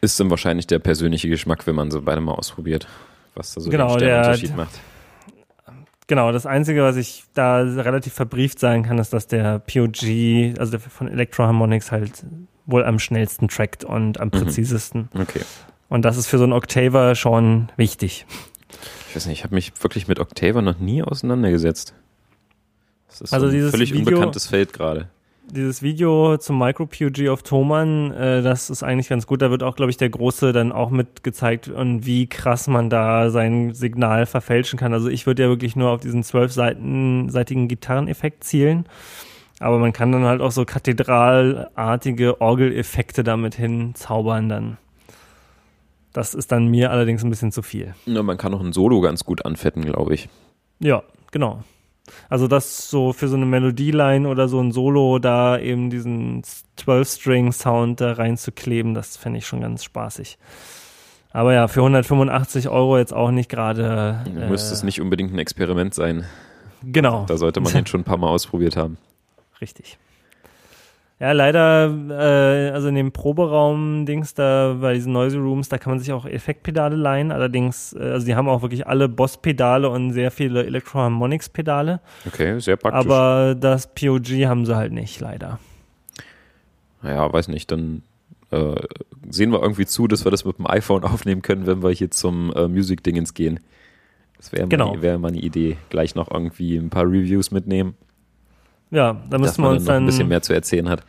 Ist 0.00 0.20
dann 0.20 0.30
wahrscheinlich 0.30 0.68
der 0.68 0.78
persönliche 0.78 1.28
Geschmack, 1.28 1.66
wenn 1.66 1.74
man 1.74 1.90
so 1.90 2.02
beide 2.02 2.20
mal 2.20 2.34
ausprobiert, 2.34 2.86
was 3.34 3.52
da 3.52 3.60
so 3.62 3.70
Genau, 3.70 3.96
den 3.96 4.06
der- 4.06 4.22
Sternunterschied 4.22 4.56
macht. 4.56 4.78
Genau, 6.08 6.32
das 6.32 6.46
Einzige, 6.46 6.82
was 6.82 6.96
ich 6.96 7.24
da 7.34 7.58
relativ 7.58 8.14
verbrieft 8.14 8.58
sagen 8.58 8.82
kann, 8.82 8.98
ist, 8.98 9.12
dass 9.12 9.26
der 9.28 9.58
POG, 9.60 10.58
also 10.58 10.70
der 10.72 10.80
von 10.80 11.06
Electroharmonics 11.06 11.92
halt 11.92 12.24
wohl 12.66 12.84
am 12.84 12.98
schnellsten 12.98 13.48
trackt 13.48 13.84
und 13.84 14.18
am 14.18 14.28
Mhm. 14.28 14.32
präzisesten. 14.32 15.08
Okay. 15.14 15.40
Und 15.88 16.04
das 16.04 16.16
ist 16.16 16.26
für 16.26 16.38
so 16.38 16.44
einen 16.44 16.52
Octaver 16.54 17.14
schon 17.14 17.70
wichtig. 17.76 18.26
Ich 19.08 19.16
weiß 19.16 19.26
nicht, 19.26 19.38
ich 19.38 19.44
habe 19.44 19.54
mich 19.54 19.72
wirklich 19.82 20.08
mit 20.08 20.18
Octava 20.18 20.60
noch 20.62 20.78
nie 20.78 21.02
auseinandergesetzt. 21.02 21.94
Das 23.08 23.20
ist 23.22 23.32
Also 23.32 23.46
so 23.46 23.50
ein 23.50 23.54
dieses 23.56 23.70
völlig 23.70 23.92
Video- 23.92 24.00
unbekanntes 24.16 24.46
Feld 24.46 24.72
gerade. 24.72 25.08
Dieses 25.50 25.80
Video 25.82 26.36
zum 26.36 26.58
Micro 26.58 26.84
POG 26.84 27.28
auf 27.28 27.42
Thomann, 27.42 28.12
äh, 28.12 28.42
das 28.42 28.68
ist 28.68 28.82
eigentlich 28.82 29.08
ganz 29.08 29.26
gut. 29.26 29.40
Da 29.40 29.50
wird 29.50 29.62
auch, 29.62 29.76
glaube 29.76 29.90
ich, 29.90 29.96
der 29.96 30.10
Große 30.10 30.52
dann 30.52 30.72
auch 30.72 30.90
mit 30.90 31.24
gezeigt 31.24 31.68
und 31.68 32.04
wie 32.04 32.26
krass 32.26 32.68
man 32.68 32.90
da 32.90 33.30
sein 33.30 33.72
Signal 33.72 34.26
verfälschen 34.26 34.78
kann. 34.78 34.92
Also 34.92 35.08
ich 35.08 35.26
würde 35.26 35.44
ja 35.44 35.48
wirklich 35.48 35.74
nur 35.74 35.90
auf 35.90 36.00
diesen 36.00 36.22
zwölfseitigen 36.22 37.66
Gitarreneffekt 37.66 38.44
zielen. 38.44 38.84
Aber 39.58 39.78
man 39.78 39.92
kann 39.92 40.12
dann 40.12 40.24
halt 40.24 40.42
auch 40.42 40.52
so 40.52 40.64
kathedralartige 40.66 42.40
Orgeleffekte 42.40 43.24
damit 43.24 43.54
hinzaubern 43.54 44.48
dann. 44.48 44.76
Das 46.12 46.34
ist 46.34 46.52
dann 46.52 46.68
mir 46.68 46.90
allerdings 46.90 47.24
ein 47.24 47.30
bisschen 47.30 47.52
zu 47.52 47.62
viel. 47.62 47.94
Ja, 48.06 48.22
man 48.22 48.36
kann 48.36 48.52
auch 48.52 48.60
ein 48.60 48.72
Solo 48.72 49.00
ganz 49.00 49.24
gut 49.24 49.44
anfetten, 49.46 49.84
glaube 49.84 50.14
ich. 50.14 50.28
Ja, 50.78 51.02
genau. 51.32 51.62
Also 52.28 52.48
das 52.48 52.88
so 52.90 53.12
für 53.12 53.28
so 53.28 53.36
eine 53.36 53.46
Melodieline 53.46 54.28
oder 54.28 54.48
so 54.48 54.60
ein 54.60 54.72
Solo 54.72 55.18
da 55.18 55.58
eben 55.58 55.90
diesen 55.90 56.42
12-String-Sound 56.78 58.00
da 58.00 58.12
reinzukleben, 58.12 58.94
das 58.94 59.16
fände 59.16 59.38
ich 59.38 59.46
schon 59.46 59.60
ganz 59.60 59.84
spaßig. 59.84 60.38
Aber 61.32 61.52
ja, 61.52 61.68
für 61.68 61.80
185 61.80 62.68
Euro 62.68 62.98
jetzt 62.98 63.12
auch 63.12 63.30
nicht 63.30 63.50
gerade. 63.50 64.24
Äh, 64.26 64.48
Müsste 64.48 64.72
es 64.72 64.82
nicht 64.82 65.00
unbedingt 65.00 65.32
ein 65.32 65.38
Experiment 65.38 65.94
sein. 65.94 66.24
Genau, 66.82 67.24
Da 67.26 67.36
sollte 67.36 67.60
man 67.60 67.72
den 67.72 67.86
schon 67.86 68.00
ein 68.00 68.04
paar 68.04 68.18
Mal 68.18 68.28
ausprobiert 68.28 68.76
haben. 68.76 68.98
richtig. 69.60 69.98
Ja, 71.20 71.32
leider, 71.32 71.90
äh, 72.10 72.70
also 72.70 72.86
in 72.88 72.94
dem 72.94 73.10
Proberaum-Dings 73.10 74.34
da, 74.34 74.76
bei 74.80 74.94
diesen 74.94 75.12
Noisy 75.12 75.36
Rooms, 75.36 75.68
da 75.68 75.76
kann 75.76 75.90
man 75.92 75.98
sich 75.98 76.12
auch 76.12 76.24
Effektpedale 76.26 76.94
leihen. 76.94 77.32
Allerdings, 77.32 77.92
äh, 77.92 77.98
also 78.12 78.24
die 78.24 78.36
haben 78.36 78.48
auch 78.48 78.62
wirklich 78.62 78.86
alle 78.86 79.08
Boss-Pedale 79.08 79.90
und 79.90 80.12
sehr 80.12 80.30
viele 80.30 80.64
Electro-Harmonics-Pedale. 80.64 82.00
Okay, 82.26 82.60
sehr 82.60 82.76
praktisch. 82.76 83.04
Aber 83.04 83.56
das 83.58 83.92
POG 83.94 84.46
haben 84.46 84.64
sie 84.64 84.76
halt 84.76 84.92
nicht, 84.92 85.18
leider. 85.20 85.58
naja, 87.02 87.32
weiß 87.32 87.48
nicht, 87.48 87.70
dann 87.72 88.02
äh, 88.50 88.74
sehen 89.28 89.50
wir 89.50 89.60
irgendwie 89.60 89.86
zu, 89.86 90.06
dass 90.06 90.24
wir 90.24 90.30
das 90.30 90.44
mit 90.44 90.58
dem 90.58 90.66
iPhone 90.68 91.02
aufnehmen 91.04 91.42
können, 91.42 91.66
wenn 91.66 91.82
wir 91.82 91.90
hier 91.90 92.12
zum 92.12 92.52
äh, 92.54 92.68
Music-Dingens 92.68 93.34
gehen. 93.34 93.58
Das 94.36 94.52
wäre 94.52 94.68
Genau. 94.68 94.94
mal, 94.94 95.02
wär 95.02 95.18
mal 95.18 95.28
eine 95.28 95.38
Idee. 95.40 95.78
Gleich 95.90 96.14
noch 96.14 96.30
irgendwie 96.30 96.76
ein 96.76 96.90
paar 96.90 97.04
Reviews 97.04 97.50
mitnehmen, 97.50 97.96
Ja, 98.90 99.16
da 99.28 99.38
müsste 99.38 99.60
man 99.60 99.70
dann 99.70 99.76
uns 99.78 99.86
noch 99.86 99.94
ein 99.94 99.96
dann, 100.00 100.06
bisschen 100.06 100.28
mehr 100.28 100.42
zu 100.42 100.52
erzählen 100.52 100.88
hat. 100.88 101.02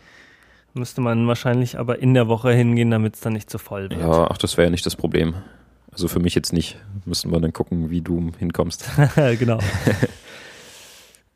müsste 0.74 1.02
man 1.02 1.28
wahrscheinlich 1.28 1.78
aber 1.80 2.00
in 2.00 2.14
der 2.14 2.28
Woche 2.28 2.52
hingehen, 2.52 2.92
damit 2.92 3.16
es 3.16 3.22
dann 3.22 3.34
nicht 3.34 3.50
zu 3.50 3.58
voll 3.58 3.90
wird. 3.90 4.02
Ja, 4.02 4.28
ach, 4.30 4.38
das 4.38 4.58
wäre 4.58 4.68
ja 4.68 4.72
nicht 4.72 4.86
das 4.86 4.96
Problem. 4.96 5.36
Also 5.92 6.08
für 6.08 6.20
mich 6.20 6.36
jetzt 6.36 6.54
nicht. 6.54 6.78
Müssen 7.06 7.32
wir 7.32 7.40
dann 7.40 7.54
gucken, 7.54 7.90
wie 7.90 8.02
du 8.02 8.32
hinkommst. 8.38 8.90
genau. 9.40 9.60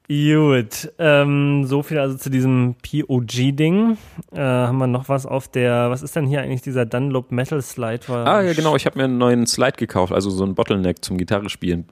Gut, 0.07 0.91
ähm, 0.99 1.65
so 1.65 1.81
viel 1.81 1.97
also 1.97 2.17
zu 2.17 2.29
diesem 2.29 2.75
POG-Ding. 2.83 3.97
Äh, 4.33 4.39
haben 4.39 4.77
wir 4.77 4.87
noch 4.87 5.07
was 5.07 5.25
auf 5.25 5.47
der, 5.47 5.89
was 5.89 6.03
ist 6.03 6.15
denn 6.15 6.27
hier 6.27 6.41
eigentlich 6.41 6.61
dieser 6.61 6.85
Dunlop 6.85 7.31
Metal 7.31 7.61
Slide? 7.61 8.01
ah, 8.09 8.41
ja, 8.41 8.53
genau, 8.53 8.75
ich 8.75 8.85
habe 8.85 8.97
mir 8.97 9.05
einen 9.05 9.17
neuen 9.17 9.47
Slide 9.47 9.77
gekauft, 9.77 10.11
also 10.11 10.29
so 10.29 10.43
ein 10.45 10.55
Bottleneck 10.55 11.03
zum 11.03 11.17
Gitarre 11.17 11.49
spielen. 11.49 11.85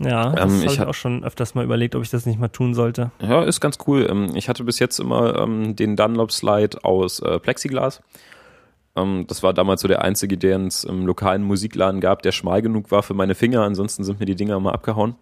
Ja, 0.00 0.30
das 0.30 0.52
ähm, 0.52 0.56
habe 0.58 0.66
ich, 0.66 0.72
ich 0.72 0.80
auch 0.80 0.94
schon 0.94 1.24
öfters 1.24 1.54
mal 1.54 1.64
überlegt, 1.64 1.94
ob 1.94 2.02
ich 2.02 2.10
das 2.10 2.26
nicht 2.26 2.38
mal 2.38 2.48
tun 2.48 2.74
sollte. 2.74 3.10
Ja, 3.20 3.42
ist 3.44 3.60
ganz 3.60 3.78
cool. 3.86 4.06
Ähm, 4.08 4.34
ich 4.34 4.48
hatte 4.48 4.64
bis 4.64 4.78
jetzt 4.78 4.98
immer 4.98 5.38
ähm, 5.38 5.76
den 5.76 5.96
Dunlop 5.96 6.32
Slide 6.32 6.84
aus 6.84 7.20
äh, 7.20 7.38
Plexiglas. 7.38 8.02
Ähm, 8.96 9.26
das 9.28 9.42
war 9.42 9.52
damals 9.52 9.82
so 9.82 9.88
der 9.88 10.02
einzige, 10.02 10.38
den 10.38 10.66
es 10.66 10.84
im 10.84 11.06
lokalen 11.06 11.42
Musikladen 11.42 12.00
gab, 12.00 12.22
der 12.22 12.32
schmal 12.32 12.62
genug 12.62 12.90
war 12.90 13.02
für 13.02 13.14
meine 13.14 13.34
Finger. 13.34 13.62
Ansonsten 13.62 14.04
sind 14.04 14.18
mir 14.18 14.26
die 14.26 14.34
Dinger 14.36 14.56
immer 14.56 14.72
abgehauen. 14.72 15.14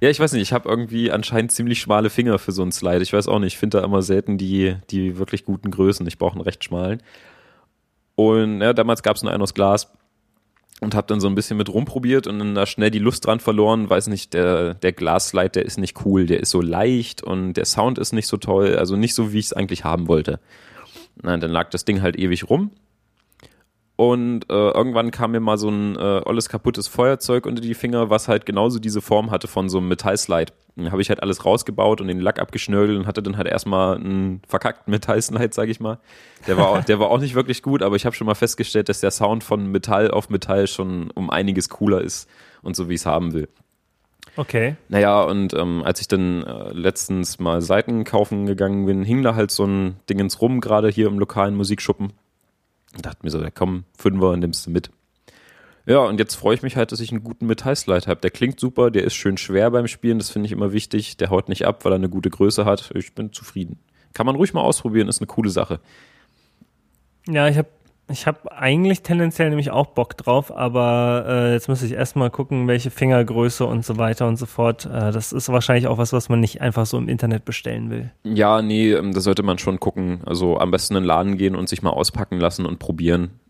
ja, 0.00 0.08
ich 0.08 0.18
weiß 0.18 0.32
nicht, 0.32 0.42
ich 0.42 0.52
habe 0.52 0.68
irgendwie 0.68 1.12
anscheinend 1.12 1.52
ziemlich 1.52 1.80
schmale 1.80 2.08
Finger 2.08 2.38
für 2.38 2.52
so 2.52 2.62
einen 2.62 2.72
Slide. 2.72 3.02
Ich 3.02 3.12
weiß 3.12 3.28
auch 3.28 3.38
nicht, 3.38 3.54
ich 3.54 3.58
finde 3.58 3.78
da 3.78 3.84
immer 3.84 4.00
selten 4.02 4.38
die, 4.38 4.76
die 4.90 5.18
wirklich 5.18 5.44
guten 5.44 5.70
Größen. 5.70 6.06
Ich 6.06 6.18
brauche 6.18 6.32
einen 6.32 6.42
recht 6.42 6.64
schmalen. 6.64 7.02
Und 8.16 8.60
ja, 8.60 8.72
damals 8.72 9.02
gab 9.02 9.16
es 9.16 9.22
nur 9.22 9.32
einen 9.32 9.42
aus 9.42 9.54
Glas 9.54 9.92
und 10.80 10.94
habe 10.94 11.06
dann 11.06 11.20
so 11.20 11.28
ein 11.28 11.34
bisschen 11.34 11.58
mit 11.58 11.68
rumprobiert 11.68 12.26
und 12.26 12.38
dann 12.38 12.54
da 12.54 12.66
schnell 12.66 12.90
die 12.90 12.98
Lust 12.98 13.26
dran 13.26 13.38
verloren. 13.38 13.88
Weiß 13.88 14.08
nicht, 14.08 14.32
der, 14.32 14.74
der 14.74 14.92
Glasslide, 14.92 15.50
der 15.50 15.66
ist 15.66 15.78
nicht 15.78 16.04
cool, 16.04 16.26
der 16.26 16.40
ist 16.40 16.50
so 16.50 16.60
leicht 16.60 17.22
und 17.22 17.54
der 17.54 17.66
Sound 17.66 17.98
ist 17.98 18.12
nicht 18.12 18.26
so 18.26 18.38
toll, 18.38 18.76
also 18.76 18.96
nicht 18.96 19.14
so, 19.14 19.32
wie 19.32 19.38
ich 19.38 19.46
es 19.46 19.52
eigentlich 19.52 19.84
haben 19.84 20.08
wollte. 20.08 20.40
Na, 21.22 21.36
dann 21.36 21.50
lag 21.50 21.68
das 21.70 21.84
Ding 21.84 22.00
halt 22.00 22.18
ewig 22.18 22.48
rum. 22.48 22.70
Und 24.00 24.48
äh, 24.48 24.54
irgendwann 24.54 25.10
kam 25.10 25.32
mir 25.32 25.40
mal 25.40 25.58
so 25.58 25.68
ein 25.68 25.94
äh, 25.94 26.22
olles 26.24 26.48
kaputtes 26.48 26.88
Feuerzeug 26.88 27.44
unter 27.44 27.60
die 27.60 27.74
Finger, 27.74 28.08
was 28.08 28.28
halt 28.28 28.46
genauso 28.46 28.78
diese 28.78 29.02
Form 29.02 29.30
hatte 29.30 29.46
von 29.46 29.68
so 29.68 29.76
einem 29.76 29.88
Metallslide. 29.88 30.54
Dann 30.74 30.90
habe 30.90 31.02
ich 31.02 31.10
halt 31.10 31.22
alles 31.22 31.44
rausgebaut 31.44 32.00
und 32.00 32.08
den 32.08 32.18
Lack 32.18 32.40
abgeschnörgelt 32.40 32.98
und 32.98 33.06
hatte 33.06 33.22
dann 33.22 33.36
halt 33.36 33.46
erstmal 33.46 33.96
einen 33.96 34.40
verkackten 34.48 34.90
Metallslide, 34.90 35.50
sag 35.52 35.68
ich 35.68 35.80
mal. 35.80 35.98
Der 36.46 36.56
war, 36.56 36.70
auch, 36.70 36.82
der 36.82 36.98
war 36.98 37.10
auch 37.10 37.20
nicht 37.20 37.34
wirklich 37.34 37.62
gut, 37.62 37.82
aber 37.82 37.94
ich 37.94 38.06
habe 38.06 38.16
schon 38.16 38.26
mal 38.26 38.34
festgestellt, 38.34 38.88
dass 38.88 39.00
der 39.00 39.10
Sound 39.10 39.44
von 39.44 39.70
Metall 39.70 40.10
auf 40.10 40.30
Metall 40.30 40.66
schon 40.66 41.10
um 41.10 41.28
einiges 41.28 41.68
cooler 41.68 42.00
ist 42.00 42.26
und 42.62 42.76
so, 42.76 42.88
wie 42.88 42.94
ich 42.94 43.02
es 43.02 43.06
haben 43.06 43.34
will. 43.34 43.50
Okay. 44.34 44.76
Naja, 44.88 45.20
und 45.24 45.52
ähm, 45.52 45.82
als 45.84 46.00
ich 46.00 46.08
dann 46.08 46.42
äh, 46.44 46.72
letztens 46.72 47.38
mal 47.38 47.60
Seiten 47.60 48.04
kaufen 48.04 48.46
gegangen 48.46 48.86
bin, 48.86 49.04
hing 49.04 49.22
da 49.22 49.34
halt 49.34 49.50
so 49.50 49.66
ein 49.66 49.96
Dingens 50.08 50.40
rum, 50.40 50.62
gerade 50.62 50.88
hier 50.88 51.06
im 51.08 51.18
lokalen 51.18 51.54
Musikschuppen. 51.54 52.14
Und 52.94 53.06
dachte 53.06 53.20
mir 53.22 53.30
so, 53.30 53.40
ja, 53.40 53.50
komm, 53.50 53.84
Fünfer 53.96 54.36
nimmst 54.36 54.66
du 54.66 54.70
mit. 54.70 54.90
Ja, 55.86 56.00
und 56.00 56.18
jetzt 56.18 56.34
freue 56.34 56.54
ich 56.54 56.62
mich 56.62 56.76
halt, 56.76 56.92
dass 56.92 57.00
ich 57.00 57.10
einen 57.10 57.24
guten 57.24 57.46
Metallslide 57.46 58.06
habe. 58.06 58.20
Der 58.20 58.30
klingt 58.30 58.60
super, 58.60 58.90
der 58.90 59.04
ist 59.04 59.14
schön 59.14 59.36
schwer 59.36 59.70
beim 59.70 59.88
Spielen, 59.88 60.18
das 60.18 60.30
finde 60.30 60.46
ich 60.46 60.52
immer 60.52 60.72
wichtig. 60.72 61.16
Der 61.16 61.30
haut 61.30 61.48
nicht 61.48 61.66
ab, 61.66 61.84
weil 61.84 61.92
er 61.92 61.96
eine 61.96 62.08
gute 62.08 62.30
Größe 62.30 62.64
hat. 62.64 62.92
Ich 62.94 63.14
bin 63.14 63.32
zufrieden. 63.32 63.78
Kann 64.12 64.26
man 64.26 64.36
ruhig 64.36 64.52
mal 64.52 64.60
ausprobieren, 64.60 65.08
ist 65.08 65.20
eine 65.20 65.26
coole 65.26 65.50
Sache. 65.50 65.80
Ja, 67.26 67.48
ich 67.48 67.56
habe 67.56 67.68
ich 68.10 68.26
habe 68.26 68.52
eigentlich 68.52 69.02
tendenziell 69.02 69.48
nämlich 69.48 69.70
auch 69.70 69.86
Bock 69.86 70.16
drauf, 70.16 70.54
aber 70.54 71.24
äh, 71.26 71.52
jetzt 71.52 71.68
muss 71.68 71.82
ich 71.82 71.92
erstmal 71.92 72.30
gucken, 72.30 72.68
welche 72.68 72.90
Fingergröße 72.90 73.64
und 73.64 73.84
so 73.84 73.96
weiter 73.98 74.26
und 74.26 74.36
so 74.36 74.46
fort. 74.46 74.86
Äh, 74.86 75.12
das 75.12 75.32
ist 75.32 75.48
wahrscheinlich 75.48 75.86
auch 75.86 75.98
was, 75.98 76.12
was 76.12 76.28
man 76.28 76.40
nicht 76.40 76.60
einfach 76.60 76.86
so 76.86 76.98
im 76.98 77.08
Internet 77.08 77.44
bestellen 77.44 77.90
will. 77.90 78.10
Ja, 78.24 78.62
nee, 78.62 78.92
ähm, 78.92 79.12
da 79.12 79.20
sollte 79.20 79.42
man 79.42 79.58
schon 79.58 79.80
gucken. 79.80 80.20
Also 80.26 80.58
am 80.58 80.70
besten 80.70 80.96
in 80.96 81.02
den 81.02 81.06
Laden 81.06 81.36
gehen 81.36 81.54
und 81.54 81.68
sich 81.68 81.82
mal 81.82 81.90
auspacken 81.90 82.38
lassen 82.38 82.66
und 82.66 82.78
probieren. 82.78 83.40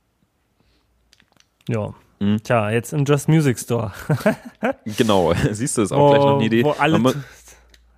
Ja. 1.69 1.95
Mhm. 2.19 2.43
Tja, 2.43 2.71
jetzt 2.71 2.93
im 2.93 3.05
Just 3.05 3.29
Music 3.29 3.59
Store. 3.59 3.93
genau, 4.99 5.33
siehst 5.51 5.79
du, 5.79 5.83
ist 5.83 5.93
auch 5.93 6.09
wo, 6.09 6.11
gleich 6.11 6.23
noch 6.23 6.37
eine 6.37 6.45
Idee. 6.45 6.65
Wo 6.65 6.73
alle 6.73 6.99
man, 6.99 7.25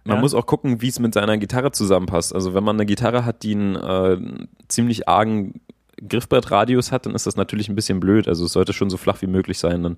man 0.04 0.16
ja. 0.16 0.20
muss 0.20 0.34
auch 0.34 0.46
gucken, 0.46 0.80
wie 0.80 0.88
es 0.88 0.98
mit 1.00 1.14
seiner 1.14 1.38
Gitarre 1.38 1.72
zusammenpasst. 1.72 2.34
Also 2.34 2.54
wenn 2.54 2.62
man 2.62 2.76
eine 2.76 2.86
Gitarre 2.86 3.24
hat, 3.24 3.42
die 3.42 3.54
einen 3.54 3.76
äh, 3.76 4.46
ziemlich 4.68 5.08
argen 5.08 5.60
Griffbrettradius 6.08 6.92
hat, 6.92 7.06
dann 7.06 7.14
ist 7.14 7.26
das 7.26 7.36
natürlich 7.36 7.68
ein 7.68 7.74
bisschen 7.74 8.00
blöd. 8.00 8.28
Also 8.28 8.44
es 8.44 8.52
sollte 8.52 8.72
schon 8.72 8.90
so 8.90 8.96
flach 8.96 9.22
wie 9.22 9.26
möglich 9.26 9.58
sein, 9.58 9.82
dann, 9.82 9.96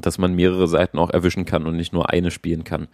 dass 0.00 0.18
man 0.18 0.34
mehrere 0.34 0.68
Seiten 0.68 0.98
auch 0.98 1.10
erwischen 1.10 1.44
kann 1.44 1.66
und 1.66 1.76
nicht 1.76 1.92
nur 1.92 2.10
eine 2.10 2.30
spielen 2.30 2.64
kann. 2.64 2.88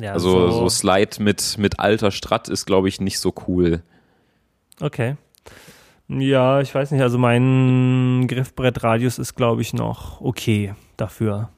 Ja, 0.00 0.12
also 0.12 0.50
so, 0.50 0.60
so 0.60 0.68
Slide 0.68 1.22
mit, 1.22 1.58
mit 1.58 1.80
alter 1.80 2.10
Strat 2.10 2.48
ist, 2.48 2.66
glaube 2.66 2.88
ich, 2.88 3.00
nicht 3.00 3.18
so 3.18 3.34
cool. 3.46 3.82
Okay. 4.80 5.16
Ja, 6.08 6.60
ich 6.60 6.74
weiß 6.74 6.90
nicht, 6.90 7.02
also 7.02 7.18
mein 7.18 8.26
Griffbrettradius 8.28 9.18
ist, 9.18 9.34
glaube 9.34 9.62
ich, 9.62 9.72
noch 9.72 10.20
okay 10.20 10.74
dafür. 10.96 11.50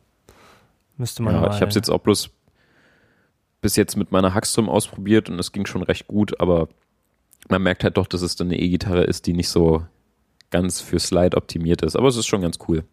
Müsste 0.97 1.23
man 1.23 1.35
ja, 1.35 1.41
mal. 1.41 1.55
Ich 1.55 1.61
habe 1.61 1.69
es 1.69 1.75
jetzt 1.75 1.91
auch 1.91 1.99
bloß 1.99 2.31
bis 3.61 3.77
jetzt 3.77 3.97
mit 3.97 4.13
meiner 4.13 4.35
Hackstrom 4.35 4.69
ausprobiert 4.69 5.29
und 5.29 5.39
es 5.39 5.53
ging 5.53 5.67
schon 5.67 5.83
recht 5.83 6.07
gut, 6.07 6.39
aber 6.41 6.69
man 7.49 7.63
merkt 7.63 7.85
halt 7.85 7.97
doch, 7.97 8.07
dass 8.07 8.23
es 8.23 8.37
dann 8.37 8.49
eine 8.49 8.59
E-Gitarre 8.59 9.05
ist, 9.05 9.27
die 9.27 9.33
nicht 9.33 9.49
so 9.49 9.85
ganz 10.51 10.81
für 10.81 10.99
Slide 10.99 11.37
optimiert 11.37 11.83
ist. 11.83 11.97
Aber 11.97 12.09
es 12.09 12.17
ist 12.17 12.27
schon 12.27 12.43
ganz 12.43 12.59
cool. 12.69 12.85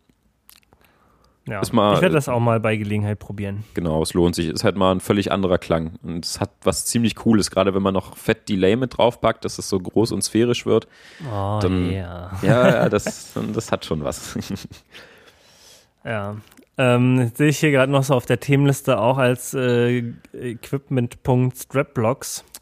Ja, 1.47 1.61
mal, 1.71 1.95
ich 1.95 2.01
werde 2.01 2.13
das 2.13 2.29
auch 2.29 2.39
mal 2.39 2.59
bei 2.59 2.75
Gelegenheit 2.77 3.17
probieren. 3.17 3.63
Genau, 3.73 4.01
es 4.03 4.13
lohnt 4.13 4.35
sich. 4.35 4.47
Ist 4.47 4.63
halt 4.63 4.75
mal 4.75 4.91
ein 4.91 4.99
völlig 4.99 5.31
anderer 5.31 5.57
Klang. 5.57 5.93
Und 6.03 6.23
es 6.23 6.39
hat 6.39 6.51
was 6.63 6.85
ziemlich 6.85 7.15
Cooles, 7.15 7.49
gerade 7.49 7.73
wenn 7.73 7.81
man 7.81 7.95
noch 7.95 8.15
Fett 8.15 8.47
Delay 8.47 8.75
mit 8.75 8.97
draufpackt, 8.97 9.43
dass 9.43 9.57
es 9.57 9.67
so 9.67 9.79
groß 9.79 10.11
und 10.11 10.21
sphärisch 10.21 10.67
wird. 10.67 10.87
Oh, 11.25 11.59
dann, 11.59 11.89
yeah. 11.89 12.31
Ja, 12.43 12.67
ja, 12.69 12.89
das, 12.89 13.33
das 13.53 13.71
hat 13.71 13.85
schon 13.85 14.03
was. 14.03 14.37
ja. 16.05 16.37
Ähm, 16.77 17.31
sehe 17.33 17.49
ich 17.49 17.59
hier 17.59 17.71
gerade 17.71 17.91
noch 17.91 18.03
so 18.03 18.13
auf 18.13 18.25
der 18.25 18.39
Themenliste 18.39 18.99
auch 18.99 19.17
als 19.17 19.53
äh, 19.53 20.03
Equipment-Punkt 20.33 21.69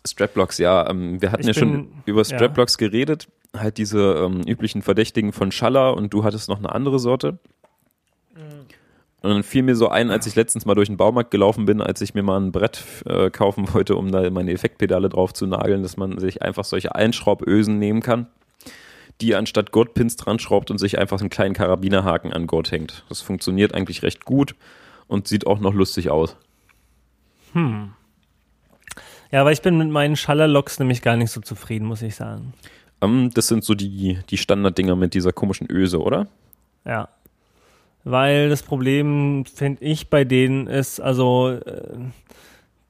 Strapblocks. 0.06 0.56
Strapblocks, 0.56 0.58
ja. 0.58 0.90
Ähm, 0.90 1.22
wir 1.22 1.32
hatten 1.32 1.48
ich 1.48 1.56
ja 1.56 1.62
bin, 1.62 1.74
schon 1.74 1.88
über 2.06 2.24
Strapblocks 2.24 2.78
ja. 2.80 2.88
geredet. 2.88 3.28
Halt 3.56 3.78
diese 3.78 4.14
ähm, 4.14 4.42
üblichen 4.48 4.82
Verdächtigen 4.82 5.34
von 5.34 5.52
Schaller 5.52 5.96
und 5.96 6.14
du 6.14 6.24
hattest 6.24 6.50
noch 6.50 6.60
eine 6.60 6.74
andere 6.74 7.00
Sorte. 7.00 7.40
Und 9.22 9.32
dann 9.32 9.44
fiel 9.44 9.64
mir 9.64 9.76
so 9.76 9.90
ein, 9.90 10.12
als 10.12 10.26
ich 10.28 10.36
letztens 10.36 10.66
mal 10.66 10.76
durch 10.76 10.88
den 10.88 10.96
Baumarkt 10.96 11.32
gelaufen 11.32 11.66
bin, 11.66 11.82
als 11.82 12.00
ich 12.00 12.14
mir 12.14 12.24
mal 12.24 12.40
ein 12.40 12.52
Brett 12.54 12.84
äh, 13.06 13.30
kaufen 13.30 13.74
wollte, 13.74 13.96
um 13.96 14.12
da 14.12 14.30
meine 14.30 14.52
Effektpedale 14.52 15.10
drauf 15.10 15.34
zu 15.34 15.46
nageln, 15.46 15.84
dass 15.84 15.98
man 15.98 16.20
sich 16.20 16.42
einfach 16.42 16.64
solche 16.64 16.96
Einschraubösen 16.96 17.80
nehmen 17.80 18.02
kann, 18.02 18.28
die 19.20 19.36
anstatt 19.36 19.72
Gurtpins 19.72 20.16
dran 20.16 20.40
schraubt 20.40 20.72
und 20.72 20.78
sich 20.78 21.00
einfach 21.00 21.20
einen 21.20 21.30
kleinen 21.30 21.54
Karabinerhaken 21.54 22.32
an 22.32 22.48
Gurt 22.48 22.72
hängt. 22.72 23.04
Das 23.10 23.20
funktioniert 23.20 23.74
eigentlich 23.74 24.04
recht 24.04 24.24
gut 24.24 24.56
und 25.08 25.28
sieht 25.28 25.46
auch 25.46 25.60
noch 25.60 25.74
lustig 25.74 26.10
aus. 26.10 26.38
Hm. 27.52 27.92
Ja, 29.32 29.42
aber 29.42 29.52
ich 29.52 29.62
bin 29.62 29.78
mit 29.78 29.90
meinen 29.90 30.16
Schallerloks 30.16 30.80
nämlich 30.80 31.02
gar 31.02 31.16
nicht 31.16 31.32
so 31.32 31.42
zufrieden, 31.42 31.86
muss 31.86 32.02
ich 32.02 32.16
sagen. 32.16 32.54
Um, 33.00 33.26
ähm, 33.26 33.30
das 33.34 33.48
sind 33.48 33.64
so 33.64 33.76
die, 33.76 34.20
die 34.30 34.38
Standarddinger 34.38 34.96
mit 34.96 35.14
dieser 35.14 35.32
komischen 35.32 35.68
Öse, 35.70 36.02
oder? 36.02 36.28
Ja. 36.86 37.10
Weil 38.04 38.50
das 38.50 38.64
Problem, 38.64 39.46
finde 39.46 39.84
ich, 39.84 40.10
bei 40.10 40.24
denen 40.24 40.68
ist, 40.68 41.00
also 41.00 41.50
äh, 41.50 41.98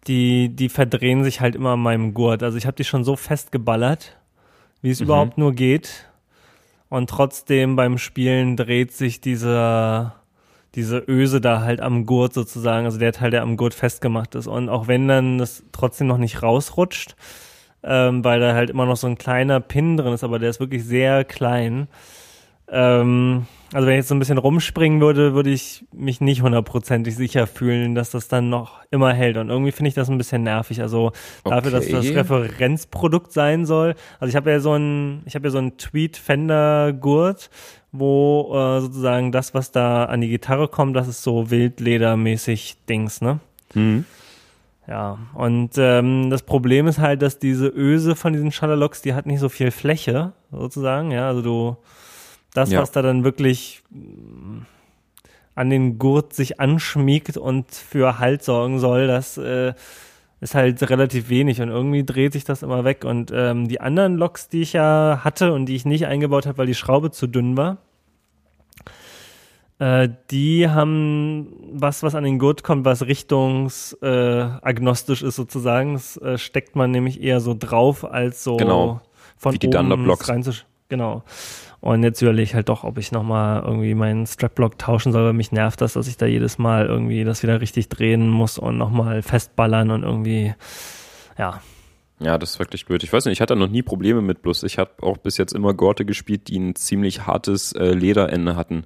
die, 0.07 0.49
die 0.49 0.69
verdrehen 0.69 1.23
sich 1.23 1.41
halt 1.41 1.55
immer 1.55 1.71
an 1.71 1.81
meinem 1.81 2.13
Gurt. 2.13 2.41
Also 2.43 2.57
ich 2.57 2.65
habe 2.65 2.77
die 2.77 2.83
schon 2.83 3.03
so 3.03 3.15
festgeballert, 3.15 4.15
wie 4.81 4.91
es 4.91 4.99
mhm. 4.99 5.05
überhaupt 5.05 5.37
nur 5.37 5.53
geht. 5.53 6.05
Und 6.89 7.09
trotzdem 7.09 7.75
beim 7.75 7.97
Spielen 7.97 8.55
dreht 8.55 8.93
sich 8.93 9.21
dieser 9.21 10.18
diese 10.75 11.03
Öse 11.07 11.41
da 11.41 11.61
halt 11.61 11.81
am 11.81 12.05
Gurt 12.05 12.33
sozusagen, 12.33 12.85
also 12.85 12.99
der 12.99 13.11
Teil, 13.11 13.31
der 13.31 13.41
am 13.41 13.57
Gurt 13.57 13.73
festgemacht 13.73 14.35
ist. 14.35 14.47
Und 14.47 14.69
auch 14.69 14.87
wenn 14.87 15.07
dann 15.07 15.37
das 15.37 15.63
trotzdem 15.71 16.07
noch 16.07 16.17
nicht 16.17 16.43
rausrutscht, 16.43 17.15
ähm, 17.83 18.23
weil 18.23 18.39
da 18.39 18.53
halt 18.53 18.69
immer 18.69 18.85
noch 18.85 18.97
so 18.97 19.07
ein 19.07 19.17
kleiner 19.17 19.59
Pin 19.59 19.97
drin 19.97 20.13
ist, 20.13 20.23
aber 20.23 20.37
der 20.39 20.49
ist 20.49 20.59
wirklich 20.59 20.83
sehr 20.83 21.23
klein. 21.23 21.87
Ähm, 22.71 23.47
also 23.73 23.87
wenn 23.87 23.93
ich 23.93 23.99
jetzt 23.99 24.09
so 24.09 24.15
ein 24.15 24.19
bisschen 24.19 24.37
rumspringen 24.37 24.99
würde, 24.99 25.33
würde 25.33 25.51
ich 25.51 25.85
mich 25.91 26.21
nicht 26.21 26.41
hundertprozentig 26.41 27.15
sicher 27.15 27.45
fühlen, 27.45 27.93
dass 27.93 28.09
das 28.09 28.27
dann 28.27 28.49
noch 28.49 28.79
immer 28.89 29.13
hält. 29.13 29.37
Und 29.37 29.49
irgendwie 29.49 29.71
finde 29.71 29.89
ich 29.89 29.95
das 29.95 30.09
ein 30.09 30.17
bisschen 30.17 30.43
nervig. 30.43 30.81
Also 30.81 31.11
dafür, 31.43 31.71
okay. 31.75 31.91
dass 31.91 32.05
das 32.05 32.15
Referenzprodukt 32.15 33.31
sein 33.31 33.65
soll. 33.65 33.95
Also 34.19 34.29
ich 34.29 34.35
habe 34.35 34.49
ja 34.49 34.59
so 34.59 34.73
ein, 34.73 35.21
ich 35.25 35.35
habe 35.35 35.47
ja 35.47 35.51
so 35.51 35.59
ein 35.59 35.77
Tweet 35.77 36.17
Fender 36.17 36.93
Gurt 36.93 37.49
wo 37.91 38.51
äh, 38.53 38.81
sozusagen 38.81 39.31
das, 39.31 39.53
was 39.53 39.71
da 39.71 40.05
an 40.05 40.21
die 40.21 40.29
Gitarre 40.29 40.67
kommt, 40.67 40.95
das 40.95 41.07
ist 41.07 41.23
so 41.23 41.49
wildledermäßig 41.49 42.77
Dings, 42.87 43.21
ne? 43.21 43.39
Mhm. 43.73 44.05
Ja, 44.87 45.19
und 45.35 45.71
ähm, 45.77 46.31
das 46.31 46.41
Problem 46.41 46.87
ist 46.87 46.97
halt, 46.97 47.21
dass 47.21 47.37
diese 47.37 47.67
Öse 47.67 48.15
von 48.15 48.33
diesen 48.33 48.51
Schallerlocks, 48.51 49.03
die 49.03 49.13
hat 49.13 49.27
nicht 49.27 49.39
so 49.39 49.47
viel 49.47 49.69
Fläche, 49.69 50.33
sozusagen, 50.51 51.11
ja, 51.11 51.27
also 51.27 51.41
du, 51.43 51.77
das, 52.55 52.71
ja. 52.71 52.81
was 52.81 52.91
da 52.91 53.03
dann 53.03 53.23
wirklich 53.23 53.83
an 55.53 55.69
den 55.69 55.99
Gurt 55.99 56.33
sich 56.33 56.59
anschmiegt 56.59 57.37
und 57.37 57.69
für 57.71 58.17
Halt 58.17 58.43
sorgen 58.43 58.79
soll, 58.79 59.05
das 59.05 59.37
äh, 59.37 59.73
ist 60.41 60.55
halt 60.55 60.89
relativ 60.89 61.27
wenig 61.29 61.61
und 61.61 61.67
irgendwie 61.69 62.03
dreht 62.05 62.31
sich 62.33 62.43
das 62.45 62.63
immer 62.63 62.83
weg. 62.85 63.03
Und 63.05 63.31
ähm, 63.33 63.67
die 63.67 63.81
anderen 63.81 64.15
Loks, 64.15 64.47
die 64.49 64.61
ich 64.61 64.73
ja 64.73 65.19
hatte 65.23 65.51
und 65.53 65.65
die 65.65 65.75
ich 65.75 65.85
nicht 65.85 66.05
eingebaut 66.07 66.45
habe, 66.45 66.57
weil 66.59 66.67
die 66.67 66.75
Schraube 66.75 67.11
zu 67.11 67.27
dünn 67.27 67.57
war, 67.57 67.77
Äh, 69.81 70.09
die 70.29 70.67
haben 70.67 71.53
was, 71.71 72.03
was 72.03 72.13
an 72.13 72.25
den 72.25 72.37
Gurt 72.37 72.63
kommt, 72.63 72.83
was 72.83 73.03
richtungsagnostisch 73.05 75.23
äh, 75.23 75.27
ist 75.27 75.37
sozusagen. 75.37 75.93
Das 75.93 76.17
äh, 76.17 76.37
steckt 76.37 76.75
man 76.75 76.91
nämlich 76.91 77.23
eher 77.23 77.39
so 77.39 77.55
drauf, 77.57 78.03
als 78.03 78.43
so 78.43 78.57
Genau. 78.57 78.99
von 79.37 79.53
Wie 79.53 79.57
die 79.59 79.69
oben 79.69 80.11
reinzusch- 80.11 80.65
Genau. 80.89 81.23
Und 81.81 82.03
jetzt 82.03 82.21
überlege 82.21 82.43
ich 82.43 82.55
halt 82.55 82.67
doch, 82.67 82.83
ob 82.83 82.97
ich 82.97 83.11
nochmal 83.11 83.63
irgendwie 83.63 83.95
meinen 83.95 84.27
Strapblock 84.27 84.77
tauschen 84.77 85.13
soll, 85.13 85.25
weil 85.25 85.33
mich 85.33 85.51
nervt 85.51 85.79
das, 85.79 85.93
dass 85.93 86.07
ich 86.07 86.17
da 86.17 86.25
jedes 86.25 86.57
Mal 86.57 86.85
irgendwie 86.85 87.23
das 87.23 87.41
wieder 87.41 87.61
richtig 87.61 87.87
drehen 87.87 88.29
muss 88.29 88.57
und 88.57 88.77
nochmal 88.77 89.21
festballern 89.21 89.91
und 89.91 90.03
irgendwie, 90.03 90.53
ja. 91.37 91.61
Ja, 92.19 92.37
das 92.37 92.51
ist 92.51 92.59
wirklich 92.59 92.85
blöd. 92.85 93.01
Ich 93.03 93.13
weiß 93.13 93.25
nicht, 93.25 93.33
ich 93.33 93.41
hatte 93.41 93.53
da 93.53 93.59
noch 93.59 93.69
nie 93.69 93.81
Probleme 93.81 94.21
mit, 94.21 94.41
bloß 94.41 94.63
ich 94.63 94.77
habe 94.77 94.91
auch 95.01 95.17
bis 95.17 95.37
jetzt 95.37 95.53
immer 95.53 95.73
Gorte 95.73 96.03
gespielt, 96.03 96.49
die 96.49 96.59
ein 96.59 96.75
ziemlich 96.75 97.25
hartes 97.25 97.71
äh, 97.71 97.93
Lederende 97.93 98.57
hatten, 98.57 98.83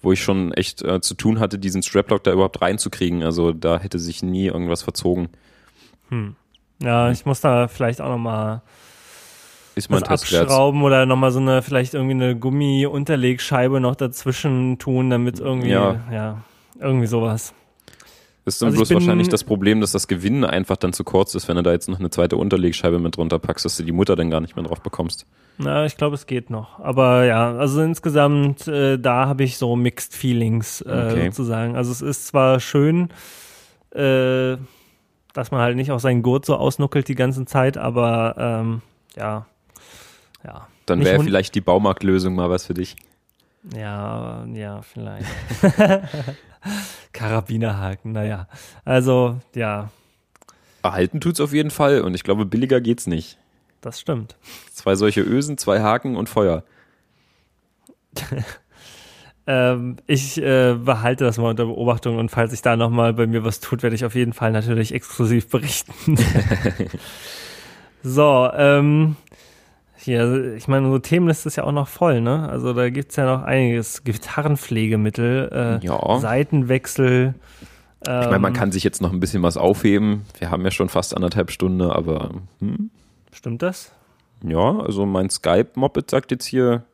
wo 0.00 0.12
ich 0.12 0.22
schon 0.22 0.52
echt 0.52 0.82
äh, 0.82 1.00
zu 1.00 1.14
tun 1.14 1.40
hatte, 1.40 1.58
diesen 1.58 1.82
Straplock 1.82 2.22
da 2.22 2.32
überhaupt 2.32 2.62
reinzukriegen. 2.62 3.24
Also 3.24 3.52
da 3.52 3.80
hätte 3.80 3.98
sich 3.98 4.22
nie 4.22 4.46
irgendwas 4.46 4.82
verzogen. 4.82 5.28
Ja, 6.80 7.10
ich 7.10 7.26
muss 7.26 7.40
da 7.40 7.66
vielleicht 7.66 8.00
auch 8.00 8.10
nochmal 8.10 8.62
Ist 9.78 9.90
mein 9.90 10.00
das 10.00 10.08
Test 10.22 10.32
wert. 10.32 10.42
abschrauben 10.44 10.82
oder 10.82 11.06
nochmal 11.06 11.30
so 11.30 11.38
eine, 11.40 11.62
vielleicht 11.62 11.94
irgendwie 11.94 12.14
eine 12.14 12.36
Gummi-Unterlegscheibe 12.36 13.80
noch 13.80 13.94
dazwischen 13.96 14.78
tun, 14.78 15.08
damit 15.10 15.40
irgendwie, 15.40 15.70
ja, 15.70 16.00
Ja. 16.10 16.42
irgendwie 16.80 17.06
sowas. 17.06 17.54
Ist 18.44 18.62
dann 18.62 18.68
Also 18.68 18.78
bloß 18.78 18.94
wahrscheinlich 18.94 19.28
das 19.28 19.44
Problem, 19.44 19.80
dass 19.82 19.92
das 19.92 20.08
Gewinnen 20.08 20.42
einfach 20.44 20.76
dann 20.78 20.94
zu 20.94 21.04
kurz 21.04 21.34
ist, 21.34 21.48
wenn 21.48 21.56
du 21.56 21.62
da 21.62 21.72
jetzt 21.72 21.86
noch 21.88 21.98
eine 21.98 22.08
zweite 22.08 22.36
Unterlegscheibe 22.38 22.98
mit 22.98 23.16
drunter 23.18 23.38
packst, 23.38 23.66
dass 23.66 23.76
du 23.76 23.82
die 23.82 23.92
Mutter 23.92 24.16
dann 24.16 24.30
gar 24.30 24.40
nicht 24.40 24.56
mehr 24.56 24.64
drauf 24.64 24.80
bekommst. 24.80 25.26
Na, 25.58 25.84
ich 25.84 25.96
glaube, 25.98 26.14
es 26.14 26.26
geht 26.26 26.48
noch. 26.48 26.78
Aber 26.80 27.24
ja, 27.24 27.52
also 27.56 27.82
insgesamt, 27.82 28.66
äh, 28.66 28.98
da 28.98 29.26
habe 29.26 29.44
ich 29.44 29.58
so 29.58 29.76
Mixed 29.76 30.14
Feelings 30.14 30.80
äh, 30.80 30.84
Okay. 31.10 31.24
sozusagen. 31.26 31.76
Also 31.76 31.92
es 31.92 32.00
ist 32.00 32.26
zwar 32.28 32.58
schön, 32.60 33.10
äh, 33.90 34.56
dass 35.34 35.50
man 35.50 35.60
halt 35.60 35.76
nicht 35.76 35.90
auch 35.92 36.00
seinen 36.00 36.22
Gurt 36.22 36.46
so 36.46 36.56
ausnuckelt 36.56 37.06
die 37.08 37.14
ganze 37.14 37.44
Zeit, 37.44 37.76
aber 37.76 38.34
ähm, 38.38 38.82
ja, 39.14 39.44
ja. 40.44 40.68
Dann 40.86 41.04
wäre 41.04 41.22
vielleicht 41.22 41.54
die 41.54 41.60
Baumarktlösung 41.60 42.34
mal 42.34 42.50
was 42.50 42.66
für 42.66 42.74
dich. 42.74 42.96
Ja, 43.76 44.46
ja, 44.46 44.82
vielleicht. 44.82 45.26
Karabinerhaken, 47.12 48.12
naja. 48.12 48.48
Also, 48.84 49.38
ja, 49.54 49.90
Erhalten 50.82 51.20
tut's 51.20 51.40
auf 51.40 51.52
jeden 51.52 51.70
Fall 51.70 52.02
und 52.02 52.14
ich 52.14 52.22
glaube, 52.22 52.46
billiger 52.46 52.80
geht's 52.80 53.06
nicht. 53.06 53.38
das 53.80 54.00
stimmt. 54.00 54.36
Zwei 54.72 54.94
solche 54.94 55.20
Ösen, 55.20 55.58
zwei 55.58 55.80
Haken 55.80 56.16
und 56.16 56.28
Feuer. 56.28 56.64
Ähm, 59.50 59.96
ich 60.06 60.36
äh, 60.42 60.74
behalte 60.74 61.24
das 61.24 61.38
mal 61.38 61.48
unter 61.48 61.64
Beobachtung 61.64 62.18
und 62.18 62.28
falls 62.28 62.50
sich 62.50 62.60
da 62.60 62.76
nochmal 62.76 63.14
bei 63.14 63.26
mir 63.26 63.44
was 63.44 63.60
tut, 63.60 63.82
werde 63.82 63.96
ich 63.96 64.04
auf 64.04 64.14
jeden 64.14 64.34
Fall 64.34 64.52
natürlich 64.52 64.92
exklusiv 64.92 65.48
berichten. 65.48 66.18
so, 68.02 68.50
ähm, 68.52 69.16
hier, 70.00 70.54
ich 70.54 70.68
meine, 70.68 70.86
unsere 70.86 71.02
Themenliste 71.02 71.48
ist 71.48 71.56
ja 71.56 71.64
auch 71.64 71.72
noch 71.72 71.88
voll, 71.88 72.20
ne? 72.20 72.48
Also 72.48 72.72
da 72.72 72.88
gibt's 72.90 73.16
ja 73.16 73.24
noch 73.36 73.42
einiges. 73.44 74.04
Gitarrenpflegemittel, 74.04 75.80
äh, 75.82 75.84
Ja. 75.86 76.18
Seitenwechsel. 76.20 77.34
Ähm, 78.06 78.20
Ich 78.22 78.26
meine, 78.26 78.38
man 78.38 78.52
kann 78.52 78.70
sich 78.72 78.84
jetzt 78.84 79.02
noch 79.02 79.12
ein 79.12 79.20
bisschen 79.20 79.42
was 79.42 79.56
aufheben. 79.56 80.24
Wir 80.38 80.50
haben 80.50 80.64
ja 80.64 80.70
schon 80.70 80.88
fast 80.88 81.14
anderthalb 81.16 81.50
Stunden, 81.50 81.82
aber 81.82 82.30
hm, 82.60 82.90
Stimmt 83.32 83.62
das? 83.62 83.92
ja, 84.44 84.78
also 84.78 85.04
mein 85.04 85.30
Skype-Moped 85.30 86.08
sagt 86.10 86.30
jetzt 86.30 86.46
hier 86.46 86.84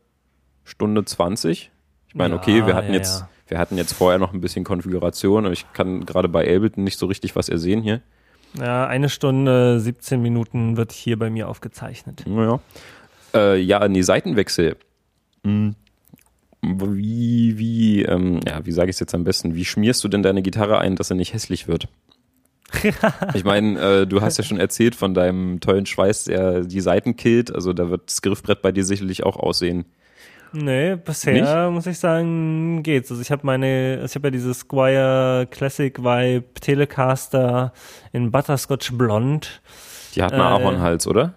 Stunde 0.64 1.05
20. 1.05 1.70
Ich 2.09 2.14
meine, 2.14 2.35
okay, 2.36 2.60
Ja, 2.60 2.66
wir 2.66 2.74
hatten 2.74 2.89
ja, 2.89 2.94
jetzt, 2.94 3.20
ja. 3.20 3.28
wir 3.48 3.59
hatten 3.59 3.76
jetzt 3.76 3.93
vorher 3.93 4.18
noch 4.18 4.32
ein 4.32 4.40
bisschen 4.40 4.64
Konfiguration, 4.64 5.44
aber 5.44 5.52
ich 5.52 5.70
kann 5.74 6.06
gerade 6.06 6.28
bei 6.28 6.43
Ableton 6.56 6.85
nicht 6.85 6.98
so 6.98 7.05
richtig 7.06 7.36
was 7.36 7.48
ersehen 7.51 7.82
hier. 7.82 8.01
Ja, 8.59 8.86
eine 8.86 9.09
Stunde, 9.09 9.81
17 9.81 10.22
Minuten 10.22 10.76
wird 10.76 10.93
hier 10.93 11.18
bei 11.18 11.28
mir 11.28 11.48
aufgezeichnet. 11.48 12.24
Naja. 12.26 12.60
Äh, 13.35 13.61
ja, 13.61 13.86
nee, 13.89 14.02
Seitenwechsel. 14.02 14.77
Hm. 15.44 15.74
Wie, 16.62 17.59
wie, 17.59 18.02
ähm, 18.05 18.40
ja, 18.47 18.65
wie 18.65 18.73
sage 18.73 18.89
ich 18.90 18.97
es 18.97 19.01
jetzt 19.01 19.15
am 19.15 19.24
besten? 19.24 19.55
Wie 19.55 19.65
schmierst 19.65 20.02
du 20.02 20.09
denn 20.09 20.23
deine 20.23 20.40
Gitarre 20.43 20.78
ein, 20.78 20.97
dass 20.97 21.09
sie 21.09 21.15
nicht 21.15 21.35
hässlich 21.35 21.69
wird? 21.69 21.89
ich 23.35 23.44
meine, 23.44 23.78
äh, 23.78 24.06
du 24.06 24.23
hast 24.23 24.39
ja 24.39 24.44
schon 24.44 24.59
erzählt 24.59 24.94
von 24.94 25.15
deinem 25.15 25.61
tollen 25.61 25.86
Schweiß, 25.86 26.24
der 26.24 26.62
die 26.62 26.81
Seiten 26.81 27.16
killt. 27.16 27.55
Also 27.55 27.73
da 27.73 27.90
wird 27.90 28.02
das 28.06 28.23
Griffbrett 28.23 28.62
bei 28.62 28.73
dir 28.73 28.85
sicherlich 28.85 29.24
auch 29.24 29.36
aussehen. 29.36 29.85
Nee, 30.52 30.94
bisher 30.97 31.70
muss 31.70 31.86
ich 31.86 31.98
sagen, 31.98 32.82
geht's. 32.85 33.11
Also 33.11 33.20
ich 33.20 33.32
habe 33.32 33.44
meine, 33.44 34.05
ich 34.05 34.15
habe 34.15 34.28
ja 34.28 34.31
dieses 34.31 34.61
Squire 34.61 35.48
Classic 35.51 35.98
Vibe 35.98 36.44
Telecaster 36.61 37.73
in 38.12 38.31
Butterscotch 38.31 38.93
Blond. 38.93 39.61
Die 40.15 40.23
hat 40.23 40.32
einen 40.32 40.43
Äh, 40.43 40.44
Ahornhals, 40.44 41.06
oder? 41.09 41.35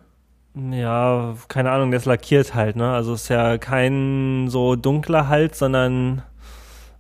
Ja, 0.72 1.36
keine 1.48 1.72
Ahnung, 1.72 1.92
der 1.92 2.00
ist 2.00 2.06
lackiert 2.06 2.56
halt, 2.56 2.76
ne? 2.76 2.92
Also 2.92 3.14
ist 3.14 3.30
ja 3.30 3.58
kein 3.58 4.48
so 4.50 4.76
dunkler 4.76 5.28
Hals, 5.28 5.60
sondern 5.60 6.24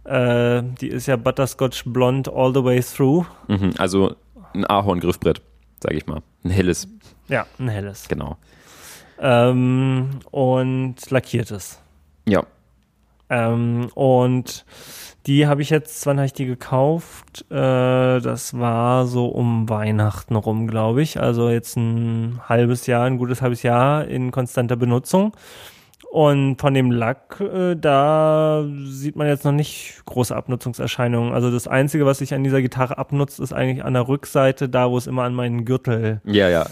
äh, 0.03 0.61
die 0.79 0.87
ist 0.89 1.07
ja 1.07 1.15
Butterscotch 1.15 1.83
Blond 1.85 2.31
all 2.31 2.53
the 2.53 2.63
way 2.63 2.81
through. 2.81 3.25
Mhm, 3.47 3.73
also 3.77 4.15
ein 4.53 4.65
Ahorn-Griffbrett, 4.65 5.41
sage 5.81 5.95
ich 5.95 6.05
mal. 6.07 6.21
Ein 6.43 6.51
helles, 6.51 6.87
Ja, 7.27 7.45
ein 7.59 7.69
helles. 7.69 8.07
genau. 8.07 8.37
Ähm, 9.19 10.09
und 10.31 10.95
lackiertes. 11.09 11.81
Ja, 12.27 12.43
Ähm, 13.29 13.89
und 13.95 14.63
die 15.27 15.45
habe 15.45 15.61
ich 15.61 15.69
jetzt, 15.69 16.05
wann 16.05 16.17
habe 16.17 16.25
ich 16.25 16.33
die 16.33 16.45
gekauft? 16.45 17.45
Äh, 17.51 18.19
das 18.21 18.57
war 18.57 19.05
so 19.05 19.27
um 19.27 19.67
Weihnachten 19.67 20.35
rum, 20.35 20.67
glaube 20.67 21.01
ich. 21.01 21.19
Also 21.19 21.49
jetzt 21.49 21.75
ein 21.75 22.39
halbes 22.47 22.87
Jahr, 22.87 23.05
ein 23.05 23.17
gutes 23.17 23.41
halbes 23.41 23.61
Jahr 23.61 24.05
in 24.07 24.31
konstanter 24.31 24.77
Benutzung. 24.77 25.33
Und 26.09 26.61
von 26.61 26.73
dem 26.73 26.91
Lack, 26.91 27.41
äh, 27.41 27.75
da 27.75 28.65
sieht 28.85 29.17
man 29.17 29.27
jetzt 29.27 29.43
noch 29.43 29.51
nicht 29.51 30.01
große 30.05 30.33
Abnutzungserscheinungen. 30.33 31.33
Also 31.33 31.51
das 31.51 31.67
Einzige, 31.67 32.05
was 32.05 32.19
sich 32.19 32.33
an 32.33 32.45
dieser 32.45 32.61
Gitarre 32.61 32.97
abnutzt, 32.97 33.41
ist 33.41 33.51
eigentlich 33.51 33.83
an 33.83 33.93
der 33.93 34.07
Rückseite, 34.07 34.69
da 34.69 34.89
wo 34.89 34.97
es 34.97 35.07
immer 35.07 35.23
an 35.23 35.33
meinen 35.33 35.65
Gürtel 35.65 36.21
ja, 36.23 36.47
ja. 36.47 36.67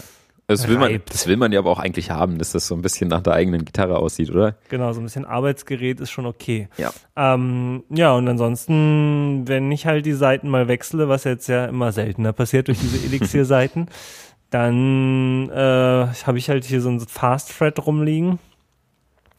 Das 0.48 0.68
will, 0.68 0.78
man, 0.78 1.00
das 1.08 1.26
will 1.26 1.36
man 1.36 1.50
ja 1.50 1.58
aber 1.58 1.70
auch 1.70 1.80
eigentlich 1.80 2.10
haben, 2.10 2.38
dass 2.38 2.52
das 2.52 2.68
so 2.68 2.76
ein 2.76 2.82
bisschen 2.82 3.08
nach 3.08 3.20
der 3.20 3.32
eigenen 3.32 3.64
Gitarre 3.64 3.98
aussieht, 3.98 4.30
oder? 4.30 4.54
Genau, 4.68 4.92
so 4.92 5.00
ein 5.00 5.04
bisschen 5.04 5.24
Arbeitsgerät 5.24 5.98
ist 5.98 6.10
schon 6.10 6.24
okay. 6.24 6.68
Ja. 6.78 6.92
Ähm, 7.16 7.82
ja, 7.90 8.12
und 8.12 8.28
ansonsten, 8.28 9.42
wenn 9.48 9.72
ich 9.72 9.86
halt 9.86 10.06
die 10.06 10.12
Seiten 10.12 10.48
mal 10.48 10.68
wechsle, 10.68 11.08
was 11.08 11.24
jetzt 11.24 11.48
ja 11.48 11.64
immer 11.64 11.90
seltener 11.90 12.32
passiert 12.32 12.68
durch 12.68 12.78
diese 12.78 13.04
Elixir-Seiten, 13.04 13.88
dann 14.50 15.50
äh, 15.50 16.06
habe 16.24 16.38
ich 16.38 16.48
halt 16.48 16.64
hier 16.64 16.80
so 16.80 16.90
ein 16.90 17.00
Fast 17.00 17.58
Thread 17.58 17.84
rumliegen. 17.84 18.38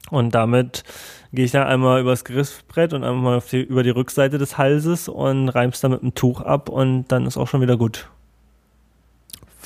Und 0.10 0.36
damit 0.36 0.84
gehe 1.32 1.46
ich 1.46 1.52
dann 1.52 1.68
einmal 1.68 2.02
übers 2.02 2.26
Griffbrett 2.26 2.92
und 2.92 3.06
einmal 3.06 3.38
auf 3.38 3.50
die, 3.50 3.62
über 3.62 3.84
die 3.84 3.92
Rückseite 3.92 4.38
des 4.38 4.58
Halses 4.58 5.08
und 5.08 5.48
reim's 5.50 5.80
dann 5.80 5.92
mit 5.92 6.02
einem 6.02 6.16
Tuch 6.16 6.42
ab 6.42 6.68
und 6.68 7.06
dann 7.08 7.26
ist 7.26 7.38
auch 7.38 7.48
schon 7.48 7.62
wieder 7.62 7.78
gut. 7.78 8.10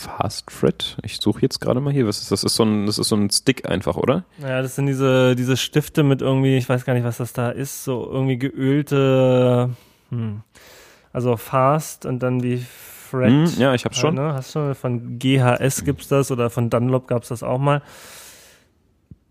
Fast 0.01 0.49
Fret? 0.51 0.97
Ich 1.03 1.17
suche 1.17 1.41
jetzt 1.41 1.59
gerade 1.59 1.79
mal 1.79 1.93
hier. 1.93 2.07
Was 2.07 2.21
ist 2.21 2.31
das? 2.31 2.43
Ist 2.43 2.55
so 2.55 2.63
ein, 2.63 2.85
das 2.85 2.97
ist 2.97 3.09
so 3.09 3.15
ein 3.15 3.29
Stick 3.29 3.67
einfach, 3.69 3.95
oder? 3.97 4.23
Ja, 4.39 4.61
das 4.61 4.75
sind 4.75 4.85
diese, 4.87 5.35
diese 5.35 5.57
Stifte 5.57 6.03
mit 6.03 6.21
irgendwie, 6.21 6.57
ich 6.57 6.67
weiß 6.67 6.85
gar 6.85 6.93
nicht, 6.93 7.03
was 7.03 7.17
das 7.17 7.33
da 7.33 7.49
ist, 7.49 7.83
so 7.83 8.07
irgendwie 8.11 8.37
geölte, 8.37 9.69
hm, 10.09 10.41
also 11.13 11.37
Fast 11.37 12.05
und 12.05 12.19
dann 12.23 12.39
die 12.39 12.57
Fred. 12.57 13.29
Hm, 13.31 13.45
ja, 13.59 13.73
ich 13.73 13.85
hab's 13.85 13.97
schon. 13.97 14.15
Ne? 14.15 14.33
Hast 14.33 14.55
du 14.55 14.73
von 14.75 15.19
GHS 15.19 15.83
gibt's 15.83 16.07
das 16.07 16.31
oder 16.31 16.49
von 16.49 16.69
Dunlop 16.69 17.07
gab's 17.07 17.27
das 17.27 17.43
auch 17.43 17.59
mal. 17.59 17.81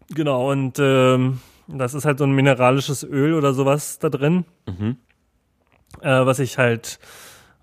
Genau, 0.08 0.50
und 0.50 0.78
ähm, 0.78 1.40
das 1.68 1.94
ist 1.94 2.04
halt 2.04 2.18
so 2.18 2.24
ein 2.24 2.32
mineralisches 2.32 3.04
Öl 3.04 3.34
oder 3.34 3.54
sowas 3.54 3.98
da 3.98 4.08
drin, 4.08 4.44
Mhm. 4.66 4.96
äh, 6.00 6.26
was 6.26 6.38
ich 6.40 6.58
halt 6.58 6.98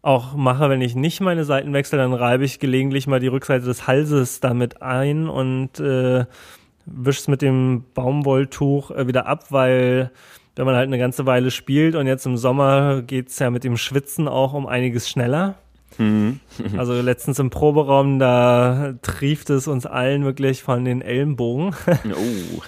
auch 0.07 0.35
mache, 0.35 0.69
wenn 0.69 0.81
ich 0.81 0.95
nicht 0.95 1.19
meine 1.19 1.43
Seiten 1.43 1.73
wechsle, 1.73 1.97
dann 1.97 2.13
reibe 2.13 2.45
ich 2.45 2.59
gelegentlich 2.59 3.07
mal 3.07 3.19
die 3.19 3.27
Rückseite 3.27 3.65
des 3.65 3.87
Halses 3.87 4.39
damit 4.39 4.81
ein 4.81 5.27
und 5.27 5.81
äh, 5.81 6.25
wisch's 6.85 7.27
mit 7.27 7.41
dem 7.41 7.83
Baumwolltuch 7.93 8.91
äh, 8.91 9.07
wieder 9.07 9.27
ab, 9.27 9.47
weil 9.49 10.11
wenn 10.55 10.65
man 10.65 10.75
halt 10.75 10.87
eine 10.87 10.97
ganze 10.97 11.25
Weile 11.25 11.51
spielt 11.51 11.95
und 11.95 12.07
jetzt 12.07 12.25
im 12.25 12.37
Sommer 12.37 13.01
geht's 13.01 13.37
ja 13.39 13.49
mit 13.49 13.65
dem 13.65 13.75
Schwitzen 13.75 14.29
auch 14.29 14.53
um 14.53 14.65
einiges 14.65 15.09
schneller. 15.09 15.55
Mhm. 15.97 16.39
Also 16.77 16.93
letztens 17.01 17.39
im 17.39 17.49
Proberaum, 17.49 18.19
da 18.19 18.93
trieft 19.01 19.49
es 19.49 19.67
uns 19.67 19.85
allen 19.85 20.23
wirklich 20.25 20.63
von 20.63 20.85
den 20.85 21.01
Ellenbogen. 21.01 21.75
Oh. 22.07 22.61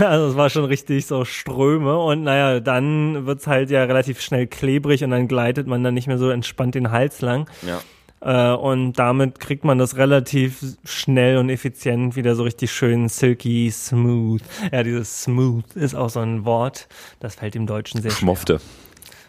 Also 0.04 0.28
es 0.28 0.36
war 0.36 0.50
schon 0.50 0.64
richtig 0.64 1.06
so 1.06 1.24
Ströme 1.24 1.98
und 1.98 2.22
naja, 2.22 2.60
dann 2.60 3.26
wird's 3.26 3.46
halt 3.46 3.70
ja 3.70 3.84
relativ 3.84 4.20
schnell 4.20 4.46
klebrig 4.46 5.04
und 5.04 5.10
dann 5.10 5.28
gleitet 5.28 5.66
man 5.66 5.84
dann 5.84 5.94
nicht 5.94 6.06
mehr 6.06 6.18
so 6.18 6.30
entspannt 6.30 6.74
den 6.74 6.90
Hals 6.90 7.20
lang. 7.20 7.48
Ja. 7.62 7.80
Äh, 8.20 8.54
und 8.54 8.94
damit 8.94 9.40
kriegt 9.40 9.64
man 9.64 9.78
das 9.78 9.96
relativ 9.96 10.76
schnell 10.84 11.38
und 11.38 11.48
effizient 11.48 12.16
wieder 12.16 12.34
so 12.34 12.42
richtig 12.42 12.70
schön 12.72 13.08
silky 13.08 13.70
smooth. 13.70 14.42
Ja, 14.72 14.82
dieses 14.82 15.22
smooth 15.22 15.76
ist 15.76 15.94
auch 15.94 16.10
so 16.10 16.20
ein 16.20 16.44
Wort, 16.44 16.88
das 17.20 17.36
fällt 17.36 17.56
im 17.56 17.66
Deutschen 17.66 18.02
sehr 18.02 18.10
schwer. 18.10 18.20
Schmofte. 18.20 18.60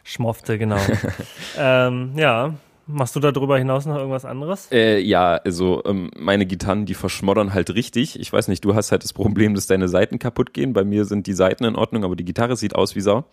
Schmofte, 0.03 0.57
genau. 0.57 0.79
ähm, 1.57 2.11
ja. 2.15 2.55
Machst 2.87 3.15
du 3.15 3.19
darüber 3.19 3.57
hinaus 3.57 3.85
noch 3.85 3.95
irgendwas 3.95 4.25
anderes? 4.25 4.69
Äh, 4.71 4.99
ja, 4.99 5.35
also 5.35 5.83
ähm, 5.85 6.11
meine 6.17 6.45
Gitarren, 6.45 6.85
die 6.85 6.93
verschmoddern 6.93 7.53
halt 7.53 7.73
richtig. 7.73 8.19
Ich 8.19 8.33
weiß 8.33 8.47
nicht, 8.47 8.65
du 8.65 8.75
hast 8.75 8.91
halt 8.91 9.03
das 9.03 9.13
Problem, 9.13 9.53
dass 9.53 9.67
deine 9.67 9.87
Seiten 9.87 10.19
kaputt 10.19 10.53
gehen. 10.53 10.73
Bei 10.73 10.83
mir 10.83 11.05
sind 11.05 11.27
die 11.27 11.33
Seiten 11.33 11.63
in 11.63 11.75
Ordnung, 11.75 12.03
aber 12.03 12.15
die 12.15 12.25
Gitarre 12.25 12.55
sieht 12.55 12.75
aus 12.75 12.95
wie 12.95 13.01
Sau. 13.01 13.25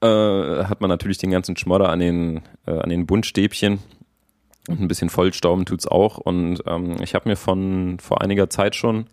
Äh, 0.00 0.64
hat 0.64 0.80
man 0.80 0.90
natürlich 0.90 1.18
den 1.18 1.30
ganzen 1.30 1.56
Schmodder 1.56 1.88
an 1.88 1.98
den, 1.98 2.42
äh, 2.66 2.78
an 2.78 2.88
den 2.88 3.06
Buntstäbchen. 3.06 3.80
Und 4.68 4.80
ein 4.80 4.88
bisschen 4.88 5.10
Vollstauben 5.10 5.66
tut's 5.66 5.86
auch. 5.86 6.18
Und 6.18 6.62
ähm, 6.66 6.96
ich 7.02 7.14
habe 7.14 7.28
mir 7.28 7.36
von 7.36 7.98
vor 8.00 8.22
einiger 8.22 8.48
Zeit 8.48 8.74
schon 8.74 9.06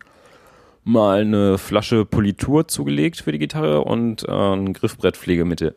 mal 0.84 1.20
eine 1.20 1.58
Flasche 1.58 2.04
Politur 2.04 2.68
zugelegt 2.68 3.20
für 3.20 3.32
die 3.32 3.38
Gitarre 3.38 3.82
und 3.82 4.26
äh, 4.28 4.32
ein 4.32 4.72
Griffbrettpflegemittel. 4.72 5.74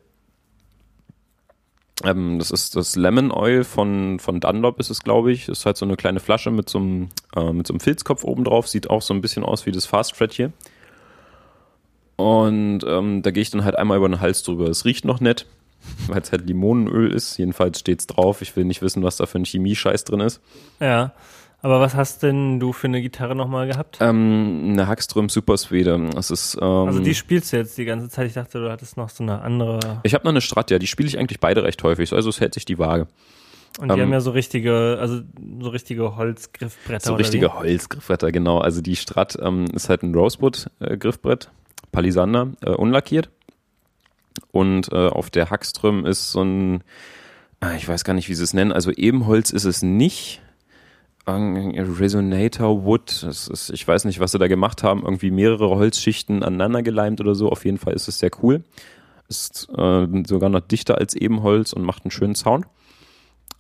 Ähm, 2.03 2.39
das 2.39 2.51
ist 2.51 2.76
das 2.76 2.95
Lemon 2.95 3.31
Oil 3.31 3.63
von, 3.63 4.19
von 4.19 4.39
Dunlop 4.39 4.80
ist 4.80 4.89
es, 4.89 5.03
glaube 5.03 5.31
ich. 5.31 5.47
Ist 5.47 5.65
halt 5.65 5.77
so 5.77 5.85
eine 5.85 5.95
kleine 5.95 6.19
Flasche 6.19 6.51
mit 6.51 6.69
so 6.69 6.80
einem, 6.80 7.09
äh, 7.35 7.53
mit 7.53 7.67
so 7.67 7.73
einem 7.73 7.80
Filzkopf 7.80 8.23
oben 8.23 8.43
drauf. 8.43 8.67
Sieht 8.67 8.89
auch 8.89 9.01
so 9.01 9.13
ein 9.13 9.22
bisschen 9.22 9.43
aus 9.43 9.65
wie 9.65 9.72
das 9.72 9.85
Fast 9.85 10.15
Fred 10.15 10.34
hier. 10.34 10.51
Und 12.17 12.81
ähm, 12.85 13.22
da 13.22 13.31
gehe 13.31 13.41
ich 13.41 13.49
dann 13.49 13.63
halt 13.63 13.77
einmal 13.77 13.97
über 13.97 14.09
den 14.09 14.19
Hals 14.19 14.43
drüber. 14.43 14.67
Es 14.67 14.85
riecht 14.85 15.05
noch 15.05 15.19
nett, 15.22 15.45
weil 16.07 16.22
es 16.22 16.31
halt 16.31 16.45
Limonenöl 16.47 17.13
ist. 17.13 17.38
Jedenfalls 17.38 17.80
steht's 17.80 18.07
drauf. 18.07 18.41
Ich 18.41 18.55
will 18.55 18.65
nicht 18.65 18.81
wissen, 18.81 19.03
was 19.03 19.17
da 19.17 19.26
für 19.26 19.39
ein 19.39 19.45
Chemie-Scheiß 19.45 20.03
drin 20.03 20.19
ist. 20.19 20.41
Ja. 20.80 21.13
Aber 21.65 21.79
was 21.79 21.95
hast 21.95 22.21
denn 22.21 22.59
du 22.59 22.73
für 22.73 22.85
eine 22.85 23.01
Gitarre 23.01 23.35
nochmal 23.35 23.65
gehabt? 23.65 23.97
Ähm, 23.99 24.73
eine 24.73 24.85
Hackström 24.85 25.29
Super 25.29 25.57
Swede. 25.57 26.11
Das 26.13 26.29
ist, 26.29 26.55
ähm, 26.61 26.63
also 26.63 26.99
die 26.99 27.15
spielst 27.15 27.51
du 27.51 27.57
jetzt 27.57 27.75
die 27.79 27.85
ganze 27.85 28.07
Zeit. 28.07 28.27
Ich 28.27 28.33
dachte, 28.33 28.59
du 28.59 28.69
hattest 28.69 28.97
noch 28.97 29.09
so 29.09 29.23
eine 29.23 29.41
andere. 29.41 29.99
Ich 30.03 30.13
habe 30.13 30.25
noch 30.25 30.29
eine 30.29 30.41
Strat, 30.41 30.69
ja. 30.69 30.77
Die 30.77 30.85
spiele 30.85 31.09
ich 31.09 31.17
eigentlich 31.17 31.39
beide 31.39 31.63
recht 31.63 31.81
häufig. 31.81 32.13
Also 32.13 32.29
es 32.29 32.39
hält 32.39 32.53
sich 32.53 32.65
die 32.65 32.77
Waage. 32.77 33.07
Und 33.79 33.87
die 33.87 33.95
ähm, 33.95 34.01
haben 34.01 34.11
ja 34.11 34.21
so 34.21 34.29
richtige, 34.29 34.99
also 35.01 35.21
so 35.59 35.69
richtige 35.69 36.15
Holzgriffbretter. 36.15 37.07
So 37.07 37.15
richtige? 37.15 37.55
Holzgriffbretter, 37.55 38.31
genau. 38.31 38.59
Also 38.59 38.81
die 38.83 38.95
Strat 38.95 39.35
ähm, 39.41 39.65
ist 39.73 39.89
halt 39.89 40.03
ein 40.03 40.13
Rosewood-Griffbrett, 40.13 41.49
Palisander, 41.91 42.51
äh, 42.61 42.69
unlackiert. 42.69 43.31
Und 44.51 44.93
äh, 44.93 45.07
auf 45.07 45.31
der 45.31 45.49
Hackström 45.49 46.05
ist 46.05 46.31
so 46.31 46.43
ein, 46.43 46.83
äh, 47.63 47.75
ich 47.75 47.89
weiß 47.89 48.03
gar 48.03 48.13
nicht, 48.13 48.29
wie 48.29 48.35
sie 48.35 48.43
es 48.43 48.53
nennen, 48.53 48.71
also 48.71 48.91
Ebenholz 48.91 49.49
ist 49.49 49.65
es 49.65 49.81
nicht. 49.81 50.43
Resonator 51.27 52.85
Wood, 52.85 53.23
das 53.23 53.47
ist, 53.47 53.72
ich 53.72 53.88
weiß 53.88 54.06
nicht, 54.06 54.19
was 54.19 54.31
sie 54.31 54.39
da 54.39 54.47
gemacht 54.47 54.84
haben, 54.84 55.03
irgendwie 55.03 55.31
mehrere 55.31 55.69
Holzschichten 55.69 56.43
aneinander 56.43 56.84
geleimt 56.84 57.19
oder 57.19 57.34
so. 57.34 57.49
Auf 57.49 57.65
jeden 57.65 57.77
Fall 57.77 57.93
ist 57.93 58.07
es 58.07 58.19
sehr 58.19 58.31
cool. 58.43 58.64
Ist 59.27 59.68
äh, 59.76 60.07
sogar 60.27 60.49
noch 60.49 60.61
dichter 60.61 60.97
als 60.99 61.15
Ebenholz 61.15 61.73
und 61.73 61.84
macht 61.84 62.06
einen 62.06 62.11
schönen 62.11 62.35
Sound. 62.35 62.65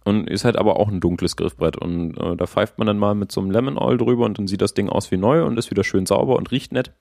Und 0.03 0.29
ist 0.29 0.45
halt 0.45 0.57
aber 0.57 0.79
auch 0.79 0.89
ein 0.89 0.99
dunkles 0.99 1.35
Griffbrett. 1.35 1.77
Und 1.77 2.15
äh, 2.17 2.35
da 2.35 2.45
pfeift 2.45 2.77
man 2.77 2.85
dann 2.85 2.99
mal 2.99 3.15
mit 3.15 3.31
so 3.31 3.41
einem 3.41 3.49
Lemon 3.49 3.79
Oil 3.79 3.97
drüber 3.97 4.25
und 4.25 4.37
dann 4.37 4.47
sieht 4.47 4.61
das 4.61 4.75
Ding 4.75 4.87
aus 4.87 5.09
wie 5.09 5.17
neu 5.17 5.43
und 5.43 5.57
ist 5.57 5.71
wieder 5.71 5.83
schön 5.83 6.05
sauber 6.05 6.35
und 6.35 6.51
riecht 6.51 6.71
nett. 6.71 6.91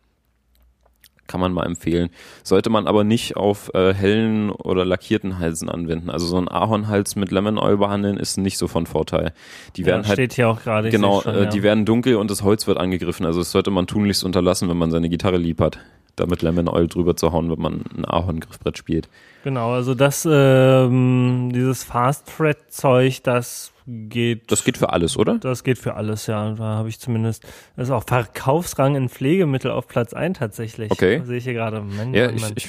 Kann 1.27 1.41
man 1.41 1.53
mal 1.53 1.65
empfehlen. 1.65 2.11
Sollte 2.43 2.69
man 2.69 2.87
aber 2.87 3.03
nicht 3.03 3.37
auf 3.37 3.73
äh, 3.75 3.95
hellen 3.95 4.51
oder 4.51 4.85
lackierten 4.85 5.39
Halsen 5.39 5.71
anwenden. 5.71 6.11
Also 6.11 6.27
so 6.27 6.37
ein 6.37 6.49
Ahornhals 6.49 7.17
mit 7.17 7.31
Lemon 7.31 7.59
Oil 7.59 7.79
behandeln 7.79 8.19
ist 8.19 8.37
nicht 8.37 8.59
so 8.59 8.69
von 8.69 8.87
Vorteil. 8.87 9.33
Die 9.77 9.87
werden 9.87 10.03
ja, 10.03 10.09
halt 10.09 10.17
steht 10.17 10.35
hier 10.35 10.49
auch 10.49 10.63
gerade. 10.63 10.91
genau, 10.91 11.23
schon, 11.23 11.35
äh, 11.35 11.45
ja. 11.45 11.47
die 11.47 11.63
werden 11.63 11.87
dunkel 11.87 12.17
und 12.17 12.31
das 12.31 12.43
Holz 12.43 12.67
wird 12.67 12.79
angegriffen. 12.79 13.25
Also 13.25 13.41
das 13.41 13.53
sollte 13.53 13.71
man 13.71 13.87
tunlichst 13.87 14.23
unterlassen, 14.23 14.69
wenn 14.69 14.77
man 14.77 14.91
seine 14.91 15.09
Gitarre 15.09 15.39
lieb 15.39 15.61
hat. 15.61 15.79
Damit 16.17 16.43
Lemon 16.43 16.69
Oil 16.69 16.87
drüber 16.87 17.17
zu 17.17 17.33
hauen, 17.33 17.51
wenn 17.51 17.61
man 17.61 17.85
ein 17.97 18.05
Ahorngriffbrett 18.05 18.79
spielt. 18.79 19.09
Genau, 19.43 19.73
also 19.73 19.95
das, 19.95 20.29
ähm, 20.31 21.51
dieses 21.53 21.85
Fast 21.85 22.31
Fred 22.31 22.59
Zeug, 22.69 23.23
das 23.23 23.74
geht. 23.87 24.51
Das 24.51 24.65
geht 24.65 24.79
für 24.79 24.91
alles, 24.91 25.17
oder? 25.17 25.39
Das 25.39 25.65
geht 25.65 25.79
für 25.79 25.95
alles, 25.95 26.27
ja. 26.27 26.53
Da 26.53 26.63
habe 26.63 26.89
ich 26.89 26.99
zumindest, 26.99 27.45
das 27.77 27.89
ist 27.89 27.93
auch 27.93 28.05
Verkaufsrang 28.05 28.97
in 28.97 29.09
Pflegemittel 29.09 29.71
auf 29.71 29.87
Platz 29.89 30.15
1 30.15 30.39
tatsächlich. 30.39 30.91
Okay. 30.91 31.23
Sehe 31.25 31.39
ich 31.39 31.45
hier 31.45 31.53
gerade. 31.55 31.81
Mann, 31.81 32.15
Ja, 32.15 32.27
Mann, 32.27 32.37
ich, 32.37 32.43
Mann. 32.43 32.53
ich 32.57 32.69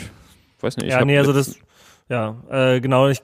weiß 0.61 0.77
nicht. 0.77 0.87
Ich 0.87 0.91
ja, 0.91 1.05
nee, 1.05 1.17
also 1.17 1.33
das, 1.33 1.57
ja, 2.09 2.35
äh, 2.49 2.81
genau, 2.81 3.07
ich 3.07 3.21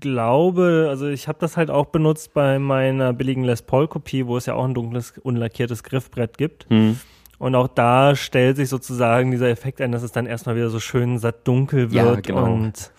glaube, 0.00 0.86
also 0.88 1.06
ich 1.08 1.28
habe 1.28 1.38
das 1.40 1.56
halt 1.56 1.70
auch 1.70 1.86
benutzt 1.86 2.34
bei 2.34 2.58
meiner 2.58 3.12
billigen 3.12 3.44
Les 3.44 3.62
Paul 3.62 3.88
Kopie, 3.88 4.26
wo 4.26 4.36
es 4.36 4.46
ja 4.46 4.54
auch 4.54 4.64
ein 4.64 4.74
dunkles, 4.74 5.14
unlackiertes 5.22 5.82
Griffbrett 5.82 6.38
gibt. 6.38 6.66
Hm. 6.70 6.98
Und 7.38 7.54
auch 7.54 7.68
da 7.68 8.16
stellt 8.16 8.56
sich 8.56 8.68
sozusagen 8.68 9.30
dieser 9.30 9.48
Effekt 9.48 9.80
ein, 9.80 9.92
dass 9.92 10.02
es 10.02 10.10
dann 10.10 10.26
erstmal 10.26 10.56
wieder 10.56 10.70
so 10.70 10.80
schön 10.80 11.18
satt 11.18 11.46
dunkel 11.46 11.88
Ja, 11.92 12.06
wird 12.06 12.26
genau. 12.26 12.52
und 12.52 12.90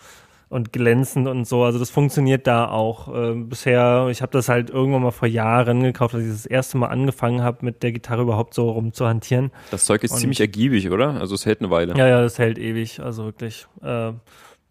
und 0.50 0.72
glänzend 0.74 1.26
und 1.28 1.46
so. 1.46 1.62
Also 1.64 1.78
das 1.78 1.88
funktioniert 1.88 2.46
da 2.46 2.68
auch. 2.68 3.08
Äh, 3.14 3.34
bisher, 3.36 4.08
ich 4.10 4.20
habe 4.20 4.32
das 4.32 4.48
halt 4.50 4.68
irgendwann 4.68 5.00
mal 5.02 5.10
vor 5.12 5.28
Jahren 5.28 5.82
gekauft, 5.82 6.14
als 6.14 6.24
ich 6.24 6.30
das 6.30 6.44
erste 6.46 6.76
Mal 6.76 6.88
angefangen 6.88 7.42
habe, 7.42 7.64
mit 7.64 7.82
der 7.82 7.92
Gitarre 7.92 8.22
überhaupt 8.22 8.52
so 8.52 8.68
rumzuhantieren. 8.70 9.52
Das 9.70 9.86
Zeug 9.86 10.04
ist 10.04 10.10
Und- 10.10 10.18
ziemlich 10.18 10.40
ergiebig, 10.40 10.90
oder? 10.90 11.14
Also 11.20 11.34
es 11.34 11.46
hält 11.46 11.60
eine 11.60 11.70
Weile. 11.70 11.96
Ja, 11.96 12.06
ja, 12.06 12.20
das 12.20 12.38
hält 12.38 12.58
ewig, 12.58 13.00
also 13.00 13.24
wirklich. 13.24 13.66
Äh, 13.82 14.12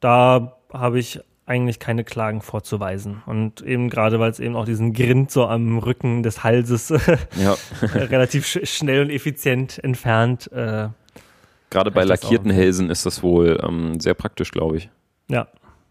da 0.01 0.53
habe 0.71 0.99
ich 0.99 1.19
eigentlich 1.45 1.79
keine 1.79 2.03
Klagen 2.03 2.41
vorzuweisen. 2.41 3.23
Und 3.25 3.61
eben 3.61 3.89
gerade, 3.89 4.19
weil 4.19 4.29
es 4.29 4.39
eben 4.39 4.55
auch 4.55 4.65
diesen 4.65 4.93
Grind 4.93 5.31
so 5.31 5.47
am 5.47 5.79
Rücken 5.79 6.21
des 6.21 6.43
Halses 6.43 6.91
relativ 7.81 8.45
sch 8.45 8.59
schnell 8.67 9.01
und 9.03 9.09
effizient 9.09 9.83
entfernt. 9.83 10.51
Äh, 10.51 10.89
Gerade 11.71 11.91
bei 11.91 12.03
lackierten 12.03 12.51
Hälsen 12.51 12.89
ist 12.89 13.05
das 13.05 13.23
wohl 13.23 13.59
ähm, 13.65 13.99
sehr 13.99 14.13
praktisch, 14.13 14.51
glaube 14.51 14.77
ich. 14.77 14.89
ja, 15.27 15.47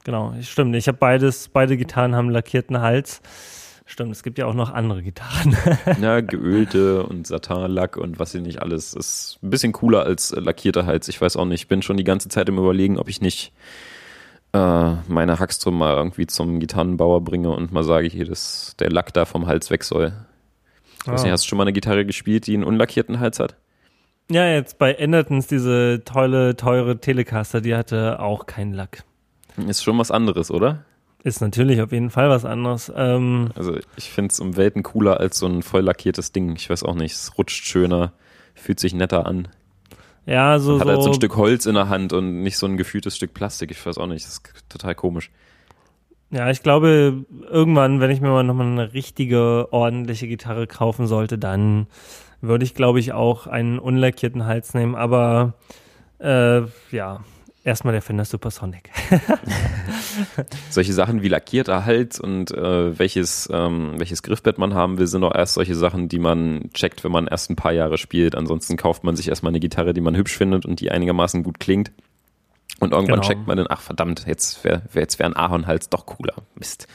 genau, 0.08 0.34
stimmt. 0.40 0.74
Ich 0.74 0.88
habe 0.88 0.96
beides, 0.96 1.48
beide 1.48 1.76
Gitarren 1.76 2.16
haben 2.16 2.30
lackierten 2.30 2.80
Hals. 2.80 3.20
Stimmt, 3.84 4.12
es 4.12 4.22
gibt 4.22 4.38
ja 4.38 4.46
auch 4.46 4.54
noch 4.54 4.70
andere 4.72 5.02
Gitarren. 5.02 5.56
Ja, 6.02 6.20
geölte 6.20 7.02
und 7.04 7.26
Satinlack 7.26 7.96
und 7.96 8.18
was 8.18 8.32
hier 8.32 8.40
nicht 8.40 8.60
alles. 8.62 8.94
Ist 8.94 9.38
ein 9.42 9.50
bisschen 9.50 9.72
cooler 9.72 10.02
als 10.02 10.30
äh, 10.32 10.40
lackierter 10.40 10.84
Hals. 10.86 11.08
Ich 11.08 11.20
weiß 11.20 11.36
auch 11.36 11.44
nicht. 11.46 11.62
Ich 11.62 11.68
bin 11.68 11.82
schon 11.82 11.96
die 11.96 12.04
ganze 12.04 12.28
Zeit 12.28 12.48
im 12.48 12.58
Überlegen, 12.58 12.98
ob 12.98 13.08
ich 13.08 13.20
nicht 13.20 13.52
äh, 14.52 14.92
meine 15.08 15.38
Hackström 15.38 15.76
mal 15.78 15.94
irgendwie 15.94 16.26
zum 16.26 16.60
Gitarrenbauer 16.60 17.22
bringe 17.22 17.50
und 17.50 17.72
mal 17.72 17.84
sage, 17.84 18.08
hier, 18.08 18.24
dass 18.26 18.74
der 18.78 18.90
Lack 18.90 19.12
da 19.14 19.24
vom 19.24 19.46
Hals 19.46 19.70
weg 19.70 19.84
soll. 19.84 20.12
Ich 21.02 21.06
weiß 21.08 21.20
Ah. 21.20 21.24
nicht, 21.24 21.32
hast 21.32 21.44
du 21.44 21.48
schon 21.48 21.58
mal 21.58 21.64
eine 21.64 21.72
Gitarre 21.72 22.04
gespielt, 22.04 22.46
die 22.46 22.54
einen 22.54 22.64
unlackierten 22.64 23.20
Hals 23.20 23.40
hat? 23.40 23.56
ja, 24.30 24.46
jetzt 24.46 24.78
bei 24.78 24.92
Endertons 24.92 25.46
diese 25.46 26.02
tolle, 26.04 26.54
teure 26.56 27.00
Telecaster, 27.00 27.62
die 27.62 27.74
hatte 27.74 28.20
auch 28.20 28.44
keinen 28.44 28.74
Lack. 28.74 29.04
Ist 29.66 29.82
schon 29.82 29.98
was 29.98 30.10
anderes, 30.10 30.50
oder? 30.50 30.84
Ist 31.24 31.40
natürlich 31.40 31.82
auf 31.82 31.90
jeden 31.90 32.10
Fall 32.10 32.30
was 32.30 32.44
anderes. 32.44 32.92
Ähm, 32.94 33.50
Also 33.56 33.76
ich 33.96 34.10
finde 34.10 34.32
es 34.32 34.40
um 34.40 34.56
Welten 34.56 34.82
cooler 34.82 35.18
als 35.18 35.38
so 35.38 35.46
ein 35.46 35.62
voll 35.62 35.82
lackiertes 35.82 36.32
Ding. 36.32 36.54
Ich 36.56 36.70
weiß 36.70 36.84
auch 36.84 36.94
nicht, 36.94 37.12
es 37.12 37.36
rutscht 37.36 37.64
schöner, 37.64 38.12
fühlt 38.54 38.78
sich 38.78 38.94
netter 38.94 39.26
an. 39.26 39.48
ja, 40.26 40.58
so, 40.60 40.78
Hat 40.78 40.86
so, 40.86 40.92
halt 40.92 41.02
so 41.02 41.08
ein 41.10 41.14
Stück 41.14 41.36
Holz 41.36 41.66
in 41.66 41.74
der 41.74 41.88
Hand 41.88 42.12
und 42.12 42.42
nicht 42.42 42.56
so 42.56 42.66
ein 42.66 42.76
gefühltes 42.76 43.16
Stück 43.16 43.34
Plastik. 43.34 43.70
Ich 43.72 43.84
weiß 43.84 43.98
auch 43.98 44.06
nicht, 44.06 44.24
das 44.24 44.34
ist 44.34 44.42
total 44.68 44.94
komisch. 44.94 45.30
Ja, 46.30 46.50
ich 46.50 46.62
glaube, 46.62 47.24
irgendwann, 47.48 48.00
wenn 48.00 48.10
ich 48.10 48.20
mir 48.20 48.28
mal 48.28 48.44
nochmal 48.44 48.66
eine 48.66 48.92
richtige, 48.92 49.72
ordentliche 49.72 50.28
Gitarre 50.28 50.66
kaufen 50.66 51.06
sollte, 51.06 51.38
dann 51.38 51.86
würde 52.42 52.64
ich, 52.64 52.74
glaube 52.74 53.00
ich, 53.00 53.12
auch 53.12 53.46
einen 53.46 53.78
unlackierten 53.78 54.44
Hals 54.44 54.74
nehmen. 54.74 54.94
Aber 54.94 55.54
äh, 56.20 56.60
ja, 56.92 57.24
erstmal 57.64 57.92
der 57.92 58.02
Fender 58.02 58.24
Supersonic. 58.24 58.90
Solche 60.70 60.92
Sachen 60.92 61.22
wie 61.22 61.28
lackierter 61.28 61.84
Hals 61.84 62.18
und 62.20 62.50
äh, 62.50 62.98
welches, 62.98 63.48
ähm, 63.52 63.94
welches 63.96 64.22
Griffbett 64.22 64.58
man 64.58 64.74
haben 64.74 64.98
will, 64.98 65.06
sind 65.06 65.24
auch 65.24 65.34
erst 65.34 65.54
solche 65.54 65.74
Sachen, 65.74 66.08
die 66.08 66.18
man 66.18 66.70
checkt, 66.72 67.04
wenn 67.04 67.12
man 67.12 67.26
erst 67.26 67.50
ein 67.50 67.56
paar 67.56 67.72
Jahre 67.72 67.98
spielt. 67.98 68.34
Ansonsten 68.34 68.76
kauft 68.76 69.04
man 69.04 69.16
sich 69.16 69.28
erstmal 69.28 69.50
eine 69.50 69.60
Gitarre, 69.60 69.94
die 69.94 70.00
man 70.00 70.16
hübsch 70.16 70.36
findet 70.36 70.66
und 70.66 70.80
die 70.80 70.90
einigermaßen 70.90 71.42
gut 71.42 71.60
klingt. 71.60 71.92
Und 72.80 72.92
irgendwann 72.92 73.16
Genau. 73.20 73.28
checkt 73.28 73.46
man 73.46 73.56
dann, 73.56 73.66
ach 73.68 73.80
verdammt, 73.80 74.24
jetzt 74.26 74.62
wäre 74.64 74.82
wär, 74.92 75.02
jetzt 75.02 75.18
wär 75.18 75.26
ein 75.26 75.36
Ahornhals 75.36 75.88
doch 75.88 76.06
cooler. 76.06 76.34
Mist. 76.54 76.86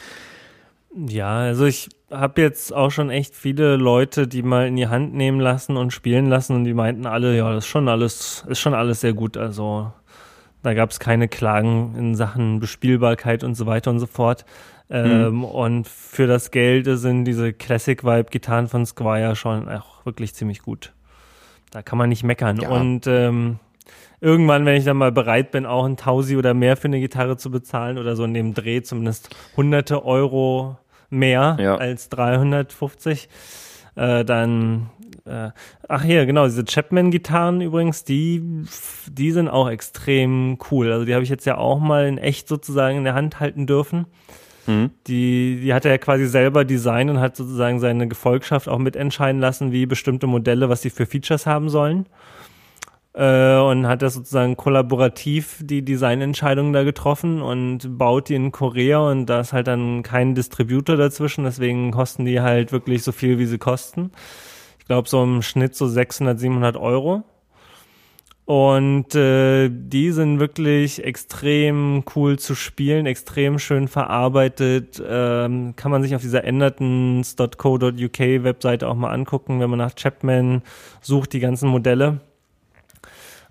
Ja, 0.96 1.38
also 1.40 1.66
ich 1.66 1.90
habe 2.12 2.42
jetzt 2.42 2.72
auch 2.74 2.92
schon 2.92 3.10
echt 3.10 3.36
viele 3.36 3.76
Leute, 3.78 4.28
die 4.28 4.44
mal 4.44 4.68
in 4.68 4.76
die 4.76 4.88
Hand 4.88 5.14
nehmen 5.16 5.40
lassen 5.40 5.76
und 5.76 5.92
spielen 5.92 6.28
lassen 6.28 6.56
und 6.56 6.64
die 6.66 6.76
meinten 6.76 7.08
alle, 7.08 7.36
ja, 7.36 7.52
das 7.52 7.66
ist 7.66 7.70
schon 7.70 7.90
alles, 7.90 8.46
ist 8.48 8.60
schon 8.60 8.76
alles 8.76 9.02
sehr 9.02 9.14
gut. 9.14 9.36
Also 9.36 9.92
da 10.64 10.74
gab 10.74 10.90
es 10.92 11.00
keine 11.00 11.28
Klagen 11.28 11.94
in 11.98 12.16
Sachen 12.16 12.60
Bespielbarkeit 12.60 13.44
und 13.44 13.56
so 13.56 13.66
weiter 13.66 13.92
und 13.92 14.00
so 14.00 14.08
fort. 14.08 14.46
Ähm, 14.90 15.44
Und 15.44 15.88
für 15.88 16.28
das 16.28 16.52
Geld 16.52 16.88
sind 17.00 17.26
diese 17.26 17.54
Classic 17.54 18.04
Vibe 18.04 18.30
Gitarren 18.32 18.68
von 18.68 18.86
Squire 18.86 19.36
schon 19.36 19.70
auch 19.70 20.06
wirklich 20.06 20.34
ziemlich 20.34 20.62
gut. 20.62 20.94
Da 21.72 21.82
kann 21.82 21.98
man 21.98 22.10
nicht 22.10 22.24
meckern. 22.24 22.58
Ja. 22.58 22.70
Und 22.70 23.08
ähm, 23.08 23.60
irgendwann, 24.22 24.66
wenn 24.66 24.76
ich 24.76 24.84
dann 24.86 24.98
mal 24.98 25.12
bereit 25.12 25.52
bin, 25.52 25.66
auch 25.66 25.86
ein 25.86 25.98
Tausi 25.98 26.38
oder 26.38 26.54
mehr 26.54 26.78
für 26.78 26.88
eine 26.90 27.00
Gitarre 27.00 27.38
zu 27.38 27.50
bezahlen 27.50 27.98
oder 27.98 28.16
so 28.16 28.24
in 28.26 28.34
dem 28.34 28.54
Dreh 28.54 28.82
zumindest 28.84 29.36
hunderte 29.58 30.06
Euro 30.06 30.78
mehr 31.10 31.58
Ja. 31.60 31.76
als 31.78 32.10
350, 32.10 33.30
äh, 33.96 34.24
dann 34.26 34.90
äh, 35.26 35.52
ach 35.88 36.04
hier, 36.04 36.26
genau, 36.26 36.46
diese 36.46 36.66
Chapman-Gitarren 36.66 37.62
übrigens, 37.62 38.04
die, 38.04 38.66
die 39.10 39.32
sind 39.32 39.48
auch 39.48 39.70
extrem 39.70 40.58
cool. 40.70 40.92
Also 40.92 41.06
die 41.06 41.14
habe 41.14 41.24
ich 41.24 41.30
jetzt 41.30 41.46
ja 41.46 41.58
auch 41.58 41.80
mal 41.80 42.08
in 42.08 42.18
echt 42.18 42.48
sozusagen 42.48 42.98
in 42.98 43.04
der 43.04 43.14
Hand 43.14 43.40
halten 43.40 43.66
dürfen. 43.66 44.06
Mhm. 44.68 44.92
Die, 45.08 45.60
die 45.62 45.74
hat 45.74 45.86
er 45.86 45.92
ja 45.92 45.98
quasi 45.98 46.26
selber 46.26 46.66
designt 46.66 47.10
und 47.10 47.20
hat 47.20 47.36
sozusagen 47.36 47.80
seine 47.80 48.08
Gefolgschaft 48.08 48.68
auch 48.68 48.80
mitentscheiden 48.80 49.40
lassen, 49.40 49.72
wie 49.72 49.86
bestimmte 49.86 50.28
Modelle, 50.28 50.70
was 50.70 50.82
sie 50.82 50.90
für 50.90 51.06
Features 51.06 51.46
haben 51.46 51.70
sollen. 51.70 52.06
Äh, 53.14 53.58
und 53.58 53.88
hat 53.88 54.02
das 54.02 54.16
sozusagen 54.16 54.58
kollaborativ 54.58 55.60
die 55.62 55.86
Designentscheidungen 55.86 56.74
da 56.74 56.84
getroffen 56.84 57.42
und 57.42 57.98
baut 57.98 58.30
die 58.30 58.36
in 58.36 58.52
Korea 58.52 59.00
und 59.00 59.28
da 59.28 59.42
ist 59.42 59.54
halt 59.54 59.68
dann 59.68 60.02
kein 60.02 60.34
Distributor 60.34 60.98
dazwischen, 60.98 61.44
deswegen 61.44 61.92
kosten 61.92 62.26
die 62.26 62.42
halt 62.42 62.72
wirklich 62.72 63.04
so 63.04 63.12
viel, 63.12 63.38
wie 63.38 63.46
sie 63.46 63.60
kosten. 63.60 64.12
Ich 64.84 64.88
glaube 64.88 65.08
so 65.08 65.24
im 65.24 65.42
Schnitt 65.42 65.76
so 65.76 65.88
600, 65.88 66.38
700 66.38 66.76
Euro. 66.76 67.24
Und 68.44 69.16
äh, 69.16 69.70
die 69.72 70.12
sind 70.12 70.42
wirklich 70.42 71.06
extrem 71.06 72.04
cool 72.14 72.38
zu 72.38 72.54
spielen, 72.54 73.06
extrem 73.06 73.60
schön 73.60 73.88
verarbeitet. 73.88 75.02
Ähm, 75.08 75.78
kann 75.78 75.90
man 75.90 76.04
sich 76.04 76.14
auf 76.16 76.22
dieser 76.22 76.44
endertons.co.uk 76.44 78.20
Webseite 78.20 78.90
auch 78.90 78.96
mal 78.96 79.12
angucken, 79.12 79.62
wenn 79.62 79.70
man 79.70 79.80
nach 79.80 79.96
Chapman 79.96 80.64
sucht, 81.00 81.32
die 81.32 81.40
ganzen 81.40 81.70
Modelle. 81.70 82.20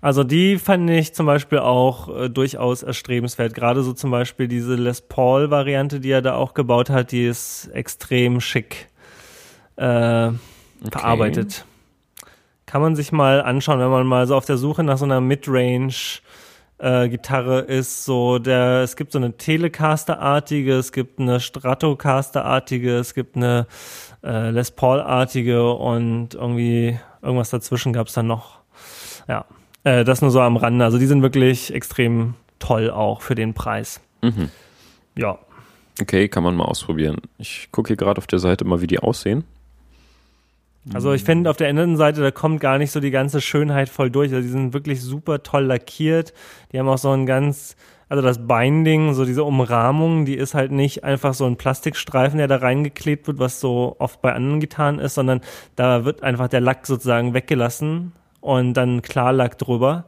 Also 0.01 0.23
die 0.23 0.59
fand 0.59 0.87
ich 0.91 1.15
zum 1.15 1.25
Beispiel 1.25 1.59
auch 1.59 2.15
äh, 2.15 2.29
durchaus 2.29 2.83
erstrebenswert. 2.83 3.55
Gerade 3.55 3.81
so 3.81 3.93
zum 3.93 4.11
Beispiel 4.11 4.47
diese 4.47 4.75
Les 4.75 5.01
Paul-Variante, 5.01 5.99
die 5.99 6.11
er 6.11 6.21
da 6.21 6.35
auch 6.35 6.53
gebaut 6.53 6.91
hat, 6.91 7.11
die 7.11 7.25
ist 7.25 7.71
extrem 7.73 8.39
schick 8.39 8.89
äh, 9.77 10.29
okay. 10.83 10.99
verarbeitet 10.99 11.65
kann 12.65 12.81
man 12.81 12.95
sich 12.95 13.11
mal 13.11 13.41
anschauen, 13.41 13.79
wenn 13.79 13.89
man 13.89 14.07
mal 14.07 14.25
so 14.25 14.35
auf 14.35 14.45
der 14.45 14.57
Suche 14.57 14.83
nach 14.83 14.97
so 14.97 15.05
einer 15.05 15.21
Midrange 15.21 15.93
äh, 16.79 17.07
Gitarre 17.07 17.59
ist. 17.59 18.05
So 18.05 18.39
der, 18.39 18.81
es 18.81 18.95
gibt 18.95 19.11
so 19.11 19.19
eine 19.19 19.37
Telecaster-artige, 19.37 20.73
es 20.73 20.91
gibt 20.91 21.19
eine 21.19 21.39
Stratocaster-artige, 21.39 22.97
es 22.97 23.13
gibt 23.13 23.35
eine 23.35 23.67
äh, 24.23 24.49
Les 24.49 24.71
Paul-artige 24.71 25.71
und 25.73 26.33
irgendwie 26.33 26.97
irgendwas 27.21 27.51
dazwischen 27.51 27.93
gab 27.93 28.07
es 28.07 28.13
dann 28.13 28.27
noch. 28.27 28.59
Ja, 29.27 29.45
äh, 29.83 30.03
das 30.03 30.21
nur 30.21 30.31
so 30.31 30.41
am 30.41 30.57
Rande. 30.57 30.83
Also 30.83 30.97
die 30.97 31.05
sind 31.05 31.21
wirklich 31.21 31.73
extrem 31.73 32.33
toll 32.59 32.89
auch 32.89 33.21
für 33.21 33.35
den 33.35 33.53
Preis. 33.53 34.01
Mhm. 34.21 34.49
Ja. 35.15 35.37
Okay, 36.01 36.27
kann 36.27 36.41
man 36.41 36.55
mal 36.55 36.65
ausprobieren. 36.65 37.17
Ich 37.37 37.69
gucke 37.71 37.89
hier 37.89 37.97
gerade 37.97 38.17
auf 38.17 38.25
der 38.25 38.39
Seite 38.39 38.65
mal, 38.65 38.81
wie 38.81 38.87
die 38.87 38.97
aussehen. 38.97 39.43
Also 40.93 41.13
ich 41.13 41.23
finde 41.23 41.49
auf 41.49 41.55
der 41.55 41.69
Innenseite, 41.69 42.21
da 42.21 42.31
kommt 42.31 42.59
gar 42.59 42.77
nicht 42.77 42.91
so 42.91 42.99
die 42.99 43.11
ganze 43.11 43.39
Schönheit 43.39 43.87
voll 43.87 44.09
durch. 44.09 44.33
Also 44.33 44.41
die 44.41 44.51
sind 44.51 44.73
wirklich 44.73 45.01
super 45.01 45.41
toll 45.41 45.63
lackiert. 45.63 46.33
Die 46.71 46.79
haben 46.79 46.89
auch 46.89 46.97
so 46.97 47.11
ein 47.11 47.25
ganz, 47.25 47.77
also 48.09 48.21
das 48.21 48.47
Binding, 48.47 49.13
so 49.13 49.23
diese 49.23 49.45
Umrahmung, 49.45 50.25
die 50.25 50.35
ist 50.35 50.55
halt 50.55 50.71
nicht 50.71 51.05
einfach 51.05 51.33
so 51.33 51.45
ein 51.45 51.55
Plastikstreifen, 51.55 52.37
der 52.37 52.49
da 52.49 52.57
reingeklebt 52.57 53.27
wird, 53.27 53.39
was 53.39 53.61
so 53.61 53.95
oft 53.99 54.21
bei 54.21 54.33
anderen 54.33 54.59
Gitarren 54.59 54.99
ist, 54.99 55.13
sondern 55.13 55.39
da 55.77 56.03
wird 56.03 56.21
einfach 56.21 56.49
der 56.49 56.61
Lack 56.61 56.85
sozusagen 56.85 57.33
weggelassen 57.33 58.11
und 58.41 58.73
dann 58.73 59.01
Klarlack 59.01 59.57
drüber 59.57 60.03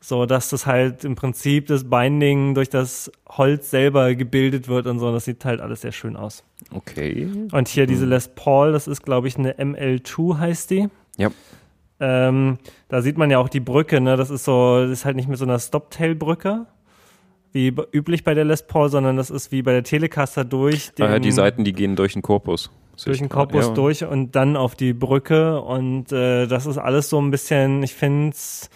so 0.00 0.24
dass 0.24 0.48
das 0.48 0.66
halt 0.66 1.04
im 1.04 1.14
Prinzip 1.14 1.66
das 1.66 1.88
Binding 1.88 2.54
durch 2.54 2.70
das 2.70 3.12
Holz 3.28 3.70
selber 3.70 4.14
gebildet 4.14 4.66
wird 4.68 4.86
und 4.86 4.98
so. 4.98 5.12
Das 5.12 5.26
sieht 5.26 5.44
halt 5.44 5.60
alles 5.60 5.82
sehr 5.82 5.92
schön 5.92 6.16
aus. 6.16 6.42
Okay. 6.72 7.28
Und 7.52 7.68
hier 7.68 7.86
diese 7.86 8.04
hm. 8.04 8.10
Les 8.10 8.28
Paul, 8.28 8.72
das 8.72 8.88
ist 8.88 9.02
glaube 9.02 9.28
ich 9.28 9.36
eine 9.36 9.52
ML2 9.54 10.38
heißt 10.38 10.70
die. 10.70 10.88
Ja. 11.18 11.30
Ähm, 12.00 12.56
da 12.88 13.02
sieht 13.02 13.18
man 13.18 13.30
ja 13.30 13.38
auch 13.38 13.50
die 13.50 13.60
Brücke, 13.60 14.00
ne? 14.00 14.16
Das 14.16 14.30
ist 14.30 14.44
so, 14.44 14.80
das 14.80 14.90
ist 14.90 15.04
halt 15.04 15.16
nicht 15.16 15.28
mit 15.28 15.36
so 15.36 15.44
einer 15.44 15.58
Stoptail-Brücke, 15.58 16.64
wie 17.52 17.74
üblich 17.92 18.24
bei 18.24 18.32
der 18.32 18.46
Les 18.46 18.66
Paul, 18.66 18.88
sondern 18.88 19.18
das 19.18 19.28
ist 19.28 19.52
wie 19.52 19.60
bei 19.60 19.72
der 19.72 19.84
Telecaster 19.84 20.44
durch. 20.46 20.92
Den, 20.92 21.04
ah, 21.04 21.10
ja, 21.12 21.18
die 21.18 21.30
Seiten, 21.30 21.62
die 21.62 21.74
gehen 21.74 21.94
durch 21.96 22.14
den 22.14 22.22
Korpus. 22.22 22.70
Durch 23.04 23.18
den 23.18 23.28
Korpus 23.28 23.66
ja. 23.66 23.74
durch 23.74 24.04
und 24.04 24.34
dann 24.34 24.56
auf 24.56 24.74
die 24.74 24.94
Brücke. 24.94 25.60
Und 25.60 26.10
äh, 26.10 26.46
das 26.46 26.64
ist 26.64 26.78
alles 26.78 27.10
so 27.10 27.20
ein 27.20 27.30
bisschen, 27.30 27.82
ich 27.82 27.94
finde 27.94 28.30
es 28.30 28.70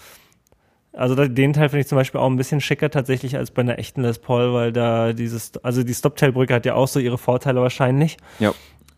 also 0.97 1.15
den 1.15 1.53
Teil 1.53 1.69
finde 1.69 1.81
ich 1.81 1.89
zum 1.89 1.97
Beispiel 1.97 2.21
auch 2.21 2.27
ein 2.29 2.37
bisschen 2.37 2.61
schicker 2.61 2.91
tatsächlich 2.91 3.37
als 3.37 3.51
bei 3.51 3.63
einer 3.63 3.79
echten 3.79 4.03
Les 4.03 4.19
Paul, 4.19 4.55
weil 4.55 4.73
da 4.73 5.13
dieses, 5.13 5.53
also 5.65 5.83
die 5.83 5.95
Stoptail-Brücke 5.95 6.55
hat 6.55 6.67
ja 6.67 6.75
auch 6.75 6.89
so 6.89 7.01
ihre 7.01 7.19
Vorteile 7.19 7.61
wahrscheinlich. 7.61 8.17
Ja. 8.39 8.53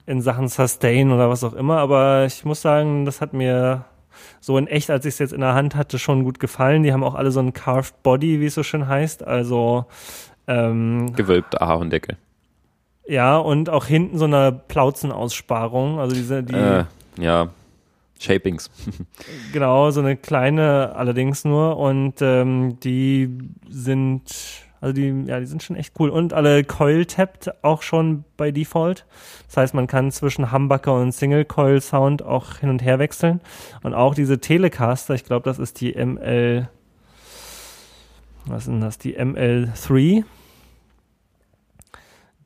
In 0.06 0.20
Sachen 0.20 0.48
Sustain 0.48 1.10
oder 1.10 1.28
was 1.30 1.42
auch 1.42 1.54
immer, 1.54 1.78
aber 1.78 2.26
ich 2.26 2.44
muss 2.44 2.62
sagen, 2.62 3.06
das 3.06 3.20
hat 3.20 3.32
mir 3.32 3.84
so 4.40 4.56
in 4.58 4.66
echt, 4.66 4.90
als 4.90 5.04
ich 5.04 5.14
es 5.14 5.18
jetzt 5.18 5.32
in 5.32 5.40
der 5.40 5.54
Hand 5.54 5.74
hatte, 5.74 5.98
schon 5.98 6.22
gut 6.24 6.38
gefallen. 6.38 6.82
Die 6.82 6.92
haben 6.92 7.02
auch 7.02 7.14
alle 7.14 7.30
so 7.30 7.40
ein 7.40 7.52
Carved 7.52 8.02
Body, 8.02 8.40
wie 8.40 8.46
es 8.46 8.54
so 8.54 8.62
schön 8.62 8.86
heißt, 8.86 9.26
also 9.26 9.86
ähm, 10.46 11.12
gewölbte 11.14 11.60
Ahorndecke. 11.60 12.16
Ja, 13.08 13.36
und 13.38 13.70
auch 13.70 13.86
hinten 13.86 14.18
so 14.18 14.24
eine 14.24 14.52
Plauzenaussparung, 14.52 15.98
also 15.98 16.14
diese, 16.14 16.42
die. 16.42 16.54
Äh, 16.54 16.84
ja, 17.18 17.48
Shapings. 18.18 18.70
genau, 19.52 19.90
so 19.90 20.00
eine 20.00 20.16
kleine 20.16 20.94
allerdings 20.94 21.44
nur. 21.44 21.76
Und 21.76 22.14
ähm, 22.20 22.78
die 22.80 23.30
sind, 23.68 24.22
also 24.80 24.92
die, 24.92 25.24
ja, 25.26 25.40
die 25.40 25.46
sind 25.46 25.62
schon 25.62 25.76
echt 25.76 25.94
cool. 25.98 26.10
Und 26.10 26.32
alle 26.32 26.64
Coil-tapped 26.64 27.64
auch 27.64 27.82
schon 27.82 28.24
bei 28.36 28.50
Default. 28.50 29.06
Das 29.46 29.56
heißt, 29.58 29.74
man 29.74 29.86
kann 29.86 30.10
zwischen 30.10 30.52
Humbucker 30.52 30.94
und 30.94 31.12
Single-Coil-Sound 31.12 32.22
auch 32.22 32.58
hin 32.58 32.70
und 32.70 32.82
her 32.82 32.98
wechseln. 32.98 33.40
Und 33.82 33.94
auch 33.94 34.14
diese 34.14 34.40
Telecaster, 34.40 35.14
ich 35.14 35.24
glaube, 35.24 35.44
das 35.44 35.58
ist 35.58 35.80
die 35.80 35.92
ML, 35.94 36.68
was 38.46 38.62
ist 38.62 38.68
denn 38.68 38.80
das, 38.80 38.98
die 38.98 39.18
ML3 39.18 40.24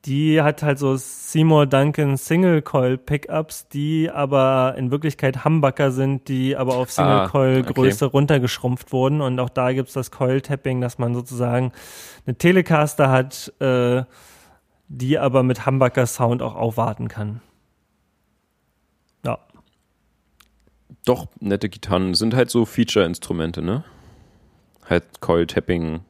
die 0.05 0.41
hat 0.41 0.63
halt 0.63 0.79
so 0.79 0.95
Seymour 0.95 1.67
Duncan 1.67 2.17
Single 2.17 2.61
Coil 2.61 2.97
Pickups, 2.97 3.67
die 3.67 4.09
aber 4.09 4.73
in 4.77 4.89
Wirklichkeit 4.89 5.45
Humbucker 5.45 5.91
sind, 5.91 6.27
die 6.27 6.57
aber 6.57 6.75
auf 6.75 6.91
Single 6.91 7.27
Coil 7.27 7.63
ah, 7.65 7.71
Größe 7.71 8.05
okay. 8.05 8.11
runtergeschrumpft 8.11 8.91
wurden. 8.91 9.21
Und 9.21 9.39
auch 9.39 9.49
da 9.49 9.73
gibt's 9.73 9.93
das 9.93 10.09
Coil 10.09 10.41
Tapping, 10.41 10.81
dass 10.81 10.97
man 10.97 11.13
sozusagen 11.13 11.71
eine 12.25 12.35
Telecaster 12.35 13.11
hat, 13.11 13.53
äh, 13.59 14.03
die 14.87 15.19
aber 15.19 15.43
mit 15.43 15.65
Humbucker 15.65 16.07
Sound 16.07 16.41
auch 16.41 16.55
aufwarten 16.55 17.07
kann. 17.07 17.41
Ja. 19.23 19.37
Doch, 21.05 21.27
nette 21.39 21.69
Gitarren 21.69 22.15
sind 22.15 22.33
halt 22.33 22.49
so 22.49 22.65
Feature-Instrumente, 22.65 23.61
ne? 23.61 23.83
Halt 24.89 25.21
Coil 25.21 25.45
Tapping 25.45 26.01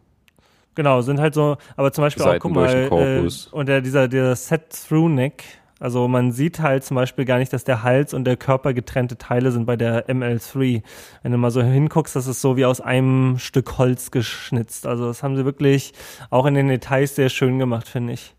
Genau, 0.76 1.02
sind 1.02 1.20
halt 1.20 1.34
so, 1.34 1.58
aber 1.76 1.92
zum 1.92 2.04
Beispiel 2.04 2.24
auch, 2.24 2.40
guck 2.40 2.54
mal, 2.54 2.90
äh, 2.92 3.30
und 3.52 3.68
der, 3.68 3.82
dieser, 3.82 4.08
dieser 4.08 4.36
Set-Through-Neck, 4.36 5.44
also 5.82 6.08
man 6.08 6.32
sieht 6.32 6.60
halt 6.60 6.84
zum 6.84 6.96
Beispiel 6.96 7.26
gar 7.26 7.40
nicht, 7.40 7.52
dass 7.52 7.64
der 7.64 7.82
Hals 7.82 8.14
und 8.14 8.24
der 8.24 8.38
Körper 8.38 8.74
getrennte 8.74 9.18
Teile 9.18 9.52
sind 9.52 9.66
bei 9.66 9.76
der 9.76 10.08
ML3. 10.08 10.84
Wenn 11.24 11.32
du 11.32 11.40
mal 11.40 11.50
so 11.50 11.64
hinguckst, 11.64 12.16
das 12.16 12.28
ist 12.28 12.40
so 12.40 12.56
wie 12.56 12.66
aus 12.66 12.82
einem 12.82 13.40
Stück 13.40 13.80
Holz 13.80 14.12
geschnitzt. 14.12 14.86
Also 14.86 15.08
das 15.08 15.24
haben 15.24 15.36
sie 15.36 15.44
wirklich 15.44 15.94
auch 16.30 16.46
in 16.46 16.54
den 16.54 16.68
Details 16.68 17.16
sehr 17.16 17.30
schön 17.30 17.58
gemacht, 17.58 17.88
finde 17.88 18.14
ich. 18.14 18.36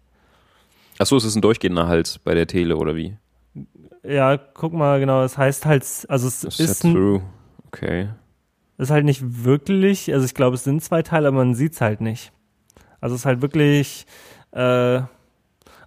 Achso, 1.00 1.16
es 1.16 1.24
ist 1.24 1.34
ein 1.34 1.42
durchgehender 1.42 1.88
Hals 1.88 2.20
bei 2.20 2.32
der 2.34 2.46
Tele, 2.46 2.76
oder 2.76 2.94
wie? 2.94 3.16
Ja, 4.04 4.36
guck 4.36 4.72
mal, 4.72 5.00
genau, 5.00 5.20
das 5.20 5.36
heißt 5.36 5.66
halt, 5.66 5.84
also 6.09 6.28
es 6.28 6.42
Set 6.42 6.60
ist 6.60 6.84
ein, 6.84 7.22
okay 7.66 8.09
ist 8.78 8.90
halt 8.90 9.05
nicht 9.05 9.44
wirklich, 9.44 10.12
also 10.12 10.24
ich 10.24 10.35
glaube, 10.35 10.57
es 10.57 10.65
sind 10.65 10.82
zwei 10.82 11.03
Teile, 11.03 11.28
aber 11.28 11.39
man 11.39 11.55
sieht 11.55 11.74
es 11.74 11.81
halt 11.81 12.01
nicht. 12.01 12.32
Also 13.01 13.15
es 13.15 13.23
ist 13.23 13.27
halt 13.27 13.43
wirklich, 13.43 14.07
äh, 14.53 15.03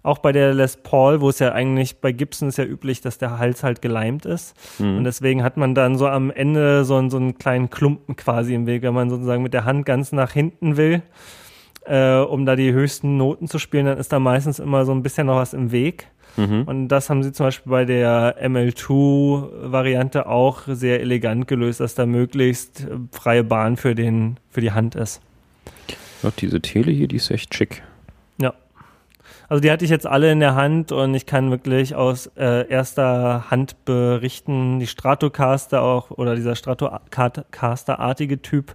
auch 0.06 0.18
bei 0.18 0.30
der 0.30 0.54
Les 0.54 0.76
Paul, 0.76 1.20
wo 1.20 1.28
es 1.28 1.40
ja 1.40 1.52
eigentlich 1.52 2.00
bei 2.00 2.12
Gibson 2.12 2.48
ist 2.48 2.58
ja 2.58 2.64
üblich, 2.64 3.00
dass 3.00 3.18
der 3.18 3.38
Hals 3.38 3.64
halt 3.64 3.82
geleimt 3.82 4.24
ist. 4.24 4.54
Mhm. 4.78 4.98
Und 4.98 5.04
deswegen 5.04 5.42
hat 5.42 5.56
man 5.56 5.74
dann 5.74 5.98
so 5.98 6.06
am 6.06 6.30
Ende 6.30 6.84
so, 6.84 6.94
einen, 6.94 7.10
so 7.10 7.16
einen 7.16 7.38
kleinen 7.38 7.70
Klumpen 7.70 8.14
quasi 8.14 8.54
im 8.54 8.66
Weg, 8.66 8.82
wenn 8.82 8.94
man 8.94 9.10
sozusagen 9.10 9.42
mit 9.42 9.52
der 9.52 9.64
Hand 9.64 9.84
ganz 9.84 10.12
nach 10.12 10.30
hinten 10.30 10.76
will, 10.76 11.02
äh, 11.86 12.18
um 12.18 12.46
da 12.46 12.54
die 12.54 12.72
höchsten 12.72 13.16
Noten 13.16 13.48
zu 13.48 13.58
spielen, 13.58 13.86
dann 13.86 13.98
ist 13.98 14.12
da 14.12 14.20
meistens 14.20 14.60
immer 14.60 14.84
so 14.84 14.92
ein 14.92 15.02
bisschen 15.02 15.26
noch 15.26 15.36
was 15.36 15.54
im 15.54 15.72
Weg. 15.72 16.06
Mhm. 16.36 16.62
Und 16.62 16.88
das 16.88 17.10
haben 17.10 17.22
sie 17.22 17.32
zum 17.32 17.46
Beispiel 17.46 17.70
bei 17.70 17.84
der 17.84 18.36
ML2-Variante 18.46 20.26
auch 20.26 20.62
sehr 20.66 21.00
elegant 21.00 21.48
gelöst, 21.48 21.80
dass 21.80 21.94
da 21.94 22.06
möglichst 22.06 22.86
freie 23.12 23.44
Bahn 23.44 23.76
für, 23.76 23.94
den, 23.94 24.38
für 24.50 24.60
die 24.60 24.72
Hand 24.72 24.94
ist. 24.94 25.20
Ja, 26.22 26.30
diese 26.38 26.60
Tele 26.60 26.92
hier, 26.92 27.08
die 27.08 27.16
ist 27.16 27.30
echt 27.30 27.54
schick. 27.54 27.82
Ja. 28.38 28.54
Also 29.48 29.60
die 29.60 29.70
hatte 29.70 29.84
ich 29.84 29.90
jetzt 29.90 30.06
alle 30.06 30.32
in 30.32 30.40
der 30.40 30.54
Hand 30.54 30.92
und 30.92 31.14
ich 31.14 31.26
kann 31.26 31.50
wirklich 31.50 31.94
aus 31.94 32.26
äh, 32.36 32.68
erster 32.68 33.50
Hand 33.50 33.84
berichten, 33.84 34.80
die 34.80 34.86
Stratocaster 34.86 35.82
auch 35.82 36.10
oder 36.10 36.34
dieser 36.34 36.56
Stratocaster-artige 36.56 38.42
Typ, 38.42 38.74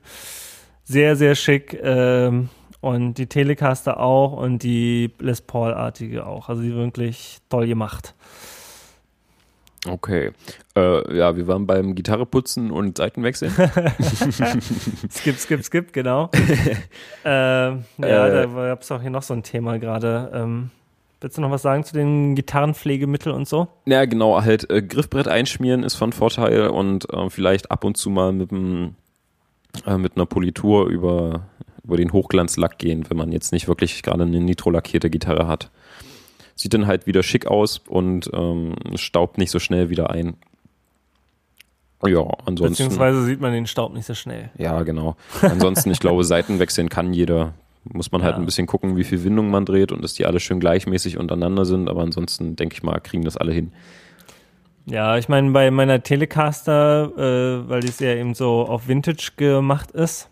sehr, 0.83 1.15
sehr 1.15 1.35
schick. 1.35 1.77
Ähm, 1.81 2.49
und 2.81 3.13
die 3.13 3.27
Telecaster 3.27 3.99
auch 3.99 4.33
und 4.33 4.63
die 4.63 5.11
Les 5.19 5.41
Paul-artige 5.41 6.25
auch. 6.25 6.49
Also 6.49 6.61
die 6.61 6.73
wirklich 6.73 7.37
toll 7.49 7.67
gemacht. 7.67 8.15
Okay. 9.87 10.31
Äh, 10.75 11.17
ja, 11.17 11.35
wir 11.35 11.47
waren 11.47 11.65
beim 11.65 11.95
Gitarreputzen 11.95 12.69
und 12.69 12.97
Seitenwechseln. 12.97 13.51
skip, 15.11 15.37
skip, 15.39 15.63
skip, 15.63 15.93
genau. 15.93 16.29
äh, 17.25 17.27
ja, 17.27 17.77
äh, 17.97 18.47
da 18.47 18.67
gab 18.67 18.81
es 18.81 18.91
auch 18.91 19.01
hier 19.01 19.09
noch 19.09 19.23
so 19.23 19.33
ein 19.33 19.41
Thema 19.41 19.79
gerade. 19.79 20.29
Ähm, 20.35 20.69
willst 21.19 21.37
du 21.37 21.41
noch 21.41 21.49
was 21.49 21.63
sagen 21.63 21.83
zu 21.83 21.93
den 21.93 22.35
Gitarrenpflegemitteln 22.35 23.35
und 23.35 23.47
so? 23.47 23.69
Ja, 23.85 24.05
genau, 24.05 24.43
halt 24.43 24.69
äh, 24.69 24.83
Griffbrett 24.83 25.27
einschmieren 25.27 25.83
ist 25.83 25.95
von 25.95 26.13
Vorteil 26.13 26.67
und 26.67 27.11
äh, 27.11 27.29
vielleicht 27.31 27.71
ab 27.71 27.83
und 27.83 27.97
zu 27.97 28.11
mal 28.11 28.33
mit, 28.33 28.51
dem, 28.51 28.95
äh, 29.87 29.97
mit 29.97 30.15
einer 30.15 30.27
Politur 30.27 30.89
über, 30.89 31.47
über 31.83 31.97
den 31.97 32.13
Hochglanzlack 32.13 32.77
gehen, 32.77 33.09
wenn 33.09 33.17
man 33.17 33.31
jetzt 33.31 33.51
nicht 33.51 33.67
wirklich 33.67 34.03
gerade 34.03 34.23
eine 34.23 34.39
nitrolackierte 34.39 35.09
Gitarre 35.09 35.47
hat. 35.47 35.71
Sieht 36.55 36.73
dann 36.73 36.87
halt 36.87 37.07
wieder 37.07 37.23
schick 37.23 37.47
aus 37.47 37.79
und 37.87 38.29
ähm, 38.33 38.75
staubt 38.95 39.37
nicht 39.37 39.51
so 39.51 39.59
schnell 39.59 39.89
wieder 39.89 40.09
ein. 40.09 40.35
Ja, 42.05 42.25
ansonsten. 42.45 42.83
Beziehungsweise 42.83 43.23
sieht 43.23 43.41
man 43.41 43.53
den 43.53 43.67
Staub 43.67 43.93
nicht 43.93 44.05
so 44.05 44.15
schnell. 44.15 44.49
Ja, 44.57 44.81
genau. 44.83 45.15
Ansonsten, 45.41 45.91
ich 45.91 45.99
glaube, 45.99 46.23
Seiten 46.23 46.59
wechseln 46.59 46.89
kann 46.89 47.13
jeder. 47.13 47.53
Muss 47.83 48.11
man 48.11 48.21
halt 48.21 48.33
ja. 48.33 48.39
ein 48.39 48.45
bisschen 48.45 48.67
gucken, 48.67 48.95
wie 48.95 49.03
viel 49.03 49.23
Windung 49.23 49.49
man 49.49 49.65
dreht 49.65 49.91
und 49.91 50.03
dass 50.03 50.13
die 50.13 50.25
alle 50.25 50.39
schön 50.39 50.59
gleichmäßig 50.59 51.17
untereinander 51.17 51.65
sind. 51.65 51.89
Aber 51.89 52.01
ansonsten, 52.01 52.55
denke 52.55 52.75
ich 52.75 52.83
mal, 52.83 52.99
kriegen 52.99 53.23
das 53.23 53.37
alle 53.37 53.53
hin. 53.53 53.71
Ja, 54.85 55.17
ich 55.17 55.29
meine, 55.29 55.51
bei 55.51 55.69
meiner 55.71 56.01
Telecaster, 56.01 57.11
äh, 57.17 57.69
weil 57.69 57.81
die 57.81 58.03
ja 58.03 58.15
eben 58.15 58.33
so 58.33 58.65
auf 58.67 58.87
Vintage 58.87 59.31
gemacht 59.37 59.91
ist, 59.91 60.30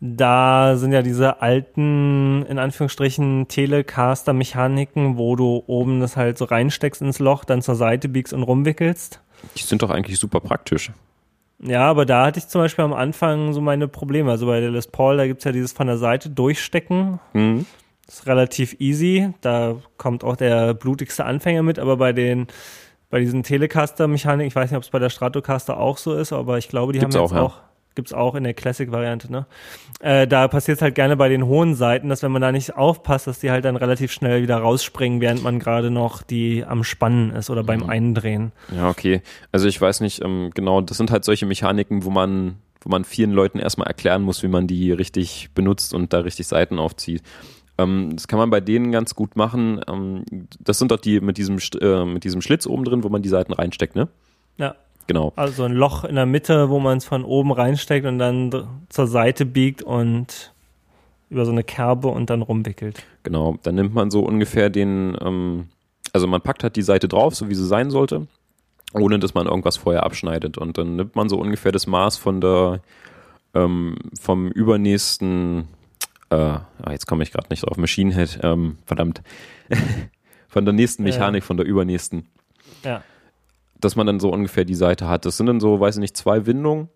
da 0.00 0.76
sind 0.76 0.92
ja 0.92 1.02
diese 1.02 1.42
alten, 1.42 2.44
in 2.46 2.58
Anführungsstrichen, 2.58 3.48
Telecaster-Mechaniken, 3.48 5.18
wo 5.18 5.36
du 5.36 5.62
oben 5.66 6.00
das 6.00 6.16
halt 6.16 6.38
so 6.38 6.46
reinsteckst 6.46 7.02
ins 7.02 7.18
Loch, 7.18 7.44
dann 7.44 7.60
zur 7.60 7.74
Seite 7.74 8.08
biegst 8.08 8.32
und 8.32 8.42
rumwickelst. 8.42 9.20
Die 9.56 9.62
sind 9.62 9.82
doch 9.82 9.90
eigentlich 9.90 10.18
super 10.18 10.40
praktisch. 10.40 10.90
Ja, 11.62 11.82
aber 11.82 12.06
da 12.06 12.26
hatte 12.26 12.38
ich 12.38 12.48
zum 12.48 12.62
Beispiel 12.62 12.84
am 12.84 12.94
Anfang 12.94 13.52
so 13.52 13.60
meine 13.60 13.88
Probleme. 13.88 14.30
Also 14.30 14.46
bei 14.46 14.60
der 14.60 14.70
Les 14.70 14.86
Paul, 14.86 15.18
da 15.18 15.26
gibt's 15.26 15.44
ja 15.44 15.52
dieses 15.52 15.72
von 15.72 15.86
der 15.86 15.98
Seite 15.98 16.30
durchstecken. 16.30 17.20
Mhm. 17.34 17.66
Das 18.06 18.20
ist 18.20 18.26
relativ 18.26 18.76
easy. 18.80 19.34
Da 19.42 19.76
kommt 19.98 20.24
auch 20.24 20.36
der 20.36 20.72
blutigste 20.72 21.26
Anfänger 21.26 21.62
mit, 21.62 21.78
aber 21.78 21.98
bei 21.98 22.12
den 22.12 22.46
bei 23.10 23.18
diesen 23.18 23.42
Telecaster-Mechaniken, 23.42 24.46
ich 24.46 24.54
weiß 24.54 24.70
nicht, 24.70 24.76
ob 24.76 24.84
es 24.84 24.90
bei 24.90 25.00
der 25.00 25.10
Stratocaster 25.10 25.78
auch 25.78 25.98
so 25.98 26.14
ist, 26.14 26.32
aber 26.32 26.58
ich 26.58 26.68
glaube, 26.68 26.92
die 26.92 27.00
Gibt's 27.00 27.16
haben 27.16 27.24
jetzt 27.24 27.32
auch, 27.32 27.56
ja. 27.56 27.69
Auch 27.90 27.94
Gibt's 27.94 28.12
auch 28.12 28.34
in 28.34 28.44
der 28.44 28.54
Classic-Variante, 28.54 29.30
ne? 29.30 29.46
Äh, 30.00 30.26
da 30.26 30.48
passiert 30.48 30.78
es 30.78 30.82
halt 30.82 30.94
gerne 30.94 31.16
bei 31.16 31.28
den 31.28 31.44
hohen 31.44 31.74
Seiten, 31.74 32.08
dass 32.08 32.22
wenn 32.22 32.32
man 32.32 32.40
da 32.40 32.52
nicht 32.52 32.76
aufpasst, 32.76 33.26
dass 33.26 33.40
die 33.40 33.50
halt 33.50 33.64
dann 33.64 33.76
relativ 33.76 34.12
schnell 34.12 34.42
wieder 34.42 34.58
rausspringen, 34.58 35.20
während 35.20 35.42
man 35.42 35.58
gerade 35.58 35.90
noch 35.90 36.22
die 36.22 36.64
am 36.64 36.84
Spannen 36.84 37.30
ist 37.30 37.50
oder 37.50 37.64
beim 37.64 37.80
mhm. 37.80 37.90
Eindrehen. 37.90 38.52
Ja, 38.74 38.88
okay. 38.88 39.22
Also 39.52 39.66
ich 39.66 39.80
weiß 39.80 40.00
nicht, 40.00 40.22
ähm, 40.24 40.50
genau, 40.54 40.80
das 40.80 40.96
sind 40.96 41.10
halt 41.10 41.24
solche 41.24 41.46
Mechaniken, 41.46 42.04
wo 42.04 42.10
man, 42.10 42.56
wo 42.80 42.88
man 42.88 43.04
vielen 43.04 43.32
Leuten 43.32 43.58
erstmal 43.58 43.88
erklären 43.88 44.22
muss, 44.22 44.42
wie 44.42 44.48
man 44.48 44.66
die 44.66 44.92
richtig 44.92 45.50
benutzt 45.54 45.92
und 45.92 46.12
da 46.12 46.20
richtig 46.20 46.46
Seiten 46.46 46.78
aufzieht. 46.78 47.22
Ähm, 47.76 48.10
das 48.14 48.28
kann 48.28 48.38
man 48.38 48.50
bei 48.50 48.60
denen 48.60 48.92
ganz 48.92 49.14
gut 49.14 49.36
machen. 49.36 49.80
Ähm, 49.88 50.24
das 50.60 50.78
sind 50.78 50.92
doch 50.92 51.00
die 51.00 51.20
mit 51.20 51.38
diesem, 51.38 51.58
äh, 51.80 52.04
mit 52.04 52.24
diesem 52.24 52.40
Schlitz 52.40 52.66
oben 52.66 52.84
drin, 52.84 53.02
wo 53.02 53.08
man 53.08 53.22
die 53.22 53.28
Seiten 53.28 53.52
reinsteckt, 53.52 53.96
ne? 53.96 54.08
Ja. 54.56 54.76
Genau. 55.10 55.32
Also 55.34 55.64
ein 55.64 55.72
Loch 55.72 56.04
in 56.04 56.14
der 56.14 56.24
Mitte, 56.24 56.70
wo 56.70 56.78
man 56.78 56.98
es 56.98 57.04
von 57.04 57.24
oben 57.24 57.50
reinsteckt 57.50 58.06
und 58.06 58.20
dann 58.20 58.68
zur 58.90 59.08
Seite 59.08 59.44
biegt 59.44 59.82
und 59.82 60.54
über 61.30 61.44
so 61.44 61.50
eine 61.50 61.64
Kerbe 61.64 62.06
und 62.06 62.30
dann 62.30 62.42
rumwickelt. 62.42 63.02
Genau, 63.24 63.56
dann 63.64 63.74
nimmt 63.74 63.92
man 63.92 64.12
so 64.12 64.20
ungefähr 64.20 64.70
den, 64.70 65.16
ähm, 65.20 65.66
also 66.12 66.28
man 66.28 66.42
packt 66.42 66.62
halt 66.62 66.76
die 66.76 66.82
Seite 66.82 67.08
drauf, 67.08 67.34
so 67.34 67.48
wie 67.48 67.56
sie 67.56 67.66
sein 67.66 67.90
sollte, 67.90 68.28
ohne 68.92 69.18
dass 69.18 69.34
man 69.34 69.48
irgendwas 69.48 69.78
vorher 69.78 70.04
abschneidet. 70.04 70.58
Und 70.58 70.78
dann 70.78 70.94
nimmt 70.94 71.16
man 71.16 71.28
so 71.28 71.40
ungefähr 71.40 71.72
das 71.72 71.88
Maß 71.88 72.16
von 72.16 72.40
der, 72.40 72.78
ähm, 73.52 73.96
vom 74.20 74.46
übernächsten, 74.46 75.66
äh, 76.30 76.36
ah, 76.36 76.68
jetzt 76.88 77.08
komme 77.08 77.24
ich 77.24 77.32
gerade 77.32 77.48
nicht 77.50 77.66
drauf, 77.66 77.76
Machine 77.78 78.14
Head, 78.14 78.38
ähm, 78.44 78.78
verdammt, 78.86 79.22
von 80.48 80.64
der 80.64 80.72
nächsten 80.72 81.02
Mechanik, 81.02 81.42
ja. 81.42 81.46
von 81.48 81.56
der 81.56 81.66
übernächsten. 81.66 82.28
Ja 82.84 83.02
dass 83.80 83.96
man 83.96 84.06
dann 84.06 84.20
so 84.20 84.30
ungefähr 84.30 84.64
die 84.64 84.74
Seite 84.74 85.08
hat. 85.08 85.24
Das 85.24 85.36
sind 85.36 85.46
dann 85.46 85.60
so, 85.60 85.80
weiß 85.80 85.96
ich 85.96 86.00
nicht, 86.00 86.16
zwei 86.16 86.46
Windungen 86.46 86.88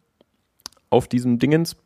auf 0.90 1.08
diesem 1.08 1.38
Dingens 1.38 1.76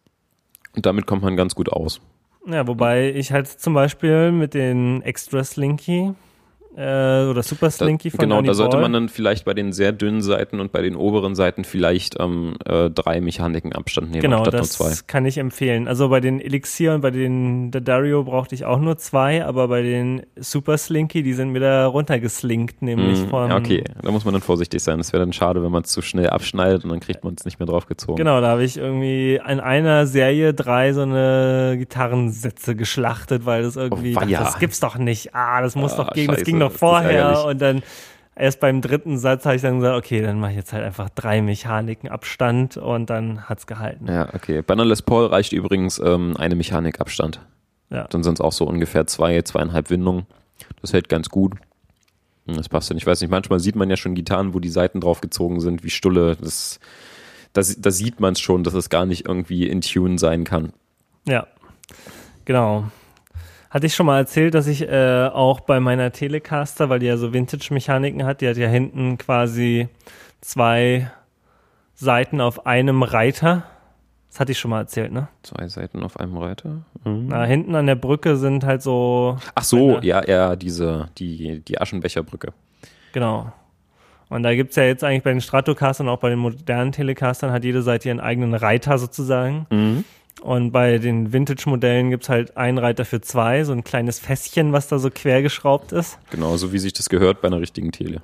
und 0.76 0.86
damit 0.86 1.06
kommt 1.06 1.22
man 1.22 1.36
ganz 1.36 1.54
gut 1.54 1.70
aus. 1.70 2.00
Ja, 2.46 2.66
wobei 2.66 3.12
ich 3.12 3.32
halt 3.32 3.46
zum 3.48 3.74
Beispiel 3.74 4.32
mit 4.32 4.54
den 4.54 5.02
Extra 5.02 5.44
Slinky 5.44 6.14
äh, 6.78 7.26
oder 7.28 7.42
Super 7.42 7.70
Slinky 7.70 8.10
von 8.10 8.20
Genau, 8.20 8.40
da 8.40 8.54
sollte 8.54 8.76
man 8.76 8.92
dann 8.92 9.08
vielleicht 9.08 9.44
bei 9.44 9.54
den 9.54 9.72
sehr 9.72 9.92
dünnen 9.92 10.22
Seiten 10.22 10.60
und 10.60 10.70
bei 10.70 10.80
den 10.80 10.94
oberen 10.94 11.34
Seiten 11.34 11.64
vielleicht 11.64 12.20
ähm, 12.20 12.56
äh, 12.64 12.88
drei 12.88 13.20
Mechaniken 13.20 13.72
Abstand 13.72 14.10
nehmen 14.10 14.22
genau, 14.22 14.44
statt 14.44 14.54
das 14.54 15.06
kann 15.06 15.26
ich 15.26 15.38
empfehlen. 15.38 15.88
Also 15.88 16.08
bei 16.08 16.20
den 16.20 16.40
Elixir 16.40 16.94
und 16.94 17.00
bei 17.00 17.10
den 17.10 17.72
Dario 17.72 18.22
brauchte 18.22 18.54
ich 18.54 18.64
auch 18.64 18.78
nur 18.78 18.96
zwei, 18.96 19.44
aber 19.44 19.66
bei 19.66 19.82
den 19.82 20.22
Super 20.36 20.78
Slinky, 20.78 21.22
die 21.22 21.32
sind 21.32 21.50
mir 21.50 21.60
da 21.60 21.86
runtergeslinkt, 21.86 22.80
nämlich 22.82 23.26
mm, 23.26 23.28
von. 23.28 23.50
Ja, 23.50 23.56
okay, 23.56 23.82
da 24.02 24.12
muss 24.12 24.24
man 24.24 24.34
dann 24.34 24.42
vorsichtig 24.42 24.82
sein. 24.82 24.98
Das 24.98 25.12
wäre 25.12 25.22
dann 25.22 25.32
schade, 25.32 25.62
wenn 25.64 25.72
man 25.72 25.82
es 25.82 25.90
zu 25.90 26.00
schnell 26.00 26.30
abschneidet 26.30 26.84
und 26.84 26.90
dann 26.90 27.00
kriegt 27.00 27.24
man 27.24 27.34
es 27.36 27.44
nicht 27.44 27.58
mehr 27.58 27.66
draufgezogen. 27.66 28.16
Genau, 28.16 28.40
da 28.40 28.48
habe 28.48 28.62
ich 28.62 28.76
irgendwie 28.76 29.36
in 29.36 29.60
einer 29.60 30.06
Serie 30.06 30.54
drei 30.54 30.92
so 30.92 31.02
eine 31.02 31.74
Gitarrensätze 31.76 32.76
geschlachtet, 32.76 33.46
weil 33.46 33.62
das 33.62 33.74
irgendwie, 33.74 34.16
oh, 34.16 34.20
dachte, 34.20 34.32
das 34.32 34.58
gibt's 34.60 34.78
doch 34.78 34.96
nicht. 34.96 35.34
Ah, 35.34 35.60
das 35.60 35.74
muss 35.74 35.94
ah, 35.94 36.04
doch 36.04 36.12
gehen, 36.12 36.28
das 36.28 36.44
ging 36.44 36.60
doch 36.60 36.67
vorher 36.70 37.44
und 37.44 37.60
dann 37.60 37.82
erst 38.38 38.60
beim 38.60 38.80
dritten 38.80 39.18
Satz 39.18 39.44
habe 39.44 39.56
ich 39.56 39.62
dann 39.62 39.80
gesagt, 39.80 39.96
okay, 39.96 40.22
dann 40.22 40.38
mache 40.40 40.52
ich 40.52 40.56
jetzt 40.56 40.72
halt 40.72 40.84
einfach 40.84 41.10
drei 41.10 41.42
Mechaniken 41.42 42.08
Abstand 42.08 42.76
und 42.76 43.10
dann 43.10 43.48
hat's 43.48 43.66
gehalten. 43.66 44.06
Ja, 44.06 44.32
okay. 44.34 44.62
Bei 44.62 44.74
einer 44.74 44.84
Les 44.84 45.02
Paul 45.02 45.26
reicht 45.26 45.52
übrigens 45.52 45.98
ähm, 45.98 46.36
eine 46.36 46.54
Mechanik 46.54 47.00
Abstand. 47.00 47.40
Ja. 47.90 48.06
Dann 48.08 48.22
sind 48.22 48.34
es 48.34 48.40
auch 48.40 48.52
so 48.52 48.64
ungefähr 48.66 49.06
zwei, 49.06 49.40
zweieinhalb 49.42 49.90
Windungen. 49.90 50.26
Das 50.80 50.92
hält 50.92 51.08
ganz 51.08 51.28
gut. 51.28 51.54
Hm, 52.46 52.56
das 52.56 52.68
passt 52.68 52.90
dann. 52.90 52.96
Ich 52.96 53.06
weiß 53.06 53.20
nicht, 53.20 53.30
manchmal 53.30 53.60
sieht 53.60 53.76
man 53.76 53.90
ja 53.90 53.96
schon 53.96 54.14
Gitarren, 54.14 54.54
wo 54.54 54.60
die 54.60 54.68
Seiten 54.68 55.00
draufgezogen 55.00 55.60
sind, 55.60 55.84
wie 55.84 55.90
Stulle. 55.90 56.36
Das, 56.40 56.80
das, 57.52 57.80
da 57.80 57.90
sieht 57.90 58.20
man 58.20 58.34
es 58.34 58.40
schon, 58.40 58.62
dass 58.64 58.74
es 58.74 58.88
gar 58.88 59.06
nicht 59.06 59.26
irgendwie 59.26 59.66
in 59.66 59.80
Tune 59.80 60.18
sein 60.18 60.44
kann. 60.44 60.72
Ja, 61.26 61.46
genau. 62.44 62.90
Hatte 63.70 63.86
ich 63.86 63.94
schon 63.94 64.06
mal 64.06 64.18
erzählt, 64.18 64.54
dass 64.54 64.66
ich 64.66 64.88
äh, 64.88 65.28
auch 65.32 65.60
bei 65.60 65.78
meiner 65.78 66.10
Telecaster, 66.10 66.88
weil 66.88 67.00
die 67.00 67.06
ja 67.06 67.16
so 67.18 67.32
Vintage-Mechaniken 67.34 68.24
hat, 68.24 68.40
die 68.40 68.48
hat 68.48 68.56
ja 68.56 68.68
hinten 68.68 69.18
quasi 69.18 69.88
zwei 70.40 71.10
Seiten 71.94 72.40
auf 72.40 72.66
einem 72.66 73.02
Reiter. 73.02 73.64
Das 74.30 74.40
hatte 74.40 74.52
ich 74.52 74.58
schon 74.58 74.70
mal 74.70 74.80
erzählt, 74.80 75.12
ne? 75.12 75.28
Zwei 75.42 75.68
Seiten 75.68 76.02
auf 76.02 76.18
einem 76.18 76.36
Reiter? 76.36 76.82
Mhm. 77.04 77.26
Na, 77.28 77.44
hinten 77.44 77.74
an 77.74 77.86
der 77.86 77.94
Brücke 77.94 78.36
sind 78.36 78.64
halt 78.64 78.82
so. 78.82 79.36
Ach 79.54 79.64
so, 79.64 79.98
ja, 80.00 80.24
ja, 80.26 80.56
diese, 80.56 81.08
die, 81.18 81.60
die 81.60 81.80
Aschenbecherbrücke. 81.80 82.52
Genau. 83.12 83.52
Und 84.28 84.42
da 84.42 84.54
gibt's 84.54 84.76
ja 84.76 84.84
jetzt 84.84 85.02
eigentlich 85.04 85.22
bei 85.22 85.30
den 85.30 85.40
Stratocastern 85.40 86.08
und 86.08 86.14
auch 86.14 86.20
bei 86.20 86.28
den 86.28 86.38
modernen 86.38 86.92
Telecastern 86.92 87.50
hat 87.50 87.64
jede 87.64 87.82
Seite 87.82 88.08
ihren 88.08 88.20
eigenen 88.20 88.54
Reiter 88.54 88.98
sozusagen. 88.98 89.66
Mhm. 89.70 90.04
Und 90.40 90.70
bei 90.70 90.98
den 90.98 91.32
Vintage-Modellen 91.32 92.10
gibt's 92.10 92.28
halt 92.28 92.56
einen 92.56 92.78
Reiter 92.78 93.04
für 93.04 93.20
zwei, 93.20 93.64
so 93.64 93.72
ein 93.72 93.84
kleines 93.84 94.20
Fässchen, 94.20 94.72
was 94.72 94.88
da 94.88 94.98
so 94.98 95.10
quer 95.10 95.42
geschraubt 95.42 95.92
ist. 95.92 96.18
Genau, 96.30 96.56
so 96.56 96.72
wie 96.72 96.78
sich 96.78 96.92
das 96.92 97.08
gehört 97.08 97.40
bei 97.40 97.48
einer 97.48 97.60
richtigen 97.60 97.92
Tele. 97.92 98.22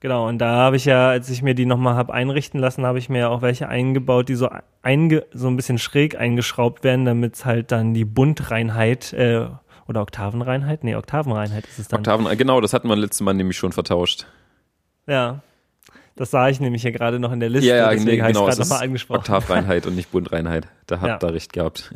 Genau, 0.00 0.26
und 0.26 0.38
da 0.38 0.56
habe 0.56 0.74
ich 0.74 0.84
ja, 0.84 1.10
als 1.10 1.30
ich 1.30 1.42
mir 1.42 1.54
die 1.54 1.66
nochmal 1.66 1.94
hab 1.94 2.10
einrichten 2.10 2.58
lassen, 2.58 2.84
habe 2.84 2.98
ich 2.98 3.08
mir 3.08 3.30
auch 3.30 3.40
welche 3.40 3.68
eingebaut, 3.68 4.28
die 4.28 4.34
so, 4.34 4.48
einge 4.82 5.24
so 5.32 5.46
ein 5.46 5.54
bisschen 5.54 5.78
schräg 5.78 6.18
eingeschraubt 6.18 6.82
werden, 6.82 7.04
damit 7.04 7.44
halt 7.44 7.70
dann 7.70 7.94
die 7.94 8.04
Buntreinheit 8.04 9.12
äh, 9.12 9.46
oder 9.86 10.02
Oktavenreinheit? 10.02 10.82
Nee, 10.82 10.96
Oktavenreinheit 10.96 11.66
ist 11.68 11.78
es 11.78 11.88
dann. 11.88 12.00
Oktaven, 12.00 12.36
genau, 12.36 12.60
das 12.60 12.72
hatten 12.72 12.88
wir 12.88 12.96
letztes 12.96 13.20
Mal 13.20 13.34
nämlich 13.34 13.56
schon 13.56 13.70
vertauscht. 13.70 14.26
Ja. 15.06 15.42
Das 16.16 16.30
sah 16.30 16.48
ich 16.48 16.60
nämlich 16.60 16.82
hier 16.82 16.92
gerade 16.92 17.18
noch 17.18 17.32
in 17.32 17.40
der 17.40 17.48
Liste, 17.48 17.68
ja, 17.68 17.76
ja, 17.76 17.90
deswegen 17.90 18.22
nee, 18.22 18.28
genau, 18.28 18.42
habe 18.42 18.52
ich 18.52 18.58
nochmal 18.58 18.82
angesprochen. 18.82 19.20
Oktavreinheit 19.20 19.86
und 19.86 19.96
nicht 19.96 20.12
Bundreinheit. 20.12 20.68
Da 20.86 21.00
habt 21.00 21.22
ihr 21.22 21.28
ja. 21.28 21.32
recht 21.32 21.52
gehabt. 21.52 21.92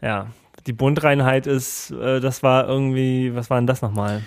Ja, 0.00 0.28
die 0.66 0.72
Bundreinheit 0.72 1.46
ist, 1.46 1.90
äh, 1.90 2.20
das 2.20 2.42
war 2.42 2.68
irgendwie, 2.68 3.34
was 3.34 3.50
war 3.50 3.58
denn 3.58 3.66
das 3.66 3.82
nochmal? 3.82 4.22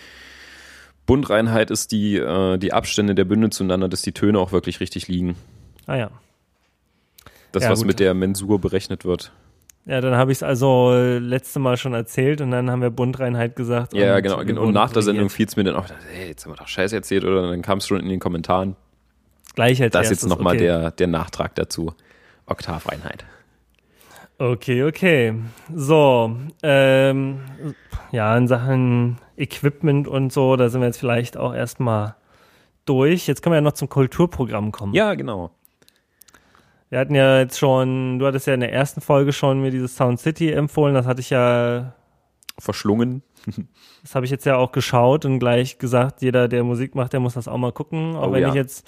Bundreinheit 1.06 1.72
ist 1.72 1.92
die, 1.92 2.18
äh, 2.18 2.58
die 2.58 2.74
Abstände 2.74 3.16
der 3.16 3.26
Bünde 3.26 3.50
zueinander, 3.50 3.88
dass 3.90 4.02
die 4.02 4.12
Töne 4.12 4.40
auch 4.40 4.52
wirklich 4.52 4.80
richtig 4.80 5.08
liegen. 5.08 5.36
Ah 5.88 5.96
ja. 5.96 6.12
Das, 7.52 7.64
ja, 7.64 7.70
was 7.70 7.80
gut. 7.80 7.88
mit 7.88 8.00
der 8.00 8.14
Mensur 8.14 8.60
berechnet 8.60 9.06
wird. 9.06 9.32
Ja, 9.86 10.00
dann 10.00 10.16
habe 10.16 10.32
ich 10.32 10.38
es 10.38 10.44
also 10.44 10.92
äh, 10.94 11.18
letzte 11.18 11.60
Mal 11.60 11.76
schon 11.76 11.94
erzählt 11.94 12.40
und 12.42 12.52
dann 12.52 12.70
haben 12.70 12.82
wir 12.82 12.92
Bundreinheit 12.92 13.56
gesagt. 13.56 13.94
Ja, 13.94 14.20
genau. 14.20 14.40
Und, 14.40 14.46
genau. 14.46 14.62
und 14.62 14.74
nach 14.74 14.92
der 14.92 15.02
Sendung 15.02 15.30
fiel 15.30 15.48
es 15.48 15.56
mir 15.56 15.64
dann 15.64 15.76
auch, 15.76 15.88
hey, 16.14 16.30
jetzt 16.30 16.46
haben 16.46 16.54
wir 16.54 16.58
doch 16.58 16.68
Scheiße 16.68 16.96
erzählt 16.96 17.24
oder 17.24 17.50
dann 17.50 17.62
kam 17.62 17.80
es 17.80 17.88
schon 17.88 18.00
in 18.00 18.08
den 18.08 18.20
Kommentaren. 18.20 18.76
Gleich 19.56 19.82
als 19.82 19.92
Das 19.94 20.06
ist 20.10 20.22
jetzt 20.22 20.30
nochmal 20.30 20.56
okay. 20.56 20.66
der, 20.66 20.92
der 20.92 21.08
Nachtrag 21.08 21.56
dazu. 21.56 21.94
Oktaveinheit. 22.46 23.26
Okay, 24.38 24.84
okay. 24.84 25.36
So, 25.74 26.36
ähm, 26.64 27.42
ja, 28.12 28.36
in 28.36 28.48
Sachen 28.48 29.18
Equipment 29.38 30.08
und 30.08 30.34
so, 30.34 30.56
da 30.56 30.70
sind 30.70 30.82
wir 30.82 30.88
jetzt 30.88 30.98
vielleicht 30.98 31.38
auch 31.38 31.54
erstmal 31.54 32.16
durch. 32.86 33.28
Jetzt 33.28 33.44
können 33.44 33.54
wir 33.54 33.58
ja 33.58 33.62
noch 33.62 33.74
zum 33.74 33.90
Kulturprogramm 33.90 34.72
kommen. 34.72 34.94
Ja, 34.94 35.14
genau. 35.14 35.52
Wir 36.90 37.00
hatten 37.00 37.16
ja 37.16 37.40
jetzt 37.40 37.58
schon, 37.58 38.20
du 38.20 38.26
hattest 38.26 38.48
ja 38.48 38.54
in 38.54 38.60
der 38.60 38.74
ersten 38.74 39.00
Folge 39.00 39.32
schon 39.32 39.62
mir 39.62 39.72
dieses 39.72 39.96
Sound 39.96 40.20
City 40.20 40.52
empfohlen, 40.52 40.94
das 40.94 41.06
hatte 41.06 41.22
ich 41.22 41.30
ja 41.30 41.94
Verschlungen. 42.60 43.24
Das 44.04 44.16
habe 44.16 44.26
ich 44.26 44.32
jetzt 44.32 44.48
ja 44.48 44.58
auch 44.58 44.72
geschaut 44.72 45.26
und 45.26 45.38
gleich 45.38 45.78
gesagt, 45.78 46.24
jeder, 46.24 46.48
der 46.48 46.64
Musik 46.64 46.96
macht, 46.96 47.14
der 47.14 47.20
muss 47.20 47.36
das 47.36 47.48
auch 47.48 47.60
mal 47.60 47.72
gucken. 47.72 48.16
Auch 48.16 48.30
Oh 48.30 48.32
wenn 48.32 48.42
ja. 48.42 48.50
ich 48.50 48.56
jetzt, 48.56 48.84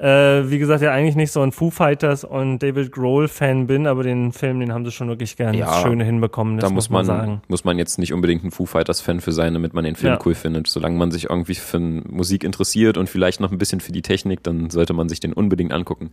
äh, 0.00 0.50
wie 0.50 0.58
gesagt, 0.58 0.82
ja 0.82 0.92
eigentlich 0.92 1.14
nicht 1.16 1.30
so 1.30 1.42
ein 1.42 1.52
Foo 1.52 1.70
Fighters 1.70 2.24
und 2.24 2.60
David 2.60 2.90
Grohl-Fan 2.90 3.66
bin, 3.66 3.86
aber 3.86 4.02
den 4.02 4.32
Film, 4.32 4.58
den 4.60 4.72
haben 4.72 4.84
sie 4.86 4.92
schon 4.92 5.08
wirklich 5.08 5.36
ganz 5.36 5.56
Ja, 5.58 5.82
schöne 5.82 6.04
hinbekommen. 6.04 6.56
Das 6.56 6.68
da 6.68 6.74
muss 6.74 6.88
man, 6.88 7.04
sagen. 7.04 7.42
muss 7.48 7.64
man 7.64 7.76
jetzt 7.78 7.98
nicht 7.98 8.12
unbedingt 8.14 8.42
ein 8.42 8.50
Foo 8.50 8.64
Fighters 8.66 9.00
Fan 9.02 9.20
für 9.20 9.32
sein, 9.32 9.52
damit 9.52 9.74
man 9.74 9.84
den 9.84 9.96
Film 9.96 10.14
Ja. 10.14 10.18
cool 10.24 10.34
findet. 10.34 10.66
Solange 10.68 10.96
man 10.96 11.10
sich 11.10 11.28
irgendwie 11.28 11.54
für 11.54 11.78
Musik 11.78 12.44
interessiert 12.44 12.96
und 12.96 13.08
vielleicht 13.10 13.40
noch 13.40 13.52
ein 13.52 13.58
bisschen 13.58 13.80
für 13.80 13.92
die 13.92 14.02
Technik, 14.02 14.42
dann 14.42 14.70
sollte 14.70 14.94
man 14.94 15.08
sich 15.10 15.20
den 15.20 15.32
unbedingt 15.34 15.72
angucken. 15.72 16.10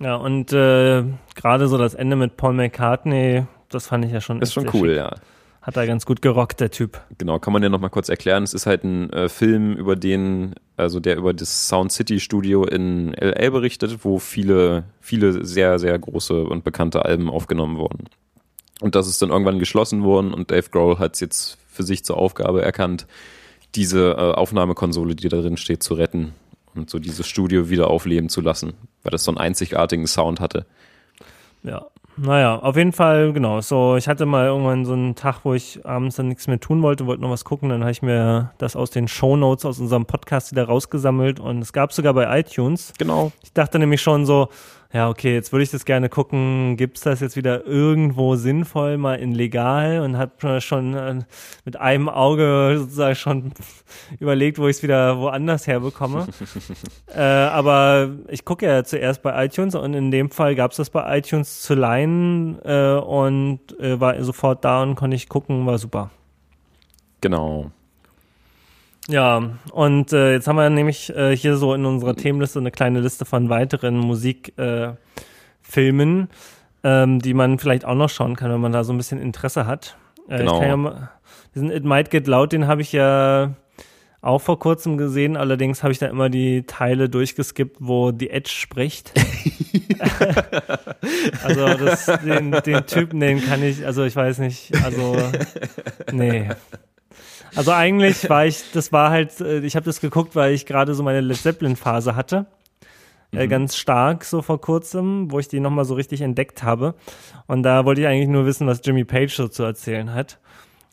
Ja, 0.00 0.16
und 0.16 0.52
äh, 0.52 1.04
gerade 1.36 1.68
so 1.68 1.78
das 1.78 1.94
Ende 1.94 2.16
mit 2.16 2.36
Paul 2.36 2.54
McCartney, 2.54 3.44
das 3.68 3.86
fand 3.86 4.04
ich 4.06 4.12
ja 4.12 4.20
schon. 4.20 4.40
Ist 4.42 4.54
schon 4.54 4.66
cool, 4.72 4.88
schick. 4.88 4.96
ja. 4.96 5.14
Hat 5.62 5.76
er 5.76 5.86
ganz 5.86 6.06
gut 6.06 6.22
gerockt, 6.22 6.60
der 6.60 6.70
Typ. 6.70 7.00
Genau, 7.18 7.38
kann 7.38 7.52
man 7.52 7.62
ja 7.62 7.68
noch 7.68 7.80
mal 7.80 7.90
kurz 7.90 8.08
erklären. 8.08 8.44
Es 8.44 8.54
ist 8.54 8.66
halt 8.66 8.82
ein 8.82 9.10
äh, 9.10 9.28
Film, 9.28 9.74
über 9.74 9.94
den, 9.94 10.54
also 10.76 11.00
der 11.00 11.16
über 11.16 11.34
das 11.34 11.68
Sound 11.68 11.92
City 11.92 12.18
Studio 12.18 12.64
in 12.64 13.12
LA 13.12 13.50
berichtet, 13.50 14.02
wo 14.02 14.18
viele, 14.18 14.84
viele 15.00 15.44
sehr, 15.44 15.78
sehr 15.78 15.98
große 15.98 16.44
und 16.44 16.64
bekannte 16.64 17.04
Alben 17.04 17.28
aufgenommen 17.28 17.76
wurden. 17.76 18.06
Und 18.80 18.94
das 18.94 19.06
ist 19.06 19.20
dann 19.20 19.28
irgendwann 19.28 19.58
geschlossen 19.58 20.02
worden 20.02 20.32
und 20.32 20.50
Dave 20.50 20.70
Grohl 20.70 20.98
hat 20.98 21.14
es 21.14 21.20
jetzt 21.20 21.58
für 21.68 21.82
sich 21.82 22.04
zur 22.04 22.16
Aufgabe 22.16 22.62
erkannt, 22.62 23.06
diese 23.74 24.12
äh, 24.12 24.32
Aufnahmekonsole, 24.32 25.14
die 25.14 25.28
da 25.28 25.42
drin 25.42 25.58
steht, 25.58 25.82
zu 25.82 25.92
retten 25.92 26.32
und 26.74 26.88
so 26.88 26.98
dieses 26.98 27.26
Studio 27.28 27.68
wieder 27.68 27.88
aufleben 27.88 28.30
zu 28.30 28.40
lassen, 28.40 28.72
weil 29.02 29.10
das 29.10 29.24
so 29.24 29.30
einen 29.30 29.38
einzigartigen 29.38 30.06
Sound 30.06 30.40
hatte. 30.40 30.64
Ja. 31.62 31.86
Naja, 32.22 32.58
auf 32.58 32.76
jeden 32.76 32.92
Fall, 32.92 33.32
genau. 33.32 33.62
So, 33.62 33.96
ich 33.96 34.06
hatte 34.06 34.26
mal 34.26 34.46
irgendwann 34.46 34.84
so 34.84 34.92
einen 34.92 35.14
Tag, 35.14 35.40
wo 35.44 35.54
ich 35.54 35.86
abends 35.86 36.16
dann 36.16 36.28
nichts 36.28 36.46
mehr 36.48 36.60
tun 36.60 36.82
wollte, 36.82 37.06
wollte 37.06 37.22
noch 37.22 37.30
was 37.30 37.46
gucken. 37.46 37.70
Dann 37.70 37.80
habe 37.80 37.92
ich 37.92 38.02
mir 38.02 38.52
das 38.58 38.76
aus 38.76 38.90
den 38.90 39.08
Shownotes 39.08 39.64
aus 39.64 39.80
unserem 39.80 40.04
Podcast 40.04 40.50
wieder 40.50 40.64
rausgesammelt 40.64 41.40
und 41.40 41.62
es 41.62 41.72
gab 41.72 41.94
sogar 41.94 42.12
bei 42.12 42.38
iTunes. 42.38 42.92
Genau. 42.98 43.32
Ich 43.42 43.54
dachte 43.54 43.78
nämlich 43.78 44.02
schon 44.02 44.26
so, 44.26 44.50
ja, 44.92 45.08
okay, 45.08 45.34
jetzt 45.34 45.52
würde 45.52 45.62
ich 45.62 45.70
das 45.70 45.84
gerne 45.84 46.08
gucken. 46.08 46.76
Gibt's 46.76 47.02
das 47.02 47.20
jetzt 47.20 47.36
wieder 47.36 47.64
irgendwo 47.64 48.34
sinnvoll, 48.34 48.98
mal 48.98 49.14
in 49.14 49.32
legal? 49.32 50.00
Und 50.00 50.18
habe 50.18 50.60
schon 50.60 50.94
äh, 50.94 51.20
mit 51.64 51.76
einem 51.76 52.08
Auge 52.08 52.74
sozusagen 52.76 53.14
schon 53.14 53.52
überlegt, 54.18 54.58
wo 54.58 54.66
ich 54.66 54.78
es 54.78 54.82
wieder 54.82 55.18
woanders 55.18 55.68
herbekomme. 55.68 56.26
äh, 57.14 57.20
aber 57.20 58.10
ich 58.28 58.44
gucke 58.44 58.66
ja 58.66 58.82
zuerst 58.82 59.22
bei 59.22 59.44
iTunes 59.44 59.76
und 59.76 59.94
in 59.94 60.10
dem 60.10 60.30
Fall 60.30 60.56
gab's 60.56 60.76
das 60.76 60.90
bei 60.90 61.18
iTunes 61.18 61.62
zu 61.62 61.74
leihen 61.74 62.58
äh, 62.64 62.94
und 62.94 63.60
äh, 63.78 64.00
war 64.00 64.20
sofort 64.24 64.64
da 64.64 64.82
und 64.82 64.96
konnte 64.96 65.14
ich 65.14 65.28
gucken, 65.28 65.66
war 65.66 65.78
super. 65.78 66.10
Genau. 67.20 67.70
Ja, 69.10 69.42
und 69.72 70.12
äh, 70.12 70.34
jetzt 70.34 70.46
haben 70.46 70.56
wir 70.56 70.70
nämlich 70.70 71.14
äh, 71.14 71.36
hier 71.36 71.56
so 71.56 71.74
in 71.74 71.84
unserer 71.84 72.14
Themenliste 72.14 72.60
eine 72.60 72.70
kleine 72.70 73.00
Liste 73.00 73.24
von 73.24 73.48
weiteren 73.48 73.98
Musikfilmen, 73.98 76.28
äh, 76.84 77.02
ähm, 77.02 77.18
die 77.18 77.34
man 77.34 77.58
vielleicht 77.58 77.84
auch 77.84 77.96
noch 77.96 78.08
schauen 78.08 78.36
kann, 78.36 78.52
wenn 78.52 78.60
man 78.60 78.72
da 78.72 78.84
so 78.84 78.92
ein 78.92 78.96
bisschen 78.96 79.20
Interesse 79.20 79.66
hat. 79.66 79.96
Äh, 80.28 80.38
Genau. 80.38 80.54
Ich 80.54 80.60
kann 80.60 80.68
ja 80.68 80.76
mal, 80.76 81.10
diesen 81.54 81.70
It 81.72 81.84
Might 81.84 82.10
Get 82.10 82.28
Loud, 82.28 82.52
den 82.52 82.68
habe 82.68 82.82
ich 82.82 82.92
ja 82.92 83.54
auch 84.22 84.40
vor 84.40 84.58
kurzem 84.58 84.98
gesehen, 84.98 85.36
allerdings 85.36 85.82
habe 85.82 85.92
ich 85.92 85.98
da 85.98 86.06
immer 86.06 86.28
die 86.28 86.62
Teile 86.64 87.08
durchgeskippt, 87.08 87.76
wo 87.80 88.12
The 88.16 88.30
Edge 88.30 88.50
spricht. 88.50 89.12
also 91.42 91.74
das, 91.74 92.06
den, 92.24 92.52
den 92.52 92.86
Typen, 92.86 93.18
den 93.18 93.44
kann 93.44 93.62
ich, 93.62 93.84
also 93.84 94.04
ich 94.04 94.14
weiß 94.14 94.38
nicht, 94.38 94.72
also 94.84 95.16
nee. 96.12 96.48
Also 97.54 97.72
eigentlich 97.72 98.28
war 98.30 98.46
ich, 98.46 98.62
das 98.72 98.92
war 98.92 99.10
halt, 99.10 99.40
äh, 99.40 99.60
ich 99.60 99.76
habe 99.76 99.84
das 99.84 100.00
geguckt, 100.00 100.36
weil 100.36 100.52
ich 100.52 100.66
gerade 100.66 100.94
so 100.94 101.02
meine 101.02 101.20
Led 101.20 101.36
Zeppelin 101.36 101.76
Phase 101.76 102.16
hatte. 102.16 102.46
Äh, 103.32 103.46
ganz 103.46 103.76
stark 103.76 104.24
so 104.24 104.42
vor 104.42 104.60
kurzem, 104.60 105.30
wo 105.30 105.38
ich 105.38 105.46
die 105.46 105.60
nochmal 105.60 105.84
so 105.84 105.94
richtig 105.94 106.20
entdeckt 106.20 106.64
habe. 106.64 106.94
Und 107.46 107.62
da 107.62 107.84
wollte 107.84 108.00
ich 108.00 108.06
eigentlich 108.08 108.28
nur 108.28 108.44
wissen, 108.44 108.66
was 108.66 108.80
Jimmy 108.84 109.04
Page 109.04 109.32
so 109.32 109.46
zu 109.46 109.62
erzählen 109.62 110.12
hat. 110.12 110.38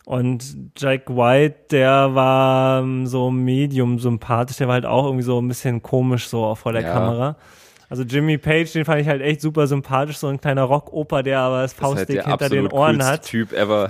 Und 0.05 0.55
Jack 0.77 1.09
White, 1.09 1.55
der 1.71 2.13
war 2.15 2.81
ähm, 2.81 3.07
so 3.07 3.31
medium 3.31 3.99
sympathisch, 3.99 4.57
der 4.57 4.67
war 4.67 4.75
halt 4.75 4.85
auch 4.85 5.05
irgendwie 5.05 5.23
so 5.23 5.41
ein 5.41 5.47
bisschen 5.47 5.81
komisch 5.81 6.27
so 6.29 6.53
vor 6.55 6.73
der 6.73 6.83
Ja. 6.83 6.93
Kamera. 6.93 7.35
Also 7.89 8.03
Jimmy 8.03 8.37
Page, 8.37 8.71
den 8.71 8.85
fand 8.85 9.01
ich 9.01 9.07
halt 9.07 9.21
echt 9.21 9.41
super 9.41 9.65
sympathisch, 9.65 10.17
so 10.17 10.27
ein 10.27 10.39
kleiner 10.39 10.63
Rockoper, 10.63 11.23
der 11.23 11.39
aber 11.39 11.61
das 11.61 11.71
halt 11.73 11.81
Faustdick 11.81 12.23
der 12.23 12.25
hinter 12.25 12.49
den 12.49 12.67
Ohren 12.67 13.03
hat. 13.03 13.23
Typ 13.23 13.51
ever. 13.53 13.89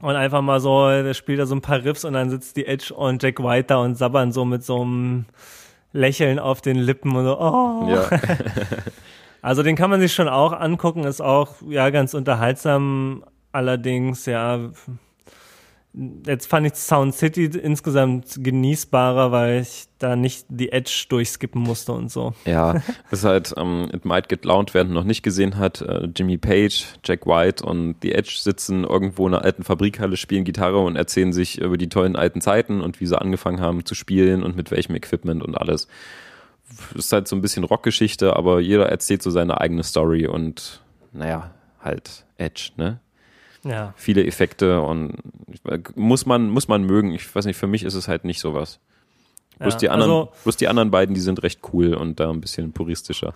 Und 0.00 0.16
einfach 0.16 0.40
mal 0.40 0.60
so, 0.60 0.88
der 0.88 1.14
spielt 1.14 1.38
da 1.40 1.46
so 1.46 1.54
ein 1.54 1.60
paar 1.60 1.84
Riffs 1.84 2.04
und 2.04 2.14
dann 2.14 2.30
sitzt 2.30 2.56
die 2.56 2.66
Edge 2.66 2.94
und 2.94 3.22
Jack 3.22 3.42
White 3.42 3.66
da 3.68 3.76
und 3.78 3.96
sabbern 3.96 4.32
so 4.32 4.44
mit 4.44 4.64
so 4.64 4.80
einem 4.80 5.26
Lächeln 5.92 6.38
auf 6.38 6.60
den 6.60 6.76
Lippen 6.76 7.14
und 7.14 7.24
so, 7.24 7.38
oh. 7.38 7.88
Ja. 7.88 8.08
Also 9.42 9.62
den 9.62 9.74
kann 9.74 9.88
man 9.88 10.00
sich 10.00 10.12
schon 10.12 10.28
auch 10.28 10.52
angucken, 10.52 11.04
ist 11.04 11.22
auch, 11.22 11.54
ja, 11.66 11.88
ganz 11.90 12.12
unterhaltsam. 12.12 13.24
Allerdings, 13.52 14.26
ja, 14.26 14.70
jetzt 16.24 16.46
fand 16.46 16.66
ich 16.66 16.74
Sound 16.74 17.14
City 17.14 17.46
insgesamt 17.46 18.36
genießbarer, 18.38 19.32
weil 19.32 19.62
ich 19.62 19.86
da 19.98 20.14
nicht 20.14 20.46
die 20.48 20.70
Edge 20.70 21.06
durchskippen 21.08 21.60
musste 21.60 21.92
und 21.92 22.10
so. 22.10 22.32
Ja, 22.44 22.80
ist 23.10 23.24
halt, 23.24 23.52
ähm, 23.56 23.88
It 23.92 24.04
Might 24.04 24.28
Get 24.28 24.44
Loud, 24.44 24.72
wer 24.72 24.84
noch 24.84 25.04
nicht 25.04 25.22
gesehen 25.22 25.58
hat, 25.58 25.82
äh, 25.82 26.08
Jimmy 26.14 26.38
Page, 26.38 26.86
Jack 27.04 27.26
White 27.26 27.64
und 27.64 27.96
The 28.02 28.12
Edge 28.12 28.36
sitzen 28.38 28.84
irgendwo 28.84 29.26
in 29.26 29.34
einer 29.34 29.44
alten 29.44 29.64
Fabrikhalle, 29.64 30.16
spielen 30.16 30.44
Gitarre 30.44 30.78
und 30.78 30.96
erzählen 30.96 31.32
sich 31.32 31.60
über 31.60 31.76
die 31.76 31.88
tollen 31.88 32.16
alten 32.16 32.40
Zeiten 32.40 32.80
und 32.80 33.00
wie 33.00 33.06
sie 33.06 33.20
angefangen 33.20 33.60
haben 33.60 33.84
zu 33.84 33.94
spielen 33.94 34.42
und 34.42 34.56
mit 34.56 34.70
welchem 34.70 34.94
Equipment 34.94 35.42
und 35.42 35.56
alles. 35.56 35.88
Ist 36.94 37.12
halt 37.12 37.26
so 37.26 37.34
ein 37.34 37.42
bisschen 37.42 37.64
Rockgeschichte, 37.64 38.36
aber 38.36 38.60
jeder 38.60 38.88
erzählt 38.88 39.22
so 39.22 39.30
seine 39.30 39.60
eigene 39.60 39.82
Story 39.82 40.28
und 40.28 40.80
naja, 41.12 41.50
halt 41.82 42.24
Edge, 42.38 42.70
ne? 42.76 43.00
Ja. 43.64 43.92
Viele 43.96 44.24
Effekte 44.26 44.80
und 44.80 45.14
muss 45.96 46.24
man, 46.26 46.48
muss 46.48 46.68
man 46.68 46.84
mögen. 46.84 47.12
Ich 47.12 47.34
weiß 47.34 47.44
nicht, 47.44 47.56
für 47.58 47.66
mich 47.66 47.82
ist 47.84 47.94
es 47.94 48.08
halt 48.08 48.24
nicht 48.24 48.40
sowas. 48.40 48.80
Bloß, 49.58 49.74
Ja, 49.74 49.78
die 49.80 49.88
anderen, 49.90 50.10
also- 50.10 50.32
bloß 50.44 50.56
die 50.56 50.68
anderen 50.68 50.90
beiden, 50.90 51.14
die 51.14 51.20
sind 51.20 51.42
recht 51.42 51.60
cool 51.72 51.92
und 51.94 52.18
da 52.20 52.30
ein 52.30 52.40
bisschen 52.40 52.72
puristischer. 52.72 53.34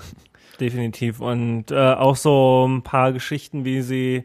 Definitiv. 0.61 1.21
Und 1.21 1.71
äh, 1.71 1.75
auch 1.95 2.17
so 2.17 2.67
ein 2.67 2.83
paar 2.83 3.13
Geschichten, 3.13 3.65
wie 3.65 3.83
sie, 3.83 4.25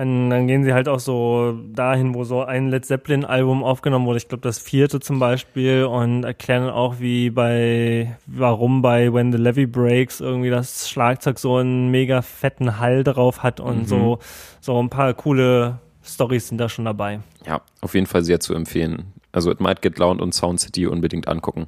dann, 0.00 0.30
dann 0.30 0.46
gehen 0.46 0.64
sie 0.64 0.72
halt 0.72 0.88
auch 0.88 0.98
so 0.98 1.58
dahin, 1.74 2.14
wo 2.14 2.24
so 2.24 2.42
ein 2.42 2.68
Led 2.68 2.86
Zeppelin-Album 2.86 3.62
aufgenommen 3.62 4.06
wurde, 4.06 4.16
ich 4.16 4.28
glaube 4.28 4.40
das 4.40 4.58
vierte 4.58 4.98
zum 4.98 5.18
Beispiel, 5.18 5.84
und 5.84 6.24
erklären 6.24 6.70
auch, 6.70 7.00
wie 7.00 7.28
bei, 7.28 8.16
warum 8.26 8.80
bei 8.80 9.12
When 9.12 9.30
the 9.30 9.36
Levy 9.36 9.66
Breaks 9.66 10.20
irgendwie 10.20 10.48
das 10.48 10.88
Schlagzeug 10.88 11.38
so 11.38 11.56
einen 11.56 11.90
mega 11.90 12.22
fetten 12.22 12.78
Hall 12.78 13.04
drauf 13.04 13.42
hat 13.42 13.60
und 13.60 13.80
Mhm. 13.80 13.84
so, 13.84 14.18
so 14.62 14.82
ein 14.82 14.88
paar 14.88 15.12
coole 15.12 15.80
Stories 16.02 16.48
sind 16.48 16.56
da 16.56 16.70
schon 16.70 16.86
dabei. 16.86 17.20
Ja, 17.46 17.60
auf 17.82 17.92
jeden 17.94 18.06
Fall 18.06 18.24
sehr 18.24 18.40
zu 18.40 18.54
empfehlen. 18.54 19.12
Also 19.32 19.50
It 19.50 19.60
Might 19.60 19.82
Get 19.82 19.98
Loud 19.98 20.22
und 20.22 20.32
Sound 20.34 20.60
City 20.60 20.86
unbedingt 20.86 21.28
angucken. 21.28 21.66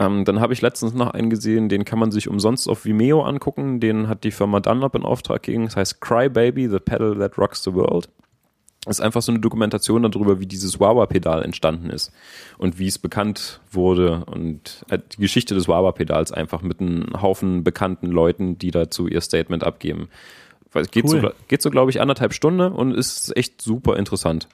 Ähm, 0.00 0.24
dann 0.24 0.40
habe 0.40 0.54
ich 0.54 0.62
letztens 0.62 0.94
noch 0.94 1.10
einen 1.10 1.28
gesehen, 1.28 1.68
den 1.68 1.84
kann 1.84 1.98
man 1.98 2.10
sich 2.10 2.26
umsonst 2.26 2.68
auf 2.68 2.86
Vimeo 2.86 3.22
angucken. 3.22 3.80
Den 3.80 4.08
hat 4.08 4.24
die 4.24 4.30
Firma 4.30 4.58
Dunlop 4.60 4.94
in 4.94 5.02
Auftrag 5.04 5.42
gegeben. 5.42 5.66
Das 5.66 5.76
heißt 5.76 6.00
Cry 6.00 6.30
Baby, 6.30 6.68
The 6.68 6.78
Pedal 6.78 7.18
That 7.18 7.36
Rocks 7.36 7.62
the 7.62 7.74
World. 7.74 8.08
Das 8.86 8.98
ist 8.98 9.04
einfach 9.04 9.20
so 9.20 9.30
eine 9.30 9.40
Dokumentation 9.40 10.02
darüber, 10.02 10.40
wie 10.40 10.46
dieses 10.46 10.80
Wah-Wah-Pedal 10.80 11.42
entstanden 11.42 11.90
ist 11.90 12.12
und 12.56 12.78
wie 12.78 12.86
es 12.86 12.98
bekannt 12.98 13.60
wurde 13.70 14.24
und 14.24 14.86
äh, 14.88 14.98
die 15.12 15.20
Geschichte 15.20 15.54
des 15.54 15.68
Wah-Wah-Pedals 15.68 16.32
einfach 16.32 16.62
mit 16.62 16.80
einem 16.80 17.08
Haufen 17.20 17.62
bekannten 17.62 18.06
Leuten, 18.06 18.56
die 18.56 18.70
dazu 18.70 19.06
ihr 19.06 19.20
Statement 19.20 19.64
abgeben. 19.64 20.08
Es 20.72 20.90
geht 20.90 21.04
Cool. 21.04 21.20
so, 21.20 21.30
geht 21.48 21.60
so 21.60 21.68
glaube 21.68 21.90
ich, 21.90 22.00
anderthalb 22.00 22.32
Stunden 22.32 22.72
und 22.72 22.94
ist 22.94 23.36
echt 23.36 23.60
super 23.60 23.98
interessant. 23.98 24.48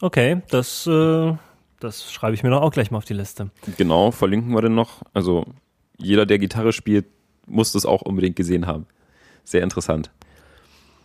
Okay, 0.00 0.42
das, 0.50 0.84
äh, 0.88 1.34
das 1.82 2.12
schreibe 2.12 2.34
ich 2.34 2.42
mir 2.42 2.50
doch 2.50 2.62
auch 2.62 2.72
gleich 2.72 2.90
mal 2.90 2.98
auf 2.98 3.04
die 3.04 3.14
Liste. 3.14 3.50
Genau, 3.76 4.10
verlinken 4.10 4.52
wir 4.52 4.62
den 4.62 4.74
noch. 4.74 5.02
Also 5.12 5.44
jeder, 5.98 6.26
der 6.26 6.38
Gitarre 6.38 6.72
spielt, 6.72 7.06
muss 7.46 7.72
das 7.72 7.86
auch 7.86 8.02
unbedingt 8.02 8.36
gesehen 8.36 8.66
haben. 8.66 8.86
Sehr 9.44 9.62
interessant. 9.62 10.10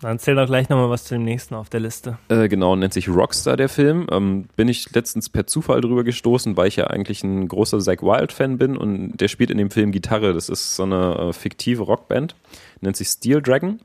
Dann 0.02 0.12
erzähl 0.12 0.36
doch 0.36 0.45
gleich 0.45 0.70
nochmal 0.70 0.91
was 0.91 1.06
zu 1.06 1.16
dem 1.16 1.24
nächsten 1.24 1.56
auf 1.56 1.70
der 1.70 1.80
Liste. 1.80 2.20
Äh, 2.30 2.48
genau, 2.49 2.76
nennt 2.76 2.94
sich 2.94 3.10
Rockstar 3.10 3.58
der 3.58 3.68
Film. 3.68 4.06
Ähm, 4.12 4.45
bin 4.56 4.68
ich 4.68 4.94
letztens 4.94 5.30
per 5.30 5.48
Zufall 5.48 5.82
drüber 5.82 6.04
gestoßen, 6.04 6.56
weil 6.56 6.68
ich 6.68 6.76
ja 6.76 6.88
eigentlich 6.88 7.24
ein 7.24 7.48
großer 7.48 7.80
Zack 7.80 8.04
Wild-Fan 8.04 8.60
bin 8.60 8.78
und 8.78 9.18
der 9.18 9.28
spielt 9.28 9.49
in 9.49 9.58
dem 9.58 9.72
Film 9.72 9.91
Gitarre. 9.91 10.34
Das 10.34 10.49
ist 10.49 10.76
so 10.76 10.84
eine 10.84 11.16
äh, 11.16 11.34
fiktive 11.34 11.84
Rockband, 11.84 12.36
nennt 12.82 12.95
sich 12.95 13.08
Steel 13.08 13.41
Dragon. 13.41 13.80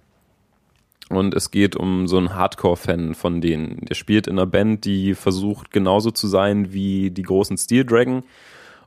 Und 1.09 1.35
es 1.35 1.51
geht 1.51 1.77
um 1.77 2.07
so 2.07 2.17
einen 2.17 2.35
Hardcore-Fan 2.35 3.15
von 3.15 3.41
denen. 3.41 3.85
Der 3.87 3.95
spielt 3.95 4.27
in 4.27 4.39
einer 4.39 4.47
Band, 4.47 4.85
die 4.85 5.15
versucht 5.15 5.71
genauso 5.71 6.11
zu 6.11 6.27
sein 6.27 6.73
wie 6.73 7.11
die 7.11 7.23
großen 7.23 7.59
Steel 7.59 7.85
Dragon 7.85 8.23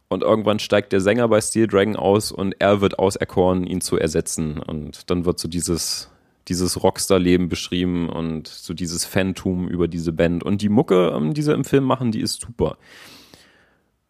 Und 0.07 0.23
irgendwann 0.23 0.59
steigt 0.59 0.91
der 0.91 1.01
Sänger 1.01 1.27
bei 1.27 1.41
Steel 1.41 1.67
Dragon 1.67 1.95
aus 1.95 2.31
und 2.31 2.55
er 2.59 2.81
wird 2.81 2.99
auserkoren, 2.99 3.65
ihn 3.65 3.81
zu 3.81 3.97
ersetzen. 3.97 4.59
Und 4.59 5.09
dann 5.09 5.25
wird 5.25 5.39
so 5.39 5.47
dieses, 5.47 6.09
dieses 6.47 6.81
Rockstar-Leben 6.81 7.49
beschrieben 7.49 8.09
und 8.09 8.47
so 8.47 8.73
dieses 8.73 9.05
Phantom 9.05 9.67
über 9.67 9.87
diese 9.87 10.13
Band. 10.13 10.43
Und 10.43 10.61
die 10.61 10.69
Mucke, 10.69 11.13
ähm, 11.15 11.33
die 11.33 11.41
sie 11.41 11.53
im 11.53 11.63
Film 11.63 11.83
machen, 11.83 12.11
die 12.11 12.21
ist 12.21 12.41
super. 12.41 12.77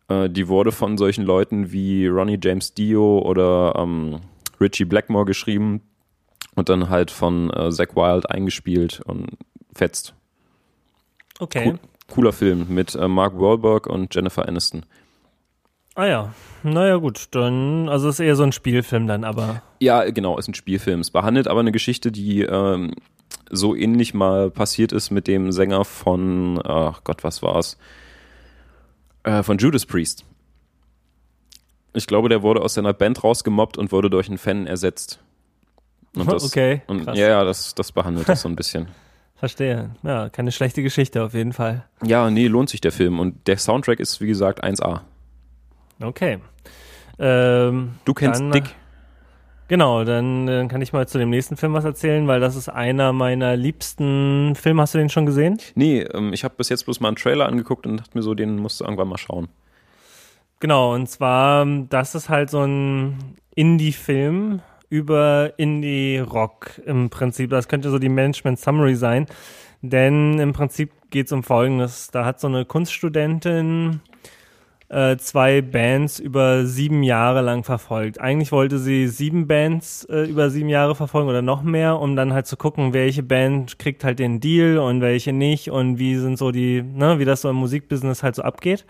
Äh, 0.07 0.29
die 0.29 0.47
wurde 0.47 0.71
von 0.71 0.97
solchen 0.97 1.25
Leuten 1.25 1.71
wie 1.71 2.07
Ronnie 2.07 2.39
James 2.41 2.73
Dio 2.73 3.19
oder 3.19 3.75
ähm, 3.77 4.21
Richie 4.61 4.85
Blackmore 4.85 5.25
geschrieben 5.25 5.81
und 6.55 6.69
dann 6.69 6.89
halt 6.89 7.11
von 7.11 7.49
äh, 7.51 7.71
Zach 7.71 7.95
Wild 7.95 8.29
eingespielt 8.29 9.01
und 9.05 9.37
fetzt. 9.73 10.13
Okay. 11.39 11.67
Cool, 11.67 11.79
cooler 12.07 12.33
Film 12.33 12.67
mit 12.69 12.95
äh, 12.95 13.07
Mark 13.07 13.39
Wahlberg 13.39 13.87
und 13.87 14.13
Jennifer 14.15 14.47
Aniston. 14.47 14.85
Ah 15.95 16.07
ja, 16.07 16.33
naja 16.63 16.97
gut, 16.97 17.27
dann, 17.31 17.87
also 17.87 18.09
ist 18.09 18.19
eher 18.19 18.35
so 18.35 18.43
ein 18.43 18.51
Spielfilm 18.51 19.07
dann, 19.07 19.23
aber. 19.23 19.61
Ja, 19.79 20.03
genau, 20.09 20.37
ist 20.37 20.49
ein 20.49 20.53
Spielfilm. 20.53 20.99
Es 20.99 21.09
behandelt 21.09 21.47
aber 21.47 21.61
eine 21.61 21.71
Geschichte, 21.71 22.11
die 22.11 22.41
ähm, 22.41 22.95
so 23.49 23.75
ähnlich 23.75 24.13
mal 24.13 24.51
passiert 24.51 24.91
ist 24.91 25.09
mit 25.11 25.27
dem 25.27 25.53
Sänger 25.53 25.85
von, 25.85 26.59
ach 26.65 27.03
Gott, 27.05 27.23
was 27.23 27.41
war's? 27.41 27.77
Äh, 29.23 29.41
von 29.43 29.57
Judas 29.57 29.85
Priest. 29.85 30.25
Ich 31.93 32.07
glaube, 32.07 32.27
der 32.27 32.43
wurde 32.43 32.61
aus 32.61 32.73
seiner 32.73 32.93
Band 32.93 33.23
rausgemobbt 33.23 33.77
und 33.77 33.93
wurde 33.93 34.09
durch 34.09 34.27
einen 34.27 34.37
Fan 34.37 34.67
ersetzt. 34.67 35.19
Und 36.15 36.31
das, 36.31 36.43
Okay, 36.45 36.81
Und, 36.87 37.03
krass. 37.05 37.17
ja, 37.17 37.27
ja, 37.27 37.43
das, 37.43 37.75
das 37.75 37.91
behandelt 37.91 38.27
das 38.29 38.41
so 38.41 38.49
ein 38.49 38.55
bisschen. 38.55 38.87
Verstehe. 39.35 39.91
Ja, 40.03 40.29
keine 40.29 40.51
schlechte 40.51 40.81
Geschichte 40.81 41.21
auf 41.23 41.33
jeden 41.33 41.51
Fall. 41.53 41.83
Ja, 42.03 42.29
nee, 42.29 42.47
lohnt 42.47 42.69
sich 42.69 42.79
der 42.81 42.91
Film. 42.93 43.19
Und 43.19 43.47
der 43.47 43.57
Soundtrack 43.57 43.99
ist, 43.99 44.21
wie 44.21 44.27
gesagt, 44.27 44.63
1A. 44.63 45.01
Okay. 46.01 46.39
Ähm, 47.19 47.95
Du 48.05 48.13
kennst 48.13 48.41
dann, 48.41 48.51
Dick. 48.51 48.63
Genau, 49.67 50.03
dann, 50.03 50.45
dann 50.45 50.67
kann 50.67 50.81
ich 50.81 50.93
mal 50.93 51.07
zu 51.07 51.17
dem 51.17 51.31
nächsten 51.31 51.57
Film 51.57 51.73
was 51.73 51.85
erzählen, 51.85 52.27
weil 52.27 52.39
das 52.39 52.55
ist 52.55 52.69
einer 52.69 53.13
meiner 53.13 53.55
liebsten 53.57 54.55
Filme. 54.55 54.81
Hast 54.83 54.93
du 54.93 54.99
den 54.99 55.09
schon 55.09 55.25
gesehen? 55.25 55.59
Nee, 55.73 56.01
ähm, 56.01 56.33
ich 56.33 56.43
habe 56.43 56.53
bis 56.55 56.69
jetzt 56.69 56.85
bloß 56.85 56.99
mal 56.99 57.07
einen 57.09 57.17
Trailer 57.17 57.47
angeguckt 57.47 57.87
und 57.87 57.97
dachte 57.97 58.11
mir 58.17 58.21
so, 58.21 58.35
den 58.35 58.57
musst 58.57 58.79
du 58.79 58.83
irgendwann 58.85 59.07
mal 59.07 59.17
schauen. 59.17 59.47
Genau, 60.59 60.93
und 60.93 61.09
zwar, 61.09 61.65
das 61.89 62.15
ist 62.15 62.29
halt 62.29 62.49
so 62.49 62.61
ein 62.63 63.35
Indie-Film 63.55 64.61
über 64.89 65.53
Indie-Rock 65.57 66.81
im 66.85 67.09
Prinzip. 67.09 67.49
Das 67.49 67.67
könnte 67.67 67.89
so 67.89 67.99
die 67.99 68.09
Management-Summary 68.09 68.95
sein. 68.95 69.25
Denn 69.81 70.39
im 70.39 70.53
Prinzip 70.53 70.91
geht 71.09 71.27
es 71.27 71.31
um 71.31 71.43
Folgendes. 71.43 72.09
Da 72.11 72.25
hat 72.25 72.39
so 72.39 72.47
eine 72.47 72.65
Kunststudentin 72.65 74.01
äh, 74.89 75.17
zwei 75.17 75.61
Bands 75.61 76.19
über 76.19 76.65
sieben 76.65 77.03
Jahre 77.03 77.41
lang 77.41 77.63
verfolgt. 77.63 78.21
Eigentlich 78.21 78.51
wollte 78.51 78.77
sie 78.77 79.07
sieben 79.07 79.47
Bands 79.47 80.05
äh, 80.05 80.25
über 80.25 80.49
sieben 80.49 80.69
Jahre 80.69 80.95
verfolgen 80.95 81.29
oder 81.29 81.41
noch 81.41 81.63
mehr, 81.63 81.99
um 81.99 82.15
dann 82.15 82.33
halt 82.33 82.47
zu 82.47 82.55
gucken, 82.55 82.93
welche 82.93 83.23
Band 83.23 83.79
kriegt 83.79 84.03
halt 84.03 84.19
den 84.19 84.39
Deal 84.39 84.77
und 84.77 85.01
welche 85.01 85.33
nicht 85.33 85.71
und 85.71 85.97
wie 85.97 86.15
sind 86.17 86.37
so 86.37 86.51
die, 86.51 86.81
ne, 86.83 87.19
wie 87.19 87.25
das 87.25 87.41
so 87.41 87.49
im 87.49 87.55
Musikbusiness 87.55 88.21
halt 88.21 88.35
so 88.35 88.43
abgeht. 88.43 88.85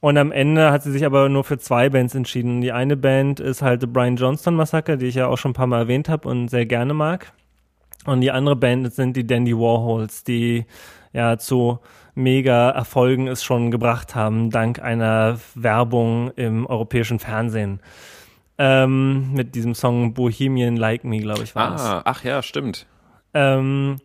Und 0.00 0.16
am 0.16 0.32
Ende 0.32 0.70
hat 0.70 0.82
sie 0.82 0.92
sich 0.92 1.04
aber 1.04 1.28
nur 1.28 1.44
für 1.44 1.58
zwei 1.58 1.90
Bands 1.90 2.14
entschieden. 2.14 2.62
Die 2.62 2.72
eine 2.72 2.96
Band 2.96 3.38
ist 3.38 3.60
halt 3.60 3.82
The 3.82 3.86
Brian 3.86 4.16
Johnston 4.16 4.54
Massacre, 4.54 4.96
die 4.96 5.06
ich 5.06 5.14
ja 5.14 5.26
auch 5.26 5.36
schon 5.36 5.50
ein 5.50 5.54
paar 5.54 5.66
Mal 5.66 5.80
erwähnt 5.80 6.08
habe 6.08 6.26
und 6.28 6.48
sehr 6.48 6.64
gerne 6.64 6.94
mag. 6.94 7.32
Und 8.06 8.22
die 8.22 8.30
andere 8.30 8.56
Band 8.56 8.92
sind 8.94 9.14
die 9.14 9.26
Dandy 9.26 9.54
Warhols, 9.54 10.24
die 10.24 10.64
ja 11.12 11.36
zu 11.36 11.80
mega 12.14 12.70
Erfolgen 12.70 13.28
es 13.28 13.44
schon 13.44 13.70
gebracht 13.70 14.14
haben, 14.14 14.50
dank 14.50 14.80
einer 14.80 15.38
Werbung 15.54 16.30
im 16.36 16.66
europäischen 16.66 17.18
Fernsehen. 17.18 17.80
Ähm, 18.58 19.32
mit 19.32 19.54
diesem 19.54 19.74
Song 19.74 20.14
Bohemian 20.14 20.76
Like 20.76 21.04
Me, 21.04 21.18
glaube 21.18 21.42
ich, 21.42 21.54
war 21.54 21.70
das. 21.70 21.82
Ah, 21.82 22.02
ach 22.04 22.24
ja, 22.24 22.42
stimmt. 22.42 22.86
Ähm, 23.32 23.96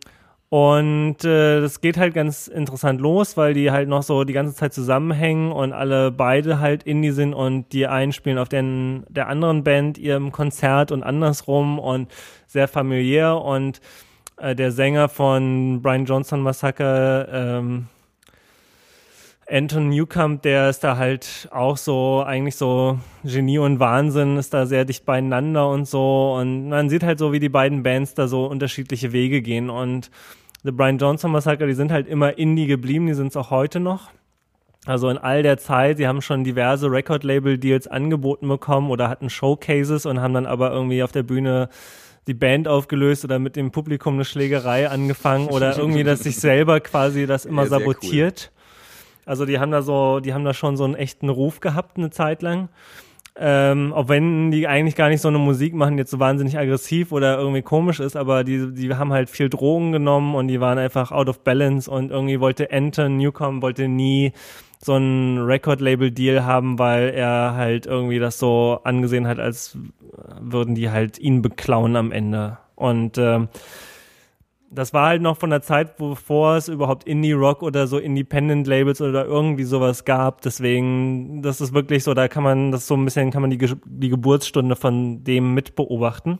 und 0.48 1.24
äh, 1.24 1.60
das 1.60 1.80
geht 1.80 1.96
halt 1.96 2.14
ganz 2.14 2.46
interessant 2.46 3.00
los, 3.00 3.36
weil 3.36 3.52
die 3.52 3.72
halt 3.72 3.88
noch 3.88 4.04
so 4.04 4.22
die 4.22 4.32
ganze 4.32 4.54
Zeit 4.54 4.72
zusammenhängen 4.72 5.50
und 5.50 5.72
alle 5.72 6.12
beide 6.12 6.60
halt 6.60 6.84
Indie 6.84 7.10
sind 7.10 7.34
und 7.34 7.72
die 7.72 7.88
einen 7.88 8.12
spielen 8.12 8.38
auf 8.38 8.48
den, 8.48 9.04
der 9.08 9.28
anderen 9.28 9.64
Band 9.64 9.98
ihrem 9.98 10.30
Konzert 10.30 10.92
und 10.92 11.02
andersrum 11.02 11.80
und 11.80 12.12
sehr 12.46 12.68
familiär. 12.68 13.40
Und 13.42 13.80
äh, 14.36 14.54
der 14.54 14.70
Sänger 14.70 15.08
von 15.08 15.82
Brian 15.82 16.04
Johnson 16.04 16.42
Massacre, 16.42 17.28
ähm, 17.32 17.88
Anton 19.48 19.90
Newcomb, 19.90 20.42
der 20.42 20.70
ist 20.70 20.82
da 20.82 20.96
halt 20.96 21.48
auch 21.52 21.76
so, 21.76 22.24
eigentlich 22.26 22.56
so 22.56 22.98
Genie 23.22 23.58
und 23.58 23.78
Wahnsinn, 23.78 24.36
ist 24.36 24.52
da 24.52 24.66
sehr 24.66 24.84
dicht 24.84 25.06
beieinander 25.06 25.68
und 25.68 25.86
so. 25.86 26.34
Und 26.34 26.68
man 26.68 26.88
sieht 26.88 27.04
halt 27.04 27.18
so, 27.18 27.32
wie 27.32 27.38
die 27.38 27.48
beiden 27.48 27.82
Bands 27.82 28.14
da 28.14 28.26
so 28.26 28.46
unterschiedliche 28.46 29.12
Wege 29.12 29.42
gehen. 29.42 29.70
Und 29.70 30.10
The 30.64 30.72
Brian 30.72 30.98
Johnson 30.98 31.30
Massacre, 31.30 31.66
die 31.66 31.74
sind 31.74 31.92
halt 31.92 32.08
immer 32.08 32.38
Indie 32.38 32.66
geblieben, 32.66 33.06
die 33.06 33.14
sind 33.14 33.28
es 33.28 33.36
auch 33.36 33.50
heute 33.50 33.78
noch. 33.78 34.10
Also 34.84 35.08
in 35.08 35.18
all 35.18 35.42
der 35.42 35.58
Zeit, 35.58 35.96
sie 35.98 36.06
haben 36.06 36.22
schon 36.22 36.44
diverse 36.44 36.90
Record-Label-Deals 36.90 37.86
angeboten 37.88 38.48
bekommen 38.48 38.90
oder 38.90 39.08
hatten 39.08 39.30
Showcases 39.30 40.06
und 40.06 40.20
haben 40.20 40.34
dann 40.34 40.46
aber 40.46 40.72
irgendwie 40.72 41.02
auf 41.02 41.12
der 41.12 41.24
Bühne 41.24 41.68
die 42.26 42.34
Band 42.34 42.66
aufgelöst 42.66 43.24
oder 43.24 43.38
mit 43.38 43.54
dem 43.54 43.70
Publikum 43.70 44.14
eine 44.14 44.24
Schlägerei 44.24 44.88
angefangen 44.88 45.48
oder 45.48 45.76
irgendwie, 45.76 46.02
dass 46.02 46.20
sich 46.20 46.36
selber 46.36 46.80
quasi 46.80 47.26
das 47.26 47.44
immer 47.46 47.62
Ja, 47.62 47.68
sabotiert. 47.68 48.50
Also 49.26 49.44
die 49.44 49.58
haben 49.58 49.72
da 49.72 49.82
so, 49.82 50.20
die 50.20 50.32
haben 50.32 50.44
da 50.44 50.54
schon 50.54 50.76
so 50.76 50.84
einen 50.84 50.94
echten 50.94 51.28
Ruf 51.28 51.60
gehabt 51.60 51.98
eine 51.98 52.10
Zeit 52.10 52.42
lang. 52.42 52.68
Ähm, 53.38 53.92
auch 53.92 54.08
wenn 54.08 54.50
die 54.50 54.66
eigentlich 54.66 54.96
gar 54.96 55.10
nicht 55.10 55.20
so 55.20 55.28
eine 55.28 55.36
Musik 55.36 55.74
machen, 55.74 55.96
die 55.96 56.00
jetzt 56.00 56.10
so 56.10 56.18
wahnsinnig 56.18 56.56
aggressiv 56.56 57.12
oder 57.12 57.36
irgendwie 57.36 57.60
komisch 57.60 58.00
ist, 58.00 58.16
aber 58.16 58.44
die, 58.44 58.72
die 58.72 58.94
haben 58.94 59.12
halt 59.12 59.28
viel 59.28 59.50
Drogen 59.50 59.92
genommen 59.92 60.34
und 60.34 60.48
die 60.48 60.58
waren 60.58 60.78
einfach 60.78 61.12
out 61.12 61.28
of 61.28 61.40
balance 61.40 61.90
und 61.90 62.10
irgendwie 62.10 62.40
wollte 62.40 62.72
Anton 62.72 63.18
Newcomb 63.18 63.60
wollte 63.60 63.88
nie 63.88 64.32
so 64.82 64.96
ein 64.96 65.38
Record-Label-Deal 65.38 66.46
haben, 66.46 66.78
weil 66.78 67.10
er 67.10 67.54
halt 67.54 67.84
irgendwie 67.84 68.18
das 68.18 68.38
so 68.38 68.80
angesehen 68.84 69.26
hat, 69.26 69.38
als 69.38 69.76
würden 70.40 70.74
die 70.74 70.90
halt 70.90 71.18
ihn 71.18 71.42
beklauen 71.42 71.96
am 71.96 72.12
Ende. 72.12 72.56
Und 72.74 73.18
ähm, 73.18 73.48
das 74.76 74.92
war 74.92 75.08
halt 75.08 75.22
noch 75.22 75.38
von 75.38 75.50
der 75.50 75.62
Zeit, 75.62 75.96
bevor 75.96 76.56
es 76.56 76.68
überhaupt 76.68 77.04
Indie-Rock 77.04 77.62
oder 77.62 77.86
so 77.86 77.98
Independent-Labels 77.98 79.00
oder 79.00 79.24
irgendwie 79.24 79.64
sowas 79.64 80.04
gab. 80.04 80.42
Deswegen, 80.42 81.42
das 81.42 81.60
ist 81.60 81.72
wirklich 81.72 82.04
so, 82.04 82.12
da 82.12 82.28
kann 82.28 82.42
man 82.42 82.70
das 82.70 82.86
so 82.86 82.94
ein 82.94 83.04
bisschen, 83.04 83.30
kann 83.30 83.40
man 83.40 83.50
die, 83.50 83.58
die 83.84 84.08
Geburtsstunde 84.08 84.76
von 84.76 85.24
dem 85.24 85.54
mitbeobachten. 85.54 86.38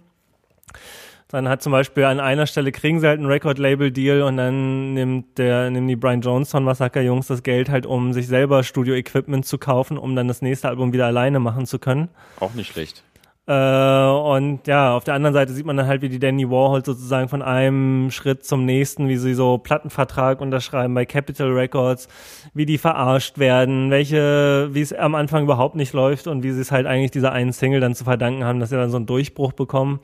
Dann 1.29 1.49
hat 1.49 1.63
zum 1.63 1.73
Beispiel 1.73 2.05
an 2.05 2.21
einer 2.21 2.47
Stelle 2.47 2.71
kriegen 2.71 3.01
sie 3.01 3.09
halt 3.09 3.19
einen 3.19 3.29
Record-Label-Deal 3.29 4.23
und 4.23 4.37
dann 4.37 4.95
nimmt 4.95 5.39
der, 5.39 5.71
nehmen 5.71 5.89
die 5.89 5.97
Brian 5.97 6.21
Johnson 6.21 6.63
Massaker-Jungs 6.63 7.27
das 7.27 7.43
Geld 7.43 7.69
halt, 7.69 7.87
um 7.87 8.13
sich 8.13 8.29
selber 8.29 8.63
Studio-Equipment 8.63 9.47
zu 9.47 9.59
kaufen, 9.59 9.99
um 9.99 10.15
dann 10.15 10.29
das 10.29 10.43
nächste 10.43 10.69
Album 10.69 10.93
wieder 10.93 11.07
alleine 11.07 11.41
machen 11.41 11.67
zu 11.67 11.79
können. 11.79 12.09
Auch 12.39 12.55
nicht 12.55 12.71
schlecht. 12.71 13.03
Äh, 13.49 13.53
und 13.53 14.67
ja, 14.67 14.97
auf 14.97 15.05
der 15.05 15.15
anderen 15.15 15.35
Seite 15.35 15.53
sieht 15.53 15.67
man 15.67 15.77
dann 15.77 15.87
halt, 15.87 16.03
wie 16.03 16.09
die 16.09 16.19
Danny 16.19 16.51
Warhol 16.51 16.85
sozusagen 16.85 17.29
von 17.29 17.43
einem 17.43 18.11
Schritt 18.11 18.45
zum 18.45 18.65
nächsten, 18.65 19.09
wie 19.09 19.17
sie 19.17 19.35
so 19.35 19.59
Plattenvertrag 19.59 20.41
unterschreiben 20.41 20.95
bei 20.95 21.07
Capitol 21.07 21.53
Records, 21.53 22.09
wie 22.55 22.67
die 22.67 22.79
verarscht 22.79 23.39
werden, 23.39 23.91
welche, 23.91 24.69
wie 24.73 24.81
es 24.81 24.93
am 24.93 25.15
Anfang 25.15 25.45
überhaupt 25.45 25.77
nicht 25.77 25.93
läuft 25.93 26.27
und 26.27 26.43
wie 26.43 26.51
sie 26.51 26.61
es 26.61 26.73
halt 26.73 26.87
eigentlich 26.87 27.13
dieser 27.13 27.31
einen 27.33 27.53
Single 27.53 27.81
dann 27.81 27.95
zu 27.95 28.03
verdanken 28.03 28.43
haben, 28.43 28.59
dass 28.59 28.71
sie 28.71 28.77
dann 28.77 28.91
so 28.91 28.97
einen 28.97 29.07
Durchbruch 29.07 29.53
bekommen. 29.53 30.01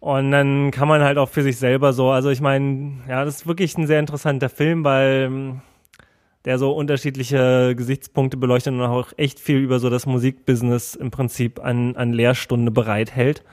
Und 0.00 0.32
dann 0.32 0.70
kann 0.70 0.88
man 0.88 1.02
halt 1.02 1.18
auch 1.18 1.28
für 1.28 1.42
sich 1.42 1.58
selber 1.58 1.92
so, 1.92 2.10
also 2.10 2.30
ich 2.30 2.40
meine, 2.40 2.92
ja, 3.08 3.24
das 3.24 3.36
ist 3.36 3.46
wirklich 3.46 3.76
ein 3.76 3.86
sehr 3.86 4.00
interessanter 4.00 4.48
Film, 4.48 4.84
weil 4.84 5.60
der 6.44 6.58
so 6.58 6.72
unterschiedliche 6.72 7.74
Gesichtspunkte 7.76 8.36
beleuchtet 8.36 8.72
und 8.74 8.82
auch 8.82 9.12
echt 9.16 9.38
viel 9.38 9.58
über 9.58 9.78
so 9.78 9.90
das 9.90 10.06
Musikbusiness 10.06 10.94
im 10.94 11.10
Prinzip 11.10 11.60
an, 11.60 11.96
an 11.96 12.12
Lehrstunde 12.12 12.70
bereithält. 12.70 13.44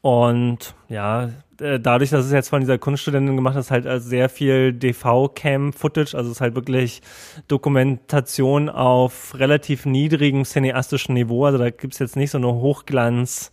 Und 0.00 0.74
ja, 0.88 1.30
äh, 1.60 1.80
dadurch, 1.80 2.10
dass 2.10 2.26
es 2.26 2.32
jetzt 2.32 2.50
von 2.50 2.60
dieser 2.60 2.78
Kunststudentin 2.78 3.34
gemacht 3.34 3.56
ist, 3.56 3.70
halt 3.70 3.86
als 3.86 4.04
sehr 4.04 4.28
viel 4.28 4.72
DV-Cam-Footage, 4.72 6.16
also 6.16 6.30
es 6.30 6.36
ist 6.36 6.40
halt 6.40 6.54
wirklich 6.54 7.02
Dokumentation 7.48 8.68
auf 8.68 9.34
relativ 9.38 9.86
niedrigem 9.86 10.44
cineastischen 10.44 11.14
Niveau. 11.14 11.46
Also 11.46 11.58
da 11.58 11.70
gibt's 11.70 11.98
jetzt 11.98 12.16
nicht 12.16 12.30
so 12.30 12.38
eine 12.38 12.48
Hochglanz- 12.48 13.50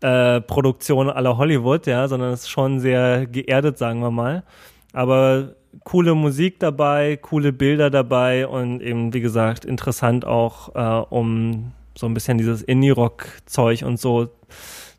äh, 0.00 0.42
Produktion 0.42 1.08
aller 1.08 1.38
Hollywood, 1.38 1.86
ja, 1.86 2.08
sondern 2.08 2.32
es 2.32 2.42
ist 2.42 2.50
schon 2.50 2.78
sehr 2.78 3.26
geerdet, 3.26 3.78
sagen 3.78 4.00
wir 4.00 4.10
mal. 4.10 4.44
Aber 4.92 5.54
coole 5.82 6.14
Musik 6.14 6.58
dabei, 6.60 7.16
coole 7.16 7.52
Bilder 7.52 7.90
dabei 7.90 8.46
und 8.46 8.80
eben, 8.80 9.12
wie 9.12 9.20
gesagt, 9.20 9.64
interessant 9.64 10.24
auch, 10.24 10.74
äh, 10.74 11.06
um 11.10 11.72
so 11.96 12.06
ein 12.06 12.14
bisschen 12.14 12.38
dieses 12.38 12.62
Indie-Rock-Zeug 12.62 13.84
und 13.84 13.98
so 13.98 14.30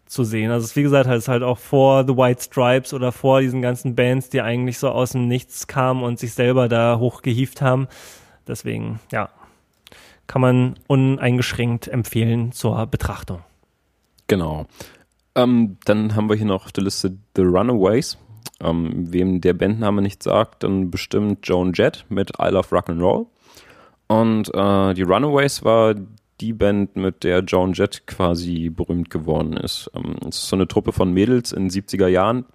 zu 0.06 0.24
sehen. 0.24 0.52
Also 0.52 0.66
es 0.66 0.76
wie 0.76 0.84
gesagt, 0.84 1.08
halt, 1.08 1.18
ist 1.18 1.28
halt 1.28 1.44
auch 1.44 1.58
vor 1.58 2.06
The 2.06 2.16
White 2.16 2.44
Stripes 2.44 2.94
oder 2.94 3.12
vor 3.12 3.42
diesen 3.42 3.62
ganzen 3.62 3.96
Bands, 3.96 4.30
die 4.30 4.42
eigentlich 4.42 4.78
so 4.78 4.90
aus 4.90 5.12
dem 5.12 5.28
Nichts 5.28 5.68
kamen 5.68 6.04
und 6.04 6.20
sich 6.20 6.34
selber 6.34 6.70
da 6.70 7.00
hochgehieft 7.00 7.62
haben. 7.62 7.88
Deswegen, 8.48 9.00
ja, 9.12 9.30
kann 10.28 10.42
man 10.42 10.76
uneingeschränkt 10.88 11.88
empfehlen 11.88 12.52
zur 12.52 12.86
Betrachtung. 12.88 13.42
Genau. 14.28 14.66
Ähm, 15.36 15.78
dann 15.86 16.16
haben 16.16 16.30
wir 16.30 16.36
hier 16.36 16.46
noch 16.46 16.66
auf 16.66 16.72
der 16.72 16.84
Liste 16.84 17.18
The 17.36 17.42
Runaways. 17.42 18.18
Ähm, 18.62 19.12
wem 19.12 19.42
der 19.42 19.54
Bandname 19.54 20.02
nicht 20.02 20.24
sagt, 20.24 20.64
dann 20.64 20.92
bestimmt 20.92 21.40
Joan 21.44 21.74
Jett 21.74 22.06
mit 22.10 22.32
I 22.40 22.50
Love 22.50 22.76
Rock'n'Roll. 22.76 23.26
Und 24.08 24.54
äh, 24.54 24.94
die 24.94 25.02
Runaways 25.02 25.64
war 25.64 25.96
die 26.42 26.54
Band, 26.54 26.96
mit 26.96 27.24
der 27.24 27.40
Joan 27.40 27.74
Jett 27.74 28.08
quasi 28.08 28.70
berühmt 28.70 29.10
geworden 29.10 29.58
ist. 29.58 29.90
Ähm, 29.96 30.16
es 30.30 30.38
ist 30.38 30.48
so 30.48 30.56
eine 30.56 30.68
Truppe 30.68 30.92
von 30.92 31.14
Mädels 31.14 31.52
in 31.52 31.70
den 31.70 31.84
70er 31.84 32.08
Jahren, 32.08 32.46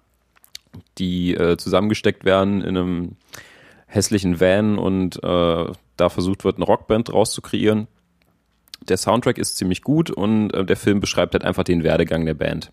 die 0.97 1.33
äh, 1.33 1.57
zusammengesteckt 1.57 2.25
werden 2.25 2.61
in 2.61 2.77
einem 2.77 3.15
hässlichen 3.87 4.39
Van 4.39 4.77
und 4.77 5.21
äh, 5.23 5.65
da 5.97 6.09
versucht 6.09 6.45
wird, 6.45 6.55
eine 6.55 6.65
Rockband 6.65 7.11
rauszukreieren. 7.11 7.87
Der 8.87 8.97
Soundtrack 8.97 9.37
ist 9.37 9.57
ziemlich 9.57 9.81
gut 9.81 10.09
und 10.09 10.51
äh, 10.53 10.65
der 10.65 10.77
Film 10.77 10.99
beschreibt 10.99 11.33
halt 11.33 11.43
einfach 11.43 11.63
den 11.63 11.83
Werdegang 11.83 12.25
der 12.25 12.33
Band. 12.33 12.71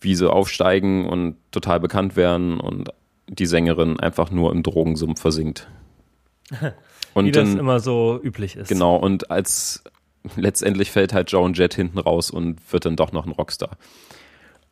Wie 0.00 0.14
sie 0.14 0.30
aufsteigen 0.30 1.08
und 1.08 1.36
total 1.50 1.80
bekannt 1.80 2.16
werden 2.16 2.60
und 2.60 2.90
die 3.28 3.46
Sängerin 3.46 3.98
einfach 4.00 4.30
nur 4.30 4.52
im 4.52 4.62
Drogensumpf 4.62 5.20
versinkt. 5.20 5.68
Und 7.14 7.24
Wie 7.24 7.32
das 7.32 7.48
dann, 7.48 7.58
immer 7.58 7.80
so 7.80 8.20
üblich 8.22 8.54
ist. 8.54 8.68
Genau, 8.68 8.94
und 8.94 9.30
als 9.30 9.82
letztendlich 10.36 10.92
fällt 10.92 11.12
halt 11.12 11.32
Joan 11.32 11.54
Jett 11.54 11.74
hinten 11.74 11.98
raus 11.98 12.30
und 12.30 12.60
wird 12.72 12.84
dann 12.84 12.96
doch 12.96 13.12
noch 13.12 13.26
ein 13.26 13.32
Rockstar. 13.32 13.76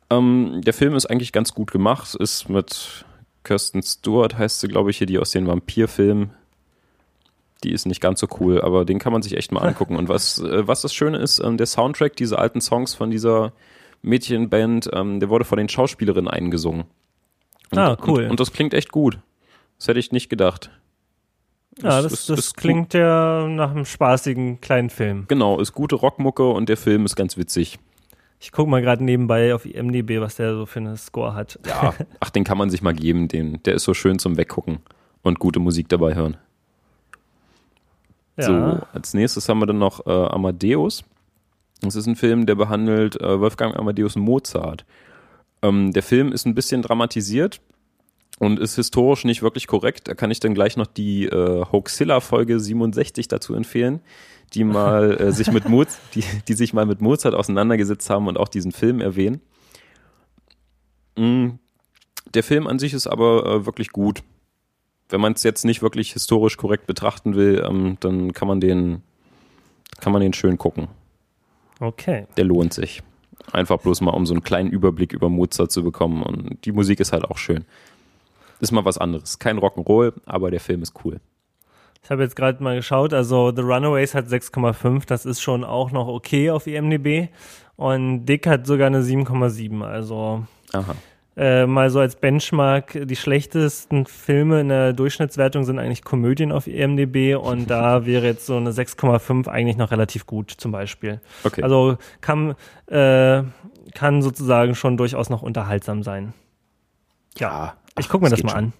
Ähm, 0.09 0.61
der 0.63 0.73
Film 0.73 0.95
ist 0.95 1.07
eigentlich 1.07 1.33
ganz 1.33 1.53
gut 1.53 1.71
gemacht, 1.71 2.15
ist 2.15 2.47
mit 2.47 3.05
Kirsten 3.43 3.81
Stewart, 3.81 4.37
heißt 4.37 4.61
sie, 4.61 4.67
glaube 4.67 4.91
ich, 4.91 4.97
hier, 4.97 5.07
die 5.07 5.19
aus 5.19 5.31
den 5.31 5.47
Vampirfilmen. 5.47 6.31
Die 7.63 7.71
ist 7.71 7.85
nicht 7.85 8.01
ganz 8.01 8.19
so 8.19 8.27
cool, 8.39 8.61
aber 8.61 8.85
den 8.85 8.99
kann 8.99 9.11
man 9.11 9.23
sich 9.23 9.35
echt 9.35 9.51
mal 9.51 9.61
angucken. 9.61 9.95
Und 9.95 10.09
was, 10.09 10.39
äh, 10.39 10.67
was 10.67 10.81
das 10.81 10.93
Schöne 10.93 11.17
ist, 11.17 11.39
ähm, 11.39 11.57
der 11.57 11.65
Soundtrack, 11.65 12.15
diese 12.15 12.37
alten 12.37 12.61
Songs 12.61 12.93
von 12.93 13.09
dieser 13.09 13.51
Mädchenband, 14.01 14.89
ähm, 14.93 15.19
der 15.19 15.29
wurde 15.29 15.45
von 15.45 15.57
den 15.57 15.69
Schauspielerinnen 15.69 16.29
eingesungen. 16.29 16.85
Und, 17.71 17.77
ah, 17.77 17.97
cool. 18.07 18.23
Und, 18.23 18.31
und, 18.31 18.39
das 18.39 18.51
klingt 18.51 18.73
echt 18.73 18.91
gut. 18.91 19.19
Das 19.77 19.87
hätte 19.87 19.99
ich 19.99 20.11
nicht 20.11 20.29
gedacht. 20.29 20.71
Ja, 21.81 22.01
das, 22.01 22.11
ist, 22.11 22.29
das, 22.29 22.37
das 22.37 22.53
klingt 22.53 22.93
ja 22.93 23.47
nach 23.47 23.71
einem 23.71 23.85
spaßigen 23.85 24.61
kleinen 24.61 24.89
Film. 24.89 25.25
Genau, 25.27 25.59
ist 25.59 25.73
gute 25.73 25.95
Rockmucke 25.95 26.49
und 26.49 26.69
der 26.69 26.77
Film 26.77 27.05
ist 27.05 27.15
ganz 27.15 27.37
witzig. 27.37 27.77
Ich 28.39 28.51
gucke 28.51 28.69
mal 28.69 28.81
gerade 28.81 29.03
nebenbei 29.03 29.53
auf 29.53 29.65
IMDb, 29.65 30.19
was 30.19 30.35
der 30.35 30.55
so 30.55 30.65
für 30.65 30.79
eine 30.79 30.95
Score 30.97 31.33
hat. 31.33 31.59
Ja, 31.65 31.93
ach, 32.19 32.29
den 32.29 32.43
kann 32.43 32.57
man 32.57 32.69
sich 32.69 32.81
mal 32.81 32.93
geben. 32.93 33.27
Den, 33.27 33.61
der 33.63 33.75
ist 33.75 33.83
so 33.83 33.93
schön 33.93 34.19
zum 34.19 34.37
Weggucken 34.37 34.79
und 35.23 35.39
gute 35.39 35.59
Musik 35.59 35.89
dabei 35.89 36.15
hören. 36.15 36.37
Ja. 38.37 38.43
So, 38.43 38.87
als 38.93 39.13
nächstes 39.13 39.49
haben 39.49 39.59
wir 39.59 39.65
dann 39.65 39.79
noch 39.79 40.05
äh, 40.05 40.11
Amadeus. 40.11 41.03
Das 41.81 41.95
ist 41.95 42.07
ein 42.07 42.15
Film, 42.15 42.45
der 42.45 42.55
behandelt 42.55 43.19
äh, 43.21 43.39
Wolfgang 43.39 43.75
Amadeus 43.75 44.15
Mozart. 44.15 44.85
Ähm, 45.61 45.93
der 45.93 46.03
Film 46.03 46.31
ist 46.31 46.45
ein 46.45 46.55
bisschen 46.55 46.81
dramatisiert 46.81 47.61
und 48.39 48.59
ist 48.59 48.75
historisch 48.75 49.25
nicht 49.25 49.41
wirklich 49.41 49.67
korrekt. 49.67 50.07
Da 50.07 50.13
kann 50.15 50.31
ich 50.31 50.39
dann 50.39 50.53
gleich 50.53 50.77
noch 50.77 50.87
die 50.87 51.25
äh, 51.25 51.65
Hoaxilla-Folge 51.71 52.59
67 52.59 53.27
dazu 53.27 53.53
empfehlen 53.53 54.01
die 54.53 54.63
mal 54.63 55.19
äh, 55.19 55.31
sich 55.33 55.51
mit 55.51 55.67
Mozart, 55.69 55.99
die, 56.15 56.23
die 56.47 56.53
sich 56.53 56.73
mal 56.73 56.85
mit 56.85 57.01
Mozart 57.01 57.35
auseinandergesetzt 57.35 58.09
haben 58.09 58.27
und 58.27 58.37
auch 58.37 58.47
diesen 58.47 58.71
Film 58.71 59.01
erwähnen. 59.01 59.41
Mm, 61.17 61.49
der 62.33 62.43
Film 62.43 62.67
an 62.67 62.79
sich 62.79 62.93
ist 62.93 63.07
aber 63.07 63.45
äh, 63.45 63.65
wirklich 63.65 63.89
gut. 63.89 64.23
Wenn 65.09 65.21
man 65.21 65.33
es 65.33 65.43
jetzt 65.43 65.63
nicht 65.63 65.81
wirklich 65.81 66.13
historisch 66.13 66.57
korrekt 66.57 66.85
betrachten 66.85 67.35
will, 67.35 67.63
ähm, 67.65 67.97
dann 67.99 68.33
kann 68.33 68.47
man 68.47 68.59
den 68.59 69.01
kann 69.99 70.13
man 70.13 70.21
den 70.21 70.33
schön 70.33 70.57
gucken. 70.57 70.89
Okay. 71.79 72.27
Der 72.37 72.45
lohnt 72.45 72.73
sich. 72.73 73.01
Einfach 73.51 73.77
bloß 73.79 74.01
mal, 74.01 74.11
um 74.11 74.25
so 74.25 74.33
einen 74.33 74.43
kleinen 74.43 74.69
Überblick 74.69 75.13
über 75.13 75.29
Mozart 75.29 75.71
zu 75.71 75.83
bekommen. 75.83 76.23
Und 76.23 76.65
die 76.65 76.71
Musik 76.71 76.99
ist 76.99 77.13
halt 77.13 77.25
auch 77.25 77.37
schön. 77.37 77.65
Ist 78.59 78.71
mal 78.71 78.85
was 78.85 78.97
anderes. 78.97 79.39
Kein 79.39 79.59
Rock'n'Roll, 79.59 80.13
aber 80.25 80.51
der 80.51 80.59
Film 80.59 80.81
ist 80.81 80.93
cool. 81.05 81.19
Ich 82.03 82.11
habe 82.11 82.23
jetzt 82.23 82.35
gerade 82.35 82.63
mal 82.63 82.75
geschaut, 82.75 83.13
also 83.13 83.51
The 83.53 83.61
Runaways 83.61 84.15
hat 84.15 84.27
6,5, 84.27 85.05
das 85.05 85.25
ist 85.25 85.41
schon 85.41 85.65
auch 85.65 85.91
noch 85.91 86.07
okay 86.07 86.51
auf 86.51 86.65
IMDb. 86.65 87.29
Und 87.75 88.25
Dick 88.25 88.47
hat 88.47 88.65
sogar 88.65 88.87
eine 88.87 89.01
7,7, 89.01 89.83
also 89.83 90.45
Aha. 90.71 90.95
Äh, 91.37 91.67
mal 91.67 91.91
so 91.91 91.99
als 91.99 92.15
Benchmark, 92.15 92.97
die 93.03 93.15
schlechtesten 93.15 94.07
Filme 94.07 94.61
in 94.61 94.69
der 94.69 94.93
Durchschnittswertung 94.93 95.65
sind 95.65 95.77
eigentlich 95.77 96.03
Komödien 96.03 96.51
auf 96.51 96.65
IMDb 96.65 97.37
und 97.37 97.69
da 97.69 98.05
wäre 98.07 98.25
jetzt 98.25 98.47
so 98.47 98.57
eine 98.57 98.71
6,5 98.71 99.47
eigentlich 99.47 99.77
noch 99.77 99.91
relativ 99.91 100.25
gut 100.25 100.51
zum 100.57 100.71
Beispiel. 100.71 101.21
Okay. 101.43 101.61
Also 101.61 101.97
kann, 102.21 102.55
äh, 102.87 103.43
kann 103.93 104.23
sozusagen 104.23 104.73
schon 104.73 104.97
durchaus 104.97 105.29
noch 105.29 105.43
unterhaltsam 105.43 106.01
sein. 106.01 106.33
Ja, 107.37 107.75
ich 107.99 108.09
gucke 108.09 108.23
mir 108.23 108.31
das, 108.31 108.39
das 108.39 108.45
mal 108.45 108.57
schon. 108.57 108.65
an. 108.65 108.73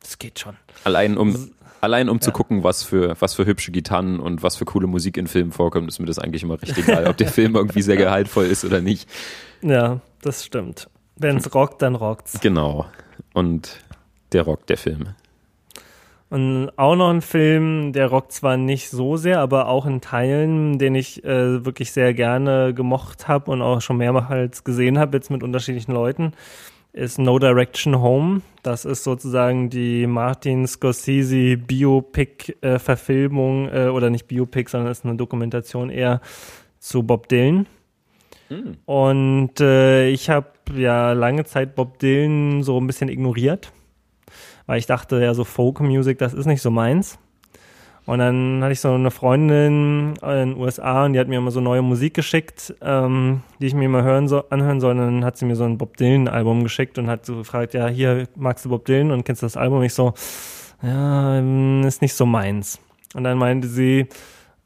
Das 0.00 0.18
geht 0.18 0.40
schon. 0.40 0.56
Allein 0.82 1.16
um 1.16 1.50
Allein 1.80 2.10
um 2.10 2.20
zu 2.20 2.30
gucken, 2.30 2.62
was 2.62 2.82
für, 2.82 3.16
was 3.20 3.32
für 3.34 3.46
hübsche 3.46 3.72
Gitarren 3.72 4.20
und 4.20 4.42
was 4.42 4.56
für 4.56 4.66
coole 4.66 4.86
Musik 4.86 5.16
in 5.16 5.26
Filmen 5.26 5.50
vorkommt, 5.50 5.88
ist 5.88 5.98
mir 5.98 6.04
das 6.04 6.18
eigentlich 6.18 6.42
immer 6.42 6.60
richtig 6.60 6.86
egal, 6.86 7.06
ob 7.06 7.16
der 7.16 7.28
Film 7.32 7.56
irgendwie 7.56 7.80
sehr 7.80 7.96
gehaltvoll 7.96 8.44
ist 8.44 8.66
oder 8.66 8.82
nicht. 8.82 9.08
Ja, 9.62 10.00
das 10.20 10.44
stimmt. 10.44 10.90
Wenn 11.20 11.36
es 11.36 11.54
rockt, 11.54 11.82
dann 11.82 11.94
rockt's. 11.94 12.40
Genau. 12.40 12.86
Und 13.34 13.84
der 14.32 14.42
rockt 14.42 14.70
der 14.70 14.78
Film. 14.78 15.10
Und 16.30 16.70
auch 16.76 16.96
noch 16.96 17.10
ein 17.10 17.22
Film, 17.22 17.92
der 17.92 18.06
rockt 18.06 18.32
zwar 18.32 18.56
nicht 18.56 18.88
so 18.88 19.16
sehr, 19.16 19.40
aber 19.40 19.68
auch 19.68 19.84
in 19.84 20.00
Teilen, 20.00 20.78
den 20.78 20.94
ich 20.94 21.24
äh, 21.24 21.64
wirklich 21.64 21.92
sehr 21.92 22.14
gerne 22.14 22.72
gemocht 22.72 23.28
habe 23.28 23.50
und 23.50 23.62
auch 23.62 23.82
schon 23.82 23.98
mehrmals 23.98 24.64
gesehen 24.64 24.98
habe, 24.98 25.16
jetzt 25.16 25.30
mit 25.30 25.42
unterschiedlichen 25.42 25.92
Leuten 25.92 26.32
ist 26.92 27.18
No 27.18 27.38
Direction 27.38 28.00
Home. 28.00 28.42
Das 28.62 28.84
ist 28.84 29.04
sozusagen 29.04 29.70
die 29.70 30.06
Martin 30.06 30.66
Scorsese 30.66 31.56
Biopic-Verfilmung, 31.56 33.68
äh, 33.68 33.86
äh, 33.86 33.90
oder 33.90 34.10
nicht 34.10 34.26
Biopic, 34.26 34.70
sondern 34.70 34.90
ist 34.90 35.04
eine 35.04 35.14
Dokumentation 35.16 35.90
eher 35.90 36.20
zu 36.78 37.02
Bob 37.02 37.28
Dylan. 37.28 37.66
Hm. 38.50 38.76
Und 38.84 39.60
äh, 39.60 40.08
ich 40.08 40.28
habe 40.28 40.48
ja 40.76 41.12
lange 41.12 41.44
Zeit 41.44 41.74
Bob 41.74 41.98
Dylan 41.98 42.62
so 42.62 42.78
ein 42.80 42.86
bisschen 42.86 43.08
ignoriert, 43.08 43.72
weil 44.66 44.78
ich 44.78 44.86
dachte, 44.86 45.22
ja, 45.22 45.34
so 45.34 45.44
Folk 45.44 45.80
Music, 45.80 46.18
das 46.18 46.34
ist 46.34 46.46
nicht 46.46 46.60
so 46.60 46.70
meins. 46.70 47.18
Und 48.06 48.18
dann 48.18 48.60
hatte 48.62 48.72
ich 48.72 48.80
so 48.80 48.92
eine 48.92 49.12
Freundin 49.12 50.14
in 50.20 50.28
den 50.28 50.56
USA 50.56 51.04
und 51.04 51.12
die 51.12 51.20
hat 51.20 51.28
mir 51.28 51.36
immer 51.36 51.52
so 51.52 51.60
neue 51.60 51.82
Musik 51.82 52.14
geschickt, 52.14 52.74
ähm, 52.80 53.42
die 53.60 53.66
ich 53.66 53.74
mir 53.74 53.88
mal 53.88 54.02
hören 54.02 54.26
so, 54.26 54.48
anhören 54.48 54.80
soll. 54.80 54.92
Und 54.92 54.98
dann 54.98 55.24
hat 55.24 55.36
sie 55.36 55.44
mir 55.44 55.54
so 55.54 55.64
ein 55.64 55.78
Bob 55.78 55.96
Dylan-Album 55.96 56.64
geschickt 56.64 56.98
und 56.98 57.08
hat 57.08 57.24
so 57.24 57.36
gefragt, 57.36 57.72
ja, 57.72 57.86
hier 57.86 58.26
magst 58.34 58.64
du 58.64 58.70
Bob 58.70 58.84
Dylan 58.84 59.12
und 59.12 59.24
kennst 59.24 59.42
du 59.42 59.46
das 59.46 59.56
Album? 59.56 59.78
Und 59.78 59.84
ich 59.84 59.94
so, 59.94 60.14
ja, 60.82 61.38
ähm, 61.38 61.84
ist 61.84 62.02
nicht 62.02 62.14
so 62.14 62.26
meins. 62.26 62.80
Und 63.14 63.24
dann 63.24 63.38
meinte 63.38 63.68
sie, 63.68 64.08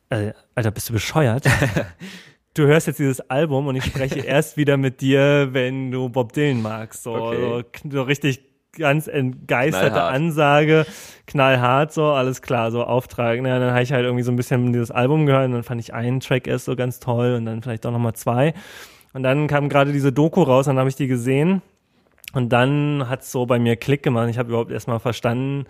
äh, 0.08 0.32
Alter, 0.54 0.70
bist 0.70 0.88
du 0.88 0.94
bescheuert? 0.94 1.44
du 2.54 2.66
hörst 2.66 2.86
jetzt 2.86 2.98
dieses 2.98 3.20
Album 3.28 3.66
und 3.66 3.76
ich 3.76 3.84
spreche 3.84 4.20
erst 4.26 4.56
wieder 4.56 4.76
mit 4.76 5.00
dir, 5.00 5.48
wenn 5.52 5.90
du 5.90 6.08
Bob 6.08 6.32
Dylan 6.32 6.62
magst. 6.62 7.02
So, 7.02 7.14
okay. 7.14 7.64
so, 7.82 7.90
so 7.90 8.02
richtig 8.02 8.40
ganz 8.76 9.06
entgeisterte 9.06 9.90
knallhart. 9.90 10.14
Ansage, 10.14 10.86
knallhart 11.26 11.92
so, 11.92 12.06
alles 12.06 12.42
klar, 12.42 12.70
so 12.70 12.84
Auftrag. 12.84 13.38
Ja, 13.38 13.58
dann 13.58 13.70
habe 13.70 13.82
ich 13.82 13.92
halt 13.92 14.04
irgendwie 14.04 14.24
so 14.24 14.32
ein 14.32 14.36
bisschen 14.36 14.72
dieses 14.72 14.90
Album 14.90 15.26
gehört 15.26 15.46
und 15.46 15.52
dann 15.52 15.62
fand 15.62 15.80
ich 15.80 15.94
einen 15.94 16.20
Track 16.20 16.46
erst 16.46 16.64
so 16.64 16.76
ganz 16.76 17.00
toll 17.00 17.34
und 17.34 17.46
dann 17.46 17.62
vielleicht 17.62 17.86
auch 17.86 17.92
nochmal 17.92 18.14
zwei. 18.14 18.54
Und 19.12 19.22
dann 19.22 19.46
kam 19.46 19.68
gerade 19.68 19.92
diese 19.92 20.12
Doku 20.12 20.42
raus, 20.42 20.66
dann 20.66 20.78
habe 20.78 20.88
ich 20.88 20.96
die 20.96 21.06
gesehen 21.06 21.62
und 22.32 22.48
dann 22.52 23.08
hat's 23.08 23.30
so 23.30 23.46
bei 23.46 23.58
mir 23.58 23.76
Klick 23.76 24.02
gemacht. 24.02 24.28
Ich 24.28 24.38
habe 24.38 24.48
überhaupt 24.48 24.72
erstmal 24.72 24.98
verstanden, 24.98 25.66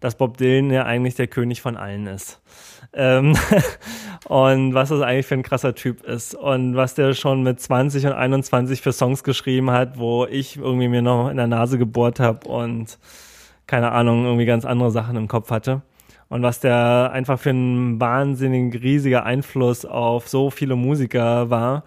dass 0.00 0.16
Bob 0.16 0.38
Dylan 0.38 0.70
ja 0.70 0.84
eigentlich 0.84 1.14
der 1.14 1.26
König 1.26 1.60
von 1.60 1.76
allen 1.76 2.06
ist. 2.06 2.40
Ähm, 2.96 3.36
und 4.28 4.74
was 4.74 4.88
das 4.88 5.02
eigentlich 5.02 5.26
für 5.26 5.34
ein 5.34 5.42
krasser 5.42 5.74
Typ 5.74 6.02
ist 6.02 6.34
und 6.34 6.74
was 6.74 6.94
der 6.94 7.14
schon 7.14 7.42
mit 7.42 7.60
20 7.60 8.06
und 8.06 8.12
21 8.12 8.80
für 8.80 8.92
Songs 8.92 9.22
geschrieben 9.22 9.70
hat, 9.70 9.98
wo 9.98 10.26
ich 10.26 10.56
irgendwie 10.56 10.88
mir 10.88 11.02
noch 11.02 11.28
in 11.28 11.36
der 11.36 11.46
Nase 11.46 11.78
gebohrt 11.78 12.18
habe 12.18 12.48
und 12.48 12.98
keine 13.66 13.92
Ahnung, 13.92 14.24
irgendwie 14.24 14.46
ganz 14.46 14.64
andere 14.64 14.90
Sachen 14.90 15.16
im 15.16 15.28
Kopf 15.28 15.50
hatte. 15.50 15.82
Und 16.28 16.42
was 16.42 16.58
der 16.60 17.10
einfach 17.12 17.38
für 17.38 17.50
ein 17.50 18.00
wahnsinnig 18.00 18.82
riesiger 18.82 19.24
Einfluss 19.24 19.84
auf 19.84 20.28
so 20.28 20.50
viele 20.50 20.74
Musiker 20.74 21.50
war. 21.50 21.84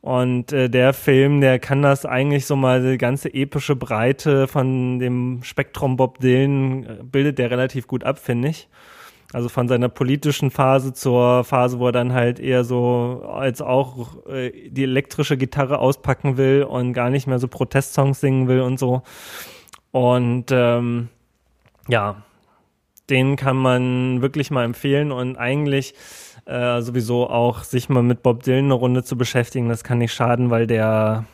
Und 0.00 0.52
äh, 0.52 0.70
der 0.70 0.92
Film, 0.92 1.40
der 1.40 1.58
kann 1.58 1.82
das 1.82 2.06
eigentlich 2.06 2.46
so 2.46 2.54
mal 2.54 2.80
die 2.82 2.96
ganze 2.96 3.34
epische 3.34 3.74
Breite 3.74 4.46
von 4.46 4.98
dem 4.98 5.40
Spektrum 5.42 5.96
Bob 5.96 6.20
Dylan 6.20 6.84
äh, 6.84 7.02
bildet 7.02 7.38
der 7.38 7.50
relativ 7.50 7.86
gut 7.86 8.04
ab, 8.04 8.18
finde 8.18 8.48
ich. 8.48 8.68
Also 9.32 9.48
von 9.48 9.68
seiner 9.68 9.88
politischen 9.88 10.50
Phase 10.50 10.92
zur 10.92 11.44
Phase, 11.44 11.78
wo 11.78 11.86
er 11.86 11.92
dann 11.92 12.12
halt 12.12 12.38
eher 12.38 12.64
so 12.64 13.24
als 13.28 13.60
auch 13.60 14.26
äh, 14.26 14.70
die 14.70 14.84
elektrische 14.84 15.36
Gitarre 15.36 15.78
auspacken 15.78 16.36
will 16.36 16.62
und 16.62 16.92
gar 16.92 17.10
nicht 17.10 17.26
mehr 17.26 17.38
so 17.38 17.48
Protestsongs 17.48 18.20
singen 18.20 18.48
will 18.48 18.60
und 18.60 18.78
so. 18.78 19.02
Und 19.90 20.46
ähm, 20.52 21.08
ja, 21.88 22.22
den 23.10 23.36
kann 23.36 23.56
man 23.56 24.22
wirklich 24.22 24.50
mal 24.50 24.64
empfehlen 24.64 25.12
und 25.12 25.36
eigentlich 25.36 25.94
äh, 26.46 26.80
sowieso 26.80 27.28
auch 27.28 27.64
sich 27.64 27.88
mal 27.88 28.02
mit 28.02 28.22
Bob 28.22 28.42
Dylan 28.42 28.66
eine 28.66 28.74
Runde 28.74 29.04
zu 29.04 29.16
beschäftigen, 29.16 29.68
das 29.68 29.84
kann 29.84 29.98
nicht 29.98 30.12
schaden, 30.12 30.50
weil 30.50 30.66
der, 30.66 31.24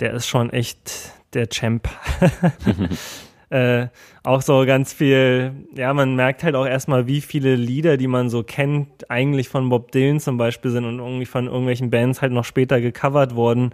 der 0.00 0.12
ist 0.14 0.26
schon 0.26 0.50
echt 0.50 1.12
der 1.34 1.48
Champ. 1.48 1.88
äh, 3.50 3.86
auch 4.22 4.42
so 4.42 4.64
ganz 4.66 4.92
viel, 4.92 5.52
ja, 5.74 5.92
man 5.94 6.16
merkt 6.16 6.42
halt 6.42 6.54
auch 6.54 6.66
erstmal, 6.66 7.06
wie 7.06 7.20
viele 7.20 7.54
Lieder, 7.56 7.96
die 7.96 8.06
man 8.06 8.28
so 8.28 8.42
kennt, 8.42 9.10
eigentlich 9.10 9.48
von 9.48 9.68
Bob 9.68 9.92
Dylan 9.92 10.20
zum 10.20 10.36
Beispiel 10.36 10.70
sind 10.70 10.84
und 10.84 10.98
irgendwie 10.98 11.26
von 11.26 11.46
irgendwelchen 11.46 11.90
Bands 11.90 12.20
halt 12.20 12.32
noch 12.32 12.44
später 12.44 12.80
gecovert 12.80 13.34
wurden. 13.34 13.70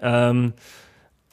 Ähm, 0.00 0.52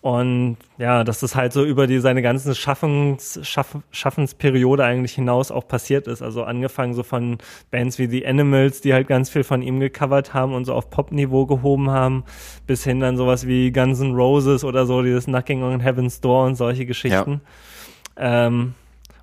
und 0.07 0.55
ja, 0.77 1.03
dass 1.03 1.19
das 1.19 1.35
halt 1.35 1.51
so 1.51 1.65
über 1.65 1.85
die 1.85 1.99
seine 1.99 2.21
ganzen 2.21 2.55
Schaffens, 2.55 3.41
Schaff, 3.43 3.77
Schaffensperiode 3.91 4.85
eigentlich 4.85 5.11
hinaus 5.15 5.51
auch 5.51 5.67
passiert 5.67 6.07
ist. 6.07 6.21
Also 6.21 6.45
angefangen 6.45 6.93
so 6.93 7.03
von 7.03 7.39
Bands 7.71 7.99
wie 7.99 8.07
The 8.07 8.25
Animals, 8.25 8.79
die 8.79 8.93
halt 8.93 9.09
ganz 9.09 9.29
viel 9.29 9.43
von 9.43 9.61
ihm 9.61 9.81
gecovert 9.81 10.34
haben 10.34 10.53
und 10.53 10.63
so 10.63 10.73
auf 10.73 10.89
Pop-Niveau 10.89 11.45
gehoben 11.45 11.89
haben, 11.89 12.23
bis 12.65 12.85
hin 12.85 13.01
dann 13.01 13.17
sowas 13.17 13.47
wie 13.47 13.69
Guns 13.73 13.99
N' 13.99 14.15
Roses 14.15 14.63
oder 14.63 14.85
so, 14.85 15.01
dieses 15.01 15.25
Knocking 15.25 15.61
on 15.61 15.81
Heaven's 15.81 16.21
Door 16.21 16.45
und 16.45 16.55
solche 16.55 16.85
Geschichten. 16.85 17.41
Ja. 18.17 18.47
Ähm, 18.47 18.75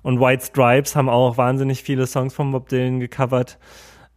und 0.03 0.19
White 0.19 0.45
Stripes 0.45 0.95
haben 0.95 1.09
auch 1.09 1.35
wahnsinnig 1.35 1.81
viele 1.81 2.05
Songs 2.05 2.35
von 2.35 2.51
Bob 2.51 2.69
Dylan 2.69 2.99
gecovert. 2.99 3.57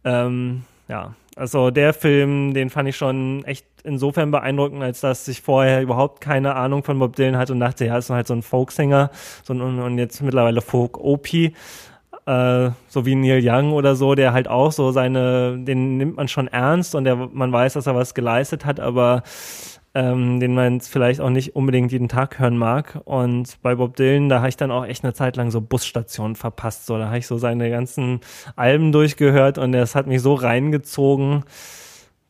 Ähm, 0.03 0.65
ja, 0.87 1.15
also 1.39 1.71
der 1.71 1.93
Film, 1.93 2.53
den 2.53 2.69
fand 2.69 2.89
ich 2.89 2.97
schon 2.97 3.45
echt 3.45 3.65
insofern 3.85 4.29
beeindruckend, 4.29 4.83
als 4.83 4.99
dass 4.99 5.25
ich 5.29 5.41
vorher 5.41 5.81
überhaupt 5.81 6.19
keine 6.19 6.55
Ahnung 6.55 6.83
von 6.83 6.99
Bob 6.99 7.15
Dylan 7.15 7.37
hatte 7.37 7.53
und 7.53 7.61
dachte, 7.61 7.85
ja, 7.85 7.97
ist 7.97 8.09
halt 8.09 8.27
so 8.27 8.33
ein 8.33 8.41
Folksänger 8.41 9.09
so 9.43 9.53
ein, 9.53 9.61
und 9.61 9.97
jetzt 9.97 10.21
mittlerweile 10.21 10.61
Folk-OP. 10.61 11.33
Äh, 11.33 11.51
so 12.89 13.05
wie 13.05 13.15
Neil 13.15 13.39
Young 13.41 13.71
oder 13.71 13.95
so, 13.95 14.15
der 14.15 14.33
halt 14.33 14.49
auch 14.49 14.73
so 14.73 14.91
seine, 14.91 15.57
den 15.57 15.95
nimmt 15.97 16.17
man 16.17 16.27
schon 16.27 16.49
ernst 16.49 16.93
und 16.93 17.05
der, 17.05 17.15
man 17.15 17.53
weiß, 17.53 17.73
dass 17.73 17.87
er 17.87 17.95
was 17.95 18.13
geleistet 18.13 18.65
hat, 18.65 18.81
aber 18.81 19.23
ähm, 19.95 20.39
den 20.39 20.53
man 20.53 20.81
vielleicht 20.81 21.19
auch 21.19 21.29
nicht 21.29 21.55
unbedingt 21.55 21.91
jeden 21.91 22.09
Tag 22.09 22.39
hören 22.39 22.57
mag. 22.57 23.01
Und 23.05 23.61
bei 23.61 23.75
Bob 23.75 23.95
Dylan, 23.95 24.29
da 24.29 24.39
habe 24.39 24.49
ich 24.49 24.57
dann 24.57 24.71
auch 24.71 24.85
echt 24.85 25.03
eine 25.03 25.13
Zeit 25.13 25.35
lang 25.35 25.51
so 25.51 25.61
Busstationen 25.61 26.35
verpasst. 26.35 26.85
So, 26.85 26.97
da 26.97 27.07
habe 27.07 27.17
ich 27.17 27.27
so 27.27 27.37
seine 27.37 27.69
ganzen 27.69 28.19
Alben 28.55 28.91
durchgehört 28.91 29.57
und 29.57 29.71
das 29.71 29.95
hat 29.95 30.07
mich 30.07 30.21
so 30.21 30.35
reingezogen. 30.35 31.43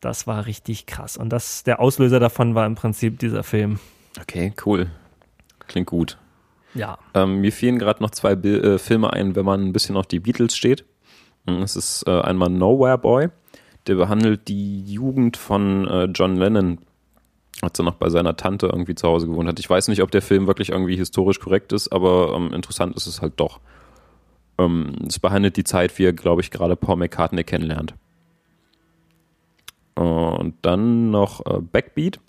Das 0.00 0.26
war 0.26 0.46
richtig 0.46 0.86
krass. 0.86 1.16
Und 1.18 1.30
das, 1.30 1.62
der 1.62 1.80
Auslöser 1.80 2.20
davon 2.20 2.54
war 2.54 2.66
im 2.66 2.74
Prinzip 2.74 3.18
dieser 3.18 3.42
Film. 3.42 3.78
Okay, 4.20 4.52
cool. 4.64 4.88
Klingt 5.66 5.86
gut. 5.86 6.16
Ja. 6.74 6.98
Ähm, 7.14 7.40
mir 7.40 7.52
fielen 7.52 7.78
gerade 7.78 8.02
noch 8.02 8.10
zwei 8.10 8.36
Bi 8.36 8.54
äh, 8.54 8.78
Filme 8.78 9.12
ein, 9.12 9.36
wenn 9.36 9.44
man 9.44 9.62
ein 9.62 9.72
bisschen 9.72 9.96
auf 9.96 10.06
die 10.06 10.20
Beatles 10.20 10.56
steht. 10.56 10.84
Es 11.46 11.76
ist 11.76 12.04
äh, 12.06 12.20
einmal 12.20 12.48
Nowhere 12.48 12.98
Boy. 12.98 13.28
Der 13.86 13.94
behandelt 13.94 14.48
die 14.48 14.84
Jugend 14.84 15.36
von 15.36 15.86
äh, 15.86 16.04
John 16.04 16.36
Lennon 16.36 16.78
als 17.62 17.78
er 17.78 17.84
noch 17.84 17.94
bei 17.94 18.08
seiner 18.08 18.36
Tante 18.36 18.66
irgendwie 18.66 18.94
zu 18.94 19.08
Hause 19.08 19.26
gewohnt 19.26 19.48
hat. 19.48 19.58
Ich 19.58 19.68
weiß 19.68 19.88
nicht, 19.88 20.02
ob 20.02 20.10
der 20.10 20.22
Film 20.22 20.46
wirklich 20.46 20.70
irgendwie 20.70 20.96
historisch 20.96 21.40
korrekt 21.40 21.72
ist, 21.72 21.92
aber 21.92 22.34
ähm, 22.34 22.52
interessant 22.52 22.96
ist 22.96 23.06
es 23.06 23.20
halt 23.20 23.34
doch. 23.36 23.60
Ähm, 24.58 24.94
es 25.06 25.18
behandelt 25.18 25.56
die 25.56 25.64
Zeit, 25.64 25.98
wie 25.98 26.04
er, 26.04 26.12
glaube 26.12 26.42
ich, 26.42 26.50
gerade 26.50 26.76
Paul 26.76 26.96
McCartney 26.96 27.44
kennenlernt. 27.44 27.94
Und 29.94 30.54
dann 30.62 31.10
noch 31.10 31.44
äh, 31.46 31.60
Backbeat. 31.60 32.20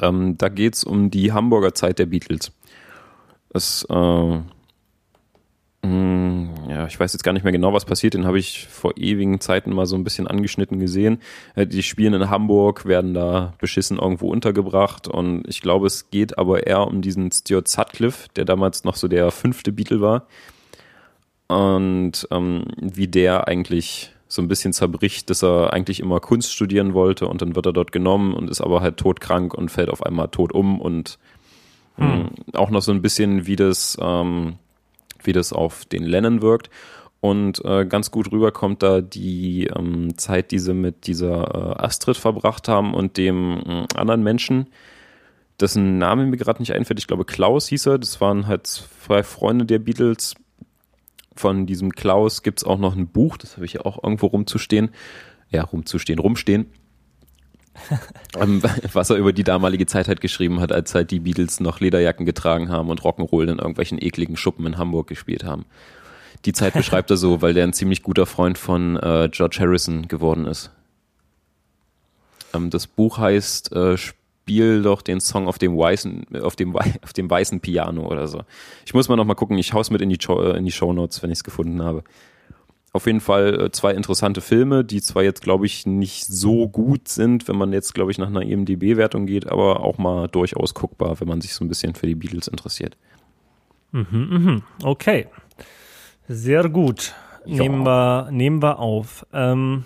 Ähm, 0.00 0.36
da 0.38 0.48
geht 0.48 0.74
es 0.74 0.84
um 0.84 1.10
die 1.10 1.32
Hamburger 1.32 1.74
Zeit 1.74 1.98
der 1.98 2.06
Beatles. 2.06 2.52
Es 3.50 3.84
äh, 3.88 4.40
ja, 5.84 6.86
ich 6.86 6.98
weiß 6.98 7.12
jetzt 7.12 7.22
gar 7.22 7.32
nicht 7.32 7.42
mehr 7.42 7.52
genau, 7.52 7.74
was 7.74 7.84
passiert. 7.84 8.14
Den 8.14 8.24
habe 8.24 8.38
ich 8.38 8.66
vor 8.68 8.96
ewigen 8.96 9.40
Zeiten 9.40 9.74
mal 9.74 9.84
so 9.84 9.96
ein 9.96 10.04
bisschen 10.04 10.26
angeschnitten 10.26 10.78
gesehen. 10.78 11.18
Äh, 11.54 11.66
die 11.66 11.82
spielen 11.82 12.14
in 12.14 12.30
Hamburg, 12.30 12.86
werden 12.86 13.12
da 13.12 13.52
beschissen 13.58 13.98
irgendwo 13.98 14.30
untergebracht 14.30 15.08
und 15.08 15.46
ich 15.46 15.60
glaube, 15.60 15.86
es 15.86 16.10
geht 16.10 16.38
aber 16.38 16.66
eher 16.66 16.86
um 16.86 17.02
diesen 17.02 17.30
Stuart 17.30 17.68
Sutcliffe, 17.68 18.28
der 18.36 18.46
damals 18.46 18.84
noch 18.84 18.96
so 18.96 19.08
der 19.08 19.30
fünfte 19.30 19.72
Beatle 19.72 20.00
war 20.00 20.26
und 21.48 22.26
ähm, 22.30 22.64
wie 22.80 23.08
der 23.08 23.46
eigentlich 23.48 24.12
so 24.26 24.40
ein 24.42 24.48
bisschen 24.48 24.72
zerbricht, 24.72 25.28
dass 25.30 25.44
er 25.44 25.72
eigentlich 25.72 26.00
immer 26.00 26.18
Kunst 26.18 26.52
studieren 26.52 26.94
wollte 26.94 27.28
und 27.28 27.42
dann 27.42 27.54
wird 27.54 27.66
er 27.66 27.72
dort 27.72 27.92
genommen 27.92 28.34
und 28.34 28.50
ist 28.50 28.60
aber 28.60 28.80
halt 28.80 28.96
todkrank 28.96 29.54
und 29.54 29.70
fällt 29.70 29.90
auf 29.90 30.04
einmal 30.04 30.28
tot 30.28 30.52
um 30.52 30.80
und 30.80 31.18
hm. 31.96 32.06
hm 32.06 32.30
auch 32.54 32.70
noch 32.70 32.82
so 32.82 32.92
ein 32.92 33.02
bisschen 33.02 33.46
wie 33.46 33.56
das 33.56 33.96
ähm, 34.00 34.54
wie 35.24 35.32
das 35.32 35.52
auf 35.52 35.84
den 35.84 36.04
Lennon 36.04 36.42
wirkt. 36.42 36.70
Und 37.20 37.64
äh, 37.64 37.86
ganz 37.86 38.10
gut 38.10 38.30
rüberkommt 38.32 38.82
da 38.82 39.00
die 39.00 39.66
ähm, 39.74 40.18
Zeit, 40.18 40.50
die 40.50 40.58
sie 40.58 40.74
mit 40.74 41.06
dieser 41.06 41.54
äh, 41.78 41.82
Astrid 41.82 42.18
verbracht 42.18 42.68
haben 42.68 42.92
und 42.92 43.16
dem 43.16 43.62
äh, 43.66 43.86
anderen 43.94 44.22
Menschen, 44.22 44.68
dessen 45.58 45.96
Name 45.96 46.26
mir 46.26 46.36
gerade 46.36 46.60
nicht 46.60 46.74
einfällt. 46.74 46.98
Ich 46.98 47.06
glaube, 47.06 47.24
Klaus 47.24 47.68
hieß 47.68 47.86
er. 47.86 47.98
Das 47.98 48.20
waren 48.20 48.46
halt 48.46 48.66
zwei 48.66 49.22
Freunde 49.22 49.64
der 49.64 49.78
Beatles. 49.78 50.34
Von 51.34 51.64
diesem 51.66 51.92
Klaus 51.92 52.42
gibt 52.42 52.60
es 52.60 52.64
auch 52.64 52.78
noch 52.78 52.94
ein 52.94 53.08
Buch, 53.08 53.38
das 53.38 53.56
habe 53.56 53.64
ich 53.64 53.72
ja 53.72 53.80
auch 53.80 54.04
irgendwo 54.04 54.26
rumzustehen. 54.26 54.90
Ja, 55.48 55.64
rumzustehen, 55.64 56.18
rumstehen. 56.18 56.66
ähm, 58.40 58.62
was 58.92 59.10
er 59.10 59.16
über 59.16 59.32
die 59.32 59.44
damalige 59.44 59.86
Zeit 59.86 60.08
halt 60.08 60.20
geschrieben 60.20 60.60
hat, 60.60 60.72
als 60.72 60.94
halt 60.94 61.10
die 61.10 61.20
Beatles 61.20 61.60
noch 61.60 61.80
Lederjacken 61.80 62.26
getragen 62.26 62.68
haben 62.68 62.90
und 62.90 63.02
Rock'n'Roll 63.02 63.44
in 63.44 63.58
irgendwelchen 63.58 64.02
ekligen 64.02 64.36
Schuppen 64.36 64.66
in 64.66 64.78
Hamburg 64.78 65.06
gespielt 65.06 65.44
haben. 65.44 65.64
Die 66.44 66.52
Zeit 66.52 66.74
beschreibt 66.74 67.10
er 67.10 67.16
so, 67.16 67.42
weil 67.42 67.54
der 67.54 67.64
ein 67.64 67.72
ziemlich 67.72 68.02
guter 68.02 68.26
Freund 68.26 68.58
von 68.58 68.96
äh, 68.96 69.28
George 69.30 69.58
Harrison 69.60 70.08
geworden 70.08 70.46
ist. 70.46 70.70
Ähm, 72.52 72.70
das 72.70 72.86
Buch 72.86 73.18
heißt 73.18 73.72
äh, 73.72 73.96
Spiel 73.96 74.82
doch 74.82 75.00
den 75.00 75.20
Song 75.20 75.48
auf 75.48 75.58
dem 75.58 75.76
weißen, 75.76 76.26
auf 76.42 76.54
dem, 76.54 76.76
auf 76.76 77.12
dem 77.14 77.30
weißen 77.30 77.60
Piano 77.60 78.06
oder 78.06 78.28
so. 78.28 78.42
Ich 78.84 78.94
muss 78.94 79.08
mal 79.08 79.16
noch 79.16 79.24
mal 79.24 79.34
gucken, 79.34 79.56
ich 79.58 79.72
hau's 79.72 79.90
mit 79.90 80.02
in 80.02 80.10
die, 80.10 80.18
äh, 80.28 80.56
in 80.56 80.64
die 80.64 80.72
Show 80.72 80.92
Notes, 80.92 81.22
wenn 81.22 81.30
ich 81.30 81.38
es 81.38 81.44
gefunden 81.44 81.82
habe 81.82 82.04
auf 82.94 83.06
jeden 83.06 83.20
Fall 83.20 83.60
äh, 83.60 83.70
zwei 83.72 83.92
interessante 83.92 84.40
Filme, 84.40 84.84
die 84.84 85.02
zwar 85.02 85.24
jetzt, 85.24 85.42
glaube 85.42 85.66
ich, 85.66 85.84
nicht 85.84 86.26
so 86.26 86.68
gut 86.68 87.08
sind, 87.08 87.48
wenn 87.48 87.56
man 87.56 87.72
jetzt, 87.72 87.92
glaube 87.92 88.12
ich, 88.12 88.18
nach 88.18 88.28
einer 88.28 88.42
IMDB-Wertung 88.42 89.26
geht, 89.26 89.48
aber 89.48 89.80
auch 89.80 89.98
mal 89.98 90.28
durchaus 90.28 90.74
guckbar, 90.74 91.18
wenn 91.18 91.26
man 91.26 91.40
sich 91.40 91.54
so 91.54 91.64
ein 91.64 91.68
bisschen 91.68 91.96
für 91.96 92.06
die 92.06 92.14
Beatles 92.14 92.46
interessiert. 92.46 92.96
Mhm, 93.90 94.06
mhm. 94.12 94.62
Okay. 94.84 95.26
Sehr 96.28 96.68
gut. 96.68 97.14
Ja. 97.44 97.64
Nehmen, 97.64 97.84
wir, 97.84 98.28
nehmen 98.30 98.62
wir 98.62 98.78
auf. 98.78 99.26
Ähm, 99.32 99.84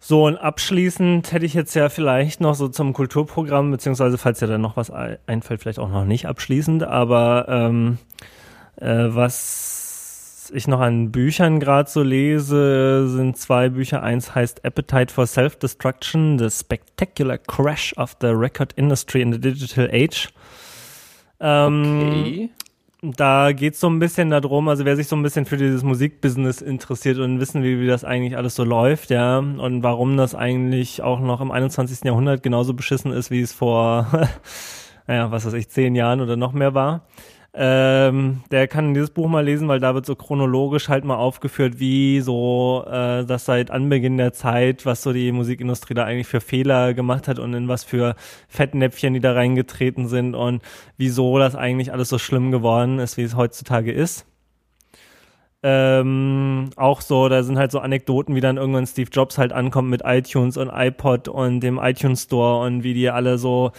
so, 0.00 0.26
und 0.26 0.36
abschließend 0.36 1.30
hätte 1.30 1.46
ich 1.46 1.54
jetzt 1.54 1.74
ja 1.74 1.88
vielleicht 1.90 2.40
noch 2.40 2.56
so 2.56 2.66
zum 2.66 2.92
Kulturprogramm, 2.92 3.70
beziehungsweise 3.70 4.18
falls 4.18 4.40
dir 4.40 4.48
da 4.48 4.58
noch 4.58 4.76
was 4.76 4.90
einfällt, 4.90 5.60
vielleicht 5.60 5.78
auch 5.78 5.88
noch 5.88 6.04
nicht 6.04 6.26
abschließend, 6.26 6.82
aber 6.82 7.46
ähm, 7.48 7.98
äh, 8.80 9.06
was 9.10 9.79
ich 10.52 10.68
noch 10.68 10.80
an 10.80 11.10
Büchern 11.10 11.60
gerade 11.60 11.88
so 11.88 12.02
lese, 12.02 13.08
sind 13.08 13.36
zwei 13.36 13.68
Bücher. 13.68 14.02
Eins 14.02 14.34
heißt 14.34 14.64
Appetite 14.64 15.12
for 15.12 15.26
Self-Destruction, 15.26 16.38
The 16.38 16.50
Spectacular 16.50 17.38
Crash 17.38 17.94
of 17.96 18.16
the 18.20 18.28
Record 18.28 18.72
Industry 18.74 19.22
in 19.22 19.32
the 19.32 19.40
Digital 19.40 19.88
Age. 19.92 20.28
Ähm, 21.40 21.82
okay. 21.82 22.50
Da 23.02 23.52
geht 23.52 23.74
es 23.74 23.80
so 23.80 23.88
ein 23.88 23.98
bisschen 23.98 24.28
darum, 24.28 24.68
also 24.68 24.84
wer 24.84 24.94
sich 24.94 25.08
so 25.08 25.16
ein 25.16 25.22
bisschen 25.22 25.46
für 25.46 25.56
dieses 25.56 25.82
Musikbusiness 25.82 26.60
interessiert 26.60 27.18
und 27.18 27.40
wissen 27.40 27.62
will, 27.62 27.80
wie 27.80 27.86
das 27.86 28.04
eigentlich 28.04 28.36
alles 28.36 28.54
so 28.54 28.64
läuft, 28.64 29.08
ja, 29.08 29.38
und 29.38 29.82
warum 29.82 30.18
das 30.18 30.34
eigentlich 30.34 31.02
auch 31.02 31.18
noch 31.18 31.40
im 31.40 31.50
21. 31.50 32.04
Jahrhundert 32.04 32.42
genauso 32.42 32.74
beschissen 32.74 33.12
ist, 33.12 33.30
wie 33.30 33.40
es 33.40 33.54
vor, 33.54 34.06
naja, 35.06 35.30
was 35.30 35.46
weiß 35.46 35.54
ich, 35.54 35.70
zehn 35.70 35.94
Jahren 35.94 36.20
oder 36.20 36.36
noch 36.36 36.52
mehr 36.52 36.74
war 36.74 37.06
ähm, 37.52 38.42
der 38.52 38.68
kann 38.68 38.94
dieses 38.94 39.10
Buch 39.10 39.28
mal 39.28 39.44
lesen, 39.44 39.66
weil 39.66 39.80
da 39.80 39.94
wird 39.94 40.06
so 40.06 40.14
chronologisch 40.14 40.88
halt 40.88 41.04
mal 41.04 41.16
aufgeführt, 41.16 41.80
wie 41.80 42.20
so 42.20 42.84
äh, 42.86 43.24
das 43.24 43.44
seit 43.44 43.72
Anbeginn 43.72 44.18
der 44.18 44.32
Zeit, 44.32 44.86
was 44.86 45.02
so 45.02 45.12
die 45.12 45.32
Musikindustrie 45.32 45.94
da 45.94 46.04
eigentlich 46.04 46.28
für 46.28 46.40
Fehler 46.40 46.94
gemacht 46.94 47.26
hat 47.26 47.40
und 47.40 47.52
in 47.54 47.66
was 47.66 47.82
für 47.82 48.14
Fettnäpfchen 48.48 49.14
die 49.14 49.20
da 49.20 49.32
reingetreten 49.32 50.06
sind 50.06 50.36
und 50.36 50.62
wieso 50.96 51.38
das 51.38 51.56
eigentlich 51.56 51.92
alles 51.92 52.08
so 52.08 52.18
schlimm 52.18 52.52
geworden 52.52 53.00
ist, 53.00 53.16
wie 53.16 53.22
es 53.22 53.34
heutzutage 53.34 53.92
ist. 53.92 54.26
Ähm, 55.62 56.70
auch 56.76 57.02
so, 57.02 57.28
da 57.28 57.42
sind 57.42 57.58
halt 57.58 57.70
so 57.70 57.80
Anekdoten, 57.80 58.34
wie 58.34 58.40
dann 58.40 58.56
irgendwann 58.56 58.86
Steve 58.86 59.10
Jobs 59.12 59.36
halt 59.36 59.52
ankommt 59.52 59.90
mit 59.90 60.02
iTunes 60.04 60.56
und 60.56 60.70
iPod 60.72 61.28
und 61.28 61.60
dem 61.60 61.78
iTunes 61.78 62.22
Store 62.22 62.64
und 62.64 62.82
wie 62.82 62.94
die 62.94 63.10
alle 63.10 63.36
so 63.36 63.72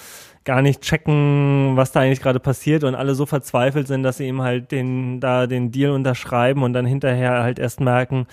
gar 0.43 0.61
nicht 0.61 0.81
checken, 0.81 1.73
was 1.75 1.91
da 1.91 2.01
eigentlich 2.01 2.21
gerade 2.21 2.39
passiert 2.39 2.83
und 2.83 2.95
alle 2.95 3.15
so 3.15 3.25
verzweifelt 3.25 3.87
sind, 3.87 4.03
dass 4.03 4.17
sie 4.17 4.27
ihm 4.27 4.41
halt 4.41 4.71
den, 4.71 5.19
da 5.19 5.47
den 5.47 5.71
Deal 5.71 5.91
unterschreiben 5.91 6.63
und 6.63 6.73
dann 6.73 6.85
hinterher 6.85 7.43
halt 7.43 7.59
erst 7.59 7.79
merken, 7.79 8.25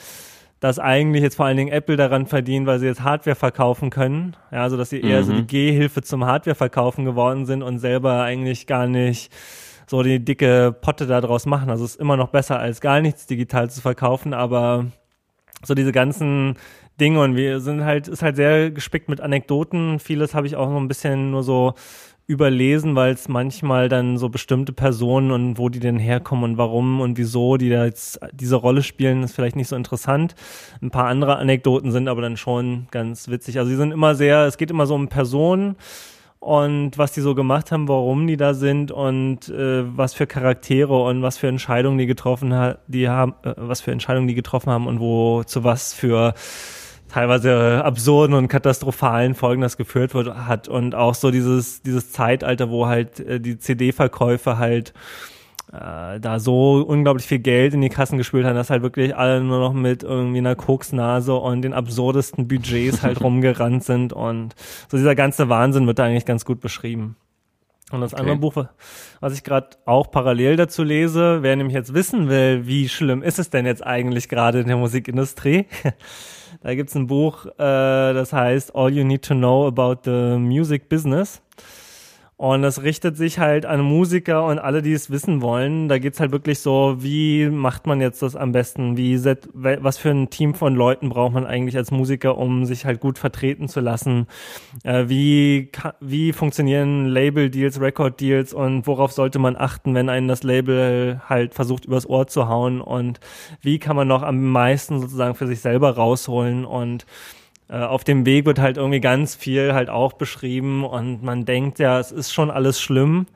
dass 0.61 0.79
eigentlich 0.79 1.23
jetzt 1.23 1.37
vor 1.37 1.47
allen 1.47 1.57
Dingen 1.57 1.73
Apple 1.73 1.97
daran 1.97 2.27
verdient, 2.27 2.67
weil 2.67 2.79
sie 2.79 2.87
jetzt 2.87 3.03
Hardware 3.03 3.37
verkaufen 3.37 3.91
können. 3.91 4.37
Ja, 4.51 4.63
also 4.63 4.77
dass 4.77 4.91
sie 4.91 5.01
eher 5.01 5.21
mhm. 5.21 5.25
so 5.25 5.33
die 5.35 5.47
Gehhilfe 5.47 6.03
zum 6.03 6.25
Hardware 6.25 6.57
verkaufen 6.57 7.05
geworden 7.05 7.47
sind 7.47 7.63
und 7.63 7.79
selber 7.79 8.23
eigentlich 8.23 8.67
gar 8.67 8.87
nicht 8.87 9.33
so 9.87 10.03
die 10.03 10.23
dicke 10.23 10.75
Potte 10.81 11.07
da 11.07 11.21
draus 11.21 11.47
machen. 11.47 11.71
Also 11.71 11.85
es 11.85 11.93
ist 11.93 12.01
immer 12.01 12.17
noch 12.17 12.29
besser 12.29 12.59
als 12.59 12.81
gar 12.81 13.01
nichts 13.01 13.27
digital 13.27 13.71
zu 13.71 13.81
verkaufen, 13.81 14.35
aber 14.35 14.87
so 15.65 15.75
diese 15.75 15.93
ganzen 15.93 16.57
Dinge 17.01 17.21
und 17.23 17.37
wir 17.37 17.61
sind 17.61 17.85
halt, 17.85 18.09
ist 18.09 18.23
halt 18.23 18.37
sehr 18.37 18.71
gespickt 18.71 19.09
mit 19.09 19.21
Anekdoten. 19.21 19.99
Vieles 19.99 20.35
habe 20.35 20.47
ich 20.47 20.57
auch 20.57 20.69
noch 20.69 20.81
ein 20.81 20.89
bisschen 20.89 21.31
nur 21.31 21.43
so 21.43 21.75
überlesen, 22.29 22.95
weil 22.95 23.15
es 23.15 23.27
manchmal 23.27 23.89
dann 23.89 24.19
so 24.19 24.29
bestimmte 24.29 24.75
Personen 24.75 25.31
und 25.31 25.57
wo 25.57 25.71
die 25.71 25.81
denn 25.81 25.99
herkommen 25.99 26.45
und 26.45 26.59
warum 26.59 27.01
und 27.01 27.17
wieso 27.17 27.57
die 27.57 27.71
da 27.71 27.87
jetzt 27.87 28.21
diese 28.33 28.57
Rolle 28.57 28.83
spielen, 28.83 29.23
ist 29.23 29.35
vielleicht 29.35 29.57
nicht 29.57 29.69
so 29.69 29.77
interessant. 29.77 30.35
Ein 30.83 30.91
paar 30.91 31.07
andere 31.07 31.37
Anekdoten 31.37 31.91
sind 31.91 32.07
aber 32.07 32.21
dann 32.21 32.37
schon 32.37 32.87
ganz 32.91 33.29
witzig. 33.29 33.59
Also 33.59 33.71
sie 33.71 33.77
sind 33.77 33.93
immer 33.93 34.15
sehr, 34.15 34.45
es 34.45 34.59
geht 34.59 34.71
immer 34.71 34.85
so 34.85 34.95
um 34.95 35.09
Personen 35.09 35.77
und 36.39 36.99
was 36.99 37.13
die 37.13 37.23
so 37.23 37.35
gemacht 37.35 37.73
haben, 37.73 37.89
warum 37.89 38.27
die 38.27 38.37
da 38.37 38.53
sind 38.53 38.93
und 38.93 39.49
äh, 39.49 39.85
was 39.97 40.13
für 40.13 40.27
Charaktere 40.27 41.03
und 41.03 41.23
was 41.23 41.39
für 41.39 41.49
Entscheidungen 41.49 41.97
die 41.97 42.07
getroffen 42.07 42.55
hat, 42.55 42.81
die 42.89 43.09
haben, 43.09 43.35
äh, 43.43 43.55
was 43.57 43.81
für 43.81 43.91
Entscheidungen 43.91 44.29
die 44.29 44.35
getroffen 44.35 44.71
haben 44.71 44.87
und 44.87 45.01
wo 45.01 45.45
zu 45.45 45.65
was 45.65 45.95
für 45.95 46.35
teilweise 47.09 47.85
absurden 47.85 48.35
und 48.35 48.49
katastrophalen 48.49 49.35
Folgen 49.35 49.63
das 49.63 49.77
geführt 49.77 50.15
wird, 50.15 50.35
hat 50.35 50.69
und 50.69 50.95
auch 50.95 51.15
so 51.15 51.31
dieses 51.31 51.83
dieses 51.83 52.13
Zeitalter, 52.13 52.71
wo 52.71 52.87
halt 52.87 53.21
äh, 53.21 53.41
die 53.41 53.59
CD-Verkäufe 53.59 54.59
halt 54.59 54.93
äh, 55.73 56.21
da 56.21 56.39
so 56.39 56.83
unglaublich 56.87 57.27
viel 57.27 57.41
Geld 57.41 57.75
in 57.75 57.81
die 57.81 57.89
Kassen 57.89 58.19
gespült 58.19 58.47
haben, 58.47 58.55
dass 58.55 58.71
halt 58.71 58.83
wirklich 58.83 59.17
alle 59.17 59.43
nur 59.43 59.59
noch 59.59 59.73
mit 59.73 60.03
irgendwie 60.03 60.39
einer 60.39 60.57
Koksnase 60.57 61.35
und 61.35 61.63
den 61.63 61.75
absurdesten 61.75 62.49
Budgets 62.49 63.03
halt 63.03 63.21
rumgerannt 63.23 63.85
sind 63.85 64.13
und 64.13 64.55
so 64.89 64.97
dieser 64.97 65.15
ganze 65.15 65.49
Wahnsinn 65.49 65.87
wird 65.87 65.99
da 65.99 66.05
eigentlich 66.05 66.27
ganz 66.27 66.45
gut 66.45 66.61
beschrieben. 66.61 67.17
Und 67.91 68.03
das 68.03 68.13
okay. 68.13 68.21
andere 68.21 68.37
Buch, 68.37 68.67
was 69.21 69.33
ich 69.33 69.45
gerade 69.45 69.71
auch 69.87 70.11
parallel 70.11 70.57
dazu 70.57 70.83
lese, 70.83 71.43
wer 71.43 71.57
nämlich 71.57 71.75
jetzt 71.75 71.95
wissen 71.95 72.29
will, 72.29 72.67
wie 72.67 72.89
schlimm 72.89 73.23
ist 73.23 73.39
es 73.39 73.49
denn 73.49 73.65
jetzt 73.65 73.85
eigentlich 73.87 74.29
gerade 74.29 74.61
in 74.61 74.67
der 74.67 74.77
Musikindustrie, 74.77 75.67
Da 76.61 76.75
gibt's 76.75 76.95
ein 76.95 77.07
Buch, 77.07 77.47
äh, 77.47 77.53
das 77.59 78.33
heißt 78.33 78.75
All 78.75 78.93
You 78.93 79.05
Need 79.05 79.25
to 79.27 79.35
Know 79.35 79.69
About 79.69 80.01
the 80.05 80.39
Music 80.39 80.89
Business. 80.89 81.41
Und 82.39 82.63
das 82.63 82.85
richtet 82.85 83.17
sich 83.17 83.41
halt 83.41 83.67
an 83.67 83.81
Musiker 83.81 84.47
und 84.47 84.61
alle, 84.61 84.81
die 84.81 84.93
es 84.93 85.11
wissen 85.11 85.43
wollen. 85.43 85.89
Da 85.89 85.99
geht's 85.99 86.21
halt 86.21 86.31
wirklich 86.31 86.61
so, 86.61 86.95
wie 87.01 87.51
macht 87.51 87.89
man 87.89 88.01
jetzt 88.01 88.23
das 88.23 88.37
am 88.37 88.53
besten? 88.53 88.97
Wie 88.97 89.17
set, 89.17 89.49
was 89.53 89.99
für 89.99 90.11
ein 90.11 90.31
Team 90.31 90.55
von 90.55 90.77
Leuten 90.77 91.09
braucht 91.09 91.33
man 91.35 91.45
eigentlich 91.45 91.77
als 91.77 91.91
Musiker, 91.91 92.39
um 92.39 92.65
sich 92.65 92.87
halt 92.87 93.01
gut 93.01 93.19
vertreten 93.19 93.67
zu 93.67 93.81
lassen? 93.81 94.29
Äh, 94.85 95.09
wie, 95.09 95.73
wie 95.99 96.33
funktionieren 96.33 97.07
Label-Deals, 97.07 97.81
Record-Deals 97.81 98.55
und 98.55 98.87
worauf 98.87 99.11
sollte 99.11 99.41
man 99.41 99.57
achten, 99.57 99.97
wenn 99.97 100.09
einen 100.09 100.29
das 100.29 100.45
Label 100.45 101.21
halt 101.29 101.55
versucht, 101.55 101.87
übers 101.87 102.09
Ohr 102.09 102.29
zu 102.29 102.47
hauen? 102.47 102.81
Und 102.81 103.19
wie 103.63 103.81
kann 103.81 103.97
man 103.97 104.07
noch 104.07 104.23
am 104.23 104.45
meisten 104.53 105.01
sozusagen 105.01 105.35
für 105.35 105.49
sich 105.49 105.59
selber 105.59 105.97
rausholen? 105.97 106.65
Und 106.65 107.05
auf 107.77 108.05
dem 108.05 108.25
Weg 108.25 108.47
wird 108.47 108.59
halt 108.59 108.79
irgendwie 108.79 109.01
ganz 109.01 109.35
viel 109.35 109.75
halt 109.75 109.91
auch 109.91 110.15
beschrieben 110.15 110.85
und 110.85 111.23
man 111.23 111.45
denkt 111.45 111.79
ja, 111.79 111.99
es 111.99 112.13
ist 112.13 112.33
schon 112.33 112.51
alles 112.51 112.81
schlimm 112.81 113.27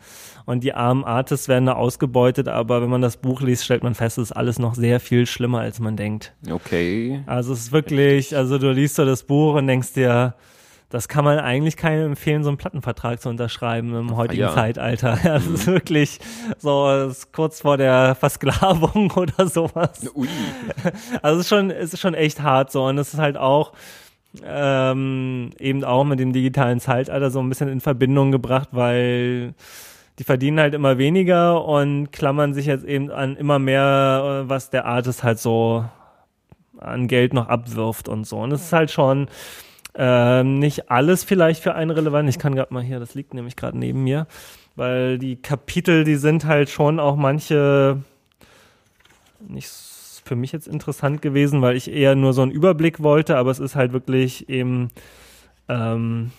und 0.46 0.64
die 0.64 0.74
armen 0.74 1.04
Artists 1.04 1.48
werden 1.48 1.66
da 1.66 1.74
ausgebeutet, 1.74 2.48
aber 2.48 2.82
wenn 2.82 2.90
man 2.90 3.02
das 3.02 3.16
Buch 3.16 3.42
liest, 3.42 3.64
stellt 3.64 3.82
man 3.82 3.94
fest, 3.94 4.18
es 4.18 4.30
ist 4.30 4.32
alles 4.36 4.58
noch 4.58 4.74
sehr 4.74 5.00
viel 5.00 5.26
schlimmer, 5.26 5.60
als 5.60 5.80
man 5.80 5.96
denkt. 5.96 6.32
Okay. 6.50 7.22
Also 7.26 7.52
es 7.52 7.60
ist 7.60 7.72
wirklich, 7.72 8.36
also 8.36 8.58
du 8.58 8.72
liest 8.72 8.96
so 8.96 9.04
das 9.04 9.22
Buch 9.24 9.54
und 9.54 9.66
denkst 9.66 9.92
dir, 9.92 10.34
das 10.92 11.08
kann 11.08 11.24
man 11.24 11.38
eigentlich 11.38 11.78
keinem 11.78 12.04
empfehlen, 12.10 12.44
so 12.44 12.50
einen 12.50 12.58
Plattenvertrag 12.58 13.18
zu 13.20 13.30
unterschreiben 13.30 13.94
im 13.94 14.14
heutigen 14.14 14.42
ja. 14.42 14.54
Zeitalter. 14.54 15.18
Das 15.24 15.46
ist 15.46 15.66
mhm. 15.66 15.72
wirklich 15.72 16.20
so 16.58 17.06
ist 17.08 17.32
kurz 17.32 17.62
vor 17.62 17.78
der 17.78 18.14
Versklavung 18.14 19.10
oder 19.16 19.46
sowas. 19.46 20.10
Ui. 20.14 20.28
Also 21.22 21.40
es 21.40 21.46
ist 21.46 21.48
schon, 21.48 21.70
es 21.70 21.94
ist 21.94 22.00
schon 22.00 22.12
echt 22.12 22.42
hart 22.42 22.70
so 22.70 22.84
und 22.84 22.98
es 22.98 23.14
ist 23.14 23.20
halt 23.20 23.38
auch, 23.38 23.72
ähm, 24.44 25.50
eben 25.58 25.84
auch 25.84 26.04
mit 26.04 26.18
dem 26.18 26.32
digitalen 26.32 26.80
Zeitalter 26.80 27.30
so 27.30 27.40
ein 27.40 27.48
bisschen 27.48 27.68
in 27.68 27.80
Verbindung 27.80 28.32
gebracht, 28.32 28.68
weil 28.72 29.54
die 30.18 30.24
verdienen 30.24 30.60
halt 30.60 30.74
immer 30.74 30.98
weniger 30.98 31.64
und 31.64 32.12
klammern 32.12 32.54
sich 32.54 32.66
jetzt 32.66 32.84
eben 32.84 33.10
an 33.10 33.36
immer 33.36 33.58
mehr, 33.58 34.44
äh, 34.44 34.48
was 34.48 34.70
der 34.70 34.86
Artist 34.86 35.22
halt 35.22 35.38
so 35.38 35.84
an 36.78 37.08
Geld 37.08 37.34
noch 37.34 37.48
abwirft 37.48 38.08
und 38.08 38.26
so. 38.26 38.38
Und 38.38 38.52
es 38.52 38.62
ist 38.62 38.72
halt 38.72 38.90
schon 38.90 39.28
ähm, 39.94 40.58
nicht 40.58 40.90
alles 40.90 41.24
vielleicht 41.24 41.62
für 41.62 41.74
einen 41.74 41.90
relevant. 41.90 42.28
Ich 42.28 42.38
kann 42.38 42.54
gerade 42.54 42.72
mal 42.72 42.82
hier, 42.82 43.00
das 43.00 43.14
liegt 43.14 43.34
nämlich 43.34 43.56
gerade 43.56 43.78
neben 43.78 44.02
mir, 44.02 44.26
weil 44.76 45.18
die 45.18 45.36
Kapitel, 45.36 46.04
die 46.04 46.16
sind 46.16 46.46
halt 46.46 46.70
schon 46.70 46.98
auch 46.98 47.16
manche 47.16 48.02
nicht 49.46 49.68
so 49.68 49.91
für 50.32 50.36
mich 50.36 50.52
jetzt 50.52 50.66
interessant 50.66 51.20
gewesen, 51.20 51.60
weil 51.60 51.76
ich 51.76 51.92
eher 51.92 52.14
nur 52.14 52.32
so 52.32 52.40
einen 52.40 52.52
Überblick 52.52 53.02
wollte, 53.02 53.36
aber 53.36 53.50
es 53.50 53.58
ist 53.58 53.76
halt 53.76 53.92
wirklich 53.92 54.48
eben 54.48 54.88
ähm, 55.68 56.30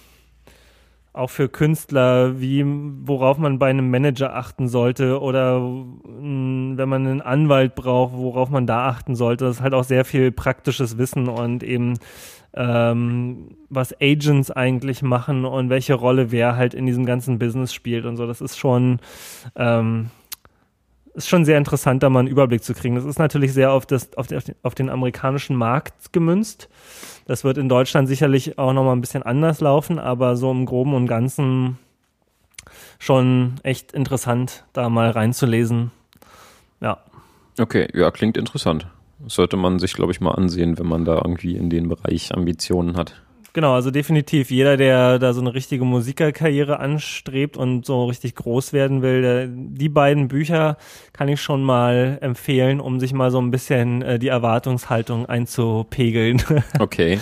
auch 1.14 1.30
für 1.30 1.48
Künstler, 1.48 2.42
wie 2.42 2.66
worauf 2.66 3.38
man 3.38 3.60
bei 3.60 3.70
einem 3.70 3.92
Manager 3.92 4.36
achten 4.36 4.68
sollte 4.68 5.22
oder 5.22 5.60
mh, 5.60 5.94
mm, 6.10 6.78
wenn 6.80 6.90
man 6.90 7.06
einen 7.06 7.22
Anwalt 7.22 7.76
braucht, 7.76 8.14
worauf 8.16 8.50
man 8.50 8.66
da 8.66 8.88
achten 8.88 9.16
sollte. 9.16 9.46
Das 9.46 9.58
ist 9.58 9.62
halt 9.62 9.76
auch 9.76 9.84
sehr 9.84 10.06
viel 10.06 10.32
praktisches 10.32 10.98
Wissen 10.98 11.28
und 11.28 11.62
eben 11.62 12.00
ähm, 12.56 13.50
was 13.70 13.94
Agents 14.02 14.50
eigentlich 14.50 15.04
machen 15.04 15.46
und 15.46 15.70
welche 15.70 15.94
Rolle 15.94 16.32
wer 16.32 16.56
halt 16.56 16.74
in 16.74 16.88
diesem 16.88 17.06
ganzen 17.06 17.38
Business 17.38 17.72
spielt 17.76 18.06
und 18.06 18.18
so. 18.18 18.26
Das 18.26 18.42
ist 18.42 18.58
schon 18.58 18.98
ähm, 19.56 20.10
ist 21.14 21.30
schon 21.30 21.46
sehr 21.46 21.58
interessant, 21.58 22.04
da 22.04 22.10
mal 22.10 22.20
einen 22.20 22.28
Überblick 22.28 22.64
zu 22.64 22.74
kriegen. 22.74 22.96
Das 22.96 23.06
ist 23.06 23.20
natürlich 23.20 23.54
sehr 23.54 23.72
auf, 23.72 23.86
das, 23.86 24.16
auf, 24.18 24.28
den, 24.28 24.42
auf 24.64 24.76
den 24.76 24.90
amerikanischen 24.90 25.56
Markt 25.56 26.12
gemünzt. 26.12 26.70
Das 27.26 27.44
wird 27.44 27.58
in 27.58 27.70
Deutschland 27.70 28.08
sicherlich 28.08 28.58
auch 28.58 28.74
nochmal 28.74 28.96
ein 28.96 29.02
bisschen 29.02 29.24
anders 29.24 29.62
laufen, 29.62 30.00
aber 30.00 30.36
so 30.36 30.52
im 30.52 30.66
Groben 30.66 30.94
und 30.94 31.08
Ganzen 31.08 31.78
schon 33.00 33.56
echt 33.64 33.92
interessant, 33.92 34.66
da 34.74 34.90
mal 34.90 35.10
reinzulesen. 35.10 35.92
Ja. 36.82 36.98
Okay, 37.60 37.88
ja, 37.94 38.10
klingt 38.12 38.38
interessant. 38.38 38.88
Das 39.20 39.36
sollte 39.36 39.58
man 39.58 39.80
sich, 39.80 39.94
glaube 39.94 40.12
ich, 40.12 40.20
mal 40.20 40.32
ansehen, 40.32 40.80
wenn 40.80 40.88
man 40.88 41.06
da 41.06 41.16
irgendwie 41.16 41.56
in 41.56 41.70
den 41.70 41.88
Bereich 41.88 42.34
Ambitionen 42.34 42.98
hat. 42.98 43.22
Genau, 43.54 43.76
also 43.76 43.92
definitiv 43.92 44.50
jeder, 44.50 44.78
der 44.78 45.20
da 45.20 45.32
so 45.32 45.40
eine 45.40 45.54
richtige 45.54 45.86
Musikerkarriere 45.86 46.80
anstrebt 46.80 47.56
und 47.56 47.86
so 47.86 48.06
richtig 48.06 48.34
groß 48.34 48.74
werden 48.74 49.04
will, 49.04 49.22
der, 49.22 49.48
die 49.48 49.90
beiden 49.90 50.28
Bücher 50.28 50.78
kann 51.14 51.28
ich 51.28 51.40
schon 51.40 51.64
mal 51.64 52.18
empfehlen, 52.22 52.80
um 52.80 53.00
sich 53.00 53.14
mal 53.14 53.30
so 53.30 53.40
ein 53.40 53.52
bisschen 53.52 54.02
äh, 54.02 54.18
die 54.18 54.30
Erwartungshaltung 54.30 55.28
einzupegeln. 55.28 56.42
Okay, 56.80 57.20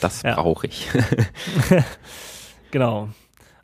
das 0.00 0.22
brauche 0.22 0.66
ich. 0.66 0.88
genau. 2.70 3.08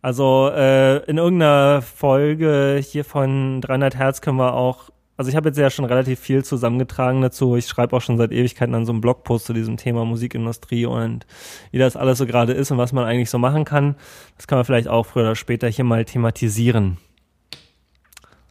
Also 0.02 0.50
äh, 0.54 0.98
in 1.04 1.18
irgendeiner 1.18 1.82
Folge 1.82 2.80
hier 2.82 3.04
von 3.04 3.60
300 3.60 3.96
Hertz 3.96 4.20
können 4.20 4.38
wir 4.38 4.54
auch 4.54 4.89
also 5.20 5.28
ich 5.28 5.36
habe 5.36 5.50
jetzt 5.50 5.58
ja 5.58 5.68
schon 5.68 5.84
relativ 5.84 6.18
viel 6.18 6.42
zusammengetragen 6.42 7.20
dazu. 7.20 7.54
Ich 7.54 7.66
schreibe 7.66 7.94
auch 7.94 8.00
schon 8.00 8.16
seit 8.16 8.32
Ewigkeiten 8.32 8.74
an 8.74 8.86
so 8.86 8.92
einem 8.92 9.02
Blogpost 9.02 9.44
zu 9.44 9.52
diesem 9.52 9.76
Thema 9.76 10.06
Musikindustrie 10.06 10.86
und 10.86 11.26
wie 11.72 11.76
das 11.76 11.94
alles 11.94 12.16
so 12.16 12.24
gerade 12.24 12.54
ist 12.54 12.70
und 12.70 12.78
was 12.78 12.94
man 12.94 13.04
eigentlich 13.04 13.28
so 13.28 13.36
machen 13.38 13.66
kann. 13.66 13.96
Das 14.38 14.46
kann 14.46 14.56
man 14.56 14.64
vielleicht 14.64 14.88
auch 14.88 15.04
früher 15.04 15.24
oder 15.24 15.36
später 15.36 15.68
hier 15.68 15.84
mal 15.84 16.06
thematisieren. 16.06 16.96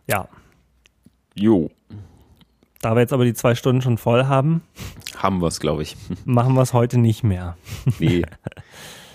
Ja. 0.06 0.28
Jo. 1.34 1.72
Da 2.82 2.94
wir 2.94 3.00
jetzt 3.00 3.14
aber 3.14 3.26
die 3.26 3.34
zwei 3.34 3.56
Stunden 3.56 3.82
schon 3.82 3.98
voll 3.98 4.26
haben. 4.26 4.62
Haben 5.18 5.42
wir 5.42 5.48
es, 5.48 5.60
glaube 5.60 5.82
ich. 5.82 5.98
Machen 6.24 6.54
wir 6.54 6.62
es 6.62 6.74
heute 6.74 7.00
nicht 7.00 7.24
mehr. 7.24 7.58
Nee. 7.98 8.22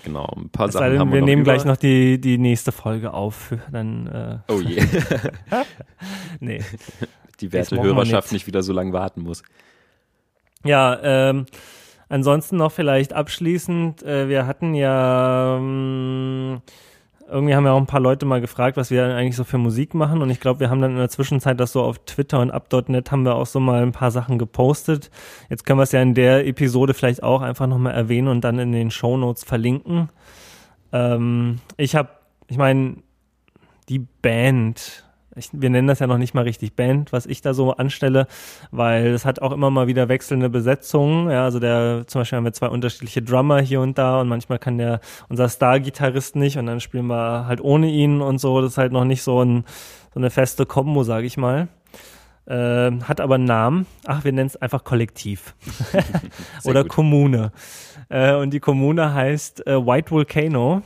Genau, 0.03 0.27
ein 0.35 0.49
paar 0.49 0.69
Sachen 0.69 0.91
denn, 0.91 0.99
haben 0.99 1.09
wir, 1.09 1.21
wir 1.21 1.25
nehmen 1.25 1.43
über. 1.43 1.53
gleich 1.53 1.63
noch 1.63 1.77
die, 1.77 2.19
die 2.19 2.37
nächste 2.37 2.73
Folge 2.73 3.13
auf. 3.13 3.53
Dann, 3.71 4.07
äh 4.07 4.51
oh 4.51 4.59
je. 4.59 4.83
nee 6.41 6.59
die 7.41 7.53
werte 7.53 7.81
Hörerschaft 7.81 8.31
nicht 8.31 8.47
wieder 8.47 8.63
so 8.63 8.73
lange 8.73 8.93
warten 8.93 9.21
muss. 9.21 9.43
Ja, 10.63 10.99
ähm, 11.03 11.45
ansonsten 12.09 12.57
noch 12.57 12.71
vielleicht 12.71 13.13
abschließend, 13.13 14.03
äh, 14.03 14.27
wir 14.29 14.47
hatten 14.47 14.73
ja 14.73 15.57
ähm, 15.57 16.61
irgendwie 17.27 17.55
haben 17.55 17.65
ja 17.65 17.71
auch 17.71 17.79
ein 17.79 17.87
paar 17.87 17.99
Leute 17.99 18.25
mal 18.25 18.41
gefragt, 18.41 18.77
was 18.77 18.91
wir 18.91 19.03
eigentlich 19.15 19.35
so 19.35 19.43
für 19.43 19.57
Musik 19.57 19.93
machen 19.93 20.21
und 20.21 20.29
ich 20.29 20.39
glaube, 20.39 20.59
wir 20.59 20.69
haben 20.69 20.81
dann 20.81 20.91
in 20.91 20.97
der 20.97 21.09
Zwischenzeit 21.09 21.59
das 21.59 21.71
so 21.71 21.81
auf 21.81 21.99
Twitter 22.05 22.39
und 22.39 22.51
up.net 22.51 23.11
haben 23.11 23.23
wir 23.23 23.35
auch 23.35 23.47
so 23.47 23.59
mal 23.59 23.81
ein 23.81 23.91
paar 23.91 24.11
Sachen 24.11 24.37
gepostet. 24.37 25.09
Jetzt 25.49 25.65
können 25.65 25.79
wir 25.79 25.83
es 25.83 25.91
ja 25.91 26.01
in 26.01 26.13
der 26.13 26.45
Episode 26.45 26.93
vielleicht 26.93 27.23
auch 27.23 27.41
einfach 27.41 27.67
nochmal 27.67 27.93
erwähnen 27.93 28.27
und 28.27 28.41
dann 28.41 28.59
in 28.59 28.71
den 28.71 28.91
Show 28.91 29.17
Notes 29.17 29.43
verlinken. 29.43 30.09
Ähm, 30.91 31.59
ich 31.77 31.95
habe, 31.95 32.09
ich 32.47 32.57
meine, 32.57 32.97
die 33.89 33.99
Band 33.99 35.04
ich, 35.35 35.49
wir 35.51 35.69
nennen 35.69 35.87
das 35.87 35.99
ja 35.99 36.07
noch 36.07 36.17
nicht 36.17 36.33
mal 36.33 36.43
richtig 36.43 36.75
Band, 36.75 37.11
was 37.11 37.25
ich 37.25 37.41
da 37.41 37.53
so 37.53 37.73
anstelle, 37.73 38.27
weil 38.71 39.07
es 39.07 39.25
hat 39.25 39.41
auch 39.41 39.51
immer 39.51 39.69
mal 39.69 39.87
wieder 39.87 40.07
wechselnde 40.07 40.49
Besetzungen. 40.49 41.29
Ja, 41.29 41.43
also 41.43 41.59
der, 41.59 42.05
zum 42.07 42.21
Beispiel 42.21 42.37
haben 42.37 42.45
wir 42.45 42.53
zwei 42.53 42.69
unterschiedliche 42.69 43.21
Drummer 43.21 43.59
hier 43.59 43.81
und 43.81 43.97
da 43.97 44.21
und 44.21 44.29
manchmal 44.29 44.59
kann 44.59 44.77
der, 44.77 45.01
unser 45.27 45.49
Star-Gitarrist 45.49 46.35
nicht 46.35 46.57
und 46.57 46.65
dann 46.67 46.79
spielen 46.79 47.07
wir 47.07 47.45
halt 47.47 47.61
ohne 47.61 47.89
ihn 47.89 48.21
und 48.21 48.39
so. 48.39 48.61
Das 48.61 48.71
ist 48.71 48.77
halt 48.77 48.93
noch 48.93 49.05
nicht 49.05 49.23
so, 49.23 49.43
ein, 49.43 49.65
so 50.13 50.19
eine 50.19 50.29
feste 50.29 50.65
Kombo, 50.65 51.03
sage 51.03 51.25
ich 51.25 51.35
mal. 51.35 51.67
Äh, 52.47 52.91
hat 53.01 53.19
aber 53.19 53.35
einen 53.35 53.45
Namen. 53.45 53.87
Ach, 54.05 54.23
wir 54.23 54.31
nennen 54.31 54.47
es 54.47 54.55
einfach 54.55 54.83
Kollektiv. 54.83 55.55
Oder 56.63 56.83
gut. 56.83 56.91
Kommune. 56.91 57.51
Äh, 58.09 58.35
und 58.35 58.51
die 58.51 58.59
Kommune 58.59 59.13
heißt 59.13 59.65
äh, 59.65 59.85
White 59.85 60.11
Volcano. 60.11 60.83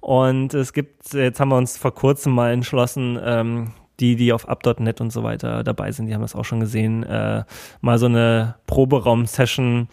Und 0.00 0.54
es 0.54 0.72
gibt, 0.72 1.12
jetzt 1.12 1.40
haben 1.40 1.50
wir 1.50 1.56
uns 1.56 1.76
vor 1.76 1.94
kurzem 1.94 2.32
mal 2.32 2.52
entschlossen, 2.52 3.18
ähm, 3.22 3.72
die, 4.00 4.16
die 4.16 4.32
auf 4.32 4.48
up.net 4.48 5.00
und 5.00 5.12
so 5.12 5.22
weiter 5.22 5.64
dabei 5.64 5.92
sind, 5.92 6.06
die 6.06 6.14
haben 6.14 6.22
das 6.22 6.34
auch 6.34 6.44
schon 6.44 6.60
gesehen, 6.60 7.02
äh, 7.02 7.44
mal 7.80 7.98
so 7.98 8.06
eine 8.06 8.56
Proberaum-Session 8.66 9.88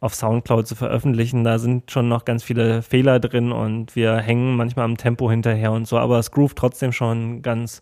auf 0.00 0.14
Soundcloud 0.14 0.66
zu 0.66 0.74
veröffentlichen. 0.74 1.44
Da 1.44 1.58
sind 1.58 1.90
schon 1.90 2.08
noch 2.08 2.24
ganz 2.24 2.42
viele 2.42 2.82
Fehler 2.82 3.20
drin 3.20 3.52
und 3.52 3.94
wir 3.94 4.16
hängen 4.16 4.56
manchmal 4.56 4.84
am 4.84 4.96
Tempo 4.96 5.30
hinterher 5.30 5.70
und 5.72 5.86
so, 5.86 5.96
aber 5.96 6.18
es 6.18 6.32
groovt 6.32 6.58
trotzdem 6.58 6.92
schon 6.92 7.40
ganz 7.40 7.80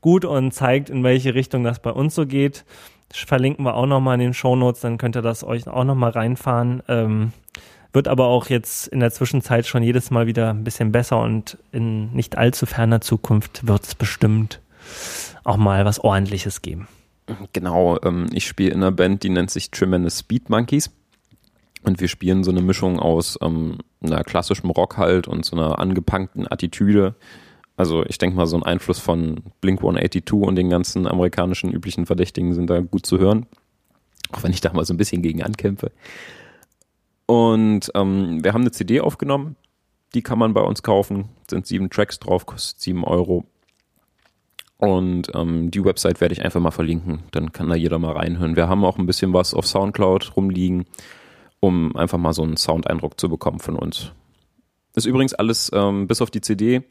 gut 0.00 0.24
und 0.24 0.52
zeigt, 0.52 0.90
in 0.90 1.04
welche 1.04 1.34
Richtung 1.34 1.62
das 1.62 1.78
bei 1.78 1.92
uns 1.92 2.14
so 2.14 2.26
geht. 2.26 2.64
Das 3.08 3.18
verlinken 3.18 3.64
wir 3.64 3.74
auch 3.74 3.86
nochmal 3.86 4.14
in 4.14 4.20
den 4.20 4.34
Show 4.34 4.56
Notes, 4.56 4.80
dann 4.80 4.98
könnt 4.98 5.16
ihr 5.16 5.22
das 5.22 5.44
euch 5.44 5.66
auch 5.68 5.84
nochmal 5.84 6.10
reinfahren. 6.10 6.82
Ähm, 6.88 7.32
wird 7.92 8.08
aber 8.08 8.26
auch 8.26 8.48
jetzt 8.48 8.88
in 8.88 9.00
der 9.00 9.10
Zwischenzeit 9.10 9.66
schon 9.66 9.82
jedes 9.82 10.10
Mal 10.10 10.26
wieder 10.26 10.50
ein 10.50 10.64
bisschen 10.64 10.92
besser 10.92 11.20
und 11.20 11.56
in 11.72 12.12
nicht 12.12 12.36
allzu 12.36 12.66
ferner 12.66 13.00
Zukunft 13.00 13.66
wird 13.66 13.84
es 13.84 13.94
bestimmt 13.94 14.60
auch 15.44 15.56
mal 15.56 15.84
was 15.84 16.00
ordentliches 16.00 16.62
geben. 16.62 16.88
Genau, 17.52 17.98
ähm, 18.02 18.26
ich 18.32 18.46
spiele 18.46 18.70
in 18.70 18.78
einer 18.78 18.92
Band, 18.92 19.22
die 19.22 19.30
nennt 19.30 19.50
sich 19.50 19.70
Tremendous 19.70 20.20
Speed 20.20 20.50
Monkeys. 20.50 20.90
Und 21.82 22.00
wir 22.00 22.08
spielen 22.08 22.44
so 22.44 22.50
eine 22.50 22.60
Mischung 22.60 22.98
aus 22.98 23.38
ähm, 23.40 23.78
einer 24.02 24.22
klassischen 24.24 24.68
Rock 24.70 24.98
halt 24.98 25.28
und 25.28 25.44
so 25.44 25.56
einer 25.56 25.78
angepunkten 25.78 26.50
Attitüde. 26.50 27.14
Also 27.76 28.04
ich 28.04 28.18
denke 28.18 28.36
mal, 28.36 28.46
so 28.46 28.56
ein 28.56 28.62
Einfluss 28.62 28.98
von 28.98 29.42
Blink 29.62 29.80
182 29.80 30.46
und 30.46 30.56
den 30.56 30.68
ganzen 30.68 31.06
amerikanischen 31.06 31.72
üblichen 31.72 32.04
Verdächtigen 32.04 32.52
sind 32.52 32.68
da 32.68 32.80
gut 32.80 33.06
zu 33.06 33.18
hören. 33.18 33.46
Auch 34.32 34.42
wenn 34.42 34.52
ich 34.52 34.60
da 34.60 34.72
mal 34.72 34.84
so 34.84 34.92
ein 34.92 34.98
bisschen 34.98 35.22
gegen 35.22 35.42
ankämpfe. 35.42 35.90
Und 37.24 37.90
ähm, 37.94 38.44
wir 38.44 38.52
haben 38.52 38.62
eine 38.62 38.72
CD 38.72 39.00
aufgenommen, 39.00 39.56
die 40.14 40.22
kann 40.22 40.38
man 40.38 40.52
bei 40.52 40.60
uns 40.60 40.82
kaufen. 40.82 41.30
Sind 41.48 41.66
sieben 41.66 41.88
Tracks 41.88 42.18
drauf, 42.18 42.44
kostet 42.44 42.80
sieben 42.80 43.04
Euro. 43.04 43.46
Und 44.80 45.30
ähm, 45.34 45.70
die 45.70 45.84
Website 45.84 46.20
werde 46.22 46.32
ich 46.32 46.42
einfach 46.42 46.58
mal 46.58 46.70
verlinken, 46.70 47.24
dann 47.32 47.52
kann 47.52 47.68
da 47.68 47.74
jeder 47.74 47.98
mal 47.98 48.12
reinhören. 48.12 48.56
Wir 48.56 48.66
haben 48.66 48.82
auch 48.82 48.96
ein 48.96 49.04
bisschen 49.04 49.34
was 49.34 49.52
auf 49.52 49.66
Soundcloud 49.66 50.36
rumliegen, 50.36 50.86
um 51.60 51.94
einfach 51.96 52.16
mal 52.16 52.32
so 52.32 52.42
einen 52.42 52.56
Soundeindruck 52.56 53.20
zu 53.20 53.28
bekommen 53.28 53.58
von 53.58 53.76
uns. 53.76 54.12
Ist 54.94 55.04
übrigens 55.04 55.34
alles, 55.34 55.70
ähm, 55.74 56.08
bis 56.08 56.22
auf 56.22 56.30
die 56.30 56.40
CD, 56.40 56.82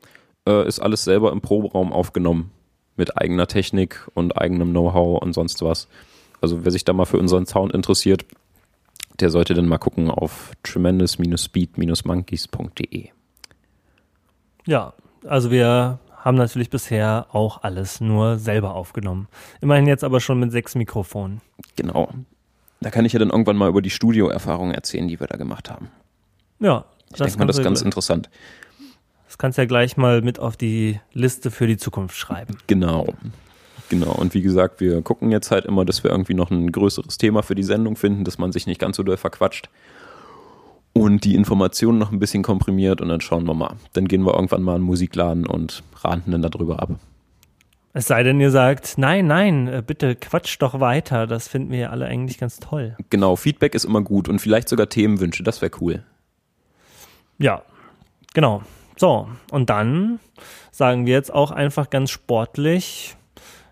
äh, 0.48 0.68
ist 0.68 0.80
alles 0.80 1.04
selber 1.04 1.32
im 1.32 1.42
Proberaum 1.42 1.92
aufgenommen. 1.92 2.52
Mit 2.96 3.18
eigener 3.18 3.48
Technik 3.48 4.08
und 4.14 4.38
eigenem 4.38 4.70
Know-how 4.70 5.20
und 5.24 5.34
sonst 5.34 5.64
was. 5.64 5.88
Also 6.42 6.64
wer 6.66 6.72
sich 6.72 6.86
da 6.86 6.94
mal 6.94 7.06
für 7.06 7.18
unseren 7.18 7.48
Sound 7.48 7.74
interessiert, 7.74 8.24
der 9.20 9.32
sollte 9.32 9.56
dann 9.56 9.68
mal 9.68 9.80
gucken 9.80 10.12
auf 10.12 10.52
tremendous-speed-monkeys.de. 10.62 13.10
Ja, 14.68 14.94
also 15.26 15.50
wir 15.50 15.98
haben 16.20 16.38
natürlich 16.38 16.70
bisher 16.70 17.28
auch 17.32 17.64
alles 17.64 18.02
nur 18.02 18.38
selber 18.38 18.76
aufgenommen. 18.76 19.28
Immerhin 19.62 19.88
jetzt 19.88 20.04
aber 20.04 20.20
schon 20.20 20.40
mit 20.40 20.52
sechs 20.52 20.76
Mikrofonen. 20.76 21.42
Genau. 21.76 22.10
Da 22.82 22.92
kann 22.92 23.06
ich 23.06 23.14
ja 23.14 23.20
dann 23.20 23.30
irgendwann 23.30 23.58
mal 23.58 23.70
über 23.70 23.82
die 23.82 23.90
Studioerfahrungen 23.90 24.74
erzählen, 24.74 25.08
die 25.08 25.20
wir 25.20 25.28
da 25.28 25.38
gemacht 25.38 25.70
haben. 25.70 25.90
Ja, 26.60 26.86
ich 27.12 27.18
denke 27.18 27.40
mal, 27.40 27.46
das 27.46 27.58
ist 27.58 27.64
ganz 27.64 27.82
interessant. 27.82 28.30
Das 29.28 29.38
kannst 29.38 29.58
du 29.58 29.62
ja 29.62 29.68
gleich 29.68 29.98
mal 29.98 30.22
mit 30.22 30.40
auf 30.40 30.58
die 30.58 31.00
Liste 31.14 31.52
für 31.52 31.68
die 31.68 31.78
Zukunft 31.78 32.18
schreiben. 32.18 32.58
Genau. 32.68 33.08
Genau, 33.90 34.12
und 34.12 34.36
wie 34.36 34.42
gesagt, 34.42 34.82
wir 34.82 35.02
gucken 35.02 35.32
jetzt 35.32 35.50
halt 35.50 35.66
immer, 35.66 35.84
dass 35.84 36.04
wir 36.04 36.12
irgendwie 36.12 36.36
noch 36.36 36.52
ein 36.52 36.72
größeres 36.72 37.18
Thema 37.18 37.42
für 37.42 37.56
die 37.56 37.64
Sendung 37.64 37.96
finden, 37.96 38.24
dass 38.24 38.38
man 38.38 38.52
sich 38.52 38.68
nicht 38.68 38.80
ganz 38.80 38.98
so 38.98 39.04
doll 39.04 39.18
verquatscht 39.18 39.70
und 40.94 41.24
die 41.24 41.36
Informationen 41.36 41.98
noch 41.98 42.12
ein 42.12 42.20
bisschen 42.20 42.44
komprimiert 42.44 43.02
und 43.02 43.10
dann 43.10 43.22
schauen 43.22 43.46
wir 43.46 43.54
mal. 43.54 43.76
Dann 43.94 44.08
gehen 44.08 44.24
wir 44.24 44.34
irgendwann 44.34 44.64
mal 44.64 44.76
in 44.76 44.82
den 44.82 44.86
Musikladen 44.86 45.48
und 45.48 45.84
ranten 46.02 46.32
dann 46.32 46.42
darüber 46.42 46.82
ab. 46.82 46.92
Es 47.94 48.06
sei 48.06 48.22
denn, 48.22 48.40
ihr 48.40 48.52
sagt, 48.52 48.98
nein, 48.98 49.26
nein, 49.28 49.68
äh, 49.68 49.84
bitte 49.86 50.16
quatscht 50.16 50.62
doch 50.62 50.80
weiter. 50.80 51.26
Das 51.26 51.48
finden 51.48 51.72
wir 51.72 51.92
alle 51.92 52.06
eigentlich 52.06 52.38
ganz 52.38 52.60
toll. 52.60 52.96
Genau, 53.10 53.36
Feedback 53.36 53.74
ist 53.74 53.86
immer 53.86 54.02
gut 54.02 54.30
und 54.30 54.40
vielleicht 54.40 54.70
sogar 54.70 54.90
Themenwünsche, 54.90 55.44
das 55.44 55.62
wäre 55.62 55.72
cool. 55.82 56.04
Ja, 57.40 57.64
genau. 58.34 58.62
So, 58.96 59.28
und 59.52 59.70
dann 59.70 60.20
sagen 60.72 61.06
wir 61.06 61.14
jetzt 61.14 61.34
auch 61.34 61.52
einfach 61.52 61.90
ganz 61.90 62.12
sportlich, 62.12 63.16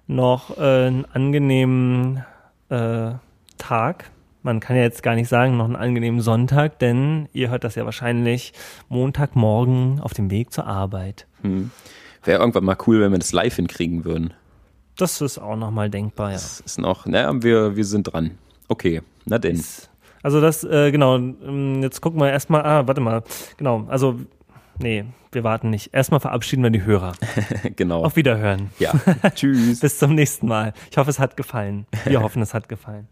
noch 0.08 0.58
äh, 0.58 0.88
einen 0.88 1.06
angenehmen 1.06 2.24
äh, 2.70 3.12
Tag. 3.58 4.10
Man 4.48 4.62
kann 4.62 4.78
ja 4.78 4.84
jetzt 4.84 5.04
gar 5.04 5.14
nicht 5.14 5.28
sagen, 5.28 5.58
noch 5.58 5.66
einen 5.66 5.76
angenehmen 5.76 6.22
Sonntag, 6.22 6.80
denn 6.80 7.28
ihr 7.34 7.50
hört 7.50 7.66
das 7.66 7.76
ja 7.76 7.84
wahrscheinlich 7.84 8.54
Montagmorgen 8.88 10.00
auf 10.00 10.14
dem 10.14 10.32
Weg 10.32 10.54
zur 10.54 10.66
Arbeit. 10.66 11.28
Hm. 11.42 11.70
Wäre 12.24 12.40
irgendwann 12.40 12.64
mal 12.64 12.78
cool, 12.88 13.02
wenn 13.02 13.12
wir 13.12 13.20
das 13.20 13.34
live 13.34 13.58
hinkriegen 13.58 14.06
würden. 14.06 14.34
Das 14.96 15.20
ist 15.20 15.38
auch 15.38 15.58
nochmal 15.58 15.90
denkbar, 15.90 16.30
ja. 16.30 16.36
Das 16.36 16.62
ist 16.62 16.80
noch, 16.80 17.06
naja, 17.06 17.44
wir, 17.44 17.76
wir 17.76 17.84
sind 17.84 18.04
dran. 18.04 18.38
Okay, 18.70 19.02
na 19.26 19.38
denn. 19.38 19.62
Also 20.24 20.40
das, 20.40 20.64
äh, 20.64 20.92
genau, 20.92 21.18
ähm, 21.18 21.84
jetzt 21.84 22.00
gucken 22.00 22.22
wir 22.22 22.32
erstmal, 22.32 22.64
ah, 22.64 22.88
warte 22.88 23.02
mal, 23.02 23.24
genau, 23.58 23.86
also 23.90 24.18
nee, 24.80 25.04
wir 25.34 25.44
warten 25.44 25.72
nicht. 25.72 25.94
Erstmal 25.94 26.22
verabschieden 26.22 26.64
wir 26.64 26.70
die 26.70 26.84
Hörer. 26.84 27.16
genau. 27.76 28.06
Auf 28.06 28.16
Wiederhören. 28.16 28.70
Ja. 28.80 28.94
Tschüss. 29.36 29.82
Bis 29.82 30.00
zum 30.00 30.16
nächsten 30.16 30.48
Mal. 30.48 30.74
Ich 30.90 30.98
hoffe, 30.98 31.10
es 31.10 31.20
hat 31.20 31.36
gefallen. 31.36 31.86
Wir 32.06 32.22
hoffen, 32.22 32.42
es 32.42 32.54
hat 32.54 32.70
gefallen. 32.70 33.10